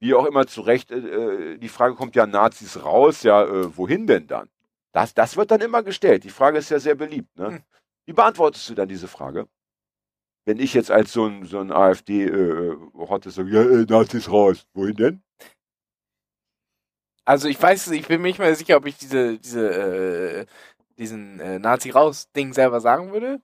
Wie 0.00 0.14
auch 0.14 0.24
immer 0.26 0.46
zu 0.46 0.62
Recht, 0.62 0.90
äh, 0.90 0.96
äh, 0.96 1.58
die 1.58 1.68
Frage 1.68 1.94
kommt 1.94 2.16
ja 2.16 2.26
Nazis 2.26 2.82
raus, 2.82 3.22
ja, 3.22 3.44
äh, 3.44 3.76
wohin 3.76 4.06
denn 4.06 4.26
dann? 4.26 4.48
Das, 4.92 5.12
das 5.12 5.36
wird 5.36 5.50
dann 5.50 5.60
immer 5.60 5.82
gestellt. 5.82 6.24
Die 6.24 6.30
Frage 6.30 6.58
ist 6.58 6.70
ja 6.70 6.78
sehr 6.78 6.94
beliebt. 6.94 7.36
Ne? 7.36 7.48
Hm. 7.48 7.62
Wie 8.06 8.14
beantwortest 8.14 8.70
du 8.70 8.74
dann 8.74 8.88
diese 8.88 9.08
Frage? 9.08 9.46
Wenn 10.46 10.58
ich 10.58 10.72
jetzt 10.74 10.90
als 10.90 11.12
so 11.12 11.26
ein, 11.26 11.44
so 11.44 11.58
ein 11.58 11.72
AfD-Hotte 11.72 13.30
sage, 13.30 13.50
ja, 13.50 13.62
äh, 13.62 13.84
Nazis 13.84 14.30
raus, 14.30 14.66
wohin 14.72 14.96
denn? 14.96 15.22
Also 17.26 17.48
ich 17.48 17.60
weiß, 17.60 17.88
ich 17.88 18.06
bin 18.06 18.22
mir 18.22 18.28
nicht 18.28 18.38
mehr 18.38 18.54
sicher, 18.54 18.76
ob 18.76 18.86
ich 18.86 18.96
diese, 18.96 19.38
diese, 19.38 20.46
äh, 20.96 21.02
diesen 21.02 21.40
äh, 21.40 21.58
Nazi-Raus-Ding 21.58 22.52
selber 22.52 22.80
sagen 22.80 23.12
würde. 23.12 23.40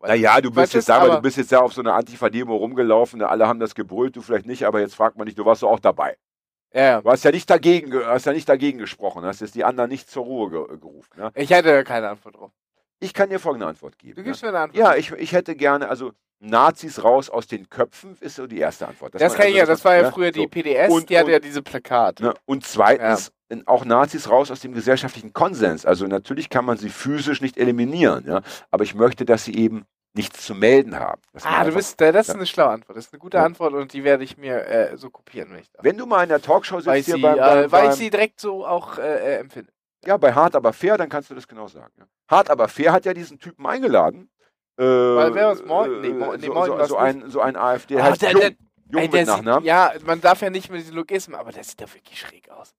Naja, 0.00 0.40
du 0.40 0.50
bist 0.50 0.74
jetzt 0.74 0.90
aber- 0.90 1.16
du 1.16 1.22
bist 1.22 1.38
jetzt 1.38 1.50
ja 1.50 1.60
auf 1.60 1.72
so 1.72 1.80
einer 1.80 1.94
Antifa-Demo 1.94 2.54
rumgelaufen, 2.56 3.20
ne? 3.20 3.28
alle 3.28 3.48
haben 3.48 3.60
das 3.60 3.74
gebrüllt, 3.74 4.16
du 4.16 4.20
vielleicht 4.22 4.46
nicht, 4.46 4.64
aber 4.64 4.80
jetzt 4.80 4.94
fragt 4.94 5.16
man 5.16 5.24
dich, 5.26 5.34
du 5.34 5.44
warst 5.46 5.62
doch 5.62 5.70
auch 5.70 5.80
dabei. 5.80 6.16
Ja. 6.74 7.00
Du 7.00 7.10
hast 7.10 7.24
ja 7.24 7.30
nicht 7.30 7.48
dagegen, 7.48 7.90
ge- 7.90 8.04
hast 8.04 8.26
ja 8.26 8.32
nicht 8.32 8.48
dagegen 8.48 8.78
gesprochen, 8.78 9.24
hast 9.24 9.40
jetzt 9.40 9.54
die 9.54 9.64
anderen 9.64 9.88
nicht 9.90 10.10
zur 10.10 10.24
Ruhe 10.24 10.50
ge 10.50 10.76
gerufen. 10.78 11.10
Ne? 11.16 11.30
Ich 11.36 11.50
hätte 11.50 11.84
keine 11.84 12.08
Antwort 12.10 12.36
drauf. 12.36 12.50
Ich 13.00 13.14
kann 13.14 13.30
dir 13.30 13.38
folgende 13.38 13.66
Antwort 13.66 13.96
geben. 13.98 14.16
Du 14.16 14.20
ne? 14.22 14.24
gibst 14.26 14.42
mir 14.42 14.48
eine 14.48 14.58
Antwort. 14.60 14.78
Ja, 14.78 14.94
ich, 14.94 15.12
ich 15.12 15.32
hätte 15.32 15.54
gerne, 15.56 15.88
also 15.88 16.12
Nazis 16.44 17.02
raus 17.02 17.30
aus 17.30 17.46
den 17.46 17.68
Köpfen 17.68 18.16
ist 18.20 18.36
so 18.36 18.46
die 18.46 18.58
erste 18.58 18.86
Antwort. 18.88 19.14
das 19.14 19.20
man 19.22 19.30
kann 19.30 19.40
also 19.42 19.50
ich 19.52 19.56
ja, 19.58 19.66
das 19.66 19.84
war 19.84 19.96
ja 19.96 20.02
ne, 20.02 20.12
früher 20.12 20.30
die 20.30 20.40
so. 20.42 20.48
PDS, 20.48 20.92
Und- 20.92 21.08
die 21.10 21.16
hatte 21.16 21.26
und- 21.26 21.32
ja 21.32 21.38
diese 21.40 21.62
Plakate. 21.62 22.22
Ne? 22.22 22.34
Und 22.44 22.66
zweitens, 22.66 23.32
in- 23.48 23.66
auch 23.66 23.84
Nazis 23.84 24.28
raus 24.28 24.50
aus 24.50 24.60
dem 24.60 24.72
gesellschaftlichen 24.74 25.32
Konsens. 25.32 25.84
Also 25.86 26.06
natürlich 26.06 26.50
kann 26.50 26.64
man 26.64 26.76
sie 26.76 26.90
physisch 26.90 27.40
nicht 27.40 27.56
eliminieren, 27.58 28.24
ja, 28.26 28.42
aber 28.70 28.84
ich 28.84 28.94
möchte, 28.94 29.24
dass 29.24 29.44
sie 29.44 29.54
eben 29.54 29.84
nichts 30.16 30.46
zu 30.46 30.54
melden 30.54 30.98
haben. 30.98 31.20
Man 31.32 31.42
Ah, 31.44 31.64
du 31.64 31.72
bist, 31.74 32.00
äh, 32.00 32.12
das 32.12 32.26
ist 32.28 32.34
Ja. 32.34 32.34
eine 32.38 32.46
schlaue 32.46 32.68
Antwort. 32.70 32.96
Das 32.96 33.06
ist 33.06 33.12
eine 33.12 33.18
gute 33.18 33.36
Ja. 33.38 33.44
Antwort 33.44 33.72
und 33.74 33.92
die 33.92 34.04
werde 34.04 34.22
ich 34.22 34.36
mir 34.38 34.64
äh, 34.66 34.96
so 34.96 35.10
kopieren, 35.10 35.50
wenn 35.50 35.58
ich 35.58 35.70
darf. 35.72 35.84
Wenn 35.84 35.96
du 35.96 36.06
mal 36.06 36.22
in 36.22 36.28
der 36.28 36.40
Talkshow 36.40 36.76
Weil 36.76 36.82
sitzt 36.82 36.98
ich, 36.98 37.06
hier 37.06 37.14
sie, 37.16 37.22
beim, 37.22 37.34
äh, 37.36 37.38
beim, 37.62 37.72
weil 37.72 37.88
ich 37.88 37.94
sie 37.96 38.10
direkt 38.10 38.38
so 38.40 38.64
auch 38.64 38.98
äh, 38.98 39.02
äh, 39.02 39.38
empfinde. 39.40 39.72
ja, 40.06 40.16
bei 40.16 40.32
Hart 40.32 40.54
aber 40.54 40.72
fair, 40.72 40.96
dann 40.98 41.08
kannst 41.08 41.30
du 41.30 41.34
das 41.34 41.48
genau 41.48 41.66
sagen. 41.66 41.92
Ja. 41.98 42.04
Hart 42.28 42.48
aber 42.48 42.68
fair 42.68 42.92
hat 42.92 43.04
ja 43.06 43.12
diesen 43.12 43.38
Typen 43.40 43.66
eingeladen. 43.66 44.30
Äh, 44.76 44.82
Weil 44.82 45.34
wer 45.34 45.46
war's? 45.48 45.64
Morten? 45.64 46.00
Nee, 46.00 46.08
Mo- 46.10 46.34
nee, 46.36 46.46
so, 46.46 46.52
Morten 46.54 46.78
so, 46.80 46.86
so, 46.86 46.96
ein, 46.96 47.30
so 47.30 47.40
ein 47.40 47.56
AfD, 47.56 47.96
Ah, 47.98 48.04
heißt 48.04 48.22
der- 48.22 48.32
Jung, 48.32 48.40
der- 48.40 48.50
Jung 48.90 49.02
Ey, 49.02 49.08
mit 49.08 49.26
Nachnamen. 49.26 49.64
ja, 49.64 49.92
man 50.04 50.20
darf 50.20 50.40
ja 50.42 50.50
nicht 50.50 50.70
mit 50.70 50.80
diesen 50.80 50.94
Logismen, 50.94 51.36
aber 51.38 51.52
der 51.52 51.64
sieht 51.64 51.80
doch 51.80 51.92
wirklich 51.94 52.18
schräg 52.18 52.50
aus. 52.50 52.74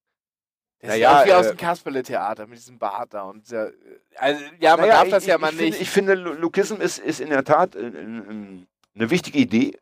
Der 0.82 0.89
Naja, 0.89 1.10
sieht 1.10 1.18
aus 1.20 1.26
wie 1.28 1.34
aus 1.34 1.46
äh, 1.46 1.50
dem 1.50 1.58
Kasperle-Theater 1.58 2.48
mit 2.48 2.58
diesem 2.60 2.78
Bart 2.78 3.14
da 3.14 3.24
und 3.24 3.46
dieser, 3.46 3.70
äh, 3.70 3.74
also, 4.18 4.43
ja, 4.60 4.72
man 4.72 4.82
Naja, 4.88 5.00
darf 5.02 5.10
das 5.10 5.24
ich, 5.24 5.30
ja 5.30 5.38
mal 5.38 5.54
ich 5.54 5.60
nicht. 5.60 5.64
Finde, 5.74 5.78
ich 5.84 5.89
finde, 5.89 6.14
Lukism 6.41 6.76
ist, 6.82 7.00
ist 7.00 7.20
in 7.22 7.30
der 7.30 7.43
Tat 7.43 7.76
äh, 7.76 7.80
äh, 7.80 7.88
äh, 7.88 7.91
eine 8.96 9.10
wichtige 9.10 9.39
Idee. 9.39 9.78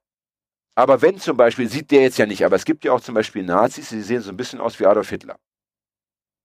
Aber 0.75 1.01
wenn 1.01 1.19
zum 1.19 1.35
Beispiel, 1.37 1.67
sieht 1.69 1.91
der 1.91 2.01
jetzt 2.01 2.17
ja 2.17 2.25
nicht, 2.25 2.43
aber 2.45 2.55
es 2.55 2.65
gibt 2.65 2.83
ja 2.85 2.93
auch 2.93 3.01
zum 3.01 3.13
Beispiel 3.15 3.43
Nazis, 3.43 3.89
die 3.89 4.01
sehen 4.01 4.21
so 4.21 4.29
ein 4.31 4.37
bisschen 4.37 4.59
aus 4.61 4.79
wie 4.79 4.85
Adolf 4.87 5.09
Hitler. 5.09 5.35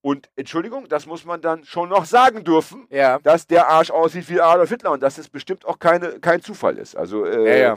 Und 0.01 0.31
Entschuldigung, 0.37 0.89
das 0.89 1.07
muss 1.07 1.25
man 1.25 1.41
dann 1.41 1.65
schon 1.65 1.89
noch 1.89 2.05
sagen 2.05 2.45
dürfen, 2.45 2.87
Ja. 2.91 3.19
dass 3.19 3.47
der 3.47 3.69
Arsch 3.69 3.91
aussieht 3.91 4.29
wie 4.29 4.41
Adolf 4.41 4.69
Hitler 4.71 4.93
und 4.93 5.03
dass 5.03 5.19
es 5.19 5.29
bestimmt 5.29 5.65
auch 5.67 5.79
keine, 5.79 6.21
kein 6.21 6.41
Zufall 6.41 6.79
ist. 6.79 6.97
Also 6.97 7.25
äh, 7.25 7.49
Ja, 7.61 7.69
ja. 7.69 7.75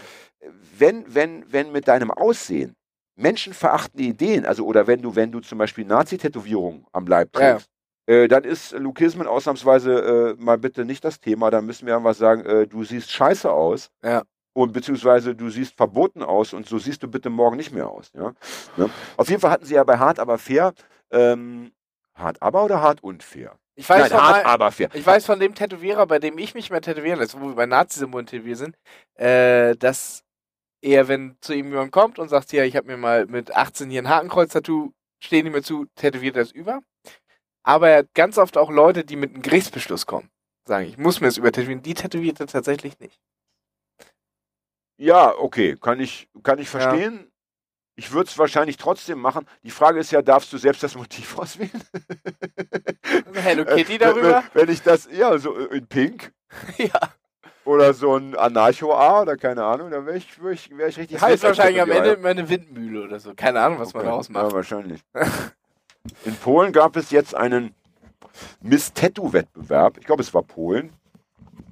wenn, 0.77 1.03
wenn, 1.13 1.43
wenn 1.51 1.71
mit 1.71 1.87
deinem 1.87 2.11
Aussehen 2.11 2.75
menschenverachtende 3.15 4.03
Ideen, 4.03 4.45
also 4.45 4.65
oder 4.65 4.87
wenn 4.87 5.01
du, 5.01 5.15
wenn 5.15 5.31
du 5.31 5.39
zum 5.39 5.57
Beispiel 5.57 5.85
Nazi-Tätowierungen 5.85 6.85
am 6.91 7.05
Leib 7.07 7.33
trägst, 7.33 7.67
äh, 8.07 8.27
dann 8.27 8.43
ist 8.43 8.71
Lukismen 8.73 9.27
ausnahmsweise 9.27 10.35
äh, 10.39 10.43
mal 10.43 10.57
bitte 10.57 10.85
nicht 10.85 11.03
das 11.03 11.19
Thema. 11.19 11.49
Dann 11.51 11.65
müssen 11.65 11.85
wir 11.87 11.95
einfach 11.95 12.15
sagen, 12.15 12.45
äh, 12.45 12.67
du 12.67 12.83
siehst 12.83 13.11
scheiße 13.11 13.51
aus. 13.51 13.89
Und 14.53 14.73
beziehungsweise 14.73 15.33
du 15.33 15.49
siehst 15.49 15.75
verboten 15.77 16.23
aus 16.23 16.53
und 16.53 16.67
so 16.67 16.77
siehst 16.77 17.01
du 17.03 17.07
bitte 17.07 17.29
morgen 17.29 17.55
nicht 17.57 17.71
mehr 17.71 17.89
aus. 17.89 18.11
Ja? 18.13 18.33
Ne? 18.75 18.89
Auf 19.17 19.29
jeden 19.29 19.39
Fall 19.39 19.51
hatten 19.51 19.65
sie 19.65 19.75
ja 19.75 19.83
bei 19.83 19.97
Hart 19.97 20.19
aber 20.19 20.37
fair, 20.37 20.73
ähm, 21.11 21.71
hart 22.21 22.41
aber 22.41 22.63
oder 22.63 22.81
hart 22.81 23.03
und 23.03 23.23
fair? 23.23 23.57
Ich 23.75 23.89
weiß, 23.89 24.01
Nein, 24.01 24.11
von 24.11 24.21
hart 24.21 24.43
mal, 24.43 24.51
aber 24.51 24.71
fair. 24.71 24.89
ich 24.93 25.05
weiß 25.05 25.25
von 25.25 25.39
dem 25.39 25.55
Tätowierer, 25.55 26.05
bei 26.05 26.19
dem 26.19 26.37
ich 26.37 26.53
mich 26.53 26.69
mehr 26.69 26.81
tätowieren 26.81 27.19
lasse, 27.19 27.39
wo 27.39 27.47
wir 27.47 27.55
bei 27.55 27.65
Nazi-Symbolen 27.65 28.25
tätowiert 28.27 28.57
sind, 28.57 28.75
äh, 29.15 29.75
dass 29.75 30.23
er, 30.81 31.07
wenn 31.07 31.37
zu 31.41 31.53
ihm 31.53 31.67
jemand 31.69 31.91
kommt 31.91 32.19
und 32.19 32.29
sagt, 32.29 32.51
ja, 32.53 32.63
ich 32.63 32.75
habe 32.75 32.87
mir 32.87 32.97
mal 32.97 33.25
mit 33.27 33.55
18 33.55 33.89
hier 33.89 34.01
ein 34.01 34.09
Hakenkreuz-Tattoo, 34.09 34.91
stehen 35.23 35.45
ihm 35.45 35.53
mir 35.53 35.63
zu, 35.63 35.85
tätowiert 35.95 36.35
er 36.35 36.43
es 36.43 36.51
über. 36.51 36.81
Aber 37.63 37.89
er 37.89 37.99
hat 37.99 38.13
ganz 38.13 38.37
oft 38.37 38.57
auch 38.57 38.71
Leute, 38.71 39.05
die 39.05 39.15
mit 39.15 39.33
einem 39.33 39.43
Gerichtsbeschluss 39.43 40.05
kommen, 40.05 40.29
sagen, 40.67 40.87
ich 40.87 40.97
muss 40.97 41.21
mir 41.21 41.27
das 41.27 41.37
übertätowieren, 41.37 41.83
die 41.83 41.93
tätowiert 41.93 42.39
er 42.39 42.47
tatsächlich 42.47 42.99
nicht. 42.99 43.19
Ja, 44.97 45.35
okay, 45.35 45.77
kann 45.79 45.99
ich, 45.99 46.29
kann 46.43 46.59
ich 46.59 46.71
Ja. 46.71 47.30
Ich 47.95 48.11
würde 48.11 48.29
es 48.29 48.37
wahrscheinlich 48.37 48.77
trotzdem 48.77 49.19
machen. 49.19 49.45
Die 49.63 49.69
Frage 49.69 49.99
ist 49.99 50.11
ja, 50.11 50.21
darfst 50.21 50.51
du 50.53 50.57
selbst 50.57 50.81
das 50.83 50.95
Motiv 50.95 51.37
auswählen? 51.37 51.69
Hello 53.33 53.65
Kitty 53.65 53.97
darüber? 53.97 54.43
Wenn, 54.53 54.67
wenn 54.67 54.73
ich 54.73 54.81
das, 54.81 55.07
ja, 55.11 55.37
so 55.37 55.53
in 55.55 55.85
Pink 55.87 56.31
ja. 56.77 56.89
oder 57.65 57.93
so 57.93 58.15
ein 58.15 58.35
Anarcho-A 58.35 59.21
oder 59.21 59.37
keine 59.37 59.63
Ahnung, 59.65 59.91
dann 59.91 60.05
wäre 60.05 60.17
ich, 60.17 60.41
wär 60.41 60.51
ich, 60.51 60.75
wär 60.75 60.87
ich 60.87 60.97
richtig 60.97 61.19
Das 61.19 61.23
als 61.23 61.43
wahrscheinlich 61.43 61.81
am 61.81 61.91
Ende 61.91 62.11
immer 62.11 62.29
eine 62.29 62.47
Windmühle 62.49 63.03
oder 63.03 63.19
so. 63.19 63.33
Keine 63.35 63.61
Ahnung, 63.61 63.79
was 63.79 63.93
man 63.93 64.01
Okay. 64.01 64.09
daraus 64.09 64.27
Ja, 64.29 64.33
macht. 64.33 64.53
wahrscheinlich. 64.53 65.01
In 66.25 66.35
Polen 66.35 66.71
gab 66.73 66.95
es 66.95 67.11
jetzt 67.11 67.35
einen 67.35 67.75
Miss-Tattoo-Wettbewerb. 68.61 69.97
Ich 69.99 70.05
glaube, 70.05 70.23
es 70.23 70.33
war 70.33 70.41
Polen. 70.43 70.91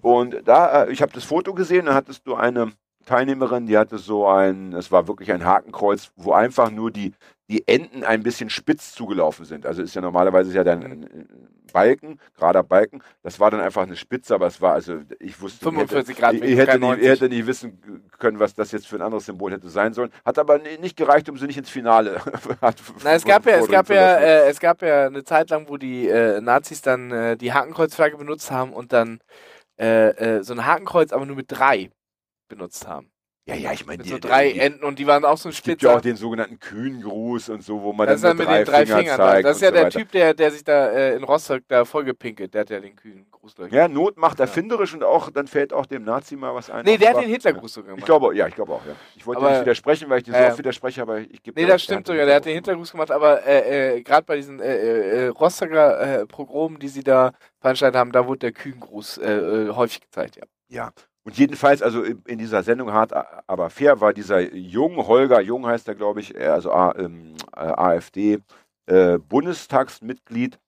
Und 0.01 0.35
da, 0.45 0.83
äh, 0.83 0.91
ich 0.91 1.01
habe 1.01 1.11
das 1.13 1.23
Foto 1.23 1.53
gesehen, 1.53 1.87
da 1.87 1.93
hattest 1.95 2.27
du 2.27 2.35
eine 2.35 2.71
Teilnehmerin, 3.09 3.65
die 3.65 3.77
hatte 3.77 3.97
so 3.97 4.27
ein, 4.27 4.73
es 4.73 4.91
war 4.91 5.07
wirklich 5.07 5.31
ein 5.31 5.43
Hakenkreuz, 5.43 6.11
wo 6.15 6.31
einfach 6.33 6.69
nur 6.69 6.91
die, 6.91 7.13
die 7.49 7.67
Enden 7.67 8.03
ein 8.03 8.21
bisschen 8.21 8.51
spitz 8.51 8.93
zugelaufen 8.93 9.45
sind. 9.45 9.65
Also 9.65 9.81
ist 9.81 9.95
ja 9.95 10.01
normalerweise 10.01 10.49
ist 10.49 10.55
ja 10.55 10.63
dann 10.63 10.83
ein, 10.83 11.27
Balken, 11.71 12.19
gerader 12.35 12.63
Balken. 12.63 13.01
Das 13.23 13.39
war 13.39 13.51
dann 13.51 13.61
einfach 13.61 13.83
eine 13.83 13.95
Spitze, 13.95 14.35
aber 14.35 14.47
es 14.47 14.61
war, 14.61 14.73
also 14.73 14.99
ich 15.19 15.39
wusste, 15.41 15.63
45 15.63 16.15
ich 16.15 16.21
Grad 16.21 16.33
hätte, 16.33 16.45
ich, 16.45 16.57
hätte 16.57 16.71
nicht, 16.73 16.81
90. 16.81 17.03
ich 17.03 17.09
hätte 17.09 17.29
nicht 17.29 17.47
wissen 17.47 18.03
können, 18.17 18.39
was 18.39 18.53
das 18.53 18.71
jetzt 18.71 18.87
für 18.87 18.95
ein 18.97 19.01
anderes 19.01 19.25
Symbol 19.25 19.51
hätte 19.51 19.69
sein 19.69 19.93
sollen. 19.93 20.11
Hat 20.25 20.37
aber 20.37 20.59
ni- 20.59 20.77
nicht 20.79 20.97
gereicht, 20.97 21.29
um 21.29 21.37
sie 21.37 21.47
nicht 21.47 21.57
ins 21.57 21.69
Finale 21.69 22.21
Na, 23.03 23.13
es 23.13 23.25
gab 23.25 23.45
ja, 23.45 23.57
es 23.57 23.67
gab 23.67 23.87
zu 23.87 23.93
ja, 23.93 24.17
äh, 24.17 24.49
es 24.49 24.59
gab 24.59 24.81
ja 24.81 25.07
eine 25.07 25.23
Zeit 25.23 25.49
lang, 25.49 25.67
wo 25.67 25.77
die 25.77 26.07
äh, 26.07 26.41
Nazis 26.41 26.81
dann 26.81 27.11
äh, 27.11 27.37
die 27.37 27.53
Hakenkreuzflagge 27.53 28.17
benutzt 28.17 28.51
haben 28.51 28.73
und 28.73 28.93
dann 28.93 29.19
äh, 29.79 30.09
äh, 30.37 30.43
so 30.43 30.53
ein 30.53 30.65
Hakenkreuz, 30.65 31.11
aber 31.13 31.25
nur 31.25 31.35
mit 31.35 31.45
drei 31.49 31.89
benutzt 32.49 32.85
haben. 32.87 33.09
Ja, 33.45 33.55
ja, 33.55 33.71
ich 33.71 33.83
meine, 33.87 34.03
die, 34.03 34.09
so 34.09 34.19
drei 34.19 34.51
die, 34.51 34.59
Enden 34.59 34.83
und 34.83 34.99
die 34.99 35.07
waren 35.07 35.25
auch 35.25 35.37
so 35.37 35.49
ein 35.49 35.53
es 35.53 35.63
gibt 35.63 35.81
ja 35.81 35.89
auch 35.89 35.93
Spitzer. 35.93 36.09
den 36.09 36.17
sogenannten 36.17 36.59
Kühngruß 36.59 37.49
und 37.49 37.63
so, 37.63 37.81
wo 37.81 37.93
man 37.93 38.05
Das 38.05 38.17
ist 38.17 38.23
dann 38.23 38.37
mit 38.37 38.45
drei, 38.47 38.57
den 38.59 38.65
drei 38.65 38.85
Finger 38.85 38.99
Fingern. 38.99 39.17
da. 39.17 39.25
zeigt 39.31 39.45
Das 39.47 39.55
ist 39.55 39.61
ja 39.63 39.67
so 39.69 39.73
der 39.73 39.83
weiter. 39.85 39.99
Typ, 39.99 40.11
der, 40.11 40.33
der 40.35 40.51
sich 40.51 40.63
da 40.63 40.89
äh, 40.91 41.15
in 41.15 41.23
Rostock 41.23 41.61
da 41.67 41.83
vollgepinkelt. 41.83 42.53
Der 42.53 42.61
hat 42.61 42.69
ja 42.69 42.79
den 42.79 42.95
kühlen 42.95 43.25
Gruß 43.31 43.55
durch. 43.55 43.71
Ja, 43.73 43.87
Not 43.87 44.17
macht 44.17 44.39
erfinderisch 44.39 44.93
und 44.93 45.03
auch, 45.03 45.31
dann 45.31 45.47
fällt 45.47 45.73
auch 45.73 45.87
dem 45.87 46.03
Nazi 46.03 46.35
mal 46.35 46.53
was 46.53 46.69
ein. 46.69 46.85
nee, 46.85 46.97
der 46.97 47.09
hat 47.15 47.23
den 47.23 47.29
Hitlergruß 47.29 47.73
sogar 47.73 47.89
Ich 47.93 47.95
gemacht. 47.95 48.05
glaube, 48.05 48.35
ja, 48.35 48.45
ich 48.45 48.53
glaube 48.53 48.71
auch, 48.73 48.85
ja. 48.85 48.93
Ich 49.15 49.25
wollte 49.25 49.41
Aber- 49.41 49.49
nicht 49.51 49.61
widersprechen, 49.61 50.09
weil 50.11 50.19
ich 50.19 50.25
dir 50.25 50.33
so 50.33 50.37
Ja, 50.37 50.43
oft 50.45 50.51
ja. 50.53 50.57
widerspreche, 50.59 51.01
aber 51.01 51.17
ich 51.19 51.41
gebe 51.41 51.59
Nee, 51.59 51.65
das 51.65 51.81
stimmt 51.81 52.05
sogar. 52.05 52.27
Der 52.27 52.35
hat 52.35 52.45
den 52.45 52.53
Hitlergruß 52.53 52.91
gemacht, 52.91 53.09
aber 53.09 53.43
äh, 53.47 53.95
äh, 53.97 54.01
gerade 54.03 54.25
bei 54.27 54.35
diesen 54.35 54.59
äh, 54.59 55.25
äh, 55.25 55.27
Rostocker 55.29 56.19
äh, 56.21 56.25
Progromen, 56.27 56.77
die 56.77 56.87
sie 56.89 57.03
da 57.03 57.31
veranstaltet 57.61 57.97
haben, 57.97 58.11
da 58.11 58.27
wurde 58.27 58.39
der 58.39 58.51
Kühngruß 58.51 59.17
äh, 59.17 59.31
äh, 59.31 59.69
häufig 59.69 60.01
gezeigt, 60.01 60.35
ja. 60.35 60.43
Ja. 60.71 60.91
Und 61.23 61.37
jedenfalls, 61.37 61.81
also 61.81 62.03
in, 62.03 62.37
dieser 62.37 62.63
Sendung 62.63 62.91
hart, 62.91 63.13
aber 63.47 63.69
fair 63.69 63.99
war 64.01 64.13
dieser 64.13 64.39
Jung, 64.53 64.97
Holger 65.05 65.41
Jung 65.41 65.65
heißt 65.65 65.87
er, 65.87 65.95
glaube 65.95 66.21
ich, 66.21 66.35
er, 66.35 66.53
also 66.53 66.71
A, 66.71 66.95
ähm, 66.97 67.35
äh, 67.55 67.59
AfD, 67.59 68.39
äh, 68.87 69.17
Bundestagsmitglied. 69.17 70.59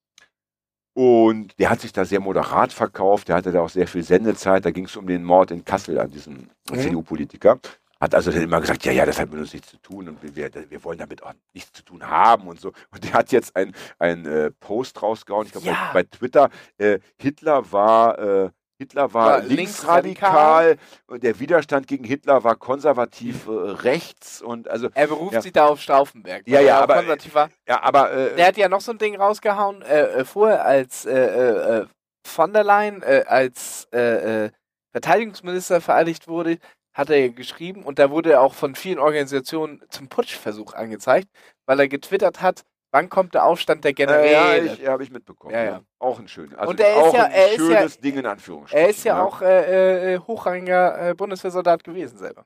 Und 0.93 1.58
der 1.58 1.70
hat 1.70 1.80
sich 1.80 1.93
da 1.93 2.04
sehr 2.04 2.20
moderat 2.20 2.74
verkauft, 2.74 3.30
der 3.30 3.38
hatte 3.38 3.52
da 3.54 3.62
auch 3.62 3.70
sehr 3.70 3.88
viel 3.88 4.04
Sendezeit, 4.04 4.66
da 4.66 4.72
ging 4.72 4.86
es 4.86 4.97
um 4.97 5.08
den 5.08 5.24
Mord 5.24 5.52
in 5.52 5.64
Kassel 5.64 5.97
an 5.97 6.12
diesem 6.12 6.49
Mhm. 6.70 6.76
CDU-Politiker. 6.76 7.60
Hat 8.02 8.16
also 8.16 8.32
dann 8.32 8.41
immer 8.41 8.60
gesagt, 8.60 8.84
ja, 8.84 8.91
ja, 8.91 9.06
das 9.06 9.20
hat 9.20 9.30
mit 9.32 9.39
uns 9.39 9.54
nichts 9.54 9.70
zu 9.70 9.78
tun 9.78 10.10
und 10.10 10.36
wir, 10.36 10.52
wir, 10.70 10.84
wollen 10.84 10.97
damit 10.97 11.24
auch 11.24 11.34
nichts 11.54 11.72
zu 11.72 11.84
tun 11.84 12.06
haben 12.06 12.47
und 12.47 12.60
so. 12.60 12.74
Und 12.91 13.04
der 13.04 13.14
hat 13.14 13.32
jetzt 13.32 13.56
ein, 13.56 13.74
ein 13.99 14.26
äh, 14.26 14.52
Post 14.52 15.02
rausgehauen, 15.02 15.45
ich 15.45 15.52
glaube 15.54 15.68
Ja. 15.68 15.91
bei, 15.93 16.02
bei 16.02 16.10
Twitter, 16.10 16.49
äh, 16.80 16.99
Hitler 17.18 17.72
war, 17.72 18.20
äh, 18.20 18.49
Hitler 18.82 19.13
war, 19.13 19.27
War 19.29 19.41
linksradikal, 19.43 20.77
und 21.05 21.21
der 21.21 21.39
Widerstand 21.39 21.88
gegen 21.88 22.03
Hitler 22.03 22.43
war 22.43 22.55
konservativ 22.55 23.45
äh, 23.47 23.51
rechts 23.51 24.41
und 24.41 24.67
also, 24.67 24.89
Er 24.95 25.05
beruft 25.07 25.34
Ja. 25.34 25.41
sich 25.41 25.53
da 25.53 25.67
auf 25.67 25.79
Stauffenberg. 25.79 26.41
Ja, 26.47 26.59
ja, 26.61 26.77
er 26.77 26.82
aber- 26.84 26.95
konservativ 26.95 27.36
war. 27.36 27.49
ja, 27.67 27.82
aber 27.84 28.11
äh, 28.11 28.36
Der 28.36 28.47
hat 28.47 28.57
ja 28.57 28.67
noch 28.69 28.82
so 28.82 28.91
ein 28.91 28.97
Ding 28.97 29.15
rausgehauen, 29.15 29.84
äh, 29.84 30.01
äh, 30.21 30.25
vorher 30.25 30.65
als 30.65 31.05
äh, 31.05 31.11
äh, 31.13 31.77
äh, 31.82 31.86
von 32.25 32.53
der 32.53 32.63
Leyen 32.63 33.03
äh, 33.03 33.23
als 33.27 33.88
äh, 33.93 34.45
äh, 34.45 34.51
Verteidigungsminister 34.93 35.79
vereidigt 35.79 36.27
wurde, 36.27 36.57
hat 36.93 37.09
er 37.11 37.19
ja 37.19 37.27
geschrieben 37.32 37.84
und 37.84 37.99
da 37.99 38.09
wurde 38.09 38.32
er 38.34 38.41
auch 38.41 38.53
von 38.55 38.73
vielen 38.75 38.99
Organisationen 38.99 39.82
zum 39.89 40.07
Putschversuch 40.09 40.73
angezeigt, 40.73 41.27
weil 41.67 41.79
er 41.79 41.88
getwittert 41.88 42.41
hat, 42.41 42.63
wann 42.92 43.10
kommt 43.10 43.34
der 43.34 43.46
Aufstand 43.46 43.84
der 43.84 43.92
äh, 43.92 43.94
ja, 44.02 44.06
Generäle. 44.06 44.74
ich, 44.74 44.80
ja, 44.80 44.92
habe 44.92 45.04
ich 45.04 45.12
mitbekommen. 45.12 45.54
Ja, 45.54 45.64
Ja, 45.64 45.72
ja. 45.72 45.82
Auch 46.00 46.20
ein 46.20 46.28
schönes, 46.28 46.54
also 46.56 46.70
Und 46.70 46.80
er 46.80 46.92
ist 46.92 46.98
auch 46.98 47.14
ja- 47.14 47.24
ein 47.26 47.32
er 47.32 47.48
ist 47.52 47.58
ja- 47.60 47.66
schönes 47.78 48.00
Ding 48.00 48.18
in 48.18 48.26
Anführungsstrichen. 48.26 48.84
er 48.86 48.89
ist 48.89 49.04
ja 49.04 49.16
ne? 49.16 49.24
auch 49.24 49.42
äh, 49.42 50.14
äh, 50.16 50.20
hochrangiger 50.20 51.10
äh, 51.10 51.14
Bundeswehrsoldat 51.16 51.84
gewesen 51.84 52.18
selber. 52.18 52.46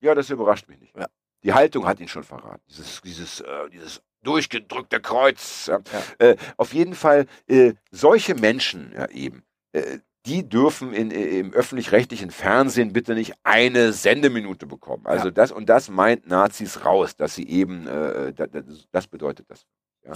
Ja, 0.00 0.14
das 0.14 0.30
überrascht 0.30 0.68
mich 0.68 0.78
nicht. 0.80 0.96
Ja. 0.96 1.06
Die 1.42 1.52
Haltung 1.54 1.86
hat 1.86 2.00
ihn 2.00 2.08
schon 2.08 2.22
verraten. 2.24 2.62
Dieses, 2.68 3.00
dieses, 3.02 3.40
äh, 3.40 3.70
dieses 3.72 4.02
durchgedrückte 4.22 5.00
Kreuz. 5.00 5.66
Ja. 5.66 5.78
Äh, 6.18 6.36
auf 6.58 6.74
jeden 6.74 6.94
Fall, 6.94 7.26
äh, 7.48 7.72
solche 7.90 8.34
Menschen 8.34 8.92
ja 8.94 9.06
eben, 9.08 9.42
äh, 9.72 9.98
die 10.26 10.48
dürfen 10.48 10.92
in, 10.92 11.10
äh, 11.10 11.38
im 11.40 11.52
öffentlich-rechtlichen 11.52 12.30
Fernsehen 12.30 12.92
bitte 12.92 13.14
nicht 13.14 13.34
eine 13.42 13.92
Sendeminute 13.92 14.66
bekommen. 14.66 15.06
Also 15.06 15.26
Ja. 15.26 15.30
das 15.32 15.50
und 15.52 15.68
das 15.68 15.88
meint 15.88 16.26
Nazis 16.28 16.84
raus, 16.84 17.16
dass 17.16 17.34
sie 17.34 17.48
eben, 17.48 17.86
äh, 17.86 18.32
das, 18.34 18.48
das 18.92 19.06
bedeutet 19.06 19.46
das. 19.48 19.64
Ja. 20.04 20.12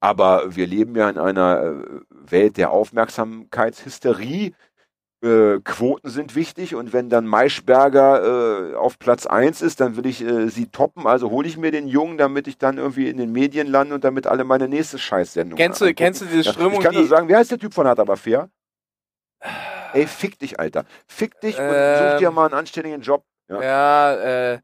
Aber 0.00 0.54
wir 0.56 0.66
leben 0.66 0.96
ja 0.96 1.08
in 1.10 1.18
einer 1.18 1.62
äh, 1.62 2.00
Welt 2.30 2.56
der 2.56 2.70
Aufmerksamkeitshysterie. 2.70 4.52
Äh, 5.22 5.60
Quoten 5.64 6.10
sind 6.10 6.34
wichtig 6.34 6.74
und 6.74 6.92
wenn 6.92 7.08
dann 7.08 7.26
Maischberger 7.26 8.72
äh, 8.72 8.74
auf 8.74 8.98
Platz 8.98 9.24
1 9.24 9.62
ist, 9.62 9.80
dann 9.80 9.96
will 9.96 10.04
ich 10.04 10.22
äh, 10.22 10.48
sie 10.50 10.66
toppen, 10.66 11.06
also 11.06 11.30
hole 11.30 11.48
ich 11.48 11.56
mir 11.56 11.70
den 11.70 11.88
Jungen, 11.88 12.18
damit 12.18 12.46
ich 12.46 12.58
dann 12.58 12.76
irgendwie 12.76 13.08
in 13.08 13.16
den 13.16 13.32
Medien 13.32 13.66
lande 13.66 13.94
und 13.94 14.04
damit 14.04 14.26
alle 14.26 14.44
meine 14.44 14.68
nächste 14.68 14.98
Scheißsendung 14.98 15.56
Kennst 15.56 15.80
du, 15.80 15.86
angucken. 15.86 15.96
kennst 15.96 16.20
du 16.20 16.26
diese 16.26 16.42
Ja, 16.42 16.52
Strömung, 16.52 16.74
Ich 16.74 16.80
kann 16.80 16.94
nur 16.94 17.06
sagen, 17.06 17.26
wie 17.28 17.34
heißt 17.36 17.50
der 17.50 17.58
Typ 17.58 17.72
von 17.72 17.86
Hart 17.86 18.00
aber 18.00 18.18
fair? 18.18 18.50
Ey, 19.92 20.06
fick 20.06 20.38
dich, 20.38 20.58
Alter. 20.58 20.84
Fick 21.06 21.40
dich 21.40 21.58
und 21.58 21.64
such 21.68 22.18
dir 22.18 22.28
Ähm, 22.28 22.34
mal 22.34 22.46
einen 22.46 22.54
anständigen 22.54 23.00
Job. 23.00 23.24
Ja. 23.48 23.62
ja, 23.62 24.52
äh, 24.54 24.60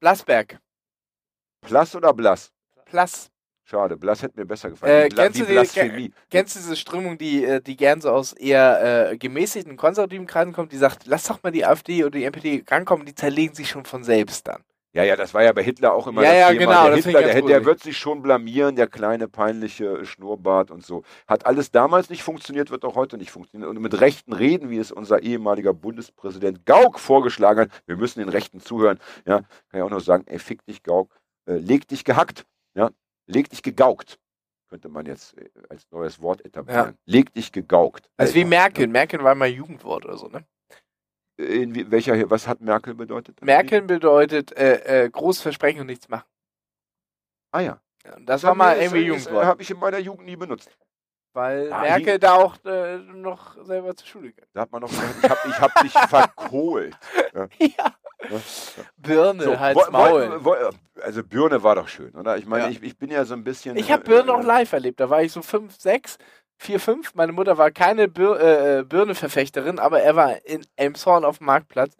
Blasberg. 0.00 0.58
Blass 1.66 1.94
oder 1.94 2.12
Blass? 2.12 2.50
Blass. 2.90 3.30
Schade, 3.64 3.96
Blass 3.96 4.22
hätte 4.22 4.38
mir 4.40 4.46
besser 4.46 4.70
gefallen. 4.70 5.04
Äh, 5.04 5.08
Bla- 5.08 5.24
kennst 5.24 5.36
wie 5.38 5.54
du 5.54 5.96
die-. 5.96 6.12
Kennst 6.28 6.56
du 6.56 6.58
diese 6.58 6.74
Strömung, 6.74 7.16
die, 7.18 7.44
äh, 7.44 7.60
die 7.60 7.76
gern 7.76 8.00
so 8.00 8.10
aus 8.10 8.32
eher 8.32 9.10
äh, 9.12 9.16
gemäßigten 9.16 9.76
konservativen 9.76 10.26
Kreisen 10.26 10.52
kommt, 10.52 10.72
die 10.72 10.76
sagt, 10.76 11.06
lass 11.06 11.24
doch 11.28 11.42
mal 11.42 11.52
die 11.52 11.64
AfD 11.64 12.02
oder 12.02 12.18
die 12.18 12.24
NPD 12.24 12.64
rankommen, 12.68 13.06
die 13.06 13.14
zerlegen 13.14 13.54
sich 13.54 13.68
schon 13.70 13.84
von 13.84 14.02
selbst 14.02 14.48
dann. 14.48 14.64
Ja, 14.92 15.04
ja, 15.04 15.14
das 15.14 15.32
war 15.34 15.42
ja 15.44 15.52
bei 15.52 15.62
Hitler 15.62 15.94
auch 15.94 16.08
immer 16.08 16.22
Ja, 16.22 16.30
das 16.30 16.38
ja, 16.40 16.48
Thema. 16.48 16.58
genau, 16.58 16.86
der 16.88 16.96
das 16.96 17.04
Hitler, 17.04 17.22
der, 17.22 17.42
der 17.42 17.64
wird 17.64 17.80
sich 17.80 17.96
schon 17.96 18.22
blamieren, 18.22 18.74
der 18.74 18.88
kleine, 18.88 19.28
peinliche 19.28 20.04
Schnurrbart 20.04 20.72
und 20.72 20.84
so. 20.84 21.04
Hat 21.28 21.46
alles 21.46 21.70
damals 21.70 22.10
nicht 22.10 22.24
funktioniert, 22.24 22.70
wird 22.70 22.84
auch 22.84 22.96
heute 22.96 23.16
nicht 23.16 23.30
funktionieren. 23.30 23.70
Und 23.70 23.80
mit 23.80 24.00
rechten 24.00 24.32
Reden, 24.32 24.68
wie 24.68 24.78
es 24.78 24.90
unser 24.90 25.22
ehemaliger 25.22 25.72
Bundespräsident 25.74 26.66
Gauck 26.66 26.98
vorgeschlagen 26.98 27.60
hat, 27.60 27.70
wir 27.86 27.96
müssen 27.96 28.18
den 28.18 28.28
Rechten 28.28 28.60
zuhören, 28.60 28.98
ja, 29.26 29.38
kann 29.68 29.78
ich 29.78 29.82
auch 29.82 29.90
nur 29.90 30.00
sagen, 30.00 30.24
ey, 30.26 30.40
fick 30.40 30.64
dich, 30.66 30.82
Gauck, 30.82 31.14
äh, 31.46 31.54
leg 31.54 31.86
dich 31.86 32.04
gehackt, 32.04 32.44
ja, 32.74 32.90
leg 33.26 33.48
dich 33.48 33.62
gegaukt. 33.62 34.18
Könnte 34.68 34.88
man 34.88 35.06
jetzt 35.06 35.36
äh, 35.38 35.50
als 35.68 35.86
neues 35.90 36.20
Wort 36.20 36.44
etablieren. 36.44 36.96
Leg 37.04 37.32
dich 37.34 37.52
gegaukt. 37.52 38.10
Also 38.16 38.34
wie. 38.34 38.44
Merkel. 38.44 38.86
Merkel 38.88 39.22
war 39.22 39.34
mal 39.36 39.48
Jugendwort 39.48 40.04
oder 40.04 40.16
so, 40.16 40.26
ne? 40.28 40.44
In 41.40 41.90
welcher, 41.90 42.28
was 42.30 42.46
hat 42.46 42.60
Merkel 42.60 42.94
bedeutet? 42.94 43.40
Merkel 43.42 43.82
bedeutet 43.82 44.56
äh, 44.56 45.04
äh, 45.04 45.10
großes 45.10 45.42
Versprechen 45.42 45.80
und 45.80 45.86
nichts 45.86 46.08
machen. 46.08 46.26
Ah 47.52 47.60
ja. 47.60 47.80
Und 48.16 48.26
das 48.26 48.42
war 48.42 48.54
mal 48.54 48.76
irgendwie 48.78 49.06
Das 49.08 49.18
Jugendwort. 49.24 49.44
habe 49.46 49.62
ich 49.62 49.70
in 49.70 49.78
meiner 49.78 49.98
Jugend 49.98 50.26
nie 50.26 50.36
benutzt. 50.36 50.70
Weil 51.32 51.72
Ah, 51.72 51.82
Merkel 51.82 52.18
da 52.18 52.34
auch 52.34 52.56
äh, 52.64 52.98
noch 52.98 53.62
selber 53.64 53.94
zur 53.94 54.06
Schule 54.06 54.32
ging. 54.32 54.44
Da 54.52 54.62
hat 54.62 54.72
man 54.72 54.82
noch 54.82 54.88
gesagt, 54.88 55.14
ich 55.22 55.30
habe 55.30 55.40
ich 55.48 55.60
hab 55.60 55.82
dich 55.82 55.92
verkohlt. 56.08 56.96
Ja. 57.34 57.48
Ja. 57.58 57.94
Birne, 58.96 59.44
So, 59.44 59.58
Hals, 59.58 59.76
woll- 59.76 59.90
Maul. 59.90 60.30
woll- 60.30 60.44
woll- 60.44 60.70
also 61.02 61.22
Birne 61.24 61.62
war 61.62 61.76
doch 61.76 61.88
schön, 61.88 62.14
oder? 62.14 62.36
Ich 62.36 62.46
meine, 62.46 62.64
Ja. 62.64 62.70
ich, 62.70 62.82
ich 62.82 62.98
bin 62.98 63.10
ja 63.10 63.24
so 63.24 63.34
ein 63.34 63.44
bisschen. 63.44 63.76
Ich 63.76 63.90
habe 63.90 64.02
äh, 64.02 64.08
Birne 64.08 64.34
auch 64.34 64.40
äh, 64.40 64.46
live 64.46 64.72
erlebt. 64.72 65.00
Da 65.00 65.08
war 65.08 65.22
ich 65.22 65.32
so 65.32 65.40
5, 65.40 65.80
6, 65.80 66.18
4, 66.60 66.78
5. 66.78 67.14
Meine 67.14 67.32
Mutter 67.32 67.56
war 67.58 67.70
keine 67.70 68.08
Bir 68.08 68.38
äh, 68.38 68.84
Birne-Verfechterin, 68.84 69.78
aber 69.78 70.02
er 70.02 70.14
war 70.14 70.44
in 70.44 70.66
Elmshorn 70.76 71.24
auf 71.24 71.38
dem 71.38 71.46
Marktplatz. 71.46 71.96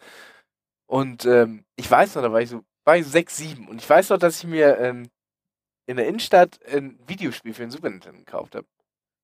Und 0.87 1.25
ähm, 1.25 1.65
ich 1.77 1.91
weiß 1.91 2.15
noch, 2.15 2.23
da 2.23 2.33
war 2.33 2.43
ich 2.43 2.51
so, 2.51 2.63
war 2.85 2.97
ich 2.97 3.05
so 3.05 3.11
6, 3.11 3.37
7. 3.37 3.69
Und 3.69 3.81
ich 3.81 3.89
weiß 3.89 4.11
noch, 4.11 4.19
dass 4.19 4.39
ich 4.39 4.49
mir 4.49 4.79
ähm, 4.79 5.09
in 5.87 5.97
der 5.97 6.07
Innenstadt 6.07 6.61
ein 6.71 6.99
Videospiel 7.07 7.55
für 7.55 7.63
den 7.63 7.71
Super 7.71 7.89
Nintendo 7.89 8.19
gekauft 8.19 8.55
habe. 8.55 8.67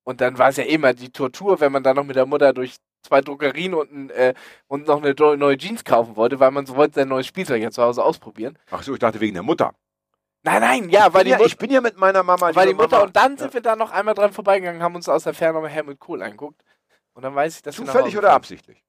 Und 0.04 0.20
dann 0.20 0.38
war 0.38 0.48
es 0.48 0.56
ja 0.56 0.64
immer 0.64 0.94
die 0.94 1.10
Tortur, 1.10 1.60
wenn 1.60 1.72
man 1.72 1.82
dann 1.82 1.96
noch 1.96 2.04
mit 2.04 2.16
der 2.16 2.26
Mutter 2.26 2.52
durch 2.52 2.76
zwei 3.02 3.20
Druckerien 3.20 3.74
und, 3.74 3.92
ein, 3.92 4.10
äh, 4.10 4.34
und 4.68 4.86
noch 4.86 5.02
eine 5.02 5.14
neue 5.36 5.58
Jeans 5.58 5.84
kaufen 5.84 6.16
wollte, 6.16 6.40
weil 6.40 6.50
man 6.50 6.64
so 6.64 6.76
wollte 6.76 6.94
sein 6.94 7.08
neues 7.08 7.26
Spielzeug 7.26 7.62
ja 7.62 7.70
zu 7.70 7.82
Hause 7.82 8.02
ausprobieren. 8.02 8.58
Ach 8.70 8.82
so, 8.82 8.94
ich 8.94 9.00
dachte 9.00 9.20
wegen 9.20 9.34
der 9.34 9.42
Mutter. 9.42 9.74
Nein, 10.46 10.60
nein, 10.62 10.88
ja, 10.90 11.12
weil 11.12 11.24
die, 11.24 11.30
ja, 11.30 11.38
Mut- 11.38 11.46
ich 11.48 11.58
bin 11.58 11.70
ja 11.70 11.80
mit 11.80 11.96
meiner 11.98 12.22
Mama. 12.22 12.54
weil 12.54 12.68
die 12.68 12.74
Mutter 12.74 12.88
Mama, 12.96 13.02
und 13.04 13.16
dann 13.16 13.32
ja. 13.32 13.38
sind 13.38 13.52
wir 13.54 13.60
da 13.60 13.76
noch 13.76 13.90
einmal 13.90 14.14
dran 14.14 14.32
vorbeigegangen, 14.32 14.82
haben 14.82 14.94
uns 14.94 15.08
aus 15.08 15.24
der 15.24 15.34
Ferne 15.34 15.54
nochmal 15.54 15.70
Helmut 15.70 15.98
Kohl 15.98 16.22
angeguckt. 16.22 16.62
Und 17.14 17.22
dann 17.22 17.34
weiß 17.34 17.56
ich, 17.56 17.62
dass 17.62 17.76
Zufällig 17.76 18.16
oder 18.16 18.32
absichtlich? 18.32 18.82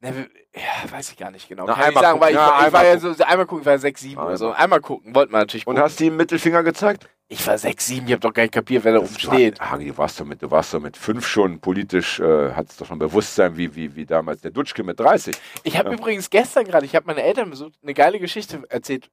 Ne, 0.00 0.28
ja, 0.52 0.90
weiß 0.90 1.12
ich 1.12 1.16
gar 1.16 1.30
nicht 1.30 1.48
genau. 1.48 1.64
Na, 1.64 1.74
Kann 1.74 1.82
ich 1.82 1.86
einmal 1.88 2.02
sagen, 2.02 2.20
weil 2.20 2.32
ich, 2.32 2.36
gucken. 2.40 2.54
Ja, 2.60 2.66
ich 2.66 2.72
war 2.72 2.84
ja 2.84 2.98
so, 2.98 3.08
einmal 3.24 3.46
gucken, 3.46 3.60
ich 3.60 3.66
war 3.66 3.78
6, 3.78 4.00
7 4.00 4.20
oder 4.20 4.36
so. 4.36 4.50
Einmal. 4.50 4.80
Gucken, 4.80 5.14
wollten 5.14 5.32
wir 5.32 5.38
natürlich 5.38 5.64
Und 5.66 5.76
gucken. 5.76 5.84
hast 5.84 6.00
du 6.00 6.04
ihm 6.04 6.16
Mittelfinger 6.16 6.62
gezeigt? 6.64 7.08
ich 7.28 7.46
war 7.46 7.56
6, 7.56 7.86
7, 7.86 8.06
ich 8.08 8.12
hab 8.12 8.20
doch 8.20 8.34
gar 8.34 8.42
nicht 8.42 8.52
kapiert, 8.52 8.84
wer 8.84 8.92
da 8.94 8.98
oben 8.98 9.18
steht. 9.18 9.58
Hagi, 9.60 9.86
du 9.86 9.96
warst 9.96 10.20
doch 10.20 10.26
mit, 10.26 10.42
du 10.42 10.50
warst 10.50 10.74
doch 10.74 10.80
mit 10.80 10.96
fünf 10.98 11.26
schon 11.26 11.60
politisch, 11.60 12.20
äh, 12.20 12.52
hattest 12.52 12.78
doch 12.80 12.86
schon 12.86 12.98
Bewusstsein, 12.98 13.56
wie, 13.56 13.74
wie, 13.74 13.94
wie 13.96 14.04
damals 14.04 14.42
der 14.42 14.50
Dutschke 14.50 14.82
mit 14.82 14.98
30. 15.00 15.34
Ich 15.62 15.78
habe 15.78 15.90
Ja. 15.90 15.94
übrigens 15.96 16.28
gestern 16.28 16.64
gerade, 16.64 16.84
ich 16.84 16.94
habe 16.96 17.06
meine 17.06 17.22
Eltern 17.22 17.48
besucht, 17.48 17.72
eine 17.82 17.94
geile 17.94 18.18
Geschichte 18.18 18.62
erzählt. 18.68 19.08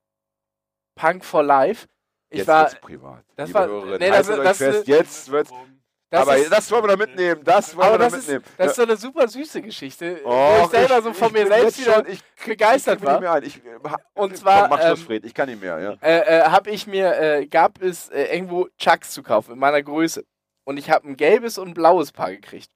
Punk 0.99 1.23
for 1.23 1.43
Life. 1.43 1.87
Ich 2.29 2.39
jetzt 2.39 2.47
war, 2.47 2.63
wird's 2.63 2.75
privat. 2.81 3.23
das 3.35 3.53
war- 3.53 3.67
nee, 3.97 4.09
das- 4.09 4.29
euch 4.29 4.43
das- 4.43 4.57
fest, 4.57 4.87
jetzt 4.87 5.31
wird's, 5.31 5.51
das 6.11 6.21
aber 6.21 6.37
ist, 6.37 6.51
das 6.51 6.69
wollen 6.71 6.83
wir 6.83 6.87
doch 6.89 6.97
mitnehmen, 6.97 7.41
das 7.43 7.75
wollen 7.75 7.91
wir 7.93 7.97
doch 7.97 8.05
das 8.05 8.13
ist, 8.13 8.27
mitnehmen. 8.27 8.43
das 8.57 8.67
ist 8.71 8.75
so 8.75 8.81
eine 8.83 8.97
super 8.97 9.27
süße 9.27 9.61
Geschichte, 9.61 10.21
wo 10.23 10.29
Och, 10.29 10.63
ich 10.65 10.69
selber 10.71 11.01
so 11.01 11.13
von 11.13 11.27
ich 11.29 11.33
mir 11.33 11.43
bin 11.45 11.53
selbst 11.53 11.79
wieder 11.79 11.93
schon, 11.93 12.07
ich 12.07 12.19
begeistert 12.45 12.99
mich 12.99 13.07
war. 13.07 13.13
nicht 13.13 13.21
mehr 13.21 13.31
ein. 13.33 13.43
Ich, 13.43 13.57
äh, 13.65 13.95
Und 14.13 14.37
zwar, 14.37 14.69
Komm, 14.69 14.79
ähm, 14.81 14.97
Fred, 14.97 15.23
ich 15.25 15.33
kann 15.33 15.49
nicht 15.49 15.61
mehr, 15.61 15.79
ja. 15.79 15.91
äh, 16.01 16.39
äh, 16.39 16.43
habe 16.43 16.69
ich 16.71 16.85
mir, 16.87 17.15
äh, 17.19 17.45
gab 17.47 17.81
es 17.81 18.09
äh, 18.09 18.35
irgendwo 18.35 18.67
Chucks 18.77 19.11
zu 19.11 19.23
kaufen 19.23 19.53
in 19.53 19.59
meiner 19.59 19.81
Größe. 19.81 20.23
Und 20.65 20.77
ich 20.77 20.89
habe 20.91 21.07
ein 21.07 21.15
gelbes 21.17 21.57
und 21.57 21.69
ein 21.69 21.73
blaues 21.73 22.11
Paar 22.11 22.31
gekriegt. 22.31 22.69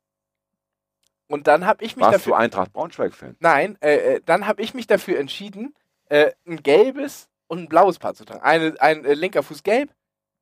Und 1.27 1.47
dann 1.47 1.65
habe 1.65 1.83
ich 1.85 1.95
mich 1.95 2.03
Warst 2.05 2.15
dafür. 2.15 2.31
du 2.33 2.37
Eintracht 2.37 2.73
Braunschweig-Fan? 2.73 3.35
Nein, 3.39 3.77
äh, 3.81 4.15
äh, 4.15 4.21
dann 4.25 4.47
habe 4.47 4.61
ich 4.63 4.73
mich 4.73 4.87
dafür 4.87 5.19
entschieden, 5.19 5.75
äh, 6.09 6.31
ein 6.47 6.61
gelbes 6.63 7.29
und 7.53 7.59
ein 7.63 7.69
blaues 7.69 7.99
Paar 7.99 8.13
zu 8.15 8.25
tragen. 8.25 8.41
Eine, 8.41 8.75
ein 8.79 9.05
äh, 9.05 9.13
linker 9.13 9.43
Fuß 9.43 9.63
gelb 9.63 9.89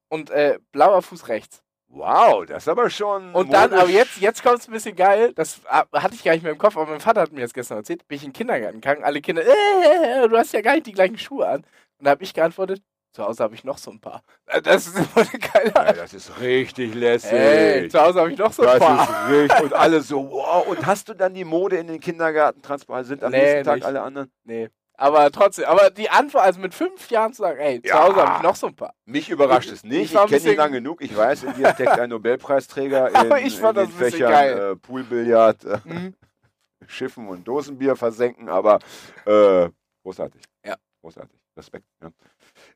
und 0.10 0.30
äh, 0.30 0.60
blauer 0.72 1.02
Fuß 1.02 1.28
rechts. 1.28 1.62
Wow, 1.94 2.46
das 2.46 2.64
ist 2.64 2.68
aber 2.70 2.90
schon. 2.90 3.34
Und 3.36 3.52
dann, 3.52 3.74
aber 3.74 3.90
jetzt, 3.90 4.18
jetzt 4.22 4.42
kommt 4.44 4.60
es 4.60 4.68
ein 4.70 4.72
bisschen 4.72 4.96
geil. 4.96 5.34
Das 5.36 5.60
ah, 5.68 5.84
hatte 5.94 6.16
ich 6.16 6.24
gar 6.24 6.32
nicht 6.32 6.42
mehr 6.44 6.54
im 6.54 6.58
Kopf, 6.58 6.78
aber 6.78 6.90
mein 6.90 7.02
Vater 7.02 7.20
hat 7.22 7.34
mir 7.34 7.42
das 7.42 7.54
gestern 7.54 7.80
erzählt. 7.80 8.08
Bin 8.08 8.16
ich 8.16 8.24
in 8.24 8.30
den 8.30 8.34
Kindergarten 8.34 8.80
gegangen, 8.80 9.04
alle 9.04 9.20
Kinder, 9.20 9.42
äh, 9.46 10.28
du 10.30 10.38
hast 10.38 10.54
ja 10.54 10.62
gar 10.62 10.74
nicht 10.76 10.86
die 10.88 10.94
gleichen 10.94 11.18
Schuhe 11.18 11.48
an. 11.48 11.64
Und 12.00 12.06
da 12.06 12.12
habe 12.12 12.24
ich 12.24 12.34
geantwortet, 12.34 12.82
zu 13.14 13.24
Hause 13.26 13.44
habe 13.44 13.56
ich 13.56 13.66
noch 13.66 13.78
so 13.78 13.92
ein 13.92 14.00
paar. 14.00 14.24
Äh, 14.46 14.62
Das 14.62 14.88
ist 14.88 14.96
eine 14.96 15.28
geile 15.54 15.74
Ja, 15.76 15.92
das 15.92 16.14
ist 16.14 16.40
richtig 16.40 16.94
lässig. 16.96 17.34
Ey, 17.34 17.90
zu 17.90 18.00
Hause 18.02 18.22
habe 18.22 18.32
ich 18.32 18.38
noch 18.38 18.54
so 18.54 18.62
ein 18.62 18.68
Das 18.70 18.80
paar. 18.80 19.30
ist 19.30 19.38
richtig. 19.38 19.60
Und 19.62 19.74
alle 19.74 20.00
so, 20.02 20.32
wow. 20.32 20.66
Und 20.68 20.86
hast 20.86 21.10
du 21.10 21.14
dann 21.14 21.34
die 21.34 21.44
Mode 21.44 21.76
in 21.76 21.88
den 21.88 22.00
Kindergarten 22.00 22.62
transportiert? 22.62 23.08
Sind 23.08 23.24
am 23.26 23.32
Nee, 23.32 23.40
nächsten 23.42 23.64
Tag 23.66 23.76
nicht. 23.76 23.86
alle 23.86 24.02
anderen? 24.02 24.32
Nee. 24.46 24.70
Aber 25.02 25.32
trotzdem, 25.32 25.66
aber 25.66 25.90
die 25.90 26.12
Antwort, 26.12 26.44
also 26.44 26.60
mit 26.60 26.76
fünf 26.76 27.10
Jahren 27.10 27.34
zu 27.34 27.42
sagen, 27.42 27.60
ey, 27.60 27.82
zu 27.82 27.88
Ja. 27.90 28.04
Hause 28.04 28.18
habe 28.18 28.38
ich 28.38 28.44
noch 28.44 28.56
so 28.56 28.68
ein 28.68 28.76
paar. 28.76 28.94
Mich 29.06 29.32
überrascht 29.32 29.72
es 29.72 29.84
nicht. 29.84 30.14
ich 30.14 30.14
Ich, 30.14 30.28
kenne 30.30 30.52
ihn 30.52 30.58
lang 30.58 30.72
genug. 30.72 31.02
Ich 31.02 31.18
weiß, 31.18 31.42
in 31.44 31.54
dir 31.56 31.74
steckt 31.74 31.98
ein 32.00 32.10
Nobelpreisträger 32.12 33.10
in, 33.10 33.16
Aber 33.16 33.42
ich 33.42 33.58
fand 33.60 33.80
in 33.80 33.86
das 33.86 33.90
den 33.98 33.98
Fächern 34.12 34.32
geil. 34.32 34.72
Äh, 34.74 34.76
Poolbillard, 34.76 35.66
äh, 35.66 35.80
Mhm. 35.86 36.14
Schiffen 36.88 37.28
und 37.30 37.48
Dosenbier 37.48 37.96
versenken. 37.96 38.48
Aber 38.48 38.78
äh, 39.26 39.70
großartig. 40.04 40.44
Ja. 40.64 40.76
Großartig. 41.02 41.40
Respekt. 41.58 41.86
Ja. 42.04 42.12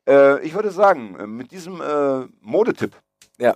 Äh, 0.07 0.41
ich 0.45 0.55
würde 0.55 0.71
sagen, 0.71 1.15
äh, 1.19 1.27
mit 1.27 1.51
diesem 1.51 1.79
äh, 1.79 2.25
Modetipp 2.41 2.95
Ja. 3.37 3.53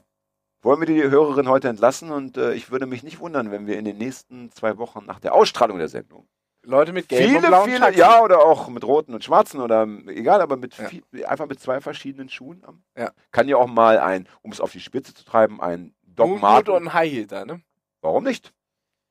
wollen 0.62 0.80
wir 0.80 0.86
die 0.86 1.02
Hörerin 1.02 1.50
heute 1.50 1.70
entlassen. 1.70 2.12
Und 2.12 2.38
ich 2.38 2.70
würde 2.70 2.86
mich 2.86 3.02
nicht 3.02 3.20
wundern, 3.20 3.50
wenn 3.50 3.66
wir 3.66 3.80
in 3.80 3.86
den 3.86 3.98
nächsten 3.98 4.52
zwei 4.52 4.78
Wochen 4.78 5.06
nach 5.06 5.20
der 5.20 5.34
Ausstrahlung 5.34 5.80
der 5.80 5.88
Sendung 5.90 6.28
Leute 6.64 6.92
mit 6.94 7.08
gelben 7.10 7.26
und 7.36 7.42
viele, 7.42 7.48
blauen 7.48 7.70
viele, 7.70 7.94
ja, 7.96 8.22
oder 8.22 8.40
auch 8.40 8.68
mit 8.70 8.84
roten 8.84 9.14
und 9.14 9.24
schwarzen 9.24 9.62
oder 9.62 9.84
ähm, 9.84 10.08
egal, 10.10 10.42
aber 10.42 10.58
mit 10.58 10.78
Ja. 10.78 10.90
viel, 10.90 11.04
einfach 11.26 11.48
mit 11.48 11.60
zwei 11.60 11.80
verschiedenen 11.82 12.30
Schuhen. 12.30 12.64
Ja. 12.98 13.12
Kann 13.32 13.48
ja 13.48 13.56
auch 13.58 13.68
mal 13.68 13.98
ein, 14.00 14.28
um 14.42 14.52
es 14.52 14.60
auf 14.60 14.72
die 14.72 14.80
Spitze 14.82 15.14
zu 15.14 15.24
treiben, 15.24 15.62
ein 15.62 15.94
Doc 16.04 16.42
Marten. 16.42 16.72
und 16.72 16.84
ein 16.90 16.94
High 16.94 17.12
Heel 17.12 17.28
da, 17.28 17.46
ne? 17.46 17.62
Warum 18.02 18.24
nicht? 18.24 18.54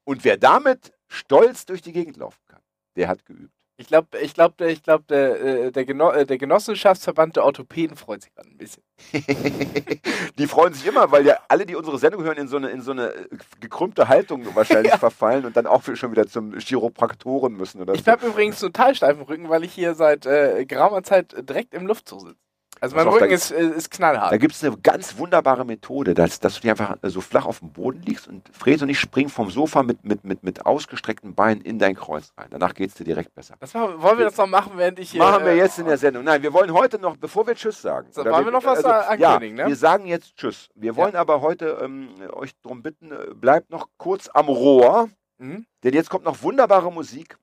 Und 0.05 0.25
wer 0.25 0.37
damit 0.37 0.93
stolz 1.09 1.65
durch 1.67 1.81
die 1.83 1.93
Gegend 1.93 2.17
laufen 2.19 2.41
kann, 2.49 2.61
der 2.97 3.09
hat 3.09 3.25
geübt. 3.25 3.58
Ich 3.81 3.87
glaube, 3.87 4.19
ich 4.21 4.35
glaub, 4.35 4.57
der, 4.57 4.69
ich 4.71 4.83
glaub, 4.83 5.07
der, 5.07 5.41
äh, 5.41 5.71
der, 5.71 5.85
Geno 5.85 6.11
äh, 6.11 6.27
der 6.27 6.37
Genossenschaftsverband 6.37 7.37
der 7.37 7.45
Orthopäden 7.45 7.97
freut 7.97 8.23
sich 8.23 8.35
gerade 8.35 8.49
ein 8.51 8.59
bisschen. 8.59 8.83
die 10.39 10.47
freuen 10.49 10.75
sich 10.75 10.85
immer, 10.85 11.13
weil 11.13 11.25
ja 11.25 11.39
alle, 11.47 11.65
die 11.65 11.77
unsere 11.77 11.97
Sendung 11.97 12.25
hören, 12.25 12.39
in 12.39 12.49
so 12.49 12.57
eine, 12.57 12.71
in 12.71 12.83
so 12.83 12.91
eine 12.91 13.13
äh, 13.15 13.29
gekrümmte 13.61 14.09
Haltung 14.09 14.45
wahrscheinlich 14.57 14.91
Ja. 14.93 14.99
verfallen 14.99 15.45
und 15.45 15.57
dann 15.57 15.69
auch 15.69 15.85
schon 15.95 16.11
wieder 16.11 16.27
zum 16.27 16.59
Chiropraktoren 16.59 17.53
müssen 17.53 17.81
oder 17.81 17.95
Ich 17.95 18.03
so. 18.03 18.11
habe 18.11 18.27
übrigens 18.27 18.59
total 18.59 18.97
steifen 18.97 19.23
Rücken, 19.23 19.49
weil 19.49 19.63
ich 19.63 19.73
hier 19.73 19.95
seit 19.95 20.27
äh, 20.27 20.65
geraumer 20.67 21.05
Zeit 21.05 21.37
direkt 21.49 21.73
im 21.73 21.87
Luftzug 21.87 22.23
sitze. 22.23 22.37
Also 22.81 22.97
mein 22.97 23.09
Rücken 23.09 23.31
ist, 23.31 23.51
äh, 23.51 23.69
ist 23.69 23.91
knallhart. 23.91 24.33
Da 24.33 24.37
gibt 24.37 24.55
es 24.55 24.63
eine 24.65 24.77
ganz 24.79 25.19
wunderbare 25.19 25.65
Methode, 25.65 26.15
dass, 26.15 26.41
dass 26.41 26.55
du 26.55 26.61
dir 26.63 26.71
einfach 26.73 26.97
so 27.03 27.21
flach 27.21 27.47
auf 27.47 27.61
dem 27.61 27.73
Boden 27.73 28.03
liegst 28.03 28.29
und 28.29 28.49
Fred 28.53 28.83
und 28.83 28.89
ich 28.89 28.99
springen 28.99 29.29
vom 29.29 29.51
Sofa 29.51 29.83
mit, 29.83 30.05
mit, 30.05 30.25
mit, 30.25 30.43
mit 30.43 30.67
ausgestreckten 30.67 31.35
Beinen 31.35 31.63
in 31.63 31.79
dein 31.79 31.95
Kreuz 31.95 32.33
rein. 32.37 32.49
Danach 32.51 32.75
geht 32.75 32.91
es 32.91 32.95
dir 32.97 33.05
direkt 33.05 33.35
besser. 33.35 33.57
Das 33.61 33.75
machen, 33.75 34.01
wollen 34.01 34.19
wir 34.19 34.25
das 34.27 34.37
noch 34.37 34.47
machen, 34.47 34.73
während 34.77 34.99
ich 34.99 35.11
hier. 35.11 35.21
Machen 35.21 35.45
wir 35.45 35.53
äh, 35.53 35.59
jetzt 35.59 35.79
in 35.79 35.87
der 35.87 35.99
Sendung. 35.99 36.25
Nein, 36.25 36.43
wir 36.43 36.53
wollen 36.53 36.73
heute 36.73 36.99
noch, 36.99 37.17
bevor 37.17 37.47
wir 37.47 37.55
Tschüss 37.55 37.83
sagen. 37.83 38.09
So, 38.13 38.25
wollen 38.25 38.45
wir 38.45 38.53
noch 38.53 38.65
was 38.65 38.83
da 38.83 39.01
ankündigen, 39.01 39.57
ja, 39.59 39.65
ne? 39.65 39.69
Wir 39.71 39.77
sagen 39.77 40.07
jetzt 40.07 40.37
Tschüss. 40.37 40.69
Wir 40.75 40.97
wollen 40.97 41.17
aber 41.17 41.41
heute 41.41 41.79
ähm, 41.83 42.11
euch 42.33 42.53
darum 42.63 42.83
bitten, 42.83 43.11
äh, 43.13 43.35
bleibt 43.35 43.71
noch 43.71 43.89
kurz 43.97 44.29
am 44.29 44.49
Rohr, 44.49 45.09
Mhm. 45.41 45.67
denn 45.85 45.95
jetzt 45.95 46.11
kommt 46.11 46.25
noch 46.25 46.43
wunderbare 46.43 46.93
Musik. 46.93 47.39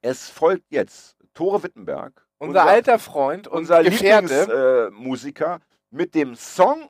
Es 0.00 0.30
folgt 0.30 0.70
jetzt 0.70 1.16
Tore 1.34 1.62
Wittenberg. 1.62 2.26
Unser, 2.38 2.64
alter 2.66 2.98
Freund 2.98 3.48
und 3.48 3.58
unser 3.58 3.82
Gefährte. 3.82 4.40
Lieblingsmusiker 4.40 4.86
äh, 4.86 4.90
Musiker 4.90 5.60
mit 5.90 6.14
dem 6.14 6.36
Song 6.36 6.88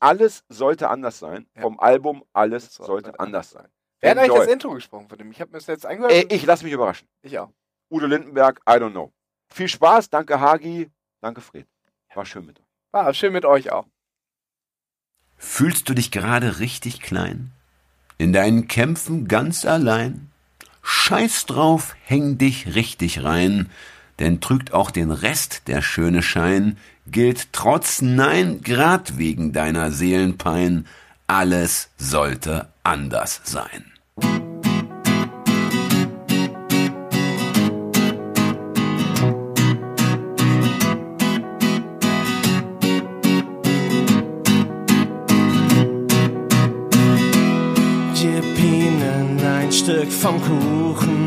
Alles 0.00 0.44
sollte 0.48 0.88
anders 0.88 1.18
sein. 1.18 1.46
Ja. 1.54 1.62
Vom 1.62 1.78
Album 1.78 2.24
Alles 2.32 2.64
Das 2.64 2.86
sollte 2.86 3.06
sollte 3.06 3.20
anders 3.20 3.50
sein. 3.50 3.68
Wer 4.00 4.12
hat 4.12 4.18
eigentlich 4.18 4.38
das 4.38 4.48
Intro 4.48 4.70
gesprochen 4.70 5.08
von 5.08 5.18
dem? 5.18 5.30
Ich 5.30 5.40
habe 5.40 5.52
mir 5.52 5.58
das 5.58 5.66
jetzt 5.66 5.86
angehört. 5.86 6.12
Ey, 6.12 6.26
ich 6.30 6.44
lasse 6.44 6.64
mich 6.64 6.72
überraschen. 6.72 7.06
ich 7.22 7.38
auch. 7.38 7.50
Udo 7.90 8.06
Lindenberg, 8.06 8.60
I 8.68 8.72
don't 8.72 8.90
know. 8.90 9.12
Viel 9.48 9.68
Spaß, 9.68 10.08
danke 10.08 10.40
Hagi, 10.40 10.90
danke 11.20 11.40
Fred. 11.40 11.66
War 12.14 12.24
schön 12.24 12.46
mit 12.46 12.58
euch. 12.58 12.66
War 12.90 13.14
schön 13.14 13.32
mit 13.32 13.44
euch 13.44 13.70
auch. 13.70 13.86
Fühlst 15.36 15.88
du 15.88 15.94
dich 15.94 16.10
gerade 16.10 16.58
richtig 16.58 17.00
klein? 17.00 17.52
In 18.18 18.32
deinen 18.32 18.68
Kämpfen 18.68 19.28
ganz 19.28 19.64
allein? 19.64 20.30
Scheiß 20.82 21.46
drauf, 21.46 21.94
häng 22.04 22.38
dich 22.38 22.74
richtig 22.74 23.24
rein, 23.24 23.70
denn 24.22 24.40
trügt 24.40 24.72
auch 24.72 24.92
den 24.92 25.10
Rest 25.10 25.62
der 25.66 25.82
schöne 25.82 26.22
Schein, 26.22 26.76
gilt 27.08 27.52
trotz 27.52 28.00
Nein, 28.02 28.60
grad 28.62 29.18
wegen 29.18 29.52
deiner 29.52 29.90
Seelenpein, 29.90 30.86
alles 31.26 31.90
sollte 31.98 32.68
anders 32.84 33.40
sein. 33.42 33.92
Stück 49.72 50.12
vom 50.12 50.40
Kuchen, 50.40 51.21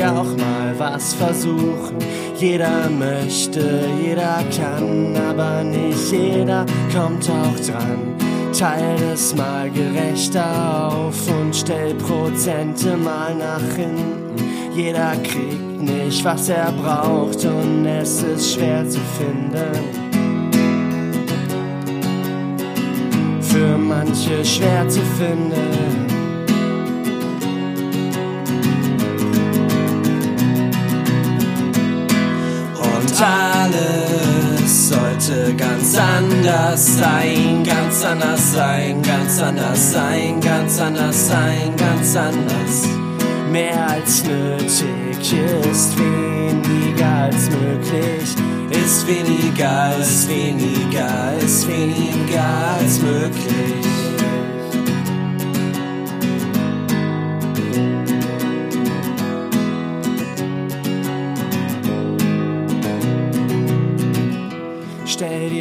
sie 0.00 0.04
auch 0.04 0.36
mal 0.36 0.74
was 0.78 1.14
versuchen. 1.14 1.98
Jeder 2.36 2.88
möchte, 2.88 3.82
jeder 4.02 4.42
kann, 4.56 5.14
aber 5.16 5.62
nicht 5.62 6.10
jeder 6.10 6.64
kommt 6.94 7.28
auch 7.28 7.66
dran. 7.66 8.16
Teil 8.56 8.96
es 9.12 9.34
mal 9.34 9.70
gerechter 9.70 10.88
auf 10.92 11.16
und 11.30 11.54
stell 11.54 11.94
Prozente 11.94 12.96
mal 12.96 13.34
nach 13.34 13.76
hinten. 13.76 14.34
Jeder 14.74 15.12
kriegt 15.22 15.82
nicht, 15.82 16.24
was 16.24 16.48
er 16.48 16.72
braucht 16.72 17.44
und 17.44 17.86
es 17.86 18.22
ist 18.22 18.54
schwer 18.54 18.88
zu 18.88 19.00
finden. 19.18 20.10
für 23.42 23.76
manche 23.76 24.44
schwer 24.44 24.88
zu 24.88 25.00
finden. 25.18 26.09
Anders 36.50 36.96
sein, 36.96 37.64
ganz 37.64 38.04
anders 38.04 38.52
sein, 38.52 39.02
ganz 39.02 39.40
anders 39.40 39.92
sein, 39.92 40.40
ganz 40.40 40.80
anders 40.80 41.28
sein, 41.28 41.76
ganz 41.76 42.16
anders. 42.16 42.88
Mehr 43.50 43.88
als 43.88 44.24
nötig 44.24 45.34
ist 45.70 45.98
weniger 45.98 47.24
als 47.24 47.50
möglich, 47.50 48.34
ist 48.70 49.06
weniger, 49.06 49.96
ist 49.98 50.28
weniger, 50.28 51.34
ist 51.44 51.68
weniger 51.68 52.44
als 52.78 53.00
möglich. 53.00 53.86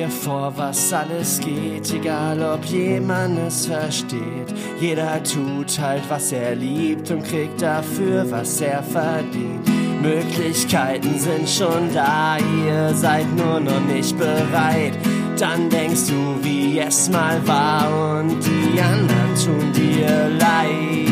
Vor, 0.10 0.53
was 0.55 0.91
alles 0.91 1.39
geht, 1.39 1.93
egal 1.93 2.41
ob 2.41 2.66
jemand 2.66 3.39
es 3.39 3.66
versteht. 3.68 4.53
Jeder 4.80 5.24
tut 5.24 5.80
halt, 5.80 6.03
was 6.10 6.32
er 6.32 6.55
liebt 6.55 7.12
und 7.12 7.24
kriegt 7.24 7.62
dafür, 7.62 8.30
was 8.30 8.60
er 8.62 8.82
verdient. 8.84 9.68
Möglichkeiten 10.01 11.18
sind 11.18 11.49
schon 11.49 11.93
da, 11.93 12.38
ihr 12.38 12.93
seid 12.93 13.28
nur 13.36 13.60
noch 13.60 13.82
nicht 13.82 14.18
bereit. 14.18 14.93
Dann 15.38 15.70
denkst 15.70 16.07
du, 16.07 16.43
wie 16.43 16.80
es 16.80 17.10
mal 17.10 17.39
war 17.47 18.20
und 18.20 18.38
die 18.43 18.82
anderen 18.82 19.36
tun 19.36 19.74
dir 19.74 20.30
leid. 20.39 21.10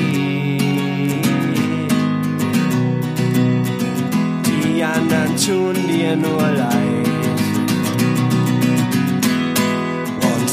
Die 4.63 4.83
anderen 4.83 5.37
tun 5.37 5.87
dir 5.87 6.15
nur 6.15 6.41
leid. 6.41 7.06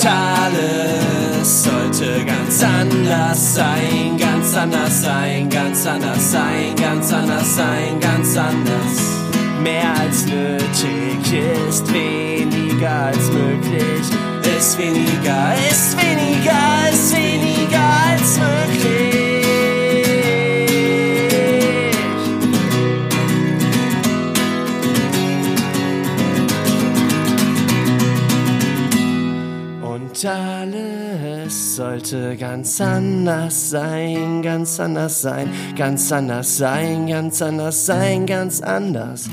Und 0.04 0.10
alles 0.10 1.62
sollte 1.62 2.26
ganz 2.26 2.62
anders 2.62 3.54
sein, 3.54 4.18
ganz 4.18 4.54
anders 4.54 5.00
sein, 5.00 5.48
ganz 5.48 5.86
anders 5.86 6.30
sein, 6.30 6.76
ganz 6.76 7.10
anders 7.10 7.56
sein, 7.56 8.00
ganz 8.00 8.36
anders. 8.36 9.22
Mehr 9.62 9.94
als 9.98 10.26
nötig 10.26 11.42
ist 11.70 11.90
weniger 11.90 13.06
als 13.06 13.30
möglich, 13.30 14.06
ist 14.58 14.78
weniger, 14.78 15.54
ist 15.70 15.96
weniger, 15.96 16.90
ist 16.92 17.16
weniger 17.16 17.80
als 18.10 18.38
möglich. 18.38 19.13
Und 30.14 30.26
alles 30.26 31.74
sollte 31.74 32.36
ganz 32.36 32.80
anders 32.80 33.70
sein, 33.70 34.42
ganz 34.42 34.78
anders 34.78 35.22
sein, 35.22 35.50
ganz 35.76 36.12
anders 36.12 36.56
sein, 36.56 37.08
ganz 37.08 37.42
anders 37.42 37.84
sein, 37.84 38.24
ganz 38.24 38.60
anders. 38.60 39.28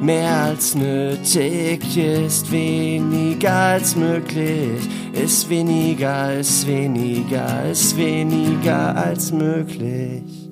Mehr 0.00 0.44
als 0.44 0.74
nötig 0.74 1.98
ist 1.98 2.50
weniger 2.50 3.52
als 3.52 3.96
möglich, 3.96 4.88
ist 5.12 5.50
weniger, 5.50 6.32
ist 6.38 6.66
weniger, 6.66 7.70
ist 7.70 7.94
weniger 7.94 8.96
als 8.96 9.30
möglich. 9.30 10.43